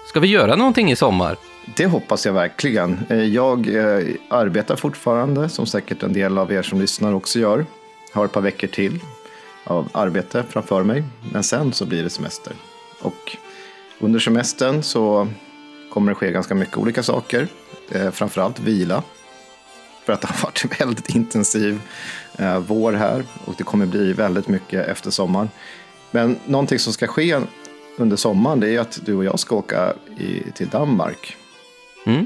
Ska 0.10 0.20
vi 0.20 0.28
göra 0.28 0.56
någonting 0.56 0.92
i 0.92 0.96
sommar? 0.96 1.38
Det 1.66 1.86
hoppas 1.86 2.26
jag 2.26 2.34
verkligen. 2.34 3.00
Eh, 3.10 3.24
jag 3.24 3.76
eh, 3.76 4.08
arbetar 4.30 4.76
fortfarande, 4.76 5.50
som 5.50 5.66
säkert 5.66 6.04
en 6.04 6.14
del 6.14 6.38
av 6.38 6.52
er 6.52 6.62
som 6.62 6.82
lyssnar 6.82 7.14
också 7.14 7.40
gör. 7.40 7.66
Har 8.14 8.26
ett 8.26 8.32
par 8.32 8.42
veckor 8.42 8.68
till 8.68 9.00
av 9.64 9.90
arbete 9.92 10.44
framför 10.50 10.84
mig. 10.84 11.04
Men 11.32 11.44
sen 11.44 11.74
så 11.74 11.86
blir 11.86 12.04
det 12.04 12.10
semester. 12.10 12.54
Och 13.02 13.38
under 14.00 14.20
semestern 14.20 14.84
så 14.84 15.28
kommer 15.94 16.12
det 16.12 16.16
ske 16.16 16.32
ganska 16.32 16.56
mycket 16.56 16.78
olika 16.78 17.04
saker. 17.04 17.48
Eh, 17.92 18.12
framförallt 18.12 18.60
vila. 18.60 19.04
För 20.06 20.14
att 20.14 20.22
det 20.22 20.28
har 20.28 20.44
varit 20.44 20.64
en 20.64 20.70
väldigt 20.80 21.10
intensiv 21.10 21.82
vår 22.68 22.94
här. 22.94 23.24
Och 23.46 23.54
det 23.58 23.64
kommer 23.64 23.86
bli 23.86 24.14
väldigt 24.14 24.48
mycket 24.48 24.88
efter 24.88 25.12
sommaren. 25.12 25.50
Men 26.12 26.40
någonting 26.46 26.80
som 26.80 26.94
ska 26.94 27.08
ske 27.08 27.40
under 27.98 28.18
sommaren 28.18 28.60
det 28.60 28.76
är 28.76 28.80
att 28.80 29.00
du 29.06 29.16
och 29.16 29.26
jag 29.26 29.40
ska 29.40 29.56
åka 29.56 29.94
i, 30.18 30.52
till 30.52 30.68
Danmark 30.68 31.38
Mm. 32.06 32.26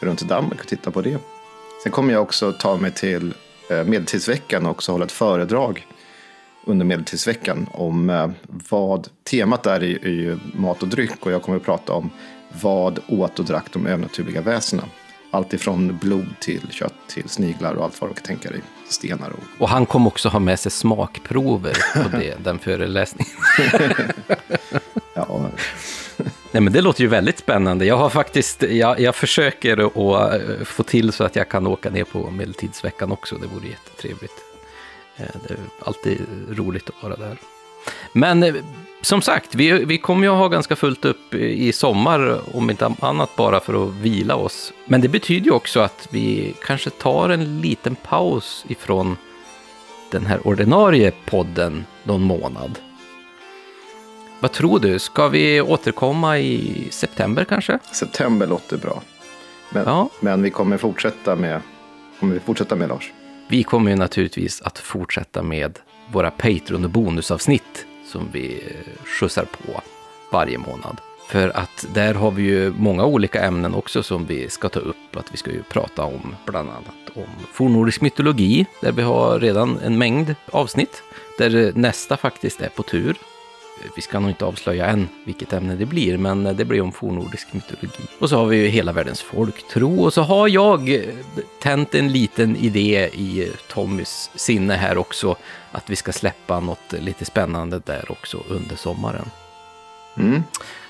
gå 0.00 0.06
runt 0.06 0.22
i 0.22 0.24
Danmark 0.24 0.60
och 0.60 0.66
titta 0.66 0.90
på 0.90 1.00
det. 1.00 1.18
Sen 1.82 1.92
kommer 1.92 2.12
jag 2.12 2.22
också 2.22 2.52
ta 2.52 2.76
mig 2.76 2.90
till 2.90 3.34
eh, 3.70 3.84
Medeltidsveckan 3.84 4.66
också 4.66 4.92
hålla 4.92 5.04
ett 5.04 5.12
föredrag 5.12 5.86
under 6.64 6.86
Medeltidsveckan 6.86 7.66
om 7.72 8.10
eh, 8.10 8.30
vad 8.70 9.08
temat 9.30 9.66
är 9.66 9.80
är 9.80 10.08
ju 10.08 10.38
mat 10.54 10.82
och 10.82 10.88
dryck 10.88 11.26
och 11.26 11.32
jag 11.32 11.42
kommer 11.42 11.58
att 11.58 11.64
prata 11.64 11.92
om 11.92 12.10
vad 12.62 12.98
åt 13.08 13.38
och 13.38 13.44
drack 13.44 13.72
de 13.72 13.86
övernaturliga 13.86 14.40
väsena. 14.40 14.82
Allt 15.30 15.52
ifrån 15.52 15.98
blod 16.02 16.28
till 16.40 16.68
kött 16.70 16.94
till 17.08 17.28
sniglar 17.28 17.74
och 17.74 17.84
allt 17.84 18.00
vad 18.00 18.10
du 18.10 18.14
kan 18.14 18.24
tänka 18.24 18.50
dig. 18.50 18.60
Stenar 18.88 19.30
och... 19.30 19.62
Och 19.62 19.68
han 19.68 19.86
kom 19.86 20.06
också 20.06 20.28
ha 20.28 20.38
med 20.38 20.60
sig 20.60 20.72
smakprover 20.72 22.02
på 22.02 22.08
det, 22.18 22.44
den 22.44 22.58
föreläsningen. 22.58 23.32
Ja, 25.14 25.50
Nej, 26.52 26.62
men 26.62 26.72
det 26.72 26.80
låter 26.80 27.00
ju 27.00 27.08
väldigt 27.08 27.38
spännande. 27.38 27.84
Jag 27.84 27.96
har 27.96 28.10
faktiskt, 28.10 28.62
jag, 28.62 29.00
jag 29.00 29.16
försöker 29.16 29.76
att 29.86 30.32
eh, 30.34 30.64
få 30.64 30.82
till 30.82 31.12
så 31.12 31.24
att 31.24 31.36
jag 31.36 31.48
kan 31.48 31.66
åka 31.66 31.90
ner 31.90 32.04
på 32.04 32.30
Medeltidsveckan 32.30 33.12
också. 33.12 33.36
Det 33.36 33.46
vore 33.46 33.68
jättetrevligt. 33.68 34.34
Eh, 35.16 35.26
det 35.48 35.54
är 35.54 35.58
alltid 35.80 36.20
roligt 36.50 36.88
att 36.88 37.02
vara 37.02 37.16
där. 37.16 37.36
Men 38.12 38.42
eh, 38.42 38.54
som 39.02 39.22
sagt, 39.22 39.54
vi, 39.54 39.84
vi 39.84 39.98
kommer 39.98 40.22
ju 40.26 40.32
att 40.32 40.38
ha 40.38 40.48
ganska 40.48 40.76
fullt 40.76 41.04
upp 41.04 41.34
i 41.34 41.72
sommar, 41.72 42.40
om 42.56 42.70
inte 42.70 42.94
annat 43.00 43.36
bara 43.36 43.60
för 43.60 43.88
att 43.88 43.94
vila 43.94 44.36
oss. 44.36 44.72
Men 44.86 45.00
det 45.00 45.08
betyder 45.08 45.46
ju 45.46 45.52
också 45.52 45.80
att 45.80 46.08
vi 46.10 46.54
kanske 46.64 46.90
tar 46.90 47.28
en 47.28 47.60
liten 47.60 47.94
paus 47.94 48.64
ifrån 48.68 49.16
den 50.10 50.26
här 50.26 50.46
ordinarie 50.46 51.12
podden 51.24 51.84
någon 52.02 52.22
månad. 52.22 52.78
Vad 54.40 54.52
tror 54.52 54.80
du? 54.80 54.98
Ska 54.98 55.28
vi 55.28 55.60
återkomma 55.60 56.38
i 56.38 56.88
september 56.90 57.44
kanske? 57.44 57.78
september 57.92 58.46
låter 58.46 58.76
bra. 58.76 59.02
Men, 59.70 59.84
Ja. 59.86 60.08
men 60.20 60.42
vi 60.42 60.50
kommer 60.50 60.76
fortsätta 60.76 61.36
med, 61.36 61.60
kommer 62.20 62.34
vi 62.34 62.40
fortsätta 62.40 62.76
med 62.76 62.88
Lars? 62.88 63.12
Vi 63.48 63.62
kommer 63.62 63.90
ju 63.90 63.96
naturligtvis 63.96 64.62
att 64.62 64.78
fortsätta 64.78 65.42
med 65.42 65.78
våra 66.12 66.30
Patreon 66.30 66.84
och 66.84 66.90
bonusavsnitt 66.90 67.86
som 68.06 68.28
vi 68.32 68.54
eh, 68.66 69.04
skjutsar 69.04 69.44
på 69.44 69.80
varje 70.32 70.58
månad. 70.58 71.00
För 71.28 71.48
att 71.56 71.86
där 71.94 72.14
har 72.14 72.30
vi 72.30 72.42
ju 72.42 72.72
många 72.78 73.04
olika 73.04 73.42
ämnen 73.44 73.74
också 73.74 74.02
som 74.02 74.26
vi 74.26 74.48
ska 74.48 74.68
ta 74.68 74.80
upp. 74.80 75.16
Att 75.16 75.32
vi 75.32 75.36
ska 75.36 75.50
ju 75.50 75.62
prata 75.62 76.02
om 76.04 76.34
bland 76.46 76.68
annat 76.70 77.16
om 77.16 77.46
fornnordisk 77.52 78.00
mytologi, 78.00 78.66
där 78.80 78.92
vi 78.92 79.02
har 79.02 79.40
redan 79.40 79.78
en 79.84 79.98
mängd 79.98 80.34
avsnitt. 80.50 81.02
Där 81.38 81.56
eh, 81.66 81.70
nästa 81.74 82.16
faktiskt 82.16 82.60
är 82.60 82.68
på 82.68 82.82
tur. 82.82 83.16
Vi 83.96 84.02
ska 84.02 84.20
nog 84.20 84.30
inte 84.30 84.44
avslöja 84.44 84.86
än 84.86 85.08
vilket 85.24 85.52
ämne 85.52 85.74
det 85.74 85.86
blir, 85.86 86.18
men 86.18 86.56
det 86.56 86.64
blir 86.64 86.80
om 86.80 86.92
fornnordisk 86.92 87.52
mytologi. 87.52 88.02
Och 88.18 88.28
så 88.28 88.36
har 88.36 88.46
vi 88.46 88.56
ju 88.56 88.68
hela 88.68 88.92
världens 88.92 89.22
folktro 89.22 90.02
och 90.04 90.12
så 90.12 90.22
har 90.22 90.48
jag 90.48 90.94
eh, 90.94 91.00
tänt 91.62 91.94
en 91.94 92.12
liten 92.12 92.56
idé 92.56 93.10
i 93.12 93.42
eh, 93.42 93.54
Tommys 93.68 94.30
sinne 94.34 94.74
här 94.74 94.98
också, 94.98 95.36
att 95.72 95.90
vi 95.90 95.96
ska 95.96 96.12
släppa 96.12 96.60
något 96.60 96.92
lite 96.92 97.24
spännande 97.24 97.80
där 97.84 98.10
också 98.10 98.42
under 98.48 98.76
sommaren. 98.76 99.30
Mm. 100.16 100.42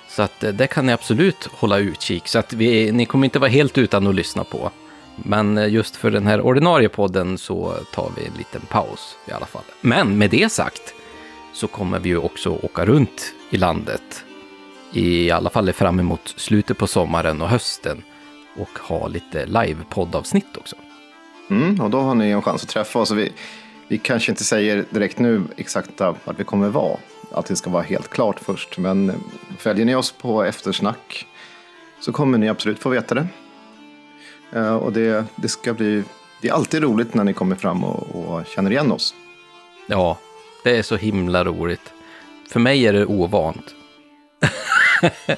Så 0.09 0.23
att 0.23 0.44
eh, 0.44 0.52
det 0.52 0.66
kan 0.66 0.86
ni 0.86 0.93
absolut 0.93 1.48
hålla 1.52 1.78
utkik, 1.78 2.28
så 2.28 2.39
att 2.39 2.52
vi, 2.52 2.93
ni 2.93 3.06
kommer 3.06 3.24
inte 3.24 3.39
vara 3.39 3.51
helt 3.51 3.78
utan 3.78 4.06
att 4.06 4.15
lyssna 4.15 4.44
på. 4.44 4.70
Men 5.16 5.73
just 5.73 5.97
för 5.97 6.10
den 6.10 6.27
här 6.27 6.40
ordinarie 6.40 6.89
podden 6.89 7.39
så 7.39 7.74
tar 7.94 8.12
vi 8.16 8.27
en 8.27 8.35
liten 8.39 8.60
paus 8.60 9.16
i 9.28 9.32
alla 9.32 9.47
fall. 9.47 9.62
Men 9.81 10.19
med 10.19 10.31
det 10.31 10.52
sagt 10.52 10.94
så 11.52 11.66
kommer 11.66 11.98
vi 11.98 12.08
ju 12.08 12.18
också 12.18 12.50
åka 12.50 12.84
runt 12.86 13.34
i 13.50 13.56
landet. 13.56 14.24
I 14.92 15.30
alla 15.30 15.50
fall 15.50 15.72
fram 15.72 16.00
emot 16.00 16.34
slutet 16.36 16.78
på 16.78 16.86
sommaren 16.86 17.42
och 17.42 17.48
hösten. 17.48 18.02
Och 18.56 18.78
ha 18.78 19.08
lite 19.08 19.46
live-poddavsnitt 19.46 20.56
också. 20.58 20.76
Mm, 21.50 21.80
och 21.80 21.90
då 21.90 22.00
har 22.00 22.14
ni 22.14 22.30
en 22.30 22.42
chans 22.42 22.62
att 22.62 22.68
träffa 22.68 22.98
oss. 22.98 23.10
Vi, 23.10 23.32
vi 23.88 23.98
kanske 23.98 24.32
inte 24.32 24.44
säger 24.44 24.84
direkt 24.90 25.18
nu 25.18 25.42
exakt 25.56 26.00
vart 26.00 26.20
vi 26.40 26.44
kommer 26.44 26.68
vara. 26.68 26.96
Att 27.32 27.46
det 27.46 27.56
ska 27.56 27.70
vara 27.70 27.82
helt 27.82 28.08
klart 28.08 28.40
först. 28.40 28.78
Men 28.78 29.12
följer 29.58 29.84
ni 29.84 29.94
oss 29.94 30.12
på 30.12 30.44
eftersnack 30.44 31.26
så 32.00 32.12
kommer 32.12 32.38
ni 32.38 32.48
absolut 32.48 32.78
få 32.78 32.88
veta 32.88 33.14
det. 33.14 33.26
Eh, 34.52 34.76
Och 34.76 34.92
det, 34.92 35.24
det 35.36 35.48
ska 35.48 35.74
bli... 35.74 36.02
Det 36.40 36.48
är 36.48 36.52
alltid 36.52 36.82
roligt 36.82 37.14
när 37.14 37.24
ni 37.24 37.32
kommer 37.32 37.56
fram 37.56 37.84
och, 37.84 38.24
och 38.24 38.46
känner 38.46 38.70
igen 38.70 38.92
oss. 38.92 39.14
Ja, 39.86 40.18
det 40.64 40.76
är 40.76 40.82
så 40.82 40.97
himla 40.97 41.44
roligt. 41.44 41.93
För 42.51 42.60
mig 42.60 42.86
är 42.86 42.93
det 42.93 43.06
ovant. 43.06 43.74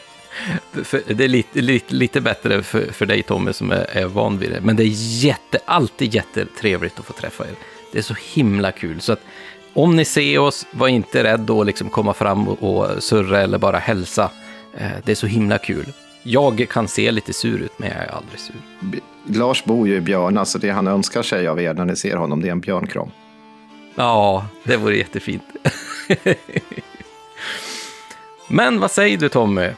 Det 1.07 1.25
är 1.25 1.29
lite, 1.29 1.61
lite, 1.61 1.95
lite 1.95 2.21
bättre 2.21 2.63
för, 2.63 2.93
för 2.93 3.07
dig 3.07 3.23
Tommy 3.23 3.53
som 3.53 3.71
är, 3.71 3.97
är 3.97 4.07
van 4.07 4.39
vid 4.39 4.51
det. 4.51 4.61
Men 4.61 4.77
det 4.77 4.83
är 4.83 5.23
jätte, 5.25 5.59
alltid 5.65 6.15
jättetrevligt 6.15 6.99
att 6.99 7.05
få 7.05 7.13
träffa 7.13 7.45
er. 7.45 7.55
Det 7.93 7.99
är 7.99 8.03
så 8.03 8.15
himla 8.35 8.73
kul. 8.73 9.01
Så 9.01 9.13
att 9.13 9.21
om 9.75 9.97
ni 9.97 10.05
ser 10.05 10.39
oss, 10.39 10.67
var 10.73 10.89
inte 10.89 11.25
rädd 11.25 11.51
att 11.51 11.67
liksom 11.67 11.89
komma 11.91 12.15
fram 12.15 12.49
och, 12.49 13.03
surra 13.03 13.41
eller 13.41 13.59
bara 13.59 13.79
hälsa. 13.79 14.31
Eh, 14.79 14.89
det 15.05 15.13
är 15.13 15.17
så 15.17 15.27
himla 15.27 15.59
kul. 15.59 15.87
Jag 16.23 16.67
kan 16.71 16.89
se 16.89 17.11
lite 17.11 17.33
sur 17.33 17.59
ut, 17.61 17.79
men 17.79 17.89
jag 17.89 17.99
är 17.99 18.11
aldrig 18.11 18.41
sur. 18.41 18.55
B- 18.81 18.99
Lars 19.27 19.65
bor 19.65 19.89
ju 19.89 19.97
i 19.97 20.01
Björna, 20.01 20.45
så 20.45 20.59
det 20.59 20.71
han 20.71 20.87
önskar 20.87 21.23
sig 21.23 21.49
av 21.49 21.61
er 21.61 21.75
när 21.75 21.85
ni 21.85 21.97
ser 21.97 22.17
honom, 22.17 22.43
det 22.43 22.49
är 22.49 22.53
en 22.53 22.61
björnkram. 22.61 23.11
Ja, 23.95 24.47
det 24.65 24.77
vore 24.77 24.97
jättefint. 24.97 25.43
Men 28.49 28.81
vad 28.81 28.91
säger 28.91 29.19
du 29.19 29.29
Tommy? 29.29 29.71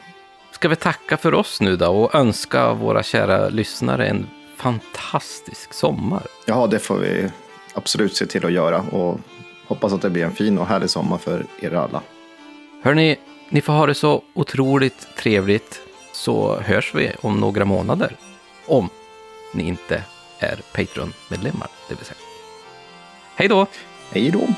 Ska 0.50 0.68
vi 0.68 0.76
tacka 0.76 1.16
för 1.16 1.34
oss 1.34 1.60
nu 1.60 1.76
då 1.76 1.86
och 1.86 2.14
önska 2.14 2.72
våra 2.72 3.02
kära 3.02 3.48
lyssnare 3.48 4.06
en 4.06 4.26
fantastisk 4.56 5.74
sommar? 5.74 6.22
Ja, 6.46 6.66
det 6.66 6.78
får 6.78 6.98
vi 6.98 7.30
absolut 7.74 8.16
se 8.16 8.26
till 8.26 8.46
att 8.46 8.52
göra 8.52 8.80
och 8.80 9.20
hoppas 9.66 9.92
att 9.92 10.02
det 10.02 10.10
blir 10.10 10.24
en 10.24 10.32
fin 10.32 10.58
och 10.58 10.66
härlig 10.66 10.90
sommar 10.90 11.18
för 11.18 11.46
er 11.60 11.74
alla. 11.74 12.02
Hörni, 12.82 13.16
ni 13.48 13.60
får 13.60 13.72
ha 13.72 13.86
det 13.86 13.94
så 13.94 14.22
otroligt 14.34 15.08
trevligt 15.16 15.80
så 16.12 16.60
hörs 16.60 16.94
vi 16.94 17.12
om 17.20 17.40
några 17.40 17.64
månader. 17.64 18.16
Om 18.66 18.88
ni 19.54 19.62
inte 19.68 20.04
är 20.38 20.60
Patreon-medlemmar, 20.72 21.68
det 21.88 21.94
vill 21.94 22.04
säga. 22.04 22.18
Hej 23.34 23.48
då! 23.48 23.66
Hej 24.14 24.30
då! 24.30 24.48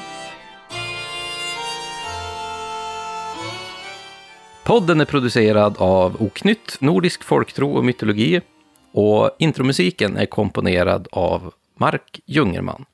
Podden 4.64 5.00
är 5.00 5.04
producerad 5.04 5.76
av 5.78 6.22
Oknytt, 6.22 6.76
Nordisk 6.80 7.24
folktro 7.24 7.72
och 7.72 7.84
mytologi. 7.84 8.40
Och 8.92 9.30
intromusiken 9.38 10.16
är 10.16 10.26
komponerad 10.26 11.08
av 11.12 11.52
Mark 11.78 12.20
Jungerman. 12.26 12.84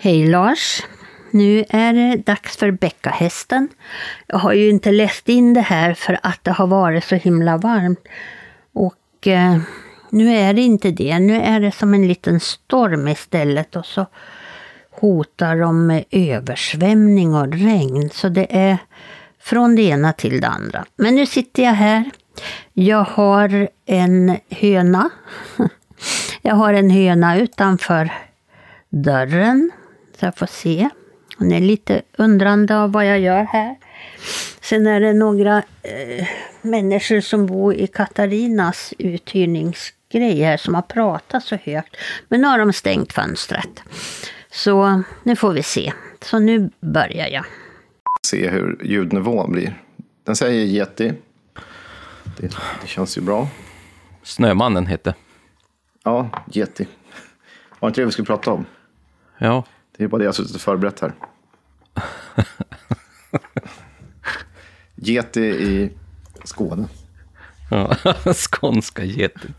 Hej 0.00 0.26
Lars! 0.26 0.82
Nu 1.30 1.64
är 1.68 1.92
det 1.92 2.16
dags 2.16 2.56
för 2.56 2.70
bäckahästen. 2.70 3.68
Jag 4.26 4.38
har 4.38 4.52
ju 4.52 4.70
inte 4.70 4.92
läst 4.92 5.28
in 5.28 5.54
det 5.54 5.60
här 5.60 5.94
för 5.94 6.18
att 6.22 6.44
det 6.44 6.50
har 6.50 6.66
varit 6.66 7.04
så 7.04 7.14
himla 7.14 7.56
varmt. 7.56 8.00
Och 8.72 9.26
eh, 9.26 9.58
nu 10.10 10.34
är 10.34 10.54
det 10.54 10.60
inte 10.60 10.90
det. 10.90 11.18
Nu 11.18 11.36
är 11.36 11.60
det 11.60 11.72
som 11.72 11.94
en 11.94 12.08
liten 12.08 12.40
storm 12.40 13.08
istället 13.08 13.76
och 13.76 13.86
så 13.86 14.06
hotar 14.90 15.56
de 15.56 15.86
med 15.86 16.04
översvämning 16.10 17.34
och 17.34 17.52
regn. 17.52 18.10
Så 18.10 18.28
det 18.28 18.56
är 18.56 18.78
från 19.40 19.76
det 19.76 19.82
ena 19.82 20.12
till 20.12 20.40
det 20.40 20.48
andra. 20.48 20.84
Men 20.96 21.14
nu 21.14 21.26
sitter 21.26 21.62
jag 21.62 21.72
här. 21.72 22.10
Jag 22.72 23.04
har 23.04 23.68
en 23.86 24.36
höna. 24.50 25.10
Jag 26.42 26.54
har 26.54 26.74
en 26.74 26.90
höna 26.90 27.38
utanför 27.38 28.12
dörren. 28.90 29.70
Så 30.20 30.26
jag 30.26 30.36
får 30.36 30.46
se. 30.46 30.88
Hon 31.38 31.52
är 31.52 31.60
lite 31.60 32.02
undrande 32.16 32.78
av 32.78 32.92
vad 32.92 33.06
jag 33.06 33.20
gör 33.20 33.44
här. 33.44 33.76
Sen 34.60 34.86
är 34.86 35.00
det 35.00 35.12
några 35.12 35.62
eh, 35.82 36.28
människor 36.62 37.20
som 37.20 37.46
bor 37.46 37.74
i 37.74 37.86
Katarinas 37.86 38.94
uthyrningsgrej 38.98 40.42
här 40.42 40.56
som 40.56 40.74
har 40.74 40.82
pratat 40.82 41.44
så 41.44 41.56
högt. 41.56 41.96
Men 42.28 42.40
nu 42.40 42.46
har 42.46 42.58
de 42.58 42.72
stängt 42.72 43.12
fönstret. 43.12 43.82
Så 44.50 45.02
nu 45.22 45.36
får 45.36 45.52
vi 45.52 45.62
se. 45.62 45.92
Så 46.20 46.38
nu 46.38 46.70
börjar 46.80 47.28
jag. 47.28 47.44
Se 48.26 48.48
hur 48.48 48.80
ljudnivån 48.84 49.52
blir. 49.52 49.82
Den 50.24 50.36
säger 50.36 50.66
Yeti. 50.66 51.12
Det, 52.36 52.56
det 52.82 52.86
känns 52.86 53.18
ju 53.18 53.22
bra. 53.22 53.48
Snömannen 54.22 54.86
hette. 54.86 55.14
Ja, 56.04 56.30
Yeti. 56.54 56.86
Var 57.80 57.88
inte 57.88 58.00
det 58.00 58.04
vi 58.04 58.12
skulle 58.12 58.26
prata 58.26 58.52
om? 58.52 58.64
Ja, 59.38 59.64
det 59.98 60.04
är 60.04 60.08
bara 60.08 60.18
det 60.18 60.24
jag 60.24 60.28
har 60.28 60.34
suttit 60.34 60.54
och 60.54 60.60
förberett 60.60 61.00
här. 61.00 61.12
Gete 64.94 65.40
i 65.40 65.92
Skåne. 66.44 66.88
Ja, 67.70 67.96
skånska 68.34 69.04
geten. 69.04 69.54